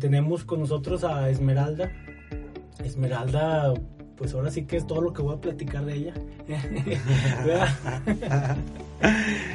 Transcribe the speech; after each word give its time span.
tenemos 0.00 0.44
con 0.44 0.58
nosotros 0.58 1.04
a 1.04 1.30
Esmeralda. 1.30 1.92
Esmeralda, 2.84 3.72
pues 4.16 4.34
ahora 4.34 4.50
sí 4.50 4.64
que 4.64 4.78
es 4.78 4.86
todo 4.86 5.00
lo 5.00 5.12
que 5.12 5.22
voy 5.22 5.36
a 5.36 5.40
platicar 5.40 5.84
de 5.84 5.94
ella. 5.94 6.14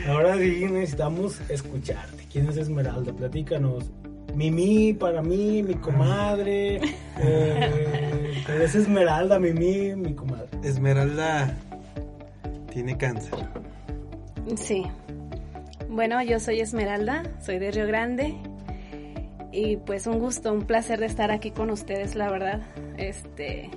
ahora 0.08 0.38
sí 0.38 0.66
necesitamos 0.71 1.42
escucharte. 1.50 2.26
¿Quién 2.31 2.47
es 2.47 2.55
Esmeralda? 2.55 3.12
Platícanos. 3.12 3.92
Mimi 4.34 4.94
para 4.94 5.21
mí, 5.21 5.63
mi 5.63 5.76
comadre. 5.76 6.80
Eh, 7.20 8.44
es 8.62 8.76
Esmeralda, 8.76 9.40
Mimi, 9.40 9.96
mi 9.96 10.14
comadre. 10.14 10.48
Esmeralda 10.64 11.54
tiene 12.72 12.98
cáncer. 12.98 13.34
Sí. 14.56 14.86
Bueno, 15.90 16.22
yo 16.23 16.40
soy 16.40 16.59
Esmeralda, 16.59 17.23
soy 17.41 17.58
de 17.58 17.72
Río 17.72 17.88
Grande. 17.88 18.36
Y 19.55 19.77
pues 19.77 20.05
un 20.05 20.20
gusto, 20.20 20.52
un 20.52 20.66
placer 20.66 20.99
de 20.99 21.05
estar 21.05 21.31
aquí 21.31 21.52
con 21.52 21.70
ustedes, 21.70 22.16
la 22.16 22.30
verdad. 22.30 22.61
Este, 22.98 23.70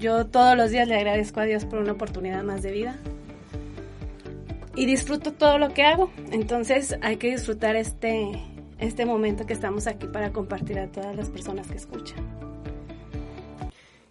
yo 0.00 0.24
todos 0.26 0.56
los 0.56 0.70
días 0.70 0.88
le 0.88 0.94
agradezco 0.94 1.40
a 1.40 1.44
Dios 1.44 1.66
por 1.66 1.80
una 1.80 1.92
oportunidad 1.92 2.42
más 2.44 2.62
de 2.62 2.72
vida. 2.72 2.98
Y 4.74 4.86
disfruto 4.86 5.34
todo 5.34 5.58
lo 5.58 5.74
que 5.74 5.82
hago. 5.82 6.10
Entonces 6.32 6.96
hay 7.02 7.18
que 7.18 7.30
disfrutar 7.30 7.76
este, 7.76 8.42
este 8.78 9.04
momento 9.04 9.44
que 9.44 9.52
estamos 9.52 9.86
aquí 9.86 10.06
para 10.06 10.32
compartir 10.32 10.78
a 10.78 10.86
todas 10.86 11.14
las 11.14 11.28
personas 11.28 11.66
que 11.66 11.76
escuchan. 11.76 12.24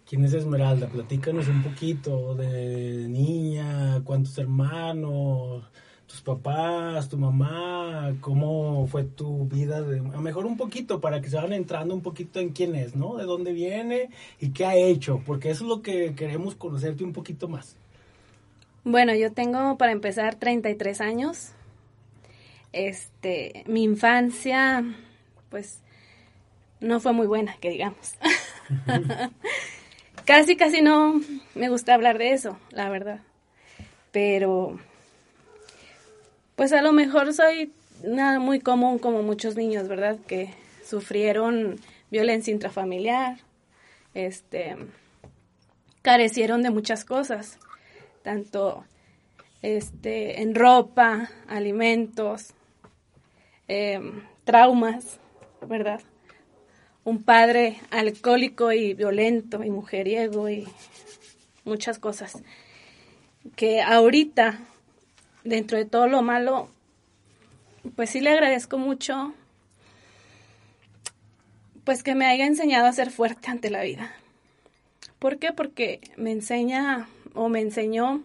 ¿Quién 0.08 0.24
es 0.24 0.34
Esmeralda? 0.34 0.86
Platícanos 0.86 1.48
un 1.48 1.64
poquito 1.64 2.36
de 2.36 3.08
niña, 3.08 4.00
cuántos 4.04 4.38
hermanos, 4.38 5.64
tus 6.08 6.22
papás, 6.22 7.08
tu 7.08 7.18
mamá, 7.18 8.14
cómo 8.20 8.86
fue 8.86 9.04
tu 9.04 9.46
vida, 9.46 9.82
de, 9.82 9.98
a 9.98 10.20
mejor 10.20 10.46
un 10.46 10.56
poquito 10.56 11.00
para 11.00 11.20
que 11.20 11.28
se 11.28 11.36
vayan 11.36 11.52
entrando 11.52 11.94
un 11.94 12.00
poquito 12.00 12.40
en 12.40 12.50
quién 12.50 12.74
es, 12.74 12.96
¿no? 12.96 13.16
De 13.16 13.24
dónde 13.24 13.52
viene 13.52 14.08
y 14.40 14.50
qué 14.50 14.64
ha 14.64 14.74
hecho, 14.74 15.22
porque 15.26 15.50
eso 15.50 15.64
es 15.64 15.68
lo 15.68 15.82
que 15.82 16.14
queremos 16.14 16.54
conocerte 16.54 17.04
un 17.04 17.12
poquito 17.12 17.46
más. 17.46 17.76
Bueno, 18.84 19.14
yo 19.14 19.32
tengo 19.32 19.76
para 19.76 19.92
empezar 19.92 20.36
33 20.36 21.00
años. 21.02 21.52
Este, 22.72 23.64
mi 23.66 23.82
infancia, 23.82 24.82
pues, 25.50 25.82
no 26.80 27.00
fue 27.00 27.12
muy 27.12 27.26
buena, 27.26 27.56
que 27.60 27.68
digamos. 27.68 28.14
casi, 30.24 30.56
casi 30.56 30.80
no 30.80 31.20
me 31.54 31.68
gusta 31.68 31.92
hablar 31.92 32.16
de 32.16 32.32
eso, 32.32 32.58
la 32.70 32.88
verdad. 32.88 33.20
Pero, 34.10 34.78
pues 36.58 36.74
a 36.74 36.82
lo 36.82 36.92
mejor 36.92 37.32
soy 37.32 37.72
nada 38.04 38.38
muy 38.38 38.60
común 38.60 38.98
como 38.98 39.22
muchos 39.22 39.56
niños, 39.56 39.88
¿verdad? 39.88 40.18
Que 40.26 40.52
sufrieron 40.84 41.80
violencia 42.10 42.52
intrafamiliar, 42.52 43.38
este, 44.12 44.76
carecieron 46.02 46.62
de 46.62 46.68
muchas 46.68 47.06
cosas, 47.06 47.58
tanto 48.22 48.84
este, 49.62 50.42
en 50.42 50.54
ropa, 50.54 51.30
alimentos, 51.46 52.52
Em, 53.70 54.22
traumas, 54.44 55.20
¿verdad? 55.66 56.00
Un 57.04 57.22
padre 57.22 57.76
alcohólico 57.90 58.72
y 58.72 58.94
violento 58.94 59.62
y 59.62 59.68
mujeriego 59.68 60.48
y 60.48 60.66
muchas 61.64 61.98
cosas. 61.98 62.42
Que 63.56 63.82
ahorita, 63.82 64.60
dentro 65.44 65.78
de 65.78 65.84
todo 65.84 66.08
lo 66.08 66.22
malo, 66.22 66.68
pues 67.96 68.10
sí 68.10 68.20
le 68.20 68.30
agradezco 68.30 68.78
mucho, 68.78 69.34
pues 71.84 72.02
que 72.02 72.14
me 72.14 72.26
haya 72.26 72.46
enseñado 72.46 72.86
a 72.86 72.92
ser 72.92 73.10
fuerte 73.10 73.50
ante 73.50 73.70
la 73.70 73.82
vida. 73.82 74.12
¿Por 75.18 75.38
qué? 75.38 75.52
Porque 75.52 76.00
me 76.16 76.32
enseña 76.32 77.08
o 77.34 77.48
me 77.48 77.60
enseñó 77.60 78.22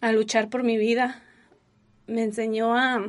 a 0.00 0.12
luchar 0.12 0.48
por 0.48 0.62
mi 0.62 0.76
vida, 0.76 1.22
me 2.06 2.22
enseñó 2.22 2.74
a 2.74 3.04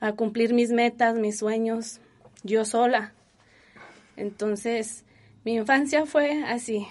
a 0.00 0.12
cumplir 0.12 0.54
mis 0.54 0.70
metas, 0.70 1.16
mis 1.16 1.38
sueños, 1.38 2.00
yo 2.42 2.64
sola. 2.64 3.12
Entonces, 4.16 5.04
mi 5.44 5.54
infancia 5.54 6.06
fue 6.06 6.42
así, 6.44 6.86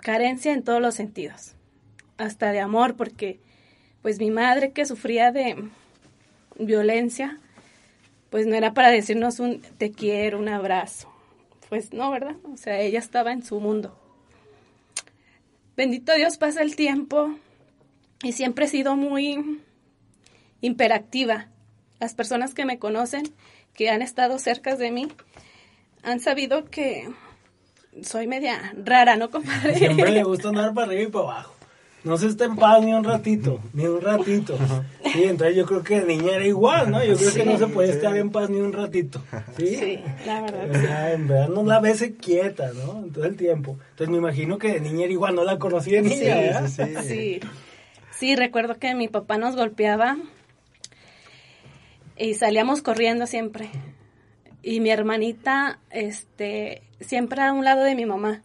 carencia 0.00 0.52
en 0.52 0.62
todos 0.62 0.80
los 0.80 0.94
sentidos, 0.94 1.54
hasta 2.18 2.52
de 2.52 2.60
amor, 2.60 2.96
porque 2.96 3.40
pues 4.02 4.18
mi 4.18 4.30
madre 4.30 4.72
que 4.72 4.84
sufría 4.84 5.32
de 5.32 5.68
violencia, 6.58 7.38
pues 8.30 8.46
no 8.46 8.54
era 8.54 8.74
para 8.74 8.90
decirnos 8.90 9.40
un 9.40 9.60
te 9.60 9.90
quiero, 9.92 10.38
un 10.38 10.48
abrazo. 10.48 11.08
Pues 11.68 11.92
no, 11.92 12.10
¿verdad? 12.10 12.36
O 12.52 12.56
sea, 12.56 12.80
ella 12.80 12.98
estaba 12.98 13.32
en 13.32 13.44
su 13.44 13.60
mundo. 13.60 13.96
Bendito 15.76 16.14
Dios 16.14 16.36
pasa 16.36 16.62
el 16.62 16.76
tiempo 16.76 17.34
y 18.22 18.32
siempre 18.32 18.66
he 18.66 18.68
sido 18.68 18.94
muy 18.96 19.60
imperactiva 20.60 21.48
las 21.98 22.14
personas 22.14 22.52
que 22.52 22.64
me 22.64 22.78
conocen, 22.78 23.22
que 23.74 23.88
han 23.88 24.02
estado 24.02 24.38
cerca 24.38 24.76
de 24.76 24.90
mí, 24.90 25.08
han 26.02 26.20
sabido 26.20 26.64
que 26.64 27.08
soy 28.02 28.26
media 28.26 28.74
rara, 28.76 29.16
¿no, 29.16 29.30
compadre? 29.30 29.74
Siempre 29.78 30.10
le 30.10 30.22
gusta 30.24 30.48
andar 30.48 30.74
para 30.74 30.88
arriba 30.88 31.02
y 31.02 31.12
para 31.12 31.24
abajo. 31.24 31.51
No 32.04 32.16
se 32.16 32.26
está 32.26 32.46
en 32.46 32.56
paz 32.56 32.84
ni 32.84 32.92
un 32.92 33.04
ratito, 33.04 33.60
ni 33.72 33.86
un 33.86 34.00
ratito. 34.00 34.58
Sí, 35.12 35.24
entonces 35.24 35.54
yo 35.56 35.66
creo 35.66 35.82
que 35.82 36.00
de 36.00 36.06
niña 36.06 36.36
era 36.36 36.46
igual, 36.46 36.90
¿no? 36.90 37.04
Yo 37.04 37.16
creo 37.16 37.32
que 37.32 37.44
no 37.44 37.58
se 37.58 37.66
puede 37.66 37.90
estar 37.90 38.16
en 38.16 38.30
paz 38.30 38.48
ni 38.50 38.60
un 38.60 38.72
ratito. 38.72 39.22
Sí, 39.56 39.76
sí 39.76 40.00
la 40.24 40.40
verdad. 40.40 41.12
en 41.12 41.28
verdad 41.28 41.48
no 41.48 41.62
la 41.64 41.80
ves 41.80 42.02
quieta, 42.20 42.72
¿no? 42.72 43.04
En 43.04 43.12
todo 43.12 43.24
el 43.24 43.36
tiempo. 43.36 43.76
Entonces 43.90 44.08
me 44.08 44.16
imagino 44.16 44.58
que 44.58 44.72
de 44.72 44.80
niña 44.80 45.04
era 45.04 45.12
igual, 45.12 45.34
no 45.34 45.44
la 45.44 45.58
conocí 45.58 45.90
de 45.90 46.02
niña, 46.02 46.66
sí, 46.66 46.82
sí, 46.82 46.94
sí. 47.02 47.40
Sí, 48.10 48.36
recuerdo 48.36 48.78
que 48.78 48.94
mi 48.94 49.08
papá 49.08 49.36
nos 49.36 49.54
golpeaba 49.54 50.16
y 52.16 52.34
salíamos 52.34 52.82
corriendo 52.82 53.26
siempre. 53.26 53.68
Y 54.62 54.80
mi 54.80 54.90
hermanita, 54.90 55.78
este, 55.90 56.82
siempre 57.00 57.42
a 57.42 57.52
un 57.52 57.64
lado 57.64 57.82
de 57.82 57.94
mi 57.94 58.06
mamá, 58.06 58.42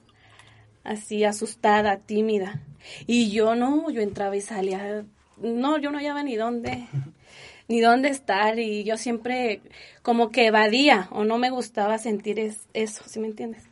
así 0.84 1.24
asustada, 1.24 1.98
tímida. 1.98 2.62
Y 3.06 3.32
yo 3.32 3.56
no, 3.56 3.90
yo 3.90 4.02
entraba 4.02 4.36
y 4.36 4.42
salía, 4.42 5.06
no, 5.38 5.78
yo 5.78 5.92
no 5.92 5.98
hallaba 5.98 6.24
ni 6.24 6.36
dónde, 6.36 6.88
ni 7.68 7.82
dónde 7.82 8.10
estar. 8.10 8.60
Y 8.60 8.84
yo 8.84 8.98
siempre 8.98 9.62
como 10.02 10.30
que 10.30 10.48
evadía 10.48 11.08
o 11.12 11.24
no 11.24 11.38
me 11.38 11.50
gustaba 11.50 11.98
sentir 11.98 12.40
eso, 12.74 13.04
¿sí 13.06 13.20
me 13.20 13.28
entiendes? 13.28 13.64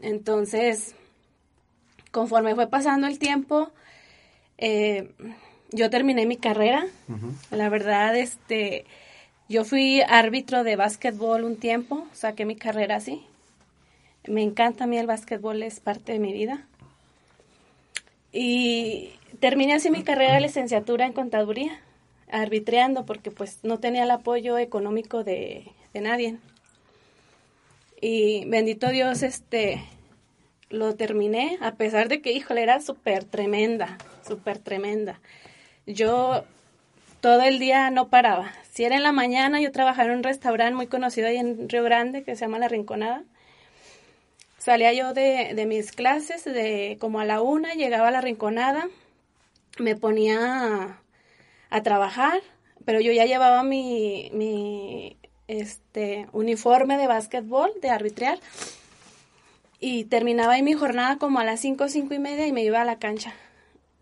Entonces, 0.00 0.94
conforme 2.10 2.54
fue 2.54 2.68
pasando 2.68 3.06
el 3.06 3.18
tiempo, 3.18 3.70
eh, 4.58 5.10
yo 5.70 5.90
terminé 5.90 6.26
mi 6.26 6.36
carrera. 6.36 6.86
La 7.50 7.68
verdad, 7.68 8.16
este, 8.16 8.84
yo 9.48 9.64
fui 9.64 10.02
árbitro 10.02 10.64
de 10.64 10.76
básquetbol 10.76 11.44
un 11.44 11.56
tiempo, 11.56 12.06
saqué 12.12 12.44
mi 12.44 12.56
carrera 12.56 12.96
así. 12.96 13.24
Me 14.26 14.42
encanta 14.42 14.84
a 14.84 14.86
mí 14.86 14.98
el 14.98 15.06
básquetbol, 15.06 15.62
es 15.62 15.80
parte 15.80 16.12
de 16.12 16.18
mi 16.18 16.32
vida. 16.32 16.66
Y 18.38 19.14
terminé 19.40 19.72
así 19.72 19.90
mi 19.90 20.02
carrera 20.02 20.34
de 20.34 20.42
licenciatura 20.42 21.06
en 21.06 21.14
contaduría, 21.14 21.80
arbitreando 22.30 23.06
porque 23.06 23.30
pues 23.30 23.60
no 23.62 23.80
tenía 23.80 24.02
el 24.02 24.10
apoyo 24.10 24.58
económico 24.58 25.24
de, 25.24 25.72
de 25.94 26.00
nadie. 26.02 26.36
Y 27.98 28.44
bendito 28.44 28.90
Dios, 28.90 29.22
este, 29.22 29.82
lo 30.68 30.94
terminé, 30.96 31.56
a 31.62 31.76
pesar 31.76 32.08
de 32.08 32.20
que, 32.20 32.32
híjole, 32.32 32.62
era 32.62 32.82
súper 32.82 33.24
tremenda, 33.24 33.96
súper 34.28 34.58
tremenda. 34.58 35.18
Yo 35.86 36.44
todo 37.22 37.40
el 37.40 37.58
día 37.58 37.90
no 37.90 38.08
paraba. 38.08 38.52
Si 38.70 38.84
era 38.84 38.96
en 38.96 39.02
la 39.02 39.12
mañana, 39.12 39.62
yo 39.62 39.72
trabajaba 39.72 40.10
en 40.10 40.18
un 40.18 40.22
restaurante 40.22 40.74
muy 40.74 40.88
conocido 40.88 41.28
ahí 41.28 41.38
en 41.38 41.70
Río 41.70 41.84
Grande 41.84 42.22
que 42.22 42.36
se 42.36 42.44
llama 42.44 42.58
La 42.58 42.68
Rinconada. 42.68 43.24
Salía 44.66 44.92
yo 44.92 45.14
de, 45.14 45.52
de 45.54 45.64
mis 45.64 45.92
clases 45.92 46.44
de 46.44 46.96
como 47.00 47.20
a 47.20 47.24
la 47.24 47.40
una, 47.40 47.74
llegaba 47.74 48.08
a 48.08 48.10
La 48.10 48.20
Rinconada, 48.20 48.88
me 49.78 49.94
ponía 49.94 50.98
a, 51.70 51.82
trabajar, 51.82 52.40
pero 52.84 52.98
yo 52.98 53.12
ya 53.12 53.26
llevaba 53.26 53.62
mi, 53.62 54.28
mi 54.34 55.18
este, 55.46 56.26
uniforme 56.32 56.98
de 56.98 57.06
básquetbol, 57.06 57.70
de 57.80 57.90
arbitrear, 57.90 58.40
y 59.78 60.02
terminaba 60.06 60.54
ahí 60.54 60.64
mi 60.64 60.72
jornada 60.72 61.16
como 61.16 61.38
a 61.38 61.44
las 61.44 61.60
cinco, 61.60 61.88
cinco 61.88 62.14
y 62.14 62.18
media 62.18 62.48
y 62.48 62.52
me 62.52 62.64
iba 62.64 62.82
a 62.82 62.84
la 62.84 62.98
cancha. 62.98 63.34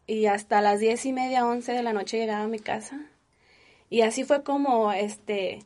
Y 0.06 0.24
hasta 0.24 0.62
las 0.62 0.80
diez 0.80 1.04
y 1.04 1.12
media, 1.12 1.44
once 1.44 1.72
de 1.72 1.82
la 1.82 1.92
noche 1.92 2.16
llegaba 2.16 2.44
a 2.44 2.48
mi 2.48 2.58
casa 2.58 3.02
y 3.90 4.00
así 4.00 4.24
fue 4.24 4.42
como 4.42 4.94
este 4.94 5.58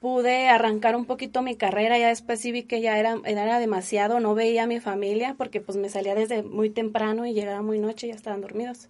pude 0.00 0.48
arrancar 0.48 0.96
un 0.96 1.04
poquito 1.04 1.42
mi 1.42 1.56
carrera, 1.56 1.98
ya 1.98 2.08
después 2.08 2.40
sí 2.40 2.52
vi 2.52 2.62
que 2.62 2.80
ya 2.80 2.98
era, 2.98 3.16
era 3.24 3.58
demasiado, 3.58 4.20
no 4.20 4.34
veía 4.34 4.64
a 4.64 4.66
mi 4.66 4.80
familia 4.80 5.34
porque 5.36 5.60
pues 5.60 5.76
me 5.76 5.88
salía 5.88 6.14
desde 6.14 6.42
muy 6.42 6.70
temprano 6.70 7.26
y 7.26 7.34
llegaba 7.34 7.62
muy 7.62 7.78
noche 7.78 8.06
y 8.06 8.10
ya 8.10 8.16
estaban 8.16 8.40
dormidos. 8.40 8.88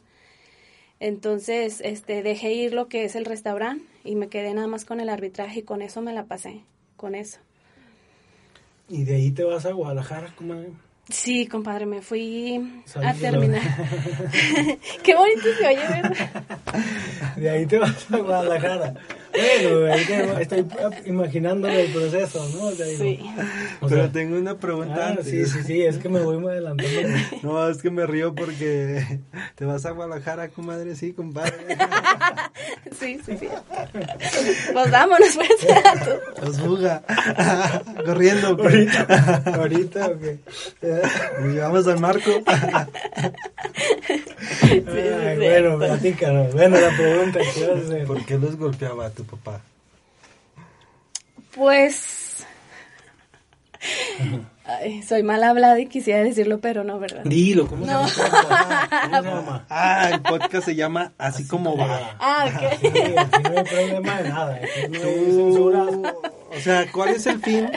Entonces, 1.00 1.80
este, 1.84 2.22
dejé 2.22 2.52
ir 2.52 2.74
lo 2.74 2.88
que 2.88 3.04
es 3.04 3.14
el 3.14 3.24
restaurante 3.24 3.84
y 4.04 4.16
me 4.16 4.28
quedé 4.28 4.52
nada 4.52 4.66
más 4.66 4.84
con 4.84 5.00
el 5.00 5.08
arbitraje 5.08 5.60
y 5.60 5.62
con 5.62 5.80
eso 5.80 6.02
me 6.02 6.12
la 6.12 6.24
pasé. 6.24 6.62
con 6.96 7.14
eso. 7.14 7.38
Y 8.88 9.04
de 9.04 9.16
ahí 9.16 9.30
te 9.30 9.44
vas 9.44 9.64
a 9.66 9.72
Guadalajara, 9.72 10.34
comadre. 10.34 10.70
Sí, 11.10 11.46
compadre, 11.46 11.86
me 11.86 12.02
fui 12.02 12.82
a 13.02 13.14
terminar. 13.14 13.62
Qué 15.02 15.14
bonito 15.14 15.42
se 15.58 15.66
oye, 15.66 16.02
¿verdad? 16.02 16.44
De 17.36 17.48
ahí 17.48 17.66
te 17.66 17.78
vas 17.78 18.10
a 18.10 18.16
Guadalajara. 18.18 18.94
Bueno, 19.38 20.38
estoy 20.38 20.66
imaginando 21.06 21.68
el 21.68 21.92
proceso, 21.92 22.48
¿no? 22.54 22.70
Sí. 22.70 23.20
o 23.80 23.88
Pero 23.88 24.02
sea, 24.02 24.12
tengo 24.12 24.36
una 24.36 24.58
pregunta 24.58 25.14
ah, 25.18 25.22
sí, 25.22 25.46
sí, 25.46 25.62
sí, 25.64 25.82
es 25.82 25.98
que 25.98 26.08
me 26.08 26.20
voy 26.20 26.38
muy 26.38 26.52
adelantando. 26.52 26.88
No, 27.42 27.68
es 27.68 27.78
que 27.78 27.90
me 27.90 28.06
río 28.06 28.34
porque 28.34 29.20
te 29.54 29.64
vas 29.64 29.86
a 29.86 29.92
Guadalajara, 29.92 30.48
comadre, 30.48 30.96
sí, 30.96 31.12
compadre. 31.12 31.54
Sí, 32.98 33.20
sí, 33.24 33.36
sí. 33.38 33.48
Pues 34.72 34.90
vámonos, 34.90 35.28
pues. 35.36 35.48
Los 36.42 36.58
fuga. 36.58 37.02
Corriendo. 38.04 38.48
Ahorita, 38.48 39.42
ahorita, 39.54 40.06
ok. 40.08 40.22
Nos 41.40 41.54
llevamos 41.54 41.86
al 41.86 42.00
marco. 42.00 42.30
Ay, 44.62 44.80
bueno, 45.36 45.78
platícanos. 45.78 46.52
Bueno, 46.54 46.80
la 46.80 46.96
pregunta 46.96 47.40
que 47.54 47.60
ibas 47.60 47.70
a 47.70 47.84
hacer. 47.84 48.04
¿Por 48.06 48.24
qué 48.24 48.38
los 48.38 48.56
golpeaba 48.56 49.10
tu 49.10 49.24
papá? 49.28 49.60
Pues. 51.54 52.44
Ay, 54.64 55.02
soy 55.02 55.22
mal 55.22 55.42
hablada 55.44 55.78
y 55.80 55.86
quisiera 55.86 56.22
decirlo, 56.22 56.60
pero 56.60 56.84
no, 56.84 56.98
¿verdad? 56.98 57.22
Dilo, 57.24 57.66
¿cómo 57.68 57.86
No. 57.86 58.06
se 58.08 58.22
llama? 58.22 58.88
¿Cómo 59.02 59.22
se 59.22 59.28
llama? 59.30 59.66
Ah, 59.70 60.10
el 60.12 60.20
podcast 60.22 60.64
se 60.66 60.74
llama 60.74 61.12
Así, 61.16 61.46
como 61.46 61.76
va. 61.76 62.16
Ah, 62.18 62.46
ok. 62.48 62.80
Sí, 62.80 62.88
aquí 63.16 63.42
no 63.44 63.58
hay 63.58 63.64
problema 63.64 64.20
de 64.22 64.28
nada. 64.28 64.60
No 64.90 65.00
Tú, 65.00 66.02
o 66.56 66.60
sea, 66.60 66.90
¿cuál 66.92 67.10
es 67.10 67.26
el 67.26 67.40
fin? 67.40 67.70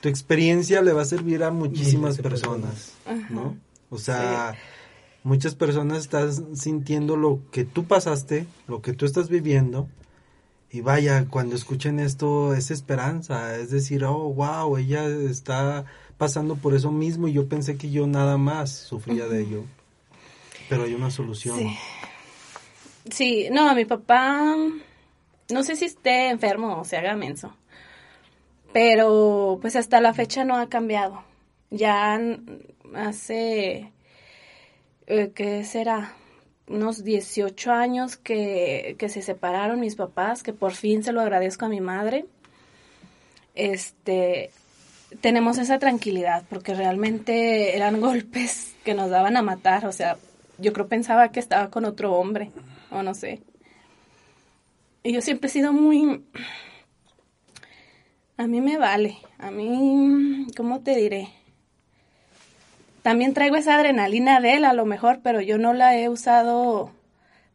Tu 0.00 0.08
experiencia 0.08 0.82
le 0.82 0.92
va 0.92 1.02
a 1.02 1.06
servir 1.06 1.42
a 1.44 1.50
muchísimas 1.52 2.18
personas, 2.18 2.92
¿no? 3.30 3.56
O 3.88 3.98
sea, 3.98 4.54
muchas 5.22 5.54
personas 5.54 5.98
están 6.00 6.56
sintiendo 6.56 7.16
lo 7.16 7.40
que 7.52 7.64
tú 7.64 7.84
pasaste, 7.84 8.46
lo 8.66 8.82
que 8.82 8.92
tú 8.94 9.06
estás 9.06 9.28
viviendo. 9.28 9.88
Y 10.72 10.80
vaya, 10.80 11.26
cuando 11.28 11.54
escuchen 11.54 12.00
esto 12.00 12.54
es 12.54 12.70
esperanza, 12.70 13.56
es 13.56 13.70
decir, 13.70 14.04
oh, 14.04 14.32
wow, 14.32 14.78
ella 14.78 15.06
está 15.06 15.84
pasando 16.16 16.56
por 16.56 16.74
eso 16.74 16.90
mismo 16.90 17.28
y 17.28 17.34
yo 17.34 17.46
pensé 17.46 17.76
que 17.76 17.90
yo 17.90 18.06
nada 18.06 18.38
más 18.38 18.70
sufría 18.70 19.26
de 19.26 19.42
ello. 19.42 19.64
Pero 20.70 20.84
hay 20.84 20.94
una 20.94 21.10
solución. 21.10 21.58
Sí. 21.58 21.76
Sí, 23.10 23.48
no, 23.50 23.74
mi 23.74 23.84
papá, 23.84 24.56
no 25.50 25.62
sé 25.62 25.76
si 25.76 25.86
esté 25.86 26.28
enfermo 26.28 26.80
o 26.80 26.84
se 26.84 26.96
haga 26.96 27.16
menso, 27.16 27.54
pero 28.72 29.58
pues 29.60 29.74
hasta 29.74 30.00
la 30.00 30.14
fecha 30.14 30.44
no 30.44 30.56
ha 30.56 30.68
cambiado. 30.68 31.24
Ya 31.70 32.20
hace, 32.94 33.92
eh, 35.06 35.32
¿qué 35.34 35.64
será? 35.64 36.14
Unos 36.72 37.04
18 37.04 37.70
años 37.70 38.16
que, 38.16 38.96
que 38.98 39.08
se 39.08 39.20
separaron 39.20 39.78
mis 39.78 39.94
papás, 39.94 40.42
que 40.42 40.52
por 40.52 40.72
fin 40.72 41.02
se 41.04 41.12
lo 41.12 41.20
agradezco 41.20 41.66
a 41.66 41.68
mi 41.68 41.80
madre. 41.80 42.24
Este, 43.54 44.50
tenemos 45.20 45.58
esa 45.58 45.78
tranquilidad 45.78 46.44
porque 46.48 46.74
realmente 46.74 47.76
eran 47.76 48.00
golpes 48.00 48.74
que 48.84 48.94
nos 48.94 49.10
daban 49.10 49.36
a 49.36 49.42
matar, 49.42 49.86
o 49.86 49.92
sea, 49.92 50.16
yo 50.58 50.72
creo 50.72 50.88
pensaba 50.88 51.30
que 51.30 51.40
estaba 51.40 51.70
con 51.70 51.84
otro 51.84 52.14
hombre, 52.14 52.50
o 52.90 53.02
no 53.02 53.14
sé. 53.14 53.42
Y 55.02 55.12
yo 55.12 55.20
siempre 55.20 55.48
he 55.48 55.50
sido 55.50 55.72
muy... 55.72 56.24
A 58.38 58.46
mí 58.46 58.60
me 58.60 58.78
vale, 58.78 59.18
a 59.38 59.50
mí, 59.50 60.46
¿cómo 60.56 60.80
te 60.80 60.96
diré? 60.96 61.28
También 63.02 63.34
traigo 63.34 63.56
esa 63.56 63.74
adrenalina 63.74 64.40
de 64.40 64.54
él 64.54 64.64
a 64.64 64.72
lo 64.72 64.84
mejor, 64.86 65.20
pero 65.22 65.40
yo 65.40 65.58
no 65.58 65.72
la 65.72 65.96
he 65.98 66.08
usado 66.08 66.90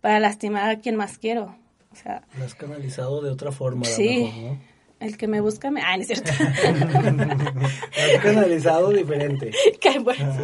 para 0.02 0.20
lastimar 0.20 0.70
a 0.70 0.80
quien 0.80 0.96
más 0.96 1.18
quiero. 1.18 1.56
O 1.92 1.96
sea, 1.96 2.22
Lo 2.38 2.46
has 2.46 2.54
canalizado 2.56 3.22
de 3.22 3.32
otra 3.32 3.52
forma, 3.52 3.86
Sí. 3.86 4.26
mejor, 4.26 4.52
¿no? 4.52 4.78
el 5.00 5.18
que 5.18 5.28
me 5.28 5.42
busca 5.42 5.70
me... 5.72 5.82
Ay, 5.84 5.98
no 5.98 6.02
es 6.02 6.08
cierto. 6.08 6.32
Has 7.22 8.22
canalizado 8.24 8.90
diferente. 8.90 9.52
Qué 9.82 10.00
bueno. 10.00 10.36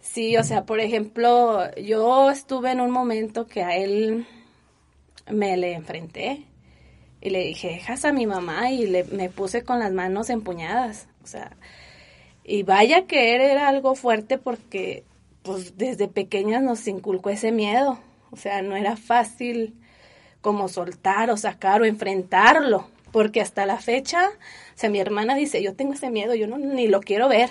Sí, 0.00 0.36
o 0.36 0.42
sea, 0.42 0.64
por 0.64 0.80
ejemplo, 0.80 1.70
yo 1.76 2.30
estuve 2.30 2.72
en 2.72 2.80
un 2.80 2.90
momento 2.90 3.46
que 3.46 3.62
a 3.62 3.76
él 3.76 4.26
me 5.30 5.56
le 5.56 5.74
enfrenté 5.74 6.44
y 7.20 7.30
le 7.30 7.40
dije, 7.44 7.68
dejas 7.68 8.04
a 8.04 8.12
mi 8.12 8.26
mamá 8.26 8.70
y 8.72 8.86
le, 8.86 9.04
me 9.04 9.28
puse 9.28 9.62
con 9.62 9.78
las 9.78 9.92
manos 9.92 10.30
empuñadas. 10.30 11.06
O 11.22 11.26
sea, 11.26 11.52
y 12.48 12.62
vaya 12.62 13.06
que 13.06 13.36
él 13.36 13.42
era 13.42 13.68
algo 13.68 13.94
fuerte 13.94 14.38
porque 14.38 15.04
pues 15.42 15.76
desde 15.76 16.08
pequeñas 16.08 16.62
nos 16.62 16.88
inculcó 16.88 17.28
ese 17.28 17.52
miedo. 17.52 18.00
O 18.30 18.36
sea, 18.36 18.62
no 18.62 18.74
era 18.74 18.96
fácil 18.96 19.74
como 20.40 20.68
soltar 20.68 21.30
o 21.30 21.36
sacar 21.36 21.82
o 21.82 21.84
enfrentarlo, 21.84 22.88
porque 23.12 23.42
hasta 23.42 23.66
la 23.66 23.78
fecha, 23.78 24.28
o 24.28 24.78
sea, 24.78 24.88
mi 24.88 24.98
hermana 24.98 25.34
dice, 25.34 25.62
yo 25.62 25.74
tengo 25.74 25.92
ese 25.92 26.10
miedo, 26.10 26.34
yo 26.34 26.46
no 26.46 26.56
ni 26.58 26.88
lo 26.88 27.00
quiero 27.00 27.28
ver, 27.28 27.50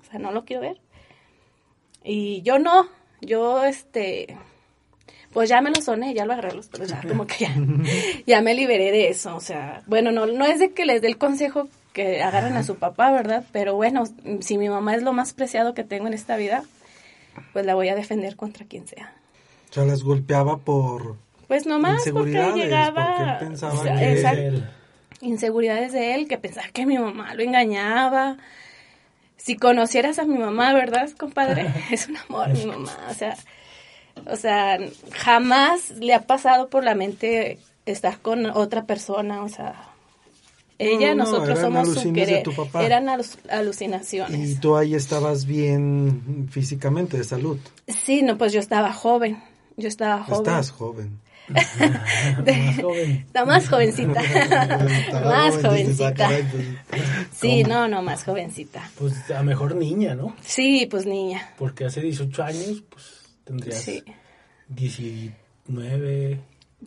o 0.00 0.10
sea, 0.10 0.20
no 0.20 0.30
lo 0.30 0.44
quiero 0.44 0.62
ver. 0.62 0.80
Y 2.04 2.42
yo 2.42 2.58
no, 2.58 2.88
yo 3.20 3.64
este, 3.64 4.36
pues 5.32 5.48
ya 5.48 5.60
me 5.60 5.70
lo 5.70 5.80
soné, 5.80 6.14
ya 6.14 6.24
lo 6.24 6.34
agarré 6.34 6.54
los 6.54 6.68
pelos, 6.68 6.88
ya 6.88 7.02
como 7.02 7.26
que 7.26 7.46
ya, 7.46 7.54
ya 8.26 8.42
me 8.42 8.54
liberé 8.54 8.92
de 8.92 9.08
eso, 9.08 9.34
o 9.34 9.40
sea, 9.40 9.82
bueno, 9.86 10.12
no, 10.12 10.26
no 10.26 10.44
es 10.44 10.58
de 10.58 10.72
que 10.72 10.84
les 10.84 11.02
dé 11.02 11.08
el 11.08 11.18
consejo 11.18 11.68
que 11.92 12.22
agarren 12.22 12.56
a 12.56 12.62
su 12.62 12.76
papá, 12.76 13.10
¿verdad? 13.10 13.44
Pero 13.52 13.74
bueno, 13.74 14.04
si 14.40 14.58
mi 14.58 14.68
mamá 14.68 14.94
es 14.94 15.02
lo 15.02 15.12
más 15.12 15.32
preciado 15.32 15.74
que 15.74 15.84
tengo 15.84 16.06
en 16.06 16.14
esta 16.14 16.36
vida, 16.36 16.62
pues 17.52 17.66
la 17.66 17.74
voy 17.74 17.88
a 17.88 17.94
defender 17.94 18.36
contra 18.36 18.66
quien 18.66 18.86
sea. 18.86 19.12
O 19.70 19.72
sea, 19.74 19.84
las 19.84 20.02
golpeaba 20.02 20.58
por... 20.58 21.16
Pues 21.48 21.66
nomás 21.66 22.02
porque 22.12 22.52
llegaba... 22.54 23.16
porque 23.16 23.44
pensaba 23.46 23.74
o 23.74 23.82
sea, 23.82 23.96
que- 23.98 24.20
Él- 24.46 24.68
inseguridades 25.20 25.92
de 25.92 26.14
él, 26.14 26.28
que 26.28 26.38
pensaba 26.38 26.68
que 26.72 26.86
mi 26.86 26.98
mamá 26.98 27.34
lo 27.34 27.42
engañaba. 27.42 28.36
Si 29.36 29.56
conocieras 29.56 30.18
a 30.18 30.24
mi 30.24 30.38
mamá, 30.38 30.72
¿verdad, 30.72 31.10
compadre? 31.18 31.66
Es 31.90 32.08
un 32.08 32.16
amor 32.16 32.48
mi 32.50 32.66
mamá, 32.66 32.96
o 33.10 33.14
sea, 33.14 33.36
o 34.26 34.36
sea, 34.36 34.78
jamás 35.12 35.90
le 35.92 36.14
ha 36.14 36.22
pasado 36.22 36.68
por 36.68 36.84
la 36.84 36.94
mente 36.94 37.58
estar 37.86 38.18
con 38.20 38.46
otra 38.46 38.84
persona, 38.84 39.42
o 39.42 39.48
sea, 39.48 39.89
ella, 40.80 41.14
No, 41.14 41.24
no, 41.24 41.30
nosotros 41.30 41.58
eran 41.58 41.72
somos 41.72 41.94
su 41.94 42.08
de 42.08 42.12
querer, 42.12 42.42
tu 42.42 42.54
papá. 42.54 42.84
eran 42.84 43.06
alus- 43.08 43.38
alucinaciones. 43.50 44.48
Y 44.50 44.54
tú 44.56 44.76
ahí 44.76 44.94
estabas 44.94 45.44
bien 45.44 46.48
físicamente, 46.50 47.16
de 47.18 47.24
salud. 47.24 47.58
Sí, 47.86 48.22
no, 48.22 48.36
pues 48.38 48.52
yo 48.52 48.60
estaba 48.60 48.92
joven, 48.92 49.42
yo 49.76 49.88
estaba 49.88 50.22
joven. 50.24 50.38
Estás 50.40 50.70
joven. 50.70 51.20
más 51.50 52.76
joven. 52.80 53.26
La 53.34 53.44
más 53.44 53.68
jovencita. 53.68 54.22
más 55.24 55.56
jovencita. 55.56 56.14
caray, 56.14 56.44
pues, 56.44 56.64
Sí, 57.32 57.64
no, 57.64 57.88
no, 57.88 58.02
más 58.02 58.22
jovencita. 58.22 58.88
Pues 58.96 59.30
a 59.32 59.42
mejor 59.42 59.74
niña, 59.74 60.14
¿no? 60.14 60.36
Sí, 60.42 60.86
pues 60.88 61.06
niña. 61.06 61.50
Porque 61.58 61.86
hace 61.86 62.00
18 62.02 62.42
años, 62.44 62.84
pues 62.88 63.04
tendrías 63.44 63.80
Sí. 63.80 64.02
19. 64.68 66.40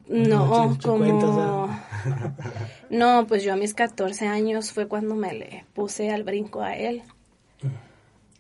No, 0.08 0.70
No, 0.70 0.78
como... 0.82 1.70
No, 2.90 3.26
pues 3.28 3.44
yo 3.44 3.54
a 3.54 3.56
mis 3.56 3.74
14 3.74 4.28
años 4.28 4.72
fue 4.72 4.88
cuando 4.88 5.16
me 5.16 5.34
le 5.34 5.66
puse 5.74 6.12
al 6.12 6.24
brinco 6.24 6.62
a 6.62 6.76
él. 6.76 7.04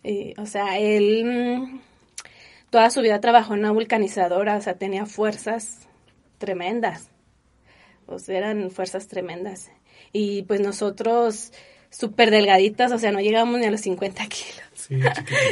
Y, 0.03 0.33
o 0.39 0.45
sea, 0.45 0.77
él 0.77 1.23
mm, 1.25 1.79
toda 2.69 2.89
su 2.89 3.01
vida 3.01 3.21
trabajó 3.21 3.53
en 3.53 3.61
una 3.61 3.71
vulcanizadora, 3.71 4.57
o 4.57 4.61
sea, 4.61 4.75
tenía 4.75 5.05
fuerzas 5.05 5.87
tremendas. 6.37 7.09
O 8.05 8.19
sea, 8.19 8.37
eran 8.37 8.69
fuerzas 8.69 9.07
tremendas. 9.07 9.71
Y 10.11 10.43
pues 10.43 10.59
nosotros 10.59 11.53
súper 11.89 12.31
delgaditas, 12.31 12.91
o 12.91 12.97
sea, 12.97 13.11
no 13.11 13.21
llegamos 13.21 13.59
ni 13.59 13.65
a 13.65 13.71
los 13.71 13.81
50 13.81 14.27
kilos. 14.27 14.63
Sí, 14.73 14.99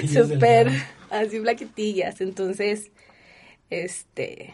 súper 0.07 0.69
así 1.09 1.39
blaquitillas. 1.39 2.19
Entonces, 2.21 2.91
este, 3.69 4.53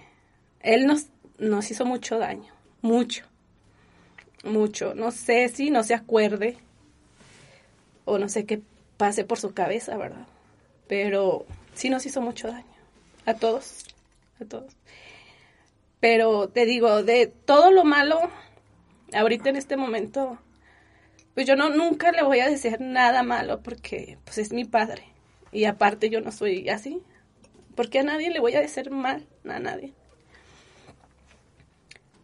él 0.61 0.85
nos, 0.85 1.07
nos 1.37 1.71
hizo 1.71 1.85
mucho 1.85 2.17
daño, 2.17 2.51
mucho, 2.81 3.25
mucho. 4.43 4.93
No 4.95 5.11
sé 5.11 5.49
si 5.49 5.69
no 5.69 5.83
se 5.83 5.93
acuerde 5.93 6.57
o 8.05 8.17
no 8.17 8.29
sé 8.29 8.45
qué 8.45 8.61
pase 8.97 9.23
por 9.23 9.39
su 9.39 9.53
cabeza, 9.53 9.97
¿verdad? 9.97 10.27
Pero 10.87 11.45
sí 11.73 11.89
nos 11.89 12.05
hizo 12.05 12.21
mucho 12.21 12.47
daño, 12.47 12.65
a 13.25 13.33
todos, 13.35 13.85
a 14.41 14.45
todos. 14.45 14.73
Pero 15.99 16.49
te 16.49 16.65
digo, 16.65 17.03
de 17.03 17.27
todo 17.27 17.71
lo 17.71 17.83
malo, 17.83 18.19
ahorita 19.13 19.49
en 19.49 19.55
este 19.55 19.77
momento, 19.77 20.37
pues 21.33 21.47
yo 21.47 21.55
no 21.55 21.69
nunca 21.69 22.11
le 22.11 22.23
voy 22.23 22.39
a 22.39 22.49
decir 22.49 22.79
nada 22.79 23.23
malo 23.23 23.61
porque 23.61 24.17
pues 24.23 24.37
es 24.37 24.53
mi 24.53 24.65
padre. 24.65 25.03
Y 25.51 25.65
aparte 25.65 26.09
yo 26.09 26.21
no 26.21 26.31
soy 26.31 26.69
así. 26.69 27.01
Porque 27.75 27.99
a 27.99 28.03
nadie 28.03 28.31
le 28.31 28.39
voy 28.39 28.55
a 28.55 28.61
decir 28.61 28.89
mal, 28.89 29.27
a 29.47 29.59
nadie. 29.59 29.93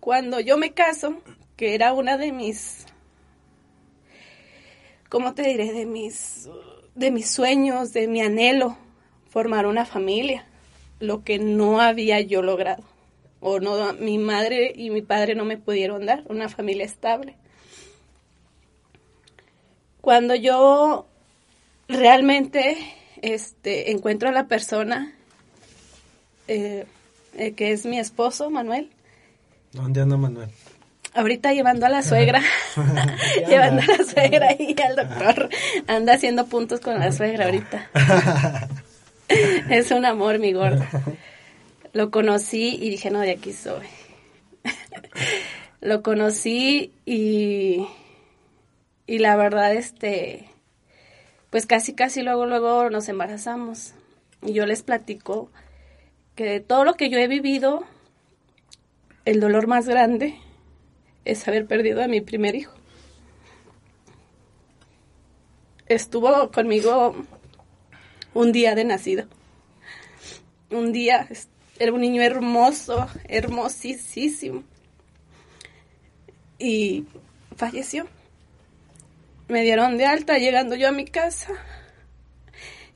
Cuando 0.04 0.42
yo 0.42 0.58
me 0.58 0.74
caso, 0.74 1.22
que 1.56 1.76
era 1.76 1.94
una 1.94 2.18
de 2.18 2.34
mis, 2.34 2.86
¿cómo 5.08 5.34
te 5.34 5.44
diré? 5.44 5.72
De 5.72 5.86
mis, 5.86 6.50
de 6.94 7.10
mis 7.10 7.32
sueños, 7.32 7.94
de 7.94 8.10
mi 8.10 8.20
anhelo, 8.20 8.78
formar 9.30 9.66
una 9.66 9.86
familia, 9.86 10.46
lo 11.00 11.24
que 11.24 11.40
no 11.40 11.80
había 11.80 12.20
yo 12.20 12.42
logrado, 12.42 12.84
o 13.40 13.62
no, 13.62 13.94
mi 13.94 14.18
madre 14.18 14.74
y 14.76 14.90
mi 14.90 15.02
padre 15.02 15.36
no 15.36 15.46
me 15.46 15.56
pudieron 15.56 16.06
dar, 16.06 16.26
una 16.28 16.50
familia 16.50 16.84
estable. 16.84 17.38
Cuando 20.02 20.36
yo 20.36 21.08
realmente 21.88 22.76
este, 23.22 23.92
encuentro 23.92 24.28
a 24.28 24.34
la 24.34 24.50
persona 24.50 25.16
eh, 26.50 26.88
eh, 27.38 27.54
que 27.54 27.72
es 27.72 27.86
mi 27.86 28.00
esposo, 28.00 28.50
Manuel. 28.50 28.93
¿Dónde 29.74 30.02
anda 30.02 30.18
Manuel? 30.18 30.50
Ahorita 31.16 31.52
llevando 31.52 31.88
a 31.88 31.90
la 31.90 32.04
suegra, 32.04 32.42
llevando 33.48 33.82
a 33.82 33.98
la 33.98 34.04
suegra 34.04 34.56
y 34.58 34.76
al 34.80 34.96
doctor. 34.96 35.50
Anda 35.88 36.14
haciendo 36.14 36.46
puntos 36.46 36.80
con 36.80 37.00
la 37.00 37.12
suegra 37.12 37.46
ahorita. 37.46 37.90
es 39.70 39.92
un 39.92 40.06
amor, 40.06 40.38
mi 40.38 40.54
gordo. 40.54 40.86
Lo 41.92 42.12
conocí 42.12 42.78
y 42.82 42.90
dije, 42.90 43.10
no, 43.10 43.20
de 43.20 43.32
aquí 43.32 43.52
soy. 43.52 43.86
Lo 45.82 46.02
conocí 46.02 46.94
y, 47.06 47.88
y 49.06 49.18
la 49.20 49.36
verdad, 49.36 49.74
este, 49.74 50.50
pues 51.50 51.66
casi, 51.66 51.94
casi 51.94 52.22
luego, 52.22 52.46
luego 52.46 52.90
nos 52.90 53.10
embarazamos. 53.10 53.94
Y 54.44 54.54
yo 54.54 54.66
les 54.66 54.84
platico 54.84 55.52
que 56.36 56.46
de 56.46 56.60
todo 56.60 56.84
lo 56.84 56.94
que 56.94 57.10
yo 57.10 57.20
he 57.20 57.28
vivido, 57.28 57.86
el 59.26 59.40
dolor 59.40 59.68
más 59.68 59.88
grande 59.88 60.36
es 61.26 61.48
haber 61.48 61.66
perdido 61.66 62.04
a 62.04 62.08
mi 62.08 62.22
primer 62.22 62.56
hijo. 62.56 62.74
Estuvo 65.88 66.52
conmigo 66.52 67.16
un 68.34 68.52
día 68.52 68.76
de 68.76 68.86
nacido. 68.86 69.26
Un 70.70 70.92
día, 70.92 71.28
era 71.80 71.94
un 71.94 72.02
niño 72.02 72.22
hermoso, 72.22 73.08
hermosísimo. 73.28 74.64
Y 76.58 77.06
falleció 77.56 78.08
me 79.48 79.62
dieron 79.62 79.98
de 79.98 80.06
alta 80.06 80.38
llegando 80.38 80.76
yo 80.76 80.90
a 80.90 80.92
mi 80.92 81.06
casa 81.06 81.54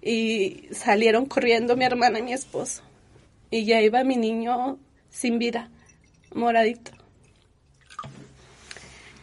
y 0.01 0.67
salieron 0.72 1.25
corriendo 1.25 1.75
mi 1.75 1.86
hermana 1.86 2.19
y 2.19 2.24
mi 2.24 2.34
esposo. 2.34 2.81
Y 3.51 3.65
ya 3.65 3.81
iba 3.81 4.03
mi 4.03 4.15
niño 4.15 4.79
sin 5.10 5.39
vida, 5.39 5.69
moradito. 6.38 6.91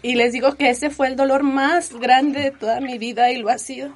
Y 0.02 0.16
les 0.16 0.34
digo 0.34 0.54
que 0.56 0.68
ese 0.68 0.90
fue 0.90 1.08
el 1.08 1.16
dolor 1.16 1.42
más 1.42 1.94
grande 1.94 2.40
de 2.40 2.50
toda 2.50 2.80
mi 2.80 2.98
vida 2.98 3.30
y 3.30 3.38
lo 3.38 3.48
ha 3.48 3.56
sido. 3.56 3.94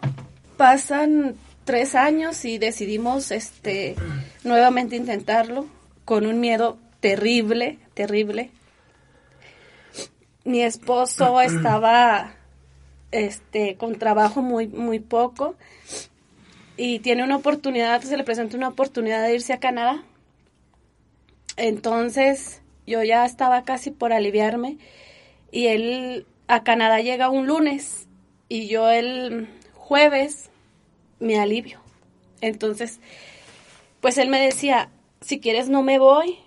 Pasan 0.57 1.37
tres 1.65 1.95
años 1.95 2.47
y 2.47 2.57
decidimos 2.57 3.31
este 3.31 3.95
nuevamente 4.43 4.97
intentarlo 4.97 5.67
con 6.07 6.25
un 6.25 6.41
miedo 6.41 6.79
terrible, 7.01 7.79
terrible. 7.93 8.51
Mi 10.45 10.63
esposo 10.63 11.41
estaba 11.43 12.33
este, 13.11 13.77
con 13.77 13.99
trabajo 13.99 14.41
muy, 14.41 14.67
muy 14.67 15.01
poco 15.01 15.57
y 16.79 17.01
tiene 17.01 17.25
una 17.25 17.37
oportunidad, 17.37 18.01
se 18.01 18.17
le 18.17 18.25
presenta 18.25 18.57
una 18.57 18.69
oportunidad 18.69 19.25
de 19.25 19.35
irse 19.35 19.53
a 19.53 19.61
Canadá. 19.61 20.03
Entonces 21.59 22.63
yo 22.89 23.03
ya 23.05 23.25
estaba 23.25 23.63
casi 23.63 23.91
por 23.91 24.13
aliviarme 24.13 24.79
y 25.53 25.67
él 25.67 26.27
a 26.49 26.65
Canadá 26.65 27.01
llega 27.01 27.31
un 27.31 27.47
lunes 27.47 28.07
y 28.49 28.67
yo 28.67 28.91
el 28.91 29.49
jueves 29.75 30.51
me 31.21 31.39
alivio. 31.39 31.81
Entonces, 32.41 33.01
pues 34.01 34.19
él 34.19 34.29
me 34.29 34.41
decía, 34.41 34.91
si 35.21 35.41
quieres 35.41 35.69
no 35.69 35.83
me 35.83 35.99
voy, 35.99 36.39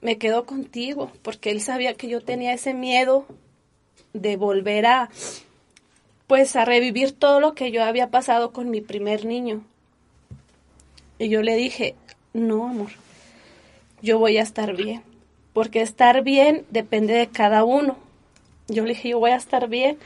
me 0.00 0.18
quedo 0.18 0.46
contigo, 0.46 1.10
porque 1.22 1.50
él 1.50 1.60
sabía 1.60 1.94
que 1.94 2.08
yo 2.08 2.20
tenía 2.20 2.52
ese 2.52 2.74
miedo 2.74 3.26
de 4.12 4.36
volver 4.36 4.86
a, 4.86 5.10
pues 6.26 6.56
a 6.56 6.64
revivir 6.64 7.12
todo 7.12 7.40
lo 7.40 7.54
que 7.54 7.70
yo 7.70 7.84
había 7.84 8.10
pasado 8.10 8.52
con 8.52 8.70
mi 8.70 8.80
primer 8.80 9.24
niño. 9.24 9.62
Y 11.18 11.28
yo 11.28 11.42
le 11.42 11.54
dije, 11.56 11.94
no, 12.32 12.68
amor, 12.68 12.90
yo 14.02 14.18
voy 14.18 14.38
a 14.38 14.42
estar 14.42 14.74
bien, 14.74 15.02
porque 15.52 15.82
estar 15.82 16.22
bien 16.22 16.64
depende 16.70 17.14
de 17.14 17.28
cada 17.28 17.64
uno. 17.64 17.96
Yo 18.68 18.84
le 18.84 18.90
dije, 18.90 19.10
yo 19.10 19.18
voy 19.18 19.32
a 19.32 19.36
estar 19.36 19.68
bien, 19.68 19.98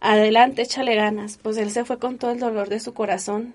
adelante, 0.00 0.62
échale 0.62 0.94
ganas. 0.94 1.38
Pues 1.42 1.56
él 1.58 1.70
se 1.70 1.84
fue 1.84 1.98
con 1.98 2.18
todo 2.18 2.30
el 2.30 2.40
dolor 2.40 2.68
de 2.68 2.80
su 2.80 2.94
corazón. 2.94 3.54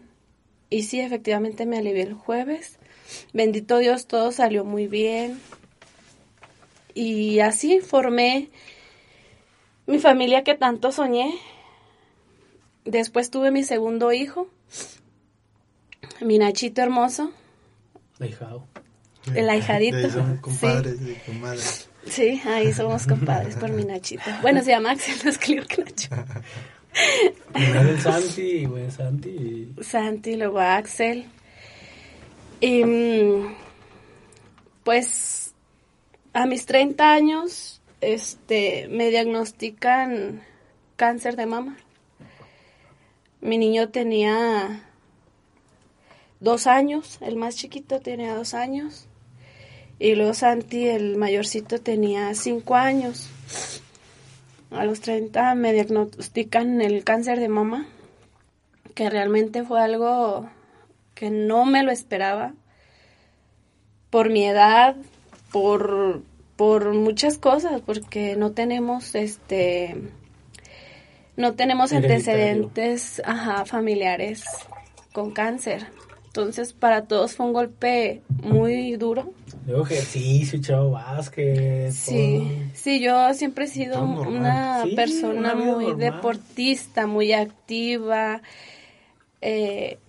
Y 0.70 0.84
sí, 0.84 1.00
efectivamente 1.00 1.66
me 1.66 1.78
alivié 1.78 2.04
el 2.04 2.14
jueves. 2.14 2.78
Bendito 3.34 3.78
Dios, 3.78 4.08
todo 4.08 4.32
salió 4.32 4.64
muy 4.66 4.88
bien. 4.88 5.40
Y 6.94 7.40
así 7.40 7.80
formé 7.80 8.50
mi 9.86 10.00
familia 10.00 10.44
que 10.44 10.56
tanto 10.56 10.92
soñé. 10.92 11.34
Después 12.86 13.32
tuve 13.32 13.50
mi 13.52 13.64
segundo 13.64 14.12
hijo, 14.12 14.50
mi 16.22 16.38
Nachito 16.38 16.82
hermoso. 16.82 17.32
El 19.34 19.50
ahijadito. 19.50 20.10
Somos 20.10 20.40
compadres 20.40 20.98
sí. 21.00 21.18
comadres. 21.26 21.90
Sí, 22.06 22.42
ahí 22.46 22.74
somos 22.74 23.08
compadres 23.08 23.56
por 23.56 23.72
mi 23.72 23.86
Nachito. 23.86 24.24
Bueno, 24.42 24.62
se 24.62 24.72
llama 24.72 24.92
Axel, 24.92 25.16
no 25.24 25.30
es 25.30 25.38
que 25.38 25.56
Nacho. 25.56 26.10
Primero 27.54 27.90
el 27.90 28.02
Santi, 28.02 28.66
güey, 28.66 28.92
Santi. 28.92 29.74
Santi, 29.82 30.36
luego 30.36 30.60
Axel. 30.60 31.26
Y 32.60 32.84
mm, 32.84 33.56
pues 34.84 35.54
a 36.34 36.46
mis 36.46 36.66
30 36.66 37.14
años 37.14 37.82
este, 38.02 38.88
me 38.90 39.10
diagnostican 39.10 40.44
cáncer 40.96 41.36
de 41.36 41.46
mama. 41.46 41.78
Mi 43.42 43.58
niño 43.58 43.90
tenía 43.90 44.84
dos 46.40 46.68
años, 46.68 47.18
el 47.22 47.38
más 47.38 47.56
chiquito 47.56 48.00
tenía 48.02 48.36
dos 48.36 48.54
años. 48.54 49.08
Y 50.04 50.16
luego 50.16 50.34
Santi, 50.34 50.90
el 50.90 51.16
mayorcito, 51.16 51.80
tenía 51.80 52.36
cinco 52.36 52.76
años. 52.76 53.30
A 54.70 54.84
los 54.84 55.00
30 55.00 55.56
me 55.56 55.72
diagnostican 55.72 56.82
el 56.82 57.06
cáncer 57.06 57.40
de 57.40 57.48
mama, 57.48 57.88
que 58.96 59.10
realmente 59.10 59.64
fue 59.64 59.80
algo 59.80 60.50
que 61.16 61.30
no 61.30 61.64
me 61.64 61.84
lo 61.84 61.92
esperaba. 61.94 62.54
Por 64.10 64.30
mi 64.30 64.46
edad, 64.46 64.98
por, 65.54 66.22
por 66.58 66.92
muchas 66.92 67.38
cosas, 67.38 67.80
porque 67.80 68.36
no 68.36 68.52
tenemos 68.52 69.16
este 69.16 69.96
no 71.38 71.54
tenemos 71.54 71.94
antecedentes 71.94 73.22
ajá, 73.24 73.64
familiares 73.64 74.44
con 75.14 75.32
cáncer. 75.32 75.88
Entonces, 76.36 76.74
para 76.74 77.04
todos 77.04 77.36
fue 77.36 77.46
un 77.46 77.54
golpe 77.54 78.24
muy 78.42 78.96
duro. 78.96 79.32
Yo 79.68 79.84
ejercicio, 79.84 80.60
chavo 80.60 80.90
básquet. 80.90 81.92
Sí, 81.92 82.60
sí, 82.74 83.00
yo 83.00 83.36
siempre 83.36 83.66
he 83.66 83.68
sido 83.68 84.02
una 84.04 84.84
persona 84.96 85.54
muy 85.54 85.94
deportista, 85.94 87.06
muy 87.06 87.34
activa. 87.34 88.42
Eh, 89.42 90.00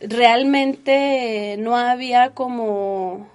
realmente 0.00 1.56
no 1.58 1.76
había 1.76 2.30
como 2.30 3.28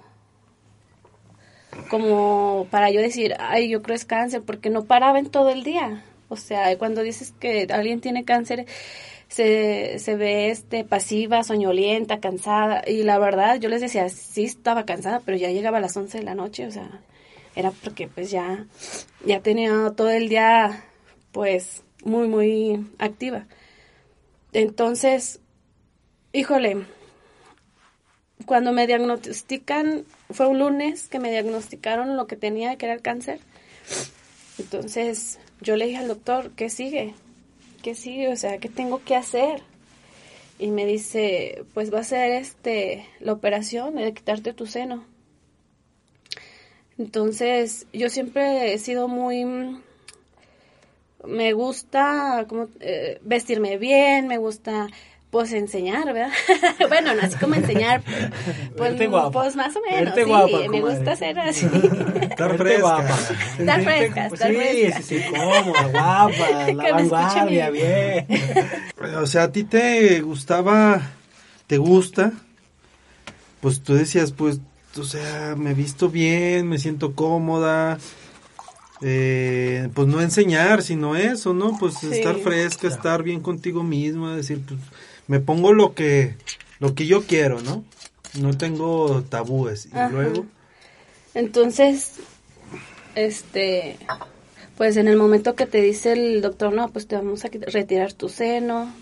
como 1.88 2.66
para 2.72 2.90
yo 2.90 3.00
decir, 3.00 3.36
ay, 3.38 3.68
yo 3.68 3.82
creo 3.82 3.94
es 3.94 4.04
cáncer, 4.04 4.42
porque 4.42 4.68
no 4.68 4.82
paraba 4.82 5.20
en 5.20 5.30
todo 5.30 5.50
el 5.50 5.62
día. 5.62 6.02
O 6.28 6.36
sea, 6.36 6.76
cuando 6.76 7.02
dices 7.02 7.32
que 7.38 7.68
alguien 7.70 8.00
tiene 8.00 8.24
cáncer, 8.24 8.66
se, 9.32 9.98
se 9.98 10.14
ve 10.14 10.50
este 10.50 10.84
pasiva, 10.84 11.42
soñolienta, 11.42 12.20
cansada. 12.20 12.82
Y 12.86 13.02
la 13.02 13.18
verdad, 13.18 13.58
yo 13.58 13.70
les 13.70 13.80
decía, 13.80 14.10
sí 14.10 14.44
estaba 14.44 14.84
cansada, 14.84 15.20
pero 15.24 15.38
ya 15.38 15.50
llegaba 15.50 15.78
a 15.78 15.80
las 15.80 15.96
11 15.96 16.18
de 16.18 16.24
la 16.24 16.34
noche, 16.34 16.66
o 16.66 16.70
sea, 16.70 17.00
era 17.56 17.70
porque 17.70 18.08
pues 18.08 18.30
ya, 18.30 18.66
ya 19.24 19.40
tenía 19.40 19.90
todo 19.96 20.10
el 20.10 20.28
día, 20.28 20.84
pues, 21.32 21.82
muy, 22.04 22.28
muy 22.28 22.86
activa. 22.98 23.46
Entonces, 24.52 25.40
híjole, 26.34 26.84
cuando 28.44 28.72
me 28.72 28.86
diagnostican, 28.86 30.04
fue 30.30 30.46
un 30.46 30.58
lunes 30.58 31.08
que 31.08 31.20
me 31.20 31.30
diagnosticaron 31.30 32.18
lo 32.18 32.26
que 32.26 32.36
tenía, 32.36 32.76
que 32.76 32.84
era 32.84 32.94
el 32.94 33.00
cáncer. 33.00 33.40
Entonces, 34.58 35.38
yo 35.62 35.76
le 35.76 35.86
dije 35.86 35.98
al 35.98 36.08
doctor, 36.08 36.50
¿qué 36.54 36.68
sigue? 36.68 37.14
¿Qué 37.82 37.94
sigue? 37.96 38.28
O 38.28 38.36
sea, 38.36 38.58
¿qué 38.58 38.68
tengo 38.68 39.02
que 39.04 39.16
hacer? 39.16 39.62
Y 40.58 40.70
me 40.70 40.86
dice, 40.86 41.64
pues 41.74 41.92
va 41.92 42.00
a 42.00 42.04
ser 42.04 42.30
este 42.30 43.06
la 43.18 43.32
operación 43.32 43.96
de 43.96 44.14
quitarte 44.14 44.52
tu 44.52 44.66
seno. 44.66 45.04
Entonces, 46.98 47.86
yo 47.92 48.08
siempre 48.08 48.72
he 48.72 48.78
sido 48.78 49.08
muy... 49.08 49.44
Me 51.24 51.52
gusta 51.52 52.46
como, 52.48 52.68
eh, 52.80 53.18
vestirme 53.22 53.78
bien, 53.78 54.28
me 54.28 54.38
gusta 54.38 54.88
pues 55.32 55.50
enseñar, 55.54 56.04
¿verdad? 56.12 56.30
bueno, 56.90 57.14
no 57.14 57.22
así 57.22 57.36
como 57.38 57.54
enseñar, 57.54 58.02
pues, 58.76 58.94
pues, 59.32 59.56
más 59.56 59.74
o 59.74 59.80
menos, 59.80 60.14
sí, 60.14 60.68
me 60.68 60.80
gusta 60.82 61.16
ser 61.16 61.38
así. 61.38 61.66
estar 62.20 62.58
fresca. 62.58 63.18
Estar 63.58 63.82
fresca, 63.82 64.26
estar 64.26 64.50
sí, 64.50 64.56
fresca. 64.56 65.02
Sí, 65.02 65.18
sí, 65.18 65.24
cómoda, 65.30 65.86
guapa, 65.86 66.72
la 66.74 66.92
vanguardia, 66.92 67.70
bien. 67.70 68.26
O 69.16 69.26
sea, 69.26 69.44
a 69.44 69.52
ti 69.52 69.64
te 69.64 70.20
gustaba, 70.20 71.00
te 71.66 71.78
gusta, 71.78 72.32
pues 73.62 73.82
tú 73.82 73.94
decías, 73.94 74.32
pues, 74.32 74.60
o 74.98 75.04
sea, 75.04 75.54
me 75.56 75.70
he 75.70 75.74
visto 75.74 76.10
bien, 76.10 76.68
me 76.68 76.78
siento 76.78 77.14
cómoda, 77.14 77.96
eh, 79.00 79.88
pues 79.94 80.08
no 80.08 80.20
enseñar, 80.20 80.82
sino 80.82 81.16
eso, 81.16 81.54
¿no? 81.54 81.78
Pues 81.78 81.94
Sí. 81.94 82.08
estar 82.12 82.36
fresca, 82.36 82.86
estar 82.86 83.22
bien 83.22 83.40
contigo 83.40 83.82
misma, 83.82 84.36
decir, 84.36 84.60
pues 84.68 84.78
me 85.26 85.40
pongo 85.40 85.72
lo 85.72 85.94
que 85.94 86.36
lo 86.82 86.94
que 86.94 87.06
yo 87.06 87.22
quiero, 87.22 87.60
¿no? 87.60 87.84
No 88.40 88.56
tengo 88.58 89.22
tabúes. 89.22 89.86
Y 89.86 89.94
Ajá. 89.94 90.08
luego, 90.08 90.46
Entonces, 91.34 92.16
este, 93.14 93.96
pues 94.76 94.96
en 94.96 95.06
el 95.06 95.16
momento 95.16 95.54
que 95.54 95.66
te 95.66 95.80
dice 95.80 96.12
el 96.12 96.42
doctor, 96.42 96.72
no, 96.72 96.88
pues 96.88 97.06
te 97.06 97.14
vamos 97.14 97.44
a 97.44 97.50
retirar 97.68 98.12
tu 98.14 98.28
seno, 98.28 98.92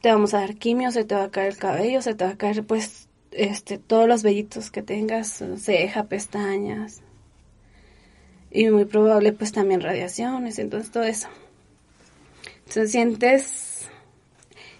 te 0.00 0.12
vamos 0.12 0.32
a 0.32 0.40
dar 0.40 0.54
quimio, 0.54 0.92
se 0.92 1.04
te 1.04 1.14
va 1.14 1.24
a 1.24 1.30
caer 1.30 1.48
el 1.48 1.58
cabello, 1.58 2.02
se 2.02 2.14
te 2.14 2.24
va 2.24 2.30
a 2.30 2.36
caer, 2.36 2.64
pues, 2.64 3.08
este, 3.32 3.78
todos 3.78 4.06
los 4.06 4.22
vellitos 4.22 4.70
que 4.70 4.82
tengas, 4.82 5.42
ceja, 5.58 6.04
pestañas, 6.04 7.00
y 8.50 8.68
muy 8.68 8.84
probable, 8.84 9.32
pues, 9.32 9.50
también 9.50 9.80
radiaciones, 9.80 10.58
entonces 10.58 10.92
todo 10.92 11.02
eso. 11.02 11.28
Entonces 12.58 12.92
sientes 12.92 13.67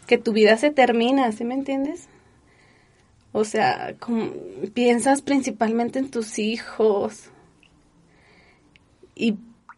que 0.08 0.18
tu 0.18 0.32
vida 0.32 0.56
se 0.56 0.70
termina, 0.70 1.30
¿sí 1.30 1.44
me 1.44 1.54
entiendes? 1.54 2.08
O 3.32 3.44
sea, 3.44 3.94
piensas 4.72 5.20
principalmente 5.20 5.98
en 5.98 6.10
tus 6.10 6.38
hijos. 6.38 7.30
Y 9.14 9.36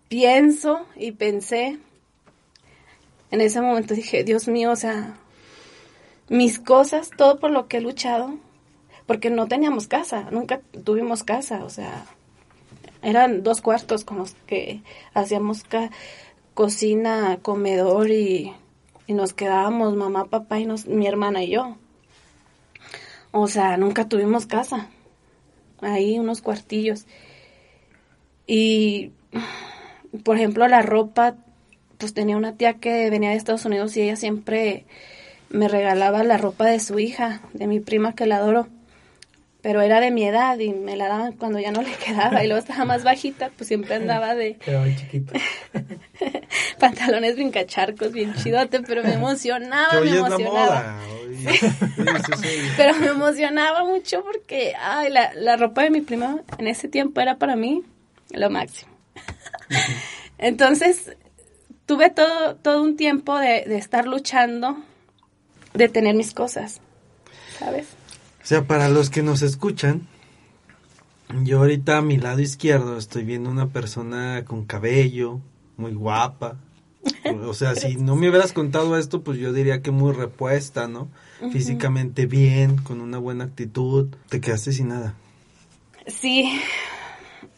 pienso 0.09 0.87
y 0.97 1.13
pensé, 1.13 1.79
en 3.33 3.41
ese 3.41 3.61
momento 3.61 3.95
dije, 3.95 4.23
Dios 4.23 4.47
mío, 4.47 4.71
o 4.71 4.77
sea, 4.77 5.17
mis 6.29 6.61
cosas, 6.61 7.11
todo 7.11 7.41
por 7.41 7.51
lo 7.51 7.67
que 7.67 7.79
he 7.79 7.81
luchado, 7.81 8.37
porque 9.07 9.31
no 9.31 9.49
teníamos 9.49 9.89
casa, 9.89 10.29
nunca 10.31 10.61
tuvimos 10.85 11.25
casa, 11.25 11.65
o 11.65 11.71
sea, 11.71 12.05
eran 13.03 13.43
dos 13.43 13.61
cuartos 13.61 14.05
con 14.05 14.19
los 14.19 14.35
que 14.47 14.83
hacíamos 15.13 15.65
cocina, 16.55 17.39
comedor 17.43 18.11
y, 18.11 18.55
y 19.11 19.13
nos 19.13 19.33
quedábamos 19.33 19.97
mamá, 19.97 20.27
papá 20.27 20.61
y 20.61 20.67
nos, 20.67 20.87
mi 20.87 21.09
hermana 21.09 21.43
y 21.43 21.51
yo. 21.51 21.77
O 23.33 23.49
sea, 23.49 23.77
nunca 23.77 24.09
tuvimos 24.09 24.47
casa. 24.47 24.89
Ahí 25.81 26.21
unos 26.21 26.41
cuartillos. 26.41 27.07
Y, 28.47 29.11
por 30.23 30.37
ejemplo, 30.37 30.69
la 30.69 30.83
ropa, 30.83 31.35
pues 31.99 32.15
tenía 32.15 32.37
una 32.37 32.55
tía 32.55 32.75
que 32.75 33.11
venía 33.11 33.31
de 33.31 33.37
Estados 33.37 33.65
Unidos 33.65 33.97
y 33.97 34.03
ella 34.03 34.15
siempre 34.15 34.85
me 35.49 35.67
regalaba 35.67 36.23
la 36.23 36.39
ropa 36.39 36.67
de 36.67 36.79
su 36.79 37.01
hija, 37.01 37.43
de 37.53 37.67
mi 37.67 37.81
prima 37.81 38.15
que 38.15 38.27
la 38.27 38.37
adoro. 38.37 38.69
Pero 39.63 39.83
era 39.83 40.01
de 40.01 40.11
mi 40.11 40.25
edad 40.25 40.59
y 40.59 40.71
me 40.73 40.97
la 40.97 41.07
daban 41.09 41.33
cuando 41.35 41.59
ya 41.59 41.71
no 41.71 41.83
le 41.83 41.93
quedaba 41.95 42.43
y 42.43 42.47
luego 42.47 42.61
estaba 42.61 42.85
más 42.87 43.05
bajita, 43.05 43.51
pues 43.57 43.69
siempre 43.69 43.95
andaba 43.95 44.35
de 44.35 44.57
Pero 44.65 44.81
muy 44.81 44.97
chiquito. 44.97 45.35
pantalones 46.79 47.35
brincacharcos 47.35 48.13
bien 48.13 48.35
chidote, 48.35 48.81
pero 48.81 49.03
me 49.03 49.15
emocionaba, 49.15 49.91
que 49.93 49.97
hoy 49.99 50.11
me 50.11 50.17
es 50.17 50.21
la 50.23 50.27
emocionaba. 50.29 50.65
moda. 50.65 51.01
hoy-. 51.13 51.21
Pero 52.77 52.95
me 52.97 53.07
emocionaba 53.07 53.85
mucho 53.85 54.23
porque 54.23 54.75
ay, 54.79 55.11
la, 55.11 55.33
la 55.35 55.57
ropa 55.57 55.83
de 55.85 55.91
mi 55.91 56.01
prima 56.03 56.41
en 56.59 56.67
ese 56.67 56.89
tiempo 56.89 57.21
era 57.21 57.37
para 57.39 57.57
mí 57.57 57.83
lo 58.31 58.51
máximo. 58.51 58.91
Entonces, 60.39 61.17
tuve 61.87 62.11
todo, 62.11 62.57
todo 62.57 62.83
un 62.83 62.97
tiempo 62.97 63.39
de, 63.39 63.65
de 63.67 63.77
estar 63.79 64.07
luchando, 64.07 64.79
de 65.75 65.89
tener 65.89 66.15
mis 66.15 66.33
cosas, 66.35 66.81
¿sabes? 67.59 67.87
O 68.51 68.53
sea, 68.53 68.67
para 68.67 68.89
los 68.89 69.11
que 69.11 69.23
nos 69.23 69.43
escuchan, 69.43 70.09
yo 71.45 71.61
ahorita 71.61 71.99
a 71.99 72.03
mi 72.03 72.17
lado 72.17 72.41
izquierdo 72.41 72.99
estoy 72.99 73.23
viendo 73.23 73.49
una 73.49 73.69
persona 73.69 74.45
con 74.45 74.65
cabello, 74.65 75.39
muy 75.77 75.95
guapa. 75.95 76.57
O 77.47 77.55
sea, 77.55 77.77
si 77.77 77.95
no 77.95 78.17
me 78.17 78.29
hubieras 78.29 78.53
contado 78.53 78.99
esto, 78.99 79.23
pues 79.23 79.39
yo 79.39 79.53
diría 79.53 79.83
que 79.83 79.93
muy 79.93 80.13
repuesta, 80.13 80.89
¿no? 80.89 81.07
Físicamente 81.53 82.27
bien, 82.27 82.79
con 82.79 83.01
una 83.01 83.19
buena 83.19 83.45
actitud. 83.45 84.09
Te 84.29 84.41
quedaste 84.41 84.73
sin 84.73 84.89
nada. 84.89 85.15
Sí, 86.09 86.61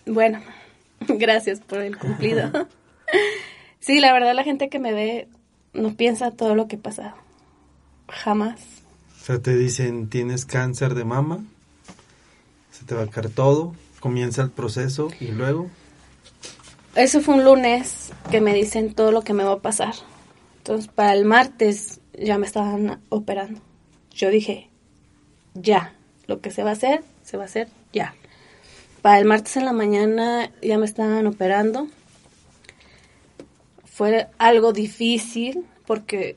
bueno, 0.04 0.42
gracias 1.08 1.60
por 1.60 1.80
el 1.80 1.96
cumplido. 1.96 2.52
Sí, 3.80 3.98
la 3.98 4.12
verdad 4.12 4.34
la 4.34 4.44
gente 4.44 4.68
que 4.68 4.78
me 4.78 4.92
ve 4.92 5.28
no 5.72 5.96
piensa 5.96 6.30
todo 6.30 6.54
lo 6.54 6.68
que 6.68 6.76
he 6.76 6.78
pasado. 6.78 7.14
Jamás. 8.08 8.71
O 9.22 9.24
sea, 9.24 9.38
te 9.38 9.54
dicen, 9.56 10.08
tienes 10.08 10.44
cáncer 10.44 10.96
de 10.96 11.04
mama, 11.04 11.44
se 12.72 12.84
te 12.84 12.96
va 12.96 13.02
a 13.02 13.06
caer 13.06 13.30
todo, 13.30 13.72
comienza 14.00 14.42
el 14.42 14.50
proceso 14.50 15.10
y 15.20 15.28
luego... 15.28 15.70
Eso 16.96 17.20
fue 17.20 17.36
un 17.36 17.44
lunes 17.44 18.10
que 18.32 18.40
me 18.40 18.52
dicen 18.52 18.94
todo 18.94 19.12
lo 19.12 19.22
que 19.22 19.32
me 19.32 19.44
va 19.44 19.52
a 19.52 19.60
pasar. 19.60 19.94
Entonces, 20.58 20.88
para 20.88 21.12
el 21.12 21.24
martes 21.24 22.00
ya 22.18 22.36
me 22.36 22.46
estaban 22.46 23.00
operando. 23.10 23.60
Yo 24.10 24.28
dije, 24.28 24.70
ya, 25.54 25.94
lo 26.26 26.40
que 26.40 26.50
se 26.50 26.64
va 26.64 26.70
a 26.70 26.72
hacer, 26.72 27.04
se 27.22 27.36
va 27.36 27.44
a 27.44 27.46
hacer 27.46 27.68
ya. 27.92 28.16
Para 29.02 29.20
el 29.20 29.24
martes 29.24 29.56
en 29.56 29.66
la 29.66 29.72
mañana 29.72 30.50
ya 30.62 30.78
me 30.78 30.84
estaban 30.84 31.28
operando. 31.28 31.86
Fue 33.84 34.26
algo 34.38 34.72
difícil 34.72 35.64
porque 35.86 36.36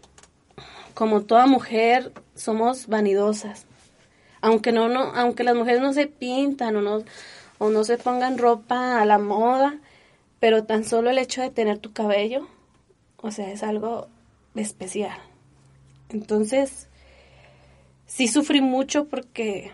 como 0.93 1.23
toda 1.23 1.47
mujer 1.47 2.13
somos 2.35 2.87
vanidosas. 2.87 3.65
Aunque 4.41 4.71
no, 4.71 4.89
no, 4.89 4.99
aunque 5.15 5.43
las 5.43 5.55
mujeres 5.55 5.81
no 5.81 5.93
se 5.93 6.07
pintan 6.07 6.75
o 6.75 6.81
no, 6.81 7.03
o 7.57 7.69
no 7.69 7.83
se 7.83 7.97
pongan 7.97 8.37
ropa 8.37 9.01
a 9.01 9.05
la 9.05 9.17
moda, 9.17 9.79
pero 10.39 10.65
tan 10.65 10.83
solo 10.83 11.09
el 11.09 11.17
hecho 11.17 11.41
de 11.41 11.49
tener 11.49 11.79
tu 11.79 11.93
cabello, 11.93 12.47
o 13.17 13.31
sea, 13.31 13.51
es 13.51 13.63
algo 13.63 14.07
especial. 14.55 15.17
Entonces, 16.09 16.87
sí 18.05 18.27
sufrí 18.27 18.61
mucho 18.61 19.05
porque, 19.05 19.71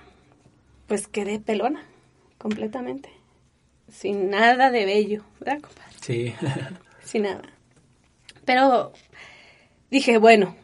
pues 0.88 1.08
quedé 1.08 1.39
pelona, 1.39 1.84
completamente, 2.38 3.10
sin 3.91 4.30
nada 4.30 4.71
de 4.71 4.86
bello, 4.86 5.24
¿verdad, 5.39 5.62
compadre? 5.62 5.91
Sí. 6.02 6.34
Sin 7.04 7.24
nada. 7.24 7.41
Pero 8.45 8.93
dije, 9.89 10.17
bueno, 10.17 10.56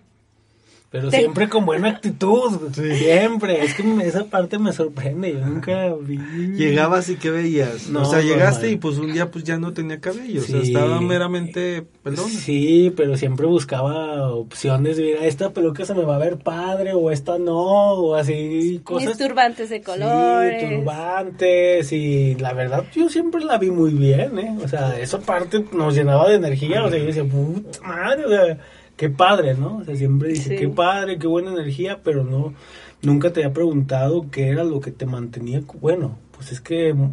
Pero 0.90 1.10
Te- 1.10 1.18
siempre 1.20 1.50
con 1.50 1.66
buena 1.66 1.90
actitud. 1.90 2.72
Siempre. 2.74 3.64
Es 3.66 3.74
que 3.74 3.84
esa 4.06 4.24
parte 4.26 4.58
me 4.58 4.72
sorprende. 4.72 5.34
Yo 5.34 5.46
nunca 5.46 5.94
vi. 6.00 6.18
Llegabas 6.56 7.10
y 7.10 7.18
¿qué 7.18 7.30
veías? 7.30 7.90
No, 7.90 8.04
o 8.04 8.06
sea, 8.06 8.22
llegaste 8.22 8.62
normal. 8.68 8.72
y 8.72 8.76
pues 8.78 8.98
un 8.98 9.12
día 9.12 9.30
pues 9.30 9.44
ya 9.44 9.58
no 9.58 9.74
tenía 9.74 10.00
cabello, 10.00 10.40
o 10.42 10.44
sea, 10.46 10.62
Sí. 10.62 10.68
estaba 10.68 11.02
meramente 11.02 11.84
pelona. 12.04 12.24
Sí, 12.30 12.94
pero 12.96 13.18
siempre 13.18 13.46
buscaba 13.48 14.32
opciones 14.32 14.96
de 14.96 15.04
mira, 15.04 15.26
esta 15.26 15.50
peluca 15.52 15.84
se 15.86 15.94
me 15.94 16.04
va 16.04 16.16
a 16.16 16.20
ver 16.20 16.38
padre 16.38 16.94
o 16.94 17.12
esta 17.12 17.38
no, 17.38 17.58
o 17.94 18.16
así 18.16 18.80
cosas. 18.86 19.10
mis 19.10 19.18
turbantes 19.18 19.70
de 19.70 19.82
colores. 19.82 20.62
Sí, 20.70 20.76
turbantes 20.78 21.92
y 21.92 22.36
la 22.36 22.54
verdad 22.54 22.86
yo 22.94 23.10
siempre 23.10 23.44
la 23.44 23.58
vi 23.58 23.72
muy 23.72 23.92
bien, 23.92 24.40
¿eh? 24.40 24.56
O 24.64 24.68
sea, 24.70 24.98
esa 25.00 25.20
parte 25.20 25.66
nos 25.74 25.96
llenaba 25.96 26.30
de 26.30 26.36
energía, 26.36 26.84
o 26.86 26.90
sea, 26.90 26.98
yo 26.98 27.06
decía, 27.06 27.26
puta 27.26 27.82
madre, 27.86 28.26
o 28.26 28.30
sea, 28.30 28.58
qué 28.98 29.10
padre, 29.10 29.54
¿no? 29.54 29.78
O 29.78 29.84
sea, 29.86 29.96
siempre 29.96 30.30
dice, 30.30 30.50
Sí. 30.50 30.56
qué 30.58 30.68
padre, 30.68 31.18
qué 31.20 31.28
buena 31.28 31.52
energía, 31.54 32.02
pero 32.04 32.24
no, 32.24 32.54
nunca 33.02 33.32
te 33.32 33.42
había 33.44 33.54
preguntado 33.54 34.30
qué 34.32 34.50
era 34.50 34.64
lo 34.66 34.82
que 34.82 34.92
te 34.92 35.06
mantenía, 35.06 35.62
bueno, 35.80 36.18
pues 36.36 36.52
es 36.52 36.60
que 36.60 36.94
mm, 36.94 37.12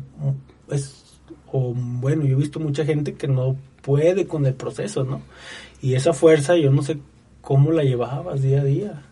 es, 0.73 1.21
o 1.53 1.73
bueno, 1.77 2.25
yo 2.25 2.37
he 2.37 2.41
visto 2.41 2.59
mucha 2.59 2.85
gente 2.85 3.15
que 3.15 3.29
no 3.29 3.57
puede 3.83 4.27
con 4.27 4.47
el 4.47 4.55
proceso, 4.55 5.05
¿no? 5.05 5.21
Y 5.83 5.95
esa 5.95 6.13
fuerza 6.15 6.57
yo 6.57 6.71
no 6.71 6.83
sé 6.83 6.99
cómo 7.43 7.71
la 7.71 7.85
llevabas 7.85 8.41
día 8.43 8.63
a 8.63 8.65
día. 8.65 9.03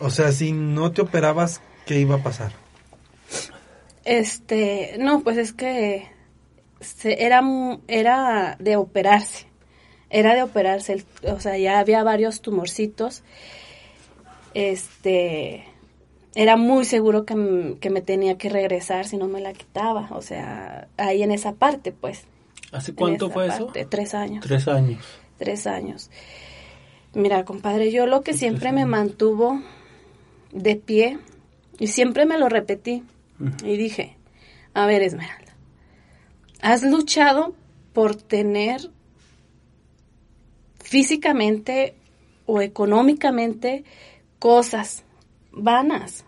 O 0.00 0.10
sea, 0.10 0.32
si 0.32 0.52
no 0.52 0.90
te 0.92 1.00
operabas, 1.02 1.62
¿qué 1.86 2.00
iba 2.00 2.16
a 2.16 2.22
pasar? 2.22 2.52
Este, 4.04 4.96
no, 4.98 5.22
pues 5.22 5.38
es 5.38 5.52
que 5.52 6.08
se- 6.80 7.24
era, 7.24 7.40
mu- 7.42 7.78
era 7.86 8.56
de 8.58 8.76
operarse. 8.76 9.46
Era 10.12 10.34
de 10.34 10.42
operarse. 10.42 10.92
el- 10.92 11.04
o 11.32 11.40
sea, 11.40 11.56
ya 11.58 11.78
había 11.80 12.04
varios 12.04 12.40
tumorcitos. 12.42 13.22
Este, 14.54 15.64
era 16.34 16.56
muy 16.56 16.84
seguro 16.84 17.24
que, 17.24 17.76
que 17.80 17.90
me 17.90 18.00
tenía 18.02 18.36
que 18.38 18.48
regresar 18.48 19.06
si 19.06 19.16
no 19.16 19.26
me 19.28 19.40
la 19.40 19.52
quitaba. 19.52 20.08
O 20.12 20.22
sea, 20.22 20.88
ahí 20.96 21.22
en 21.22 21.32
esa 21.32 21.52
parte, 21.54 21.92
pues. 21.92 22.24
¿Hace 22.72 22.94
cuánto 22.94 23.30
fue 23.30 23.48
eso? 23.48 23.66
parte, 23.66 23.84
Tres 23.86 24.14
años. 24.14 24.44
Tres 24.46 24.68
años. 24.68 25.04
Tres 25.38 25.66
años. 25.66 26.10
Mira, 27.14 27.44
compadre, 27.44 27.90
yo 27.90 28.06
lo 28.06 28.22
que 28.22 28.32
siempre 28.32 28.72
me 28.72 28.86
mantuvo 28.86 29.60
de 30.52 30.76
pie 30.76 31.18
y 31.78 31.88
siempre 31.88 32.24
me 32.26 32.38
lo 32.38 32.48
repetí 32.48 33.02
y 33.64 33.76
dije, 33.76 34.16
a 34.72 34.86
ver, 34.86 35.02
Esmeralda, 35.02 35.54
has 36.62 36.82
luchado 36.82 37.54
por 37.92 38.14
tener 38.14 38.90
físicamente 40.92 41.94
o 42.44 42.60
económicamente 42.60 43.82
cosas 44.38 45.04
vanas. 45.50 46.26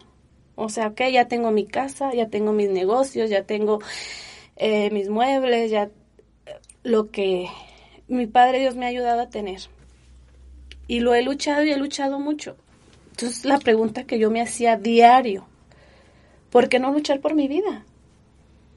O 0.54 0.70
sea, 0.70 0.94
que 0.94 1.12
ya 1.12 1.28
tengo 1.28 1.50
mi 1.50 1.66
casa, 1.66 2.14
ya 2.14 2.30
tengo 2.30 2.52
mis 2.52 2.70
negocios, 2.70 3.28
ya 3.28 3.42
tengo 3.42 3.80
eh, 4.56 4.88
mis 4.90 5.10
muebles, 5.10 5.70
ya 5.70 5.90
lo 6.82 7.10
que 7.10 7.50
mi 8.08 8.26
Padre 8.26 8.60
Dios 8.60 8.74
me 8.74 8.86
ha 8.86 8.88
ayudado 8.88 9.20
a 9.20 9.28
tener. 9.28 9.60
Y 10.86 11.00
lo 11.00 11.14
he 11.14 11.20
luchado 11.20 11.62
y 11.62 11.70
he 11.70 11.76
luchado 11.76 12.18
mucho. 12.18 12.56
Entonces 13.10 13.44
la 13.44 13.58
pregunta 13.58 14.04
que 14.04 14.18
yo 14.18 14.30
me 14.30 14.40
hacía 14.40 14.78
diario, 14.78 15.46
¿por 16.48 16.70
qué 16.70 16.78
no 16.78 16.90
luchar 16.90 17.20
por 17.20 17.34
mi 17.34 17.48
vida? 17.48 17.84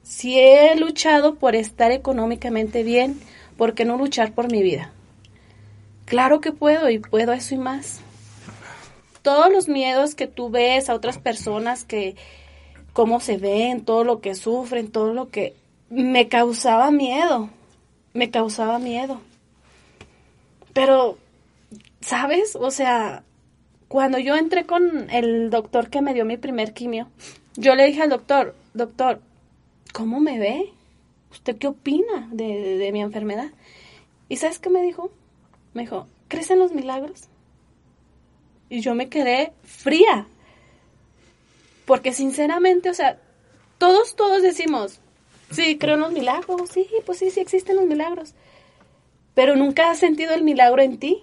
Si 0.02 0.38
he 0.38 0.76
luchado 0.76 1.36
por 1.36 1.56
estar 1.56 1.92
económicamente 1.92 2.82
bien, 2.82 3.18
¿por 3.56 3.72
qué 3.72 3.86
no 3.86 3.96
luchar 3.96 4.32
por 4.32 4.52
mi 4.52 4.62
vida? 4.62 4.92
Claro 6.08 6.40
que 6.40 6.52
puedo 6.52 6.88
y 6.88 6.98
puedo 6.98 7.34
eso 7.34 7.54
y 7.54 7.58
más. 7.58 8.00
Todos 9.20 9.52
los 9.52 9.68
miedos 9.68 10.14
que 10.14 10.26
tú 10.26 10.48
ves 10.48 10.88
a 10.88 10.94
otras 10.94 11.18
personas 11.18 11.84
que 11.84 12.16
cómo 12.94 13.20
se 13.20 13.36
ven, 13.36 13.84
todo 13.84 14.04
lo 14.04 14.20
que 14.20 14.34
sufren, 14.34 14.90
todo 14.90 15.12
lo 15.12 15.28
que 15.28 15.54
me 15.90 16.28
causaba 16.28 16.90
miedo, 16.90 17.50
me 18.14 18.30
causaba 18.30 18.78
miedo. 18.78 19.20
Pero, 20.72 21.18
¿sabes? 22.00 22.56
O 22.56 22.70
sea, 22.70 23.22
cuando 23.88 24.18
yo 24.18 24.34
entré 24.34 24.64
con 24.64 25.10
el 25.10 25.50
doctor 25.50 25.90
que 25.90 26.00
me 26.00 26.14
dio 26.14 26.24
mi 26.24 26.38
primer 26.38 26.72
quimio, 26.72 27.08
yo 27.56 27.74
le 27.74 27.84
dije 27.84 28.02
al 28.02 28.08
doctor, 28.08 28.54
doctor, 28.72 29.20
¿cómo 29.92 30.20
me 30.20 30.38
ve? 30.38 30.72
¿Usted 31.30 31.58
qué 31.58 31.66
opina 31.66 32.28
de, 32.32 32.88
mi 32.92 33.02
enfermedad? 33.02 33.50
¿Y 34.30 34.36
sabes 34.36 34.58
qué 34.58 34.70
me 34.70 34.82
dijo? 34.82 35.10
Me 35.78 35.84
dijo, 35.84 36.08
¿crees 36.26 36.50
en 36.50 36.58
los 36.58 36.72
milagros? 36.72 37.28
Y 38.68 38.80
yo 38.80 38.96
me 38.96 39.08
quedé 39.08 39.52
fría. 39.62 40.26
Porque 41.86 42.12
sinceramente, 42.12 42.90
o 42.90 42.94
sea, 42.94 43.20
todos, 43.78 44.16
todos 44.16 44.42
decimos, 44.42 44.98
sí, 45.52 45.78
creo 45.78 45.94
en 45.94 46.00
los 46.00 46.10
milagros, 46.10 46.68
sí, 46.68 46.88
pues 47.06 47.18
sí, 47.20 47.30
sí 47.30 47.38
existen 47.38 47.76
los 47.76 47.86
milagros. 47.86 48.34
Pero 49.34 49.54
nunca 49.54 49.88
has 49.88 50.00
sentido 50.00 50.34
el 50.34 50.42
milagro 50.42 50.82
en 50.82 50.98
ti. 50.98 51.22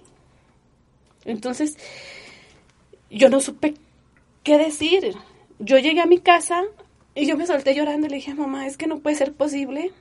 Entonces, 1.26 1.76
yo 3.10 3.28
no 3.28 3.42
supe 3.42 3.74
qué 4.42 4.56
decir. 4.56 5.18
Yo 5.58 5.76
llegué 5.76 6.00
a 6.00 6.06
mi 6.06 6.18
casa 6.18 6.64
y 7.14 7.26
yo 7.26 7.36
me 7.36 7.46
solté 7.46 7.74
llorando 7.74 8.06
y 8.06 8.08
le 8.08 8.16
dije, 8.16 8.32
mamá, 8.32 8.66
es 8.66 8.78
que 8.78 8.86
no 8.86 9.00
puede 9.00 9.16
ser 9.16 9.34
posible 9.34 9.92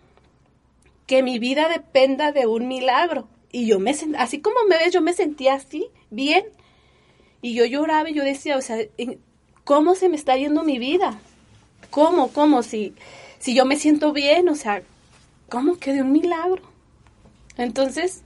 que 1.07 1.23
mi 1.23 1.39
vida 1.39 1.67
dependa 1.67 2.31
de 2.31 2.47
un 2.47 2.69
milagro. 2.69 3.27
Y 3.55 3.67
yo 3.67 3.79
me 3.79 3.93
sent- 3.93 4.17
así 4.19 4.41
como 4.41 4.57
me 4.67 4.77
ves, 4.77 4.91
yo 4.91 5.01
me 5.01 5.13
sentía 5.13 5.53
así, 5.53 5.87
bien. 6.09 6.43
Y 7.41 7.53
yo 7.53 7.63
lloraba 7.63 8.09
y 8.09 8.13
yo 8.13 8.21
decía, 8.21 8.57
o 8.57 8.61
sea, 8.61 8.75
¿cómo 9.63 9.95
se 9.95 10.09
me 10.09 10.17
está 10.17 10.35
yendo 10.35 10.63
mi 10.63 10.77
vida? 10.77 11.17
¿Cómo, 11.89 12.33
cómo? 12.33 12.63
Si, 12.63 12.93
si 13.39 13.55
yo 13.55 13.63
me 13.63 13.77
siento 13.77 14.11
bien, 14.11 14.49
o 14.49 14.55
sea, 14.55 14.83
¿cómo 15.47 15.77
que 15.77 15.93
de 15.93 16.01
un 16.01 16.11
milagro? 16.11 16.63
Entonces, 17.57 18.23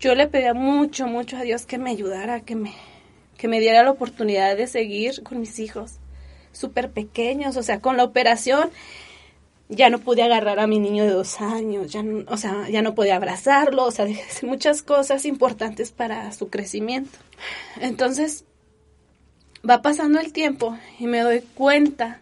yo 0.00 0.16
le 0.16 0.26
pedía 0.26 0.52
mucho, 0.52 1.06
mucho 1.06 1.36
a 1.36 1.42
Dios 1.42 1.64
que 1.64 1.78
me 1.78 1.90
ayudara, 1.90 2.40
que 2.40 2.56
me, 2.56 2.74
que 3.38 3.46
me 3.46 3.60
diera 3.60 3.84
la 3.84 3.92
oportunidad 3.92 4.56
de 4.56 4.66
seguir 4.66 5.22
con 5.22 5.38
mis 5.38 5.60
hijos, 5.60 6.00
súper 6.50 6.90
pequeños, 6.90 7.56
o 7.56 7.62
sea, 7.62 7.80
con 7.80 7.96
la 7.96 8.02
operación 8.02 8.70
ya 9.68 9.90
no 9.90 9.98
pude 9.98 10.22
agarrar 10.22 10.60
a 10.60 10.66
mi 10.66 10.78
niño 10.78 11.04
de 11.04 11.10
dos 11.10 11.40
años, 11.40 11.90
ya 11.90 12.02
no, 12.02 12.24
o 12.28 12.36
sea, 12.36 12.68
ya 12.68 12.82
no 12.82 12.94
podía 12.94 13.16
abrazarlo, 13.16 13.84
o 13.84 13.90
sea, 13.90 14.06
muchas 14.42 14.82
cosas 14.82 15.24
importantes 15.24 15.92
para 15.92 16.32
su 16.32 16.48
crecimiento. 16.48 17.18
Entonces, 17.80 18.44
va 19.68 19.82
pasando 19.82 20.20
el 20.20 20.32
tiempo 20.32 20.76
y 20.98 21.06
me 21.06 21.20
doy 21.20 21.40
cuenta 21.54 22.20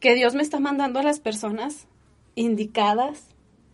que 0.00 0.14
Dios 0.14 0.34
me 0.34 0.42
está 0.42 0.60
mandando 0.60 0.98
a 0.98 1.02
las 1.02 1.20
personas 1.20 1.86
indicadas, 2.34 3.20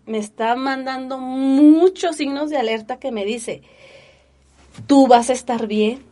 me 0.07 0.19
está 0.19 0.55
mandando 0.57 1.19
muchos 1.19 2.17
signos 2.17 2.51
de 2.51 2.59
alerta 2.59 2.99
que 2.99 3.13
me 3.13 3.25
dice, 3.25 3.63
tú 4.87 5.07
vas 5.07 5.31
a 5.31 5.33
estar 5.33 5.67
bien. 5.67 6.03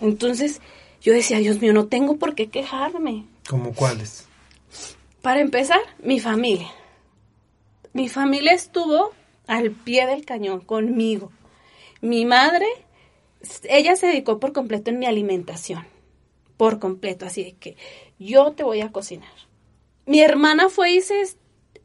Entonces, 0.00 0.60
yo 1.02 1.12
decía, 1.12 1.38
Dios 1.38 1.60
mío, 1.60 1.72
no 1.72 1.86
tengo 1.86 2.16
por 2.16 2.34
qué 2.34 2.48
quejarme. 2.48 3.26
¿Como 3.48 3.74
cuáles? 3.74 4.27
Para 5.22 5.40
empezar, 5.40 5.80
mi 6.02 6.20
familia. 6.20 6.68
Mi 7.92 8.08
familia 8.08 8.52
estuvo 8.52 9.12
al 9.46 9.70
pie 9.72 10.06
del 10.06 10.24
cañón 10.24 10.60
conmigo. 10.60 11.32
Mi 12.00 12.24
madre, 12.24 12.66
ella 13.68 13.96
se 13.96 14.06
dedicó 14.06 14.38
por 14.38 14.52
completo 14.52 14.90
en 14.90 14.98
mi 14.98 15.06
alimentación. 15.06 15.86
Por 16.56 16.78
completo, 16.78 17.26
así 17.26 17.44
de 17.44 17.52
que 17.56 17.76
yo 18.18 18.52
te 18.52 18.62
voy 18.62 18.80
a 18.80 18.90
cocinar. 18.90 19.30
Mi 20.06 20.20
hermana 20.20 20.68
fue 20.68 20.92
y 20.92 21.00
se 21.00 21.22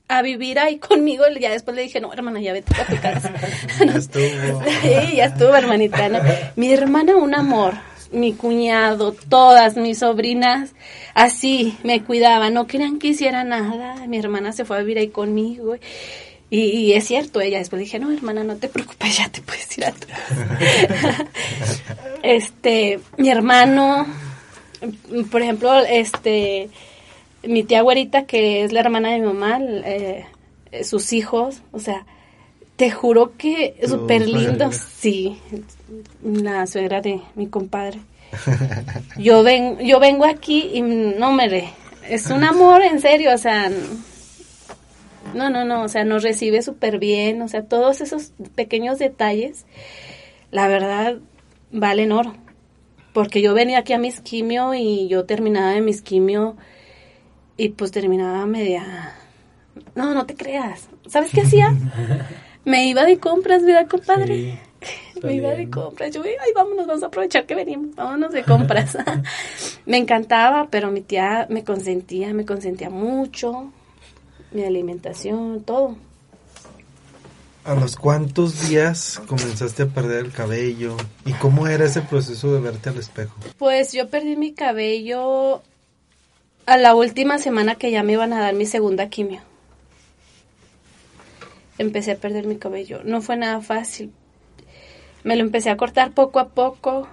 a 0.07 0.21
vivir 0.21 0.59
ahí 0.59 0.77
conmigo. 0.77 1.23
Ya 1.39 1.51
después 1.51 1.75
le 1.75 1.83
dije, 1.83 1.99
no, 1.99 2.13
hermana, 2.13 2.39
ya 2.41 2.53
vete 2.53 2.73
a 2.79 2.85
tu 2.85 2.95
casa. 3.01 3.33
Ya 3.79 3.97
estuvo. 3.97 4.61
Sí, 4.81 5.15
ya 5.15 5.25
estuvo, 5.25 5.55
hermanita. 5.55 6.09
¿no? 6.09 6.19
Mi 6.55 6.71
hermana, 6.71 7.15
un 7.15 7.33
amor. 7.33 7.73
Mi 8.13 8.33
cuñado, 8.33 9.13
todas 9.27 9.75
mis 9.75 9.99
sobrinas, 9.99 10.73
así 11.13 11.77
me 11.83 12.03
cuidaban. 12.03 12.53
No 12.53 12.67
querían 12.67 12.99
que 12.99 13.07
hiciera 13.07 13.43
nada. 13.43 14.07
Mi 14.07 14.17
hermana 14.17 14.53
se 14.53 14.65
fue 14.65 14.77
a 14.77 14.79
vivir 14.79 14.99
ahí 14.99 15.09
conmigo. 15.09 15.75
Y, 16.55 16.93
es 16.93 17.07
cierto, 17.07 17.41
ella 17.41 17.57
después 17.57 17.79
dije, 17.79 17.97
no, 17.97 18.11
hermana, 18.11 18.43
no 18.43 18.57
te 18.57 18.67
preocupes, 18.67 19.17
ya 19.17 19.27
te 19.27 19.41
puedes 19.41 19.75
ir 19.75 19.85
a 19.85 19.91
tu 19.91 20.07
casa. 20.07 21.27
este, 22.23 22.99
mi 23.17 23.29
hermano, 23.29 24.05
por 25.31 25.41
ejemplo, 25.41 25.75
este, 25.79 26.69
mi 27.41 27.63
tía 27.63 27.81
güerita, 27.81 28.27
que 28.27 28.63
es 28.63 28.71
la 28.71 28.81
hermana 28.81 29.09
de 29.09 29.19
mi 29.19 29.25
mamá, 29.25 29.57
eh, 29.61 30.27
sus 30.83 31.11
hijos, 31.11 31.63
o 31.71 31.79
sea, 31.79 32.05
te 32.75 32.91
juro 32.91 33.33
que 33.37 33.75
súper 33.87 34.27
lindo, 34.27 34.71
sí, 34.71 35.39
la 36.23 36.65
suegra 36.67 37.01
de 37.01 37.21
mi 37.35 37.47
compadre. 37.47 37.99
Yo 39.17 39.43
ven, 39.43 39.77
yo 39.79 39.99
vengo 39.99 40.25
aquí 40.25 40.71
y 40.73 40.81
no 40.81 41.31
me 41.31 41.47
re, 41.47 41.69
es 42.09 42.31
un 42.31 42.43
amor 42.43 42.81
en 42.81 42.99
serio, 42.99 43.31
o 43.31 43.37
sea, 43.37 43.69
no, 45.35 45.51
no, 45.51 45.65
no, 45.65 45.83
o 45.83 45.87
sea, 45.87 46.03
nos 46.03 46.23
recibe 46.23 46.63
súper 46.63 46.97
bien, 46.97 47.43
o 47.43 47.47
sea, 47.47 47.63
todos 47.63 48.01
esos 48.01 48.33
pequeños 48.55 48.97
detalles, 48.97 49.65
la 50.49 50.67
verdad, 50.67 51.17
valen 51.71 52.11
oro. 52.11 52.33
Porque 53.13 53.43
yo 53.43 53.53
venía 53.53 53.79
aquí 53.79 53.93
a 53.93 53.99
mis 53.99 54.19
quimio 54.21 54.73
y 54.73 55.07
yo 55.07 55.25
terminaba 55.25 55.71
de 55.71 55.81
mis 55.81 56.01
quimio 56.01 56.57
y 57.57 57.69
pues 57.69 57.91
terminaba 57.91 58.45
media... 58.47 59.15
No, 59.95 60.13
no 60.15 60.25
te 60.25 60.35
creas. 60.35 60.87
¿Sabes 61.07 61.31
qué 61.31 61.41
hacía? 61.41 61.75
Me 62.65 62.87
iba 62.87 63.05
de 63.05 63.19
compras, 63.19 63.63
¿verdad, 63.63 63.87
compadre? 63.87 64.35
Sí, 64.35 64.59
Me 65.23 65.35
iba 65.35 65.51
de 65.51 65.69
compras. 65.69 66.11
Yo, 66.11 66.23
ay, 66.23 66.51
vámonos, 66.55 66.87
vamos 66.87 67.03
a 67.03 67.07
aprovechar 67.07 67.45
que 67.45 67.55
venimos, 67.55 67.95
vámonos 67.95 68.31
de 68.31 68.43
compras. 68.43 68.97
me 69.85 69.97
encantaba, 69.97 70.67
pero 70.69 70.91
mi 70.91 71.01
tía 71.01 71.47
me 71.49 71.63
consentía, 71.63 72.33
me 72.33 72.45
consentía 72.45 72.89
mucho. 72.89 73.71
Mi 74.51 74.63
alimentación, 74.63 75.63
todo. 75.63 75.95
¿A 77.65 77.75
los 77.75 77.95
cuántos 77.95 78.67
días 78.67 79.21
comenzaste 79.25 79.83
a 79.83 79.85
perder 79.87 80.25
el 80.25 80.31
cabello? 80.33 80.97
¿Y 81.25 81.31
cómo 81.33 81.67
era 81.67 81.85
ese 81.85 82.01
proceso 82.01 82.53
de 82.53 82.59
verte 82.59 82.89
al 82.89 82.97
espejo? 82.97 83.35
Pues 83.57 83.93
yo 83.93 84.09
perdí 84.09 84.35
mi 84.35 84.53
cabello 84.53 85.61
a 86.65 86.77
la 86.77 86.93
última 86.93 87.39
semana 87.39 87.75
que 87.75 87.89
ya 87.89 88.03
me 88.03 88.13
iban 88.13 88.33
a 88.33 88.41
dar 88.41 88.53
mi 88.53 88.65
segunda 88.65 89.07
quimio. 89.09 89.41
Empecé 91.77 92.11
a 92.11 92.17
perder 92.17 92.45
mi 92.45 92.57
cabello. 92.57 93.01
No 93.03 93.21
fue 93.21 93.37
nada 93.37 93.61
fácil. 93.61 94.11
Me 95.23 95.35
lo 95.35 95.41
empecé 95.41 95.69
a 95.69 95.77
cortar 95.77 96.11
poco 96.11 96.39
a 96.39 96.49
poco 96.49 97.07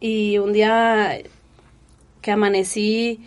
y 0.00 0.38
un 0.38 0.52
día 0.52 1.18
que 2.22 2.30
amanecí, 2.30 3.20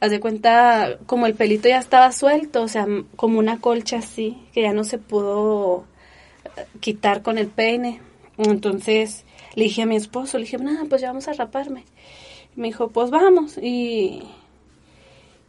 haz 0.00 0.10
de 0.10 0.20
cuenta, 0.20 0.98
como 1.06 1.26
el 1.26 1.34
pelito 1.34 1.68
ya 1.68 1.78
estaba 1.78 2.12
suelto, 2.12 2.62
o 2.62 2.68
sea, 2.68 2.86
como 3.16 3.38
una 3.38 3.60
colcha 3.60 3.98
así, 3.98 4.38
que 4.52 4.62
ya 4.62 4.72
no 4.72 4.84
se 4.84 4.98
pudo 4.98 5.84
quitar 6.80 7.22
con 7.22 7.38
el 7.38 7.48
peine. 7.48 8.00
Entonces 8.38 9.24
le 9.54 9.64
dije 9.64 9.82
a 9.82 9.86
mi 9.86 9.96
esposo, 9.96 10.38
le 10.38 10.44
dije, 10.44 10.58
nada, 10.58 10.84
pues 10.88 11.00
ya 11.00 11.08
vamos 11.08 11.28
a 11.28 11.32
raparme. 11.32 11.84
Me 12.54 12.68
dijo, 12.68 12.88
pues 12.88 13.10
vamos. 13.10 13.58
Y, 13.58 14.22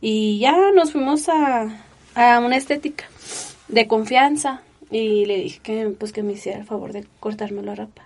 y 0.01 0.39
ya 0.39 0.71
nos 0.73 0.91
fuimos 0.91 1.29
a, 1.29 1.85
a 2.15 2.39
una 2.39 2.57
estética 2.57 3.05
de 3.67 3.87
confianza. 3.87 4.61
Y 4.89 5.25
le 5.25 5.37
dije 5.37 5.59
que, 5.61 5.89
pues, 5.99 6.13
que 6.13 6.23
me 6.23 6.33
hiciera 6.33 6.59
el 6.59 6.65
favor 6.65 6.93
de 6.93 7.05
cortarme 7.19 7.61
la 7.61 7.75
ropa. 7.75 8.03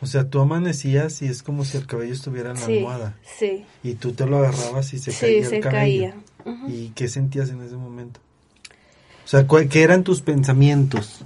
O 0.00 0.06
sea, 0.06 0.28
tú 0.28 0.40
amanecías 0.40 1.22
y 1.22 1.26
es 1.26 1.42
como 1.42 1.64
si 1.64 1.76
el 1.78 1.86
cabello 1.86 2.12
estuviera 2.12 2.50
en 2.50 2.56
la 2.60 2.66
Sí, 2.66 2.76
almohada. 2.78 3.16
sí. 3.38 3.64
Y 3.82 3.94
tú 3.94 4.12
te 4.12 4.26
lo 4.26 4.38
agarrabas 4.38 4.92
y 4.92 4.98
se 4.98 5.12
Sí, 5.12 5.20
caía 5.20 5.48
se 5.48 5.56
el 5.56 5.62
cabello. 5.62 6.12
caía. 6.44 6.68
¿Y 6.68 6.88
qué 6.90 7.08
sentías 7.08 7.50
en 7.50 7.62
ese 7.62 7.76
momento? 7.76 8.20
O 9.24 9.28
sea, 9.28 9.46
¿cuál- 9.46 9.68
¿qué 9.68 9.82
eran 9.82 10.04
tus 10.04 10.20
pensamientos? 10.20 11.20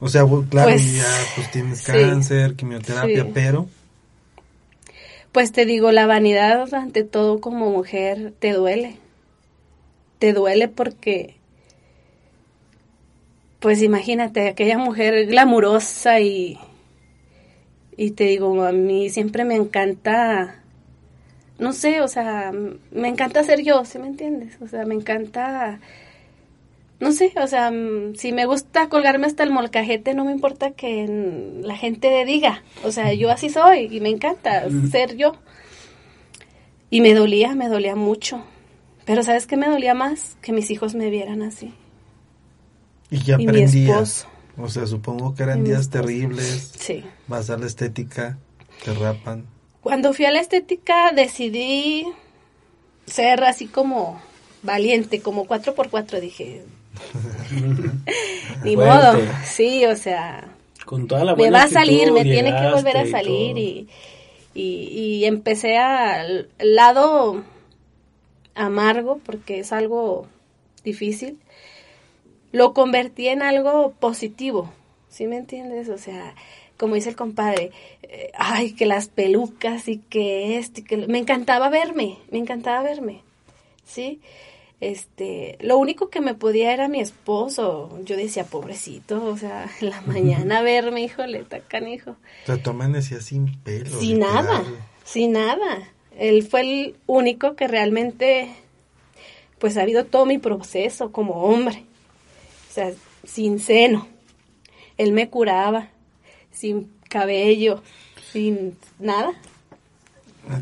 O 0.00 0.08
sea, 0.08 0.24
claro, 0.50 0.70
Pues, 0.70 0.96
ya 0.96 1.06
pues 1.36 1.50
tienes 1.52 1.78
sí. 1.80 1.86
cáncer, 1.92 2.56
quimioterapia, 2.56 3.28
pero 3.32 3.68
Pues 5.30 5.52
te 5.52 5.64
digo, 5.64 5.92
la 5.92 6.06
vanidad 6.06 6.74
ante 6.74 7.04
todo 7.04 7.40
como 7.40 7.70
mujer 7.70 8.34
te 8.38 8.52
duele. 8.52 8.96
Te 10.18 10.32
duele 10.34 10.68
porque, 10.68 11.36
pues 13.62 13.80
imagínate, 13.80 14.48
aquella 14.48 14.76
mujer 14.76 15.26
glamurosa 15.26 16.18
y, 16.18 16.58
y 17.96 18.10
te 18.10 18.24
digo, 18.24 18.64
a 18.64 18.72
mí 18.72 19.08
siempre 19.08 19.44
me 19.44 19.54
encanta, 19.54 20.60
no 21.60 21.72
sé, 21.72 22.00
o 22.00 22.08
sea, 22.08 22.52
me 22.90 23.08
encanta 23.08 23.44
ser 23.44 23.62
yo, 23.62 23.84
¿sí 23.84 24.00
me 24.00 24.08
entiendes? 24.08 24.58
O 24.60 24.66
sea, 24.66 24.84
me 24.84 24.96
encanta, 24.96 25.78
no 26.98 27.12
sé, 27.12 27.32
o 27.36 27.46
sea, 27.46 27.72
si 28.16 28.32
me 28.32 28.46
gusta 28.46 28.88
colgarme 28.88 29.28
hasta 29.28 29.44
el 29.44 29.52
molcajete, 29.52 30.12
no 30.12 30.24
me 30.24 30.32
importa 30.32 30.72
que 30.72 31.06
la 31.62 31.76
gente 31.76 32.24
diga, 32.24 32.64
o 32.82 32.90
sea, 32.90 33.14
yo 33.14 33.30
así 33.30 33.48
soy 33.48 33.88
y 33.96 34.00
me 34.00 34.08
encanta 34.08 34.64
ser 34.90 35.16
yo. 35.16 35.36
Y 36.90 37.00
me 37.00 37.14
dolía, 37.14 37.54
me 37.54 37.68
dolía 37.68 37.94
mucho. 37.94 38.44
Pero 39.06 39.22
¿sabes 39.22 39.46
qué 39.46 39.56
me 39.56 39.68
dolía 39.68 39.94
más? 39.94 40.36
Que 40.42 40.52
mis 40.52 40.70
hijos 40.70 40.94
me 40.94 41.08
vieran 41.08 41.42
así. 41.42 41.72
Y 43.12 43.22
ya 43.22 43.34
Y 43.34 43.38
mi 43.38 43.48
aprendías. 43.48 44.26
O 44.56 44.68
sea, 44.68 44.86
supongo 44.86 45.34
que 45.34 45.42
eran 45.44 45.64
días 45.64 45.90
terribles. 45.90 46.72
Sí. 46.76 47.04
Vas 47.28 47.50
a 47.50 47.56
la 47.58 47.66
estética, 47.66 48.38
te 48.84 48.92
rapan. 48.94 49.44
Cuando 49.82 50.12
fui 50.12 50.24
a 50.24 50.30
la 50.30 50.40
estética 50.40 51.12
decidí 51.12 52.06
ser 53.06 53.44
así 53.44 53.66
como 53.66 54.20
valiente, 54.62 55.20
como 55.20 55.46
4x4, 55.46 56.20
dije. 56.20 56.64
Ni 58.64 58.74
Fuerte. 58.74 58.76
modo. 58.76 59.18
Sí, 59.44 59.84
o 59.86 59.96
sea, 59.96 60.48
Con 60.86 61.06
toda 61.06 61.24
la 61.24 61.32
me 61.32 61.38
buena 61.38 61.58
va 61.58 61.64
a 61.64 61.68
salir, 61.68 62.12
me 62.12 62.22
tiene 62.22 62.50
que 62.50 62.70
volver 62.72 62.96
a 62.96 63.06
salir 63.06 63.58
y, 63.58 63.88
y, 64.54 64.62
y 64.62 65.24
empecé 65.24 65.78
al 65.78 66.48
lado 66.58 67.42
amargo 68.54 69.18
porque 69.24 69.60
es 69.60 69.72
algo 69.72 70.26
difícil. 70.84 71.38
Lo 72.52 72.72
convertí 72.74 73.28
en 73.28 73.42
algo 73.42 73.92
positivo, 73.98 74.70
¿sí 75.08 75.26
me 75.26 75.36
entiendes? 75.36 75.88
O 75.88 75.98
sea, 75.98 76.34
como 76.76 76.94
dice 76.94 77.08
el 77.10 77.16
compadre, 77.16 77.70
eh, 78.02 78.30
ay, 78.36 78.72
que 78.72 78.86
las 78.86 79.08
pelucas 79.08 79.88
y 79.88 79.98
que 79.98 80.58
esto 80.58 80.80
y 80.80 80.84
que 80.84 80.96
lo- 80.98 81.08
me 81.08 81.18
encantaba 81.18 81.68
verme, 81.70 82.18
me 82.30 82.38
encantaba 82.38 82.82
verme, 82.82 83.22
¿sí? 83.84 84.20
Este, 84.80 85.56
lo 85.60 85.78
único 85.78 86.08
que 86.10 86.20
me 86.20 86.34
podía 86.34 86.72
era 86.74 86.88
mi 86.88 86.98
esposo. 87.00 87.96
Yo 88.04 88.16
decía, 88.16 88.44
pobrecito, 88.44 89.24
o 89.24 89.36
sea, 89.36 89.70
en 89.80 89.90
la 89.90 90.00
mañana 90.02 90.60
verme, 90.62 91.02
híjole, 91.02 91.38
está 91.38 91.60
canijo. 91.60 92.10
O 92.12 92.46
sea, 92.46 92.58
tú 92.60 92.70
amanecías 92.70 93.24
sin 93.24 93.56
pelo. 93.60 94.00
Sin 94.00 94.18
nada, 94.18 94.64
sin 95.04 95.32
nada. 95.32 95.88
Él 96.18 96.42
fue 96.42 96.62
el 96.62 96.96
único 97.06 97.54
que 97.54 97.68
realmente, 97.68 98.48
pues 99.58 99.76
ha 99.76 99.82
habido 99.82 100.04
todo 100.04 100.26
mi 100.26 100.38
proceso 100.38 101.12
como 101.12 101.34
hombre. 101.44 101.84
O 102.72 102.74
sea, 102.74 102.90
sin 103.22 103.60
seno. 103.60 104.08
Él 104.96 105.12
me 105.12 105.28
curaba, 105.28 105.90
sin 106.50 106.90
cabello, 107.10 107.82
sin 108.32 108.78
nada. 108.98 109.32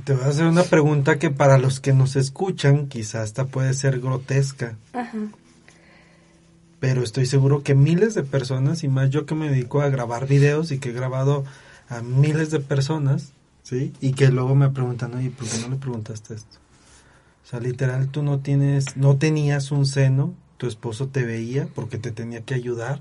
Te 0.05 0.14
voy 0.14 0.25
a 0.25 0.27
hacer 0.27 0.46
una 0.46 0.64
pregunta 0.64 1.20
que 1.20 1.31
para 1.31 1.57
los 1.57 1.79
que 1.79 1.92
nos 1.92 2.16
escuchan 2.16 2.88
quizás 2.88 3.23
hasta 3.23 3.44
puede 3.44 3.75
ser 3.75 4.01
grotesca, 4.01 4.77
Ajá. 4.92 5.18
pero 6.81 7.05
estoy 7.05 7.27
seguro 7.27 7.62
que 7.62 7.77
miles 7.77 8.14
de 8.14 8.25
personas, 8.25 8.83
y 8.83 8.88
más 8.88 9.11
yo 9.11 9.25
que 9.25 9.37
me 9.37 9.49
dedico 9.49 9.81
a 9.81 9.88
grabar 9.88 10.27
videos 10.27 10.73
y 10.73 10.81
que 10.81 10.88
he 10.88 10.92
grabado 10.92 11.44
a 11.88 12.03
miles 12.03 12.51
de 12.51 12.59
personas, 12.59 13.31
¿sí? 13.62 13.92
Y 14.01 14.14
que 14.14 14.29
luego 14.31 14.57
me 14.57 14.68
preguntan, 14.70 15.14
oye, 15.14 15.31
¿por 15.31 15.46
qué 15.46 15.59
no 15.61 15.68
le 15.68 15.77
preguntaste 15.77 16.35
esto? 16.35 16.59
O 17.44 17.49
sea, 17.49 17.61
literal, 17.61 18.09
tú 18.09 18.25
no 18.25 18.40
tienes, 18.40 18.96
no 18.96 19.16
tenías 19.16 19.70
un 19.70 19.87
seno, 19.87 20.35
tu 20.61 20.66
esposo 20.66 21.09
te 21.09 21.25
veía 21.25 21.68
porque 21.75 21.96
te 21.96 22.11
tenía 22.11 22.42
que 22.42 22.53
ayudar, 22.53 23.01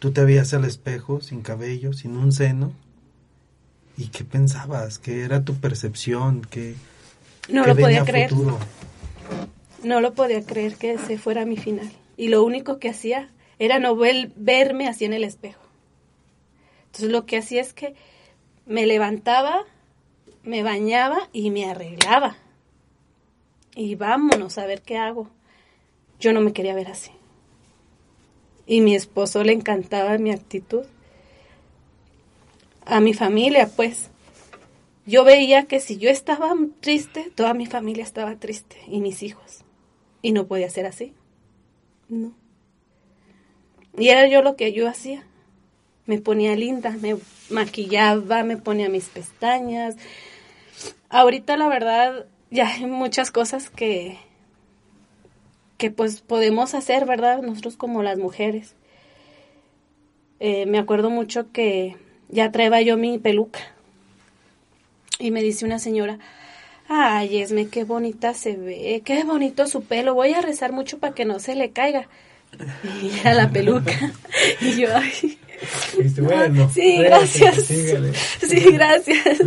tú 0.00 0.10
te 0.10 0.24
veías 0.24 0.52
al 0.52 0.64
espejo 0.64 1.20
sin 1.20 1.42
cabello, 1.42 1.92
sin 1.92 2.16
un 2.16 2.32
seno, 2.32 2.72
¿y 3.96 4.08
qué 4.08 4.24
pensabas? 4.24 4.98
¿Qué 4.98 5.22
era 5.22 5.44
tu 5.44 5.54
percepción? 5.54 6.42
¿Qué, 6.50 6.74
No 7.48 7.62
qué 7.62 7.68
lo 7.68 7.76
podía 7.76 8.04
creer. 8.04 8.30
futuro? 8.30 8.58
No 9.84 10.00
lo 10.00 10.12
podía 10.14 10.42
creer 10.44 10.74
que 10.74 10.94
ese 10.94 11.18
fuera 11.18 11.44
mi 11.46 11.56
final. 11.56 11.88
Y 12.16 12.30
lo 12.30 12.42
único 12.42 12.80
que 12.80 12.88
hacía 12.90 13.30
era 13.60 13.78
no 13.78 13.94
ver- 13.94 14.32
verme 14.34 14.88
así 14.88 15.04
en 15.04 15.12
el 15.12 15.22
espejo. 15.22 15.60
Entonces 16.86 17.12
lo 17.12 17.26
que 17.26 17.36
hacía 17.38 17.60
es 17.60 17.74
que 17.74 17.94
me 18.66 18.86
levantaba, 18.86 19.62
me 20.42 20.64
bañaba 20.64 21.28
y 21.32 21.52
me 21.52 21.70
arreglaba. 21.70 22.36
Y 23.76 23.94
vámonos 23.94 24.58
a 24.58 24.66
ver 24.66 24.82
qué 24.82 24.98
hago. 24.98 25.30
Yo 26.20 26.32
no 26.32 26.40
me 26.40 26.52
quería 26.52 26.74
ver 26.74 26.88
así. 26.88 27.10
Y 28.66 28.80
mi 28.80 28.94
esposo 28.94 29.44
le 29.44 29.52
encantaba 29.52 30.18
mi 30.18 30.30
actitud. 30.30 30.84
A 32.84 33.00
mi 33.00 33.14
familia, 33.14 33.68
pues. 33.74 34.10
Yo 35.06 35.24
veía 35.24 35.64
que 35.64 35.80
si 35.80 35.96
yo 35.96 36.10
estaba 36.10 36.54
triste, 36.80 37.30
toda 37.34 37.54
mi 37.54 37.64
familia 37.64 38.04
estaba 38.04 38.36
triste 38.36 38.76
y 38.86 39.00
mis 39.00 39.22
hijos. 39.22 39.64
Y 40.20 40.32
no 40.32 40.46
podía 40.46 40.68
ser 40.68 40.84
así. 40.84 41.14
No. 42.08 42.34
Y 43.96 44.08
era 44.08 44.28
yo 44.28 44.42
lo 44.42 44.56
que 44.56 44.72
yo 44.72 44.86
hacía. 44.88 45.24
Me 46.04 46.18
ponía 46.18 46.54
linda, 46.56 46.90
me 46.90 47.16
maquillaba, 47.48 48.42
me 48.42 48.56
ponía 48.56 48.88
mis 48.88 49.08
pestañas. 49.08 49.96
Ahorita 51.08 51.56
la 51.56 51.68
verdad 51.68 52.26
ya 52.50 52.68
hay 52.68 52.86
muchas 52.86 53.30
cosas 53.30 53.70
que 53.70 54.18
que 55.78 55.90
pues 55.90 56.20
podemos 56.20 56.74
hacer, 56.74 57.06
¿verdad? 57.06 57.40
Nosotros 57.40 57.76
como 57.76 58.02
las 58.02 58.18
mujeres. 58.18 58.74
Eh, 60.40 60.66
me 60.66 60.78
acuerdo 60.78 61.08
mucho 61.08 61.50
que 61.52 61.96
ya 62.28 62.52
traía 62.52 62.82
yo 62.82 62.96
mi 62.96 63.18
peluca. 63.18 63.60
Y 65.18 65.30
me 65.30 65.42
dice 65.42 65.64
una 65.64 65.78
señora, 65.78 66.18
ay, 66.88 67.40
Esme, 67.40 67.68
qué 67.68 67.84
bonita 67.84 68.34
se 68.34 68.56
ve, 68.56 69.02
qué 69.04 69.24
bonito 69.24 69.66
su 69.66 69.82
pelo, 69.82 70.14
voy 70.14 70.34
a 70.34 70.42
rezar 70.42 70.72
mucho 70.72 70.98
para 70.98 71.14
que 71.14 71.24
no 71.24 71.40
se 71.40 71.54
le 71.54 71.70
caiga. 71.70 72.08
Y 73.02 73.18
era 73.20 73.34
la 73.34 73.50
peluca. 73.50 74.12
Y 74.60 74.80
yo, 74.80 74.88
ay, 74.94 75.37
Dijiste, 75.96 76.20
bueno, 76.22 76.70
sí, 76.72 76.98
gracias. 76.98 77.64
sígale. 77.64 78.12
Sí, 78.48 78.64
gracias. 78.72 79.38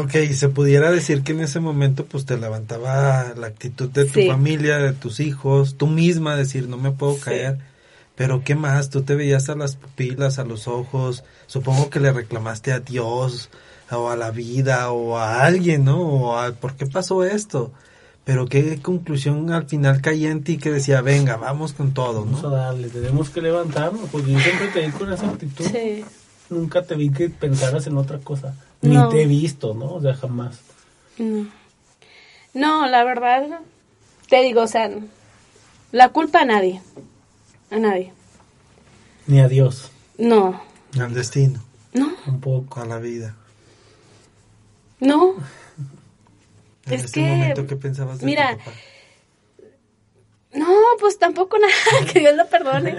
Ok, 0.00 0.12
se 0.34 0.48
pudiera 0.48 0.90
decir 0.90 1.22
que 1.22 1.32
en 1.32 1.40
ese 1.40 1.60
momento 1.60 2.04
pues 2.06 2.24
te 2.24 2.36
levantaba 2.38 3.34
la 3.36 3.46
actitud 3.46 3.88
de 3.90 4.04
tu 4.06 4.14
Sí. 4.20 4.26
familia, 4.28 4.78
de 4.78 4.92
tus 4.92 5.20
hijos, 5.20 5.76
tú 5.76 5.86
misma 5.86 6.36
decir 6.36 6.68
no 6.68 6.76
me 6.76 6.90
puedo 6.92 7.14
Sí. 7.14 7.20
caer, 7.24 7.58
pero 8.16 8.42
¿qué 8.44 8.54
más? 8.54 8.90
Tú 8.90 9.02
te 9.02 9.14
veías 9.14 9.48
a 9.48 9.54
las 9.54 9.76
pupilas, 9.76 10.38
a 10.38 10.44
los 10.44 10.66
ojos, 10.68 11.24
supongo 11.46 11.90
que 11.90 12.00
le 12.00 12.12
reclamaste 12.12 12.72
a 12.72 12.80
Dios 12.80 13.50
o 13.90 14.10
a 14.10 14.16
la 14.16 14.30
vida 14.30 14.90
o 14.90 15.16
a 15.18 15.44
alguien, 15.44 15.84
¿no? 15.84 16.00
O 16.00 16.36
a 16.38 16.52
¿por 16.52 16.74
qué 16.76 16.86
pasó 16.86 17.24
esto? 17.24 17.72
Pero 18.28 18.44
qué 18.46 18.78
conclusión 18.82 19.50
al 19.52 19.64
final 19.68 20.02
caía 20.02 20.30
en 20.30 20.44
ti 20.44 20.58
que 20.58 20.70
decía, 20.70 21.00
venga, 21.00 21.38
vamos 21.38 21.72
con 21.72 21.94
todo, 21.94 22.26
Vamos 22.26 22.40
a 22.40 22.42
¿no? 22.42 22.50
darle, 22.50 22.90
tenemos 22.90 23.30
que 23.30 23.40
levantarnos, 23.40 24.10
porque 24.10 24.32
yo 24.32 24.38
siempre 24.38 24.68
te 24.68 24.84
vi 24.86 24.92
con 24.92 25.10
esa 25.10 25.30
actitud. 25.30 25.64
Sí. 25.64 26.04
Nunca 26.50 26.82
te 26.82 26.94
vi 26.94 27.08
que 27.10 27.30
pensaras 27.30 27.86
en 27.86 27.96
otra 27.96 28.18
cosa. 28.18 28.54
No. 28.82 29.04
Ni 29.06 29.10
te 29.12 29.22
he 29.22 29.26
visto, 29.26 29.72
¿no? 29.72 29.94
O 29.94 30.02
sea, 30.02 30.14
jamás. 30.14 30.60
No. 31.16 31.46
No, 32.52 32.86
la 32.86 33.02
verdad, 33.02 33.60
te 34.28 34.42
digo, 34.42 34.60
o 34.60 34.66
sea, 34.66 34.90
la 35.92 36.10
culpa 36.10 36.42
a 36.42 36.44
nadie. 36.44 36.82
A 37.70 37.78
nadie. 37.78 38.12
Ni 39.26 39.40
a 39.40 39.48
Dios, 39.48 39.90
No, 40.18 40.60
Al 41.00 41.14
destino, 41.14 41.60
no, 41.94 42.10
un 42.26 42.40
poco. 42.40 42.80
a 42.80 42.84
la 42.84 42.98
vida. 42.98 43.34
no. 45.00 45.32
En 46.88 46.94
Es 46.94 47.04
ese 47.04 47.12
que, 47.14 47.20
momento, 47.20 47.66
¿qué 47.66 47.76
pensabas 47.76 48.16
de 48.18 48.20
tu 48.20 48.26
mira, 48.26 48.56
papá? 48.58 48.72
No, 50.54 50.66
pues 50.98 51.18
tampoco 51.18 51.58
nada, 51.58 52.06
que 52.12 52.20
Dios 52.20 52.34
lo 52.36 52.46
perdone. 52.48 52.96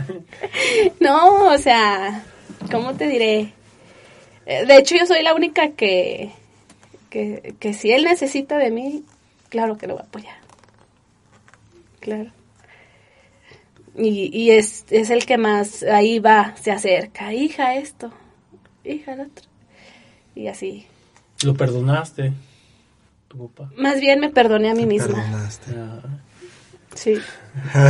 No, 0.99 1.47
o 1.47 1.57
sea, 1.57 2.23
¿cómo 2.71 2.93
te 2.95 3.07
diré? 3.07 3.53
Eh, 4.45 4.65
De 4.65 4.77
hecho, 4.77 4.95
yo 4.95 5.05
soy 5.05 5.23
la 5.23 5.33
única 5.33 5.71
que, 5.71 6.31
que, 7.09 7.55
que 7.59 7.73
si 7.73 7.91
él 7.91 8.03
necesita 8.03 8.57
de 8.57 8.69
mí, 8.71 9.03
claro 9.49 9.77
que 9.77 9.87
lo 9.87 9.93
voy 9.95 10.03
a 10.03 10.05
apoyar. 10.05 10.35
Claro. 11.99 12.31
Y, 13.97 14.29
y 14.37 14.51
es, 14.51 14.85
es 14.91 15.09
el 15.09 15.25
que 15.25 15.37
más 15.37 15.83
ahí 15.83 16.19
va, 16.19 16.55
se 16.61 16.71
acerca, 16.71 17.33
hija 17.33 17.75
esto, 17.75 18.11
hija 18.85 19.13
el 19.13 19.21
otro. 19.21 19.45
Y 20.35 20.47
así. 20.47 20.85
¿Lo 21.43 21.55
perdonaste? 21.55 22.31
Tu 23.29 23.47
papá. 23.47 23.71
Más 23.77 24.01
bien 24.01 24.19
me 24.19 24.29
perdoné 24.29 24.69
a 24.69 24.75
mí 24.75 24.85
misma. 24.85 25.15
Perdonaste. 25.15 25.71
Ah, 25.77 26.01
Sí. 26.95 27.17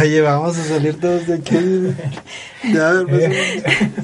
Oye, 0.01 0.21
vamos 0.21 0.57
a 0.57 0.63
salir 0.63 0.99
todos 0.99 1.25
de 1.27 1.35
aquí. 1.35 1.57
Ya, 2.73 3.05
pues, 3.07 3.31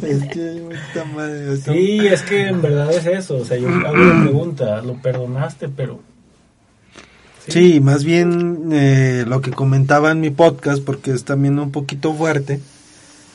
es 0.01 0.23
que 0.29 0.71
madre, 1.13 1.57
Sí, 1.57 2.07
es 2.07 2.21
que 2.21 2.47
en 2.47 2.61
verdad 2.61 2.89
es 2.89 3.05
eso. 3.05 3.35
O 3.35 3.45
sea, 3.45 3.57
yo 3.57 3.67
hago 3.67 3.97
la 3.97 4.21
pregunta, 4.23 4.81
lo 4.81 4.95
perdonaste, 5.01 5.67
pero... 5.67 5.99
Sí, 7.49 7.81
más 7.81 8.05
bien 8.05 8.69
eh, 8.71 9.25
lo 9.27 9.41
que 9.41 9.51
comentaba 9.51 10.11
en 10.11 10.21
mi 10.21 10.29
podcast, 10.29 10.81
porque 10.83 11.11
es 11.11 11.25
también 11.25 11.59
un 11.59 11.71
poquito 11.71 12.13
fuerte. 12.13 12.61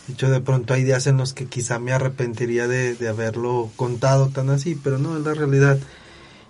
De 0.06 0.14
hecho, 0.14 0.30
de 0.30 0.40
pronto 0.40 0.72
hay 0.72 0.84
días 0.84 1.06
en 1.06 1.18
los 1.18 1.34
que 1.34 1.44
quizá 1.44 1.78
me 1.78 1.92
arrepentiría 1.92 2.66
de, 2.66 2.94
de 2.94 3.08
haberlo 3.08 3.70
contado 3.76 4.28
tan 4.28 4.48
así, 4.48 4.74
pero 4.82 4.98
no, 4.98 5.18
es 5.18 5.22
la 5.22 5.34
realidad. 5.34 5.78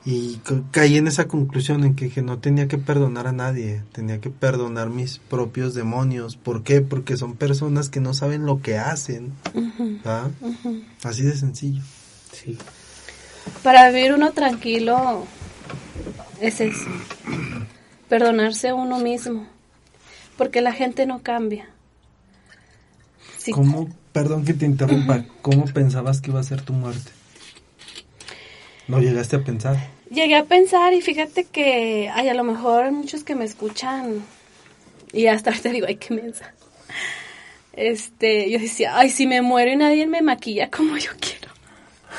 Y 0.05 0.37
ca- 0.37 0.63
caí 0.71 0.97
en 0.97 1.07
esa 1.09 1.29
conclusión 1.29 1.85
en 1.85 1.95
que, 1.95 2.09
que 2.09 2.23
no 2.23 2.39
tenía 2.39 2.69
que 2.69 2.79
perdonar 2.79 3.27
a 3.27 3.33
nadie, 3.33 3.83
tenía 3.93 4.21
que 4.21 4.31
perdonar 4.31 4.89
mis 4.89 5.19
propios 5.19 5.75
demonios. 5.75 6.37
¿Por 6.37 6.63
qué? 6.63 6.81
Porque 6.81 7.17
son 7.19 7.37
personas 7.37 7.91
que 7.91 8.01
no 8.01 8.15
saben 8.15 8.47
lo 8.47 8.63
que 8.63 8.79
hacen. 8.79 9.33
Así 11.05 11.23
de 11.23 11.37
sencillo. 11.37 11.83
Sí. 12.33 12.57
Para 13.63 13.91
vivir 13.91 14.15
uno 14.15 14.33
tranquilo 14.33 15.25
es 16.41 16.61
eso. 16.61 16.87
Perdonarse 18.09 18.71
a 18.71 18.75
uno 18.75 18.99
mismo. 18.99 19.47
Porque 20.39 20.63
la 20.63 20.73
gente 20.73 21.05
no 21.07 21.23
cambia. 21.23 21.69
Sí, 23.37 23.53
¿Cómo, 23.53 23.89
perdón 24.13 24.45
que 24.45 24.55
te 24.55 24.65
interrumpa, 24.67 25.25
cómo 25.43 25.65
pensabas 25.67 26.21
que 26.21 26.31
iba 26.31 26.41
a 26.41 26.45
ser 26.45 26.63
tu 26.63 26.73
muerte? 26.73 27.11
¿No 28.91 28.99
llegaste 28.99 29.37
a 29.37 29.45
pensar? 29.45 29.77
Llegué 30.11 30.35
a 30.35 30.47
pensar 30.47 30.93
y 30.93 31.01
fíjate 31.01 31.45
que 31.45 32.11
hay 32.13 32.29
a 32.29 32.35
lo 32.35 32.43
mejor 32.43 32.91
muchos 32.91 33.23
que 33.23 33.37
me 33.37 33.45
escuchan 33.45 34.25
y 35.13 35.27
hasta 35.29 35.51
ahorita 35.51 35.69
digo, 35.69 35.87
ay, 35.87 35.95
qué 35.95 36.13
mensa. 36.13 36.53
Este, 37.73 38.51
yo 38.51 38.59
decía, 38.59 38.99
ay, 38.99 39.11
si 39.11 39.29
me 39.29 39.43
muero 39.43 39.71
y 39.71 39.77
nadie 39.77 40.09
me 40.09 40.23
maquilla 40.23 40.71
como 40.71 40.97
yo 40.97 41.13
quiero. 41.21 41.53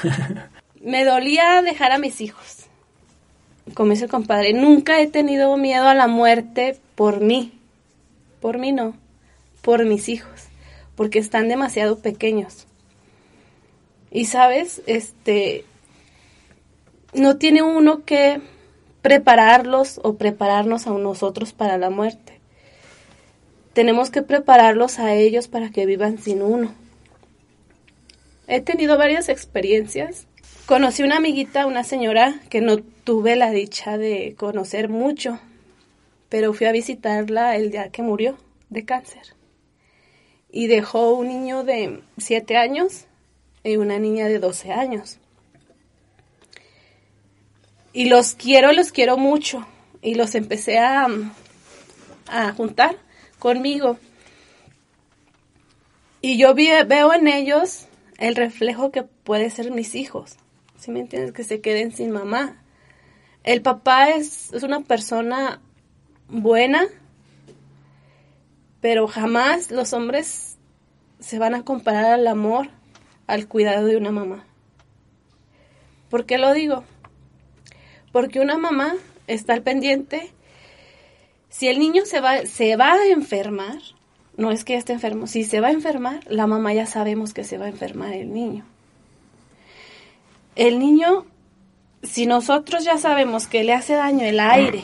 me 0.81 1.03
dolía 1.03 1.61
dejar 1.61 1.91
a 1.91 1.97
mis 1.97 2.21
hijos. 2.21 2.67
Como 3.73 3.91
dice 3.91 4.05
el 4.05 4.09
compadre, 4.09 4.53
nunca 4.53 5.01
he 5.01 5.07
tenido 5.07 5.57
miedo 5.57 5.89
a 5.89 5.93
la 5.93 6.07
muerte 6.07 6.79
por 6.95 7.19
mí. 7.19 7.51
Por 8.39 8.59
mí 8.59 8.71
no, 8.71 8.95
por 9.61 9.83
mis 9.83 10.07
hijos, 10.07 10.47
porque 10.95 11.19
están 11.19 11.49
demasiado 11.49 11.99
pequeños. 11.99 12.65
Y 14.09 14.25
sabes, 14.25 14.81
este, 14.87 15.65
no 17.13 17.37
tiene 17.37 17.61
uno 17.61 18.03
que 18.05 18.41
prepararlos 19.01 19.99
o 20.03 20.15
prepararnos 20.15 20.87
a 20.87 20.91
nosotros 20.91 21.53
para 21.53 21.77
la 21.77 21.89
muerte. 21.89 22.39
Tenemos 23.73 24.11
que 24.11 24.21
prepararlos 24.21 24.99
a 24.99 25.13
ellos 25.13 25.47
para 25.47 25.69
que 25.69 25.85
vivan 25.85 26.17
sin 26.17 26.41
uno. 26.41 26.73
He 28.47 28.61
tenido 28.61 28.97
varias 28.97 29.29
experiencias. 29.29 30.27
Conocí 30.65 31.03
una 31.03 31.17
amiguita, 31.17 31.65
una 31.65 31.83
señora 31.83 32.41
que 32.49 32.61
no 32.61 32.77
tuve 32.77 33.35
la 33.35 33.51
dicha 33.51 33.97
de 33.97 34.35
conocer 34.37 34.89
mucho, 34.89 35.39
pero 36.29 36.53
fui 36.53 36.67
a 36.67 36.71
visitarla 36.71 37.55
el 37.55 37.71
día 37.71 37.89
que 37.89 38.01
murió 38.01 38.37
de 38.69 38.85
cáncer. 38.85 39.35
Y 40.49 40.67
dejó 40.67 41.13
un 41.13 41.29
niño 41.29 41.63
de 41.63 42.01
7 42.17 42.57
años 42.57 43.05
y 43.63 43.77
una 43.77 43.99
niña 43.99 44.27
de 44.27 44.39
12 44.39 44.73
años. 44.73 45.20
Y 47.93 48.05
los 48.05 48.33
quiero, 48.35 48.71
los 48.71 48.91
quiero 48.91 49.17
mucho. 49.17 49.65
Y 50.01 50.15
los 50.15 50.35
empecé 50.35 50.79
a, 50.79 51.07
a 52.27 52.53
juntar 52.53 52.97
conmigo. 53.39 53.97
Y 56.21 56.37
yo 56.37 56.53
veo 56.53 57.13
en 57.13 57.27
ellos 57.27 57.87
el 58.17 58.35
reflejo 58.35 58.91
que 58.91 59.03
puede 59.03 59.49
ser 59.49 59.71
mis 59.71 59.95
hijos. 59.95 60.37
¿Sí 60.77 60.91
me 60.91 60.99
entiendes? 60.99 61.33
Que 61.33 61.43
se 61.43 61.61
queden 61.61 61.91
sin 61.91 62.11
mamá. 62.11 62.61
El 63.43 63.61
papá 63.61 64.09
es, 64.11 64.53
es 64.53 64.63
una 64.63 64.81
persona 64.81 65.59
buena, 66.27 66.85
pero 68.79 69.07
jamás 69.07 69.71
los 69.71 69.93
hombres 69.93 70.57
se 71.19 71.39
van 71.39 71.55
a 71.55 71.63
comparar 71.63 72.13
al 72.13 72.27
amor, 72.27 72.69
al 73.27 73.47
cuidado 73.47 73.87
de 73.87 73.97
una 73.97 74.11
mamá. 74.11 74.45
¿Por 76.09 76.25
qué 76.25 76.37
lo 76.37 76.53
digo? 76.53 76.83
Porque 78.11 78.39
una 78.39 78.57
mamá 78.57 78.95
está 79.27 79.53
al 79.53 79.61
pendiente. 79.61 80.31
Si 81.49 81.67
el 81.67 81.79
niño 81.79 82.05
se 82.05 82.21
va, 82.21 82.45
se 82.45 82.75
va 82.75 82.93
a 82.93 83.07
enfermar, 83.07 83.77
no 84.37 84.51
es 84.51 84.63
que 84.63 84.75
esté 84.75 84.93
enfermo, 84.93 85.27
si 85.27 85.43
se 85.43 85.61
va 85.61 85.67
a 85.67 85.71
enfermar, 85.71 86.19
la 86.27 86.47
mamá 86.47 86.73
ya 86.73 86.85
sabemos 86.85 87.33
que 87.33 87.43
se 87.43 87.57
va 87.57 87.65
a 87.65 87.69
enfermar 87.69 88.13
el 88.13 88.33
niño. 88.33 88.65
El 90.55 90.79
niño, 90.79 91.25
si 92.03 92.25
nosotros 92.25 92.83
ya 92.83 92.97
sabemos 92.97 93.47
que 93.47 93.63
le 93.63 93.73
hace 93.73 93.93
daño 93.93 94.25
el 94.25 94.39
aire 94.39 94.83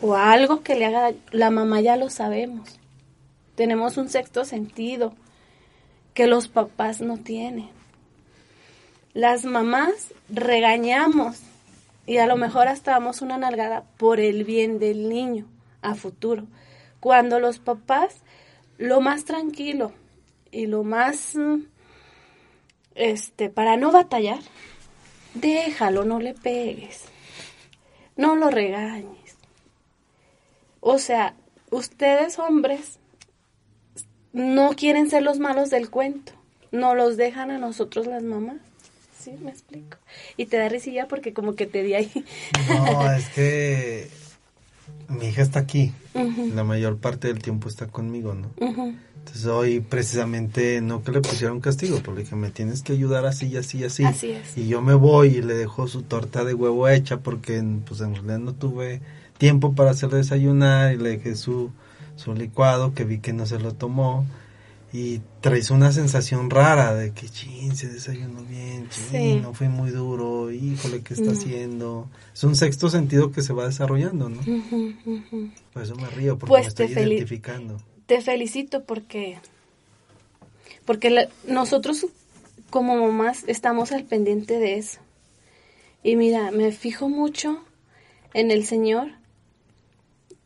o 0.00 0.14
algo 0.14 0.62
que 0.62 0.74
le 0.74 0.86
haga 0.86 1.00
daño, 1.00 1.18
la 1.30 1.50
mamá 1.50 1.80
ya 1.80 1.96
lo 1.96 2.10
sabemos. 2.10 2.78
Tenemos 3.54 3.96
un 3.96 4.08
sexto 4.08 4.44
sentido 4.44 5.14
que 6.14 6.26
los 6.26 6.48
papás 6.48 7.00
no 7.00 7.18
tienen. 7.18 7.70
Las 9.14 9.44
mamás 9.44 10.12
regañamos 10.28 11.40
y 12.08 12.16
a 12.16 12.26
lo 12.26 12.38
mejor 12.38 12.68
hasta 12.68 12.92
damos 12.92 13.20
una 13.20 13.36
nalgada 13.36 13.84
por 13.98 14.18
el 14.18 14.44
bien 14.44 14.78
del 14.78 15.10
niño 15.10 15.46
a 15.82 15.94
futuro. 15.94 16.46
Cuando 17.00 17.38
los 17.38 17.58
papás, 17.58 18.22
lo 18.78 19.02
más 19.02 19.26
tranquilo 19.26 19.92
y 20.50 20.68
lo 20.68 20.84
más, 20.84 21.36
mm, 21.36 21.64
este, 22.94 23.50
para 23.50 23.76
no 23.76 23.92
batallar, 23.92 24.38
déjalo, 25.34 26.04
no 26.04 26.18
le 26.18 26.32
pegues, 26.32 27.04
no 28.16 28.36
lo 28.36 28.48
regañes. 28.48 29.36
O 30.80 30.98
sea, 30.98 31.34
ustedes 31.70 32.38
hombres 32.38 33.00
no 34.32 34.70
quieren 34.70 35.10
ser 35.10 35.22
los 35.22 35.40
malos 35.40 35.68
del 35.68 35.90
cuento, 35.90 36.32
no 36.72 36.94
los 36.94 37.18
dejan 37.18 37.50
a 37.50 37.58
nosotros 37.58 38.06
las 38.06 38.22
mamás. 38.22 38.67
¿Sí? 39.18 39.32
¿Me 39.42 39.50
explico? 39.50 39.98
Y 40.36 40.46
te 40.46 40.58
da 40.58 40.68
risilla 40.68 41.08
porque 41.08 41.32
como 41.32 41.54
que 41.54 41.66
te 41.66 41.82
di 41.82 41.94
ahí. 41.94 42.10
No, 42.68 43.12
es 43.16 43.28
que 43.30 44.08
mi 45.08 45.26
hija 45.26 45.42
está 45.42 45.60
aquí. 45.60 45.92
La 46.54 46.64
mayor 46.64 46.98
parte 46.98 47.28
del 47.28 47.40
tiempo 47.40 47.68
está 47.68 47.86
conmigo, 47.86 48.34
¿no? 48.34 48.50
Entonces 48.58 49.46
hoy 49.46 49.80
precisamente 49.80 50.80
no 50.80 51.02
que 51.02 51.12
le 51.12 51.20
pusieron 51.20 51.60
castigo, 51.60 51.98
pero 52.00 52.14
le 52.14 52.22
dije, 52.22 52.34
me 52.34 52.50
tienes 52.50 52.82
que 52.82 52.92
ayudar 52.94 53.26
así, 53.26 53.56
así, 53.56 53.84
así. 53.84 54.04
Así 54.04 54.30
es. 54.30 54.56
Y 54.56 54.68
yo 54.68 54.80
me 54.80 54.94
voy 54.94 55.36
y 55.36 55.42
le 55.42 55.54
dejo 55.54 55.86
su 55.86 56.02
torta 56.02 56.44
de 56.44 56.54
huevo 56.54 56.88
hecha 56.88 57.18
porque 57.18 57.62
pues 57.86 58.00
en 58.00 58.14
realidad 58.14 58.38
no 58.38 58.54
tuve 58.54 59.00
tiempo 59.36 59.74
para 59.74 59.90
hacerle 59.90 60.18
desayunar 60.18 60.94
y 60.94 60.96
le 60.96 61.10
dejé 61.10 61.36
su, 61.36 61.70
su 62.16 62.34
licuado 62.34 62.94
que 62.94 63.04
vi 63.04 63.18
que 63.18 63.32
no 63.32 63.46
se 63.46 63.58
lo 63.58 63.74
tomó. 63.74 64.26
Y 64.90 65.20
traes 65.42 65.70
una 65.70 65.92
sensación 65.92 66.48
rara 66.48 66.94
de 66.94 67.12
que, 67.12 67.28
chin, 67.28 67.76
se 67.76 67.88
desayunó 67.88 68.42
bien, 68.44 68.88
chin, 68.88 69.04
Sí. 69.10 69.34
no 69.42 69.52
fue 69.52 69.68
muy 69.68 69.90
duro, 69.90 70.50
híjole, 70.50 71.02
¿qué 71.02 71.12
está 71.12 71.26
No. 71.26 71.32
haciendo? 71.32 72.08
Es 72.32 72.42
un 72.44 72.56
sexto 72.56 72.88
sentido 72.88 73.30
que 73.30 73.42
se 73.42 73.52
va 73.52 73.66
desarrollando, 73.66 74.30
¿no? 74.30 74.40
Por 75.74 75.82
eso 75.82 75.94
me 75.96 76.08
río, 76.08 76.38
porque 76.38 76.48
Pues 76.48 76.62
me 76.62 76.68
estoy 76.68 76.86
identificando. 76.86 77.76
Te 78.06 78.22
felicito 78.22 78.84
porque 78.84 79.38
porque 80.86 81.10
la- 81.10 81.28
nosotros 81.46 82.06
como 82.70 82.96
mamás 82.96 83.44
estamos 83.46 83.92
al 83.92 84.04
pendiente 84.04 84.58
de 84.58 84.78
eso. 84.78 85.00
Y 86.02 86.16
mira, 86.16 86.50
me 86.50 86.72
fijo 86.72 87.10
mucho 87.10 87.62
en 88.32 88.50
el 88.50 88.64
Señor 88.64 89.08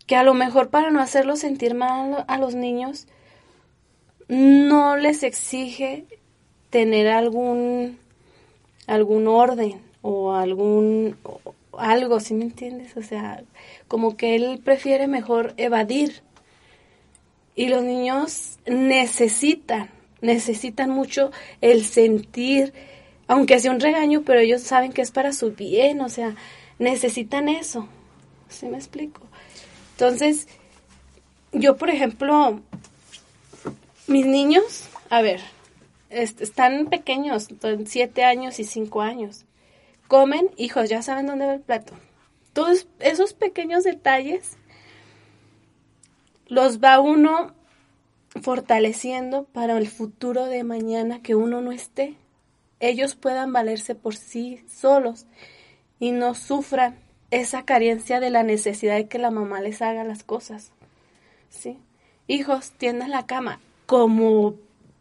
que 0.09 0.17
a 0.17 0.25
lo 0.25 0.35
mejor 0.35 0.69
para 0.71 0.91
no 0.91 1.01
hacerlo 1.01 1.37
sentir 1.37 1.75
mal 1.75 2.25
a 2.27 2.39
los 2.39 2.57
niños 2.57 3.07
no 4.33 4.97
les 4.97 5.23
exige 5.25 6.07
tener 6.71 7.09
algún 7.09 7.99
algún 8.87 9.29
orden 9.29 9.83
o 10.01 10.33
algún 10.33 11.19
o 11.23 11.55
algo, 11.79 12.19
¿sí 12.19 12.33
me 12.33 12.45
entiendes? 12.45 12.97
O 12.97 13.03
sea, 13.03 13.43
como 13.89 14.17
que 14.17 14.35
él 14.35 14.59
prefiere 14.65 15.07
mejor 15.07 15.53
evadir. 15.59 16.23
Y 17.55 17.69
los 17.69 17.83
niños 17.83 18.59
necesitan, 18.65 19.91
necesitan 20.23 20.89
mucho 20.89 21.31
el 21.61 21.85
sentir, 21.85 22.73
aunque 23.29 23.61
sea 23.61 23.71
un 23.71 23.81
regaño, 23.81 24.23
pero 24.23 24.41
ellos 24.41 24.63
saben 24.63 24.95
que 24.95 25.03
es 25.03 25.11
para 25.11 25.35
su 25.35 25.53
bien, 25.53 26.01
o 26.01 26.09
sea, 26.09 26.35
necesitan 26.79 27.51
eso. 27.51 27.87
¿Sí 28.49 28.67
me 28.67 28.79
explico? 28.79 29.21
Entonces, 29.93 30.49
yo, 31.53 31.77
por 31.77 31.91
ejemplo, 31.91 32.63
mis 34.13 34.27
niños, 34.27 34.89
a 35.09 35.23
ver, 35.23 35.41
están 36.11 36.87
pequeños, 36.87 37.49
siete 37.87 38.25
años 38.25 38.61
y 38.61 38.65
cinco 38.65 39.01
años. 39.01 39.47
Comen, 40.07 40.51
hijos, 40.59 40.91
ya 40.91 41.01
saben 41.01 41.27
dónde 41.27 41.47
va 41.47 41.55
el 41.55 41.61
plato. 41.61 41.95
Todos 42.53 42.87
esos 43.01 43.33
pequeños 43.33 43.85
detalles 43.85 44.59
los 46.47 46.81
va 46.81 47.01
uno 47.01 47.55
fortaleciendo 48.43 49.45
para 49.45 49.79
el 49.79 49.89
futuro 49.89 50.45
de 50.45 50.63
mañana 50.65 51.23
que 51.23 51.35
uno 51.35 51.63
no 51.63 51.73
esté. 51.73 52.15
Ellos 52.79 53.15
puedan 53.15 53.53
valerse 53.53 53.95
por 53.95 54.15
sí 54.15 54.63
solos 54.69 55.27
y 55.99 56.11
no 56.11 56.35
sufran 56.35 56.99
esa 57.31 57.65
carencia 57.65 58.21
de 58.21 58.29
la 58.29 58.43
necesidad 58.43 58.97
de 58.97 59.09
que 59.09 59.19
la 59.19 59.31
mamá 59.31 59.63
les 59.63 59.81
haga 59.81 60.05
las 60.05 60.23
cosas. 60.23 60.73
¿Sí? 61.49 61.79
Hijos, 62.27 62.73
tiendan 62.73 63.11
la 63.11 63.25
cama 63.25 63.61
como 63.93 64.55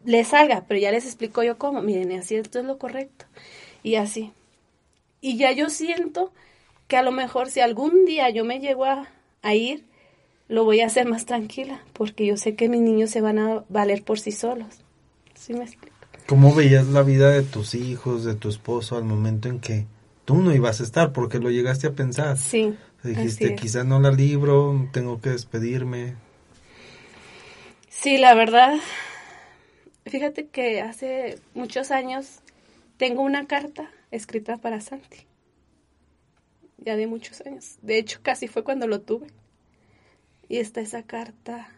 les 0.04 0.34
haga, 0.34 0.66
pero 0.68 0.78
ya 0.78 0.92
les 0.92 1.06
explico 1.06 1.42
yo 1.42 1.56
cómo. 1.56 1.80
Miren, 1.80 2.12
así 2.12 2.34
esto 2.34 2.58
es 2.58 2.66
lo 2.66 2.76
correcto. 2.76 3.24
Y 3.82 3.94
así. 3.94 4.32
Y 5.22 5.38
ya 5.38 5.50
yo 5.50 5.70
siento 5.70 6.30
que 6.88 6.98
a 6.98 7.02
lo 7.02 7.10
mejor 7.10 7.48
si 7.48 7.60
algún 7.60 8.04
día 8.04 8.28
yo 8.28 8.44
me 8.44 8.60
llego 8.60 8.84
a, 8.84 9.08
a 9.40 9.54
ir, 9.54 9.86
lo 10.46 10.64
voy 10.64 10.82
a 10.82 10.86
hacer 10.88 11.08
más 11.08 11.24
tranquila, 11.24 11.82
porque 11.94 12.26
yo 12.26 12.36
sé 12.36 12.54
que 12.54 12.68
mis 12.68 12.82
niños 12.82 13.08
se 13.08 13.22
van 13.22 13.38
a 13.38 13.64
valer 13.70 14.04
por 14.04 14.20
sí 14.20 14.30
solos. 14.30 14.82
¿Sí 15.34 15.54
me 15.54 15.64
explico? 15.64 15.96
¿Cómo 16.26 16.54
veías 16.54 16.86
la 16.88 17.02
vida 17.02 17.30
de 17.30 17.44
tus 17.44 17.74
hijos, 17.74 18.24
de 18.24 18.34
tu 18.34 18.50
esposo 18.50 18.98
al 18.98 19.04
momento 19.04 19.48
en 19.48 19.58
que 19.58 19.86
tú 20.26 20.34
no 20.34 20.54
ibas 20.54 20.82
a 20.82 20.84
estar? 20.84 21.14
Porque 21.14 21.38
lo 21.38 21.50
llegaste 21.50 21.86
a 21.86 21.92
pensar. 21.92 22.36
Sí. 22.36 22.74
Dijiste, 23.02 23.54
quizá 23.54 23.84
no 23.84 24.00
la 24.00 24.10
libro, 24.10 24.86
tengo 24.92 25.18
que 25.18 25.30
despedirme. 25.30 26.14
Sí, 27.92 28.16
la 28.16 28.34
verdad, 28.34 28.78
fíjate 30.06 30.46
que 30.46 30.80
hace 30.80 31.38
muchos 31.52 31.90
años 31.90 32.40
tengo 32.96 33.20
una 33.20 33.46
carta 33.46 33.90
escrita 34.10 34.56
para 34.56 34.80
Santi. 34.80 35.18
Ya 36.78 36.96
de 36.96 37.06
muchos 37.06 37.42
años. 37.42 37.76
De 37.82 37.98
hecho, 37.98 38.20
casi 38.22 38.48
fue 38.48 38.64
cuando 38.64 38.86
lo 38.86 39.02
tuve. 39.02 39.26
Y 40.48 40.56
está 40.56 40.80
esa 40.80 41.02
carta 41.02 41.68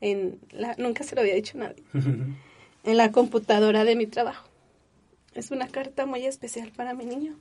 en 0.00 0.38
la, 0.52 0.76
nunca 0.78 1.02
se 1.02 1.16
lo 1.16 1.22
había 1.22 1.34
dicho 1.34 1.58
a 1.58 1.62
nadie, 1.62 1.82
en 2.84 2.96
la 2.96 3.10
computadora 3.10 3.84
de 3.84 3.96
mi 3.96 4.06
trabajo. 4.06 4.48
Es 5.34 5.50
una 5.50 5.66
carta 5.66 6.06
muy 6.06 6.24
especial 6.24 6.70
para 6.70 6.94
mi 6.94 7.04
niño. 7.04 7.36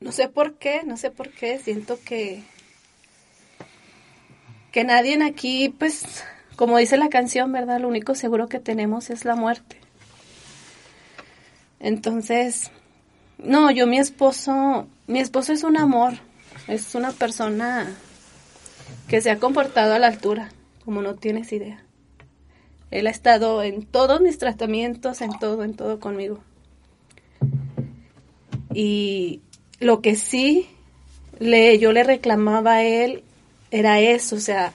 No 0.00 0.10
sé 0.10 0.28
por 0.28 0.54
qué, 0.54 0.82
no 0.84 0.96
sé 0.96 1.12
por 1.12 1.30
qué, 1.30 1.60
siento 1.60 2.00
que 2.04 2.42
que 4.72 4.84
nadie 4.84 5.22
aquí, 5.24 5.68
pues, 5.68 6.24
como 6.56 6.78
dice 6.78 6.96
la 6.96 7.08
canción, 7.08 7.52
¿verdad? 7.52 7.80
Lo 7.80 7.88
único 7.88 8.14
seguro 8.14 8.48
que 8.48 8.60
tenemos 8.60 9.10
es 9.10 9.24
la 9.24 9.34
muerte. 9.34 9.76
Entonces, 11.80 12.70
no, 13.38 13.70
yo 13.70 13.86
mi 13.86 13.98
esposo, 13.98 14.88
mi 15.06 15.20
esposo 15.20 15.52
es 15.52 15.62
un 15.62 15.76
amor, 15.76 16.14
es 16.66 16.94
una 16.94 17.12
persona 17.12 17.86
que 19.06 19.20
se 19.20 19.30
ha 19.30 19.38
comportado 19.38 19.94
a 19.94 19.98
la 19.98 20.08
altura, 20.08 20.50
como 20.84 21.02
no 21.02 21.14
tienes 21.14 21.52
idea. 21.52 21.82
Él 22.90 23.06
ha 23.06 23.10
estado 23.10 23.62
en 23.62 23.84
todos 23.84 24.20
mis 24.20 24.38
tratamientos, 24.38 25.20
en 25.20 25.38
todo, 25.38 25.62
en 25.62 25.74
todo 25.74 26.00
conmigo. 26.00 26.40
Y 28.72 29.42
lo 29.78 30.00
que 30.00 30.16
sí 30.16 30.68
le, 31.38 31.78
yo 31.78 31.92
le 31.92 32.02
reclamaba 32.02 32.74
a 32.74 32.82
él 32.82 33.22
era 33.70 34.00
eso, 34.00 34.36
o 34.36 34.40
sea, 34.40 34.72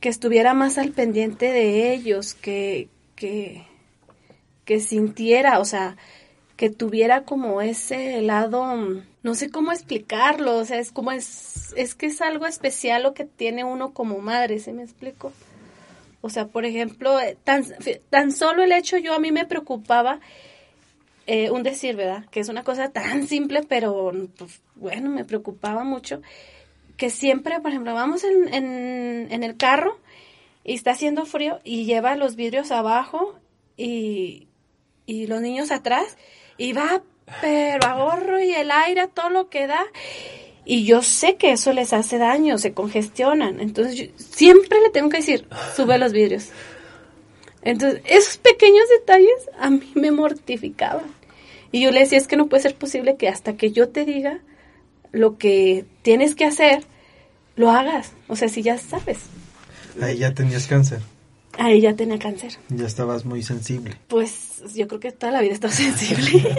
que 0.00 0.08
estuviera 0.08 0.54
más 0.54 0.78
al 0.78 0.92
pendiente 0.92 1.52
de 1.52 1.92
ellos, 1.92 2.34
que, 2.34 2.88
que, 3.14 3.64
que 4.64 4.80
sintiera, 4.80 5.58
o 5.58 5.64
sea, 5.64 5.96
que 6.56 6.70
tuviera 6.70 7.24
como 7.24 7.60
ese 7.60 8.22
lado, 8.22 9.02
no 9.22 9.34
sé 9.34 9.50
cómo 9.50 9.72
explicarlo, 9.72 10.56
o 10.56 10.64
sea, 10.64 10.78
es 10.78 10.92
como 10.92 11.12
es, 11.12 11.74
es 11.76 11.94
que 11.94 12.06
es 12.06 12.20
algo 12.20 12.46
especial 12.46 13.02
lo 13.02 13.14
que 13.14 13.24
tiene 13.24 13.64
uno 13.64 13.92
como 13.92 14.18
madre, 14.18 14.58
¿se 14.58 14.72
me 14.72 14.82
explico? 14.82 15.32
O 16.22 16.30
sea, 16.30 16.46
por 16.48 16.64
ejemplo, 16.64 17.20
eh, 17.20 17.36
tan, 17.44 17.64
tan 18.10 18.32
solo 18.32 18.62
el 18.62 18.72
hecho 18.72 18.96
yo 18.96 19.14
a 19.14 19.18
mí 19.18 19.32
me 19.32 19.44
preocupaba, 19.44 20.20
eh, 21.26 21.50
un 21.50 21.62
decir, 21.62 21.96
¿verdad? 21.96 22.24
Que 22.30 22.40
es 22.40 22.48
una 22.48 22.64
cosa 22.64 22.90
tan 22.90 23.26
simple, 23.28 23.62
pero 23.68 24.12
pues, 24.38 24.60
bueno, 24.76 25.10
me 25.10 25.24
preocupaba 25.24 25.84
mucho, 25.84 26.22
que 26.96 27.10
siempre, 27.10 27.60
por 27.60 27.70
ejemplo, 27.70 27.94
vamos 27.94 28.24
en, 28.24 28.52
en, 29.30 29.42
el 29.42 29.56
carro 29.56 29.98
y 30.64 30.74
está 30.74 30.92
haciendo 30.92 31.26
frío 31.26 31.60
y 31.64 31.84
lleva 31.84 32.16
los 32.16 32.36
vidrios 32.36 32.70
abajo 32.70 33.38
y, 33.76 34.48
y 35.04 35.26
los 35.26 35.40
niños 35.40 35.70
atrás 35.70 36.16
y 36.56 36.72
va, 36.72 37.02
pero 37.40 37.86
ahorro 37.86 38.42
y 38.42 38.52
el 38.52 38.70
aire, 38.70 39.08
todo 39.08 39.30
lo 39.30 39.48
que 39.48 39.66
da. 39.66 39.84
Y 40.64 40.84
yo 40.84 41.02
sé 41.02 41.36
que 41.36 41.52
eso 41.52 41.72
les 41.72 41.92
hace 41.92 42.18
daño, 42.18 42.58
se 42.58 42.72
congestionan. 42.72 43.60
Entonces, 43.60 44.10
siempre 44.16 44.80
le 44.80 44.90
tengo 44.90 45.10
que 45.10 45.18
decir, 45.18 45.46
sube 45.76 45.96
los 45.98 46.12
vidrios. 46.12 46.48
Entonces, 47.62 48.00
esos 48.04 48.38
pequeños 48.38 48.88
detalles 48.88 49.50
a 49.60 49.70
mí 49.70 49.92
me 49.94 50.10
mortificaban. 50.10 51.14
Y 51.70 51.82
yo 51.82 51.90
le 51.90 52.00
decía, 52.00 52.18
es 52.18 52.26
que 52.26 52.36
no 52.36 52.46
puede 52.46 52.62
ser 52.62 52.74
posible 52.74 53.16
que 53.16 53.28
hasta 53.28 53.56
que 53.56 53.70
yo 53.70 53.90
te 53.90 54.04
diga 54.04 54.40
lo 55.12 55.38
que 55.38 55.84
tienes 56.02 56.34
que 56.34 56.44
hacer, 56.44 56.84
lo 57.56 57.70
hagas. 57.70 58.12
O 58.28 58.36
sea, 58.36 58.48
si 58.48 58.62
ya 58.62 58.78
sabes. 58.78 59.18
Ahí 60.00 60.18
ya 60.18 60.34
tenías 60.34 60.66
cáncer. 60.66 61.00
Ahí 61.58 61.80
ya 61.80 61.94
tenía 61.94 62.18
cáncer. 62.18 62.52
Ya 62.68 62.86
estabas 62.86 63.24
muy 63.24 63.42
sensible. 63.42 63.96
Pues 64.08 64.62
yo 64.74 64.88
creo 64.88 65.00
que 65.00 65.12
toda 65.12 65.32
la 65.32 65.40
vida 65.40 65.52
he 65.52 65.54
estado 65.54 65.72
sensible. 65.72 66.56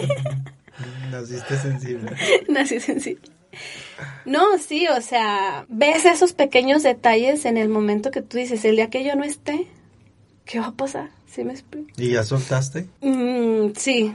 Naciste 1.11 1.57
sensible. 1.57 2.11
Nací 2.49 2.79
sensible. 2.79 3.31
No, 4.25 4.57
sí, 4.59 4.87
o 4.87 5.01
sea, 5.01 5.65
ves 5.69 6.05
esos 6.05 6.33
pequeños 6.33 6.83
detalles 6.83 7.45
en 7.45 7.57
el 7.57 7.69
momento 7.69 8.11
que 8.11 8.21
tú 8.21 8.37
dices, 8.37 8.63
el 8.65 8.75
día 8.75 8.89
que 8.89 9.03
yo 9.03 9.15
no 9.15 9.23
esté, 9.23 9.67
¿qué 10.45 10.59
va 10.59 10.67
a 10.67 10.75
pasar? 10.75 11.09
¿Sí 11.25 11.43
me 11.43 11.53
explico? 11.53 11.87
¿Y 11.97 12.11
ya 12.11 12.23
soltaste? 12.23 12.87
Mm, 13.01 13.71
sí, 13.75 14.13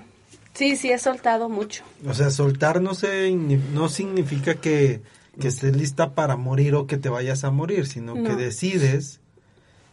sí, 0.55 0.77
sí 0.77 0.91
he 0.91 0.99
soltado 0.99 1.49
mucho. 1.49 1.85
O 2.07 2.15
sea, 2.15 2.31
soltar 2.31 2.81
no, 2.81 2.95
se, 2.95 3.31
no 3.31 3.89
significa 3.89 4.55
que, 4.55 5.01
que 5.41 5.49
estés 5.49 5.77
lista 5.77 6.15
para 6.15 6.37
morir 6.37 6.75
o 6.75 6.87
que 6.87 6.97
te 6.97 7.09
vayas 7.09 7.45
a 7.45 7.51
morir, 7.51 7.87
sino 7.87 8.15
que 8.15 8.35
decides 8.35 9.21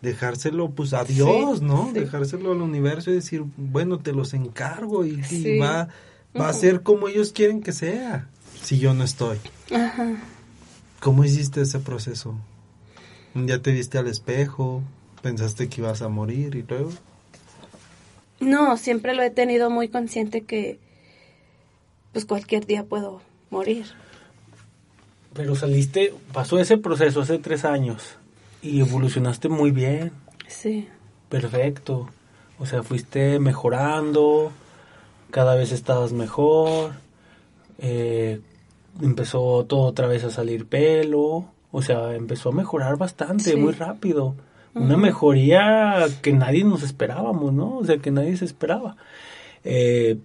dejárselo 0.01 0.71
pues 0.71 0.93
a 0.93 1.03
Dios, 1.03 1.61
¿no? 1.61 1.91
Dejárselo 1.93 2.51
al 2.51 2.61
universo 2.61 3.11
y 3.11 3.15
decir, 3.15 3.43
bueno, 3.57 3.99
te 3.99 4.13
los 4.13 4.33
encargo 4.33 5.05
y, 5.05 5.19
va, 5.59 5.89
va 6.39 6.49
a 6.49 6.53
ser 6.53 6.83
como 6.83 7.07
ellos 7.07 7.31
quieren 7.33 7.61
que 7.61 7.73
sea, 7.73 8.29
si 8.61 8.79
yo 8.79 8.93
no 8.93 9.03
estoy. 9.03 9.37
Ajá. 9.73 10.15
¿Cómo 10.99 11.23
hiciste 11.23 11.61
ese 11.61 11.79
proceso? 11.79 12.35
Un 13.35 13.45
día 13.45 13.61
te 13.61 13.71
viste 13.71 13.97
al 13.97 14.07
espejo, 14.07 14.83
pensaste 15.21 15.69
que 15.69 15.81
ibas 15.81 16.01
a 16.01 16.09
morir 16.09 16.55
y 16.55 16.63
luego... 16.63 16.91
No, 18.39 18.77
siempre 18.77 19.13
lo 19.13 19.23
he 19.23 19.29
tenido 19.29 19.69
muy 19.69 19.89
consciente 19.89 20.41
que 20.41 20.79
pues 22.11 22.25
cualquier 22.25 22.65
día 22.65 22.83
puedo 22.83 23.21
morir. 23.49 23.85
Pero 25.33 25.55
saliste, 25.55 26.13
pasó 26.33 26.59
ese 26.59 26.77
proceso 26.77 27.21
hace 27.21 27.37
tres 27.37 27.65
años 27.65 28.17
y 28.61 28.81
evolucionaste 28.81 29.49
muy 29.49 29.71
bien. 29.71 30.11
Sí. 30.47 30.87
Perfecto. 31.29 32.09
O 32.57 32.65
sea, 32.65 32.83
fuiste 32.83 33.39
mejorando, 33.39 34.51
cada 35.31 35.55
vez 35.55 35.71
estabas 35.71 36.11
mejor, 36.11 36.93
eh, 37.77 38.41
empezó 39.01 39.65
todo 39.65 39.81
otra 39.81 40.07
vez 40.07 40.23
a 40.23 40.31
salir 40.31 40.65
pelo, 40.65 41.45
o 41.71 41.81
sea, 41.81 42.15
empezó 42.15 42.49
a 42.49 42.53
mejorar 42.53 42.97
bastante, 42.97 43.55
muy 43.55 43.73
rápido. 43.73 44.35
Una 44.73 44.97
mejoría 44.97 46.05
que 46.21 46.33
nadie 46.33 46.63
nos 46.63 46.83
esperábamos, 46.83 47.53
¿no? 47.53 47.77
O 47.77 47.85
sea, 47.85 47.97
que 47.97 48.11
nadie 48.11 48.37
se 48.37 48.45
esperaba. 48.45 48.97
Eh, 49.63 50.17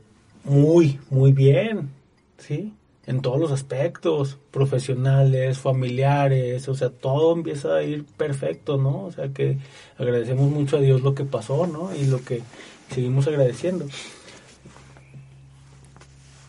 muy, 0.44 1.00
muy 1.10 1.32
bien, 1.32 1.90
¿sí? 2.38 2.72
en 3.06 3.20
todos 3.20 3.38
los 3.38 3.52
aspectos, 3.52 4.38
profesionales, 4.50 5.58
familiares, 5.58 6.68
o 6.68 6.74
sea, 6.74 6.90
todo 6.90 7.34
empieza 7.34 7.76
a 7.76 7.82
ir 7.82 8.04
perfecto, 8.04 8.78
¿no? 8.78 9.04
O 9.04 9.12
sea, 9.12 9.28
que 9.28 9.58
agradecemos 9.98 10.50
mucho 10.50 10.78
a 10.78 10.80
Dios 10.80 11.02
lo 11.02 11.14
que 11.14 11.24
pasó, 11.24 11.66
¿no? 11.66 11.94
Y 11.94 12.06
lo 12.06 12.22
que 12.22 12.42
seguimos 12.90 13.26
agradeciendo. 13.26 13.86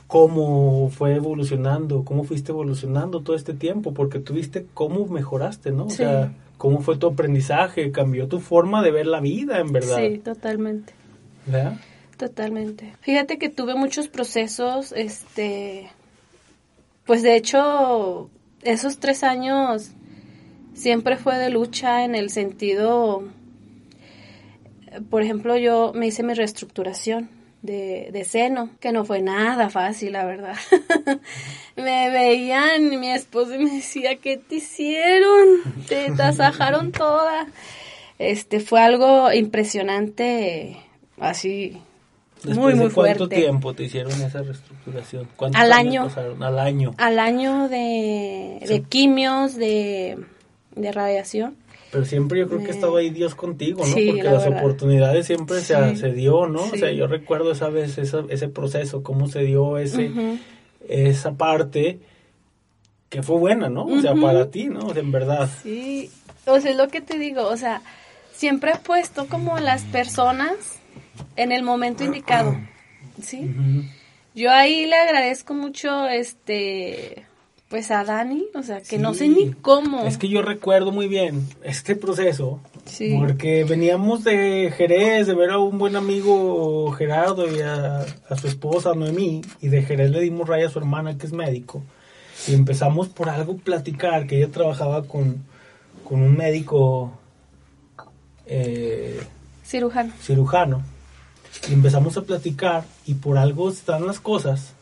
¿Cómo 0.07 0.89
fue 0.89 1.15
evolucionando? 1.15 2.05
¿Cómo 2.05 2.23
fuiste 2.23 2.51
evolucionando 2.51 3.21
todo 3.21 3.35
este 3.35 3.53
tiempo? 3.53 3.93
Porque 3.93 4.19
tuviste 4.19 4.65
cómo 4.73 5.05
mejoraste, 5.07 5.71
¿no? 5.71 5.87
O 5.87 5.89
sea, 5.89 6.33
¿cómo 6.57 6.81
fue 6.81 6.97
tu 6.97 7.07
aprendizaje? 7.07 7.91
¿Cambió 7.91 8.27
tu 8.27 8.39
forma 8.39 8.81
de 8.81 8.91
ver 8.91 9.07
la 9.07 9.19
vida, 9.19 9.59
en 9.59 9.71
verdad? 9.71 9.97
Sí, 9.97 10.17
totalmente. 10.19 10.93
¿Verdad? 11.45 11.77
Totalmente. 12.17 12.93
Fíjate 13.01 13.37
que 13.37 13.49
tuve 13.49 13.75
muchos 13.75 14.07
procesos, 14.07 14.93
este, 14.93 15.89
pues 17.05 17.23
de 17.23 17.35
hecho, 17.35 18.29
esos 18.63 18.99
tres 18.99 19.23
años 19.23 19.91
siempre 20.73 21.17
fue 21.17 21.37
de 21.37 21.49
lucha 21.49 22.03
en 22.03 22.15
el 22.15 22.29
sentido, 22.29 23.23
por 25.09 25.21
ejemplo, 25.21 25.57
yo 25.57 25.91
me 25.93 26.07
hice 26.07 26.23
mi 26.23 26.33
reestructuración 26.33 27.34
de, 27.65 28.09
de 28.11 28.23
seno, 28.23 28.69
que 28.79 28.91
no 28.91 29.05
fue 29.05 29.21
nada 29.21 29.69
fácil, 29.69 30.13
la 30.13 30.25
verdad. 30.25 30.55
me 31.75 32.09
veían 32.09 32.99
mi 32.99 33.09
esposo 33.09 33.55
y 33.55 33.59
me 33.59 33.71
decía, 33.71 34.17
¿qué 34.17 34.37
te 34.37 34.55
hicieron? 34.55 35.47
Te 35.87 36.11
tasajaron 36.17 36.91
toda. 36.91 37.47
Este, 38.17 38.59
fue 38.59 38.81
algo 38.81 39.31
impresionante, 39.33 40.77
así, 41.19 41.81
muy, 42.53 42.75
muy 42.75 42.89
fuerte. 42.89 43.17
¿Cuánto 43.17 43.35
tiempo 43.35 43.73
te 43.73 43.83
hicieron 43.83 44.11
esa 44.21 44.41
reestructuración? 44.41 45.27
Al 45.53 45.71
año. 45.71 46.09
Al 46.39 46.59
año. 46.59 46.93
Al 46.97 47.19
año 47.19 47.69
de, 47.69 48.59
de 48.67 48.83
quimios, 48.83 49.55
de, 49.55 50.17
de 50.75 50.91
radiación. 50.91 51.55
Pero 51.95 52.05
siempre 52.05 52.39
yo 52.39 52.49
creo 52.49 52.61
que 52.61 52.71
estaba 52.71 52.99
ahí 52.99 53.09
Dios 53.09 53.35
contigo, 53.35 53.85
¿no? 53.85 53.93
Porque 53.93 54.23
las 54.23 54.45
oportunidades 54.45 55.27
siempre 55.27 55.61
se, 55.61 55.95
se, 55.95 56.11
dio, 56.11 56.45
¿no? 56.45 56.63
O 56.63 56.75
sea, 56.75 56.91
yo 56.91 57.07
recuerdo 57.07 57.53
esa 57.53 57.69
vez 57.69 57.97
ese 57.97 58.49
proceso, 58.49 59.01
cómo 59.01 59.29
se 59.29 59.43
dio 59.43 59.77
ese, 59.77 60.11
esa 60.89 61.37
parte 61.37 62.01
que 63.07 63.23
fue 63.23 63.37
buena, 63.37 63.69
¿no? 63.69 63.85
O 63.85 64.01
sea, 64.01 64.13
para 64.13 64.51
ti, 64.51 64.65
¿no? 64.65 64.93
en 64.93 65.09
verdad. 65.09 65.49
Sí, 65.63 66.11
o 66.45 66.59
sea, 66.59 66.71
es 66.71 66.75
lo 66.75 66.89
que 66.89 66.99
te 66.99 67.17
digo, 67.17 67.47
o 67.47 67.55
sea, 67.55 67.81
siempre 68.33 68.73
he 68.73 68.77
puesto 68.77 69.27
como 69.27 69.57
las 69.59 69.83
personas 69.83 70.53
en 71.37 71.53
el 71.53 71.63
momento 71.63 72.03
indicado, 72.03 72.59
¿sí? 73.21 73.49
Yo 74.33 74.51
ahí 74.51 74.85
le 74.85 74.97
agradezco 74.97 75.53
mucho, 75.53 76.07
este, 76.07 77.25
pues 77.69 77.89
a 77.89 78.03
Dani, 78.03 78.45
o 78.53 78.61
sea, 78.61 78.81
que 78.81 78.99
no 78.99 79.13
sé 79.13 79.27
ni 79.27 79.51
cómo. 79.53 80.05
Es 80.05 80.17
que 80.17 80.29
yo 80.29 80.43
recuerdo 80.43 80.91
muy 80.91 81.07
bien 81.07 81.47
este 81.63 81.95
proceso, 81.95 82.59
porque 83.17 83.63
veníamos 83.63 84.23
de 84.23 84.71
Jerez, 84.75 85.25
de 85.25 85.33
ver 85.33 85.49
a 85.49 85.57
un 85.57 85.79
buen 85.79 85.95
amigo 85.95 86.91
Gerardo 86.91 87.47
y 87.53 87.61
a, 87.61 88.05
su 88.39 88.47
esposa 88.47 88.93
Noemí, 88.93 89.41
y 89.61 89.69
de 89.69 89.81
Jerez 89.81 90.11
le 90.11 90.21
dimos 90.21 90.47
raya 90.47 90.67
a 90.67 90.69
su 90.69 90.77
hermana 90.77 91.17
que 91.17 91.25
es 91.25 91.33
médico, 91.33 91.81
y 92.47 92.53
empezamos 92.53 93.09
por 93.09 93.29
algo 93.29 93.57
platicar, 93.57 94.27
que 94.27 94.37
ella 94.37 94.51
trabajaba 94.51 95.03
con, 95.03 95.43
con 96.03 96.21
un 96.21 96.37
médico... 96.37 97.17
Eh, 98.45 99.19
cirujano. 99.65 100.13
Cirujano. 100.21 100.83
Y 101.67 101.73
empezamos 101.73 102.15
a 102.15 102.21
platicar 102.21 102.83
y 103.07 103.15
por 103.15 103.39
algo 103.39 103.71
están 103.71 104.05
las 104.05 104.19
cosas 104.19 104.74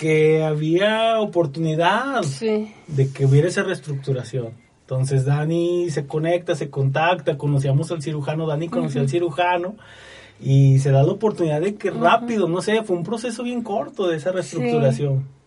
que 0.00 0.42
había 0.42 1.20
oportunidad 1.20 2.22
de 2.22 3.10
que 3.12 3.26
hubiera 3.26 3.48
esa 3.48 3.64
reestructuración. 3.64 4.52
Entonces 4.80 5.26
Dani 5.26 5.90
se 5.90 6.06
conecta, 6.06 6.54
se 6.54 6.70
contacta, 6.70 7.36
conocíamos 7.36 7.92
al 7.92 8.00
cirujano, 8.00 8.46
Dani 8.46 8.70
conocía 8.70 9.02
al 9.02 9.10
cirujano 9.10 9.76
y 10.40 10.78
se 10.78 10.90
da 10.90 11.02
la 11.02 11.12
oportunidad 11.12 11.60
de 11.60 11.74
que 11.74 11.90
rápido, 11.90 12.48
no 12.48 12.62
sé, 12.62 12.82
fue 12.82 12.96
un 12.96 13.02
proceso 13.02 13.42
bien 13.42 13.62
corto 13.62 14.08
de 14.08 14.16
esa 14.16 14.32
reestructuración. 14.32 15.18
Sí, 15.18 15.39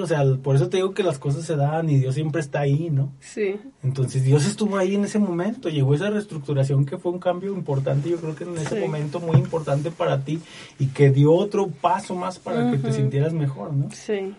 o 0.00 0.06
sea, 0.06 0.22
por 0.42 0.56
eso 0.56 0.68
te 0.68 0.76
digo 0.76 0.92
que 0.92 1.02
las 1.02 1.18
cosas 1.18 1.44
se 1.44 1.56
dan 1.56 1.88
y 1.88 1.96
Dios 1.96 2.14
siempre 2.14 2.40
está 2.40 2.60
ahí, 2.60 2.90
¿no? 2.90 3.12
Sí. 3.18 3.56
Entonces 3.82 4.22
Dios 4.22 4.46
estuvo 4.46 4.76
ahí 4.76 4.94
en 4.94 5.04
ese 5.04 5.18
momento, 5.18 5.68
llegó 5.68 5.94
esa 5.94 6.10
reestructuración 6.10 6.84
que 6.84 6.98
fue 6.98 7.10
un 7.12 7.18
cambio 7.18 7.54
importante, 7.54 8.10
yo 8.10 8.18
creo 8.18 8.36
que 8.36 8.44
en 8.44 8.56
ese 8.58 8.78
momento 8.78 9.20
muy 9.20 9.36
importante 9.36 9.90
para 9.90 10.22
ti 10.22 10.38
y 10.78 10.88
que 10.88 11.10
dio 11.10 11.32
otro 11.32 11.68
paso 11.68 12.14
más 12.14 12.38
para 12.38 12.70
que 12.70 12.78
te 12.78 12.92
sintieras 12.92 13.32
mejor, 13.32 13.72
¿no? 13.72 13.88
Sí. 13.90 14.34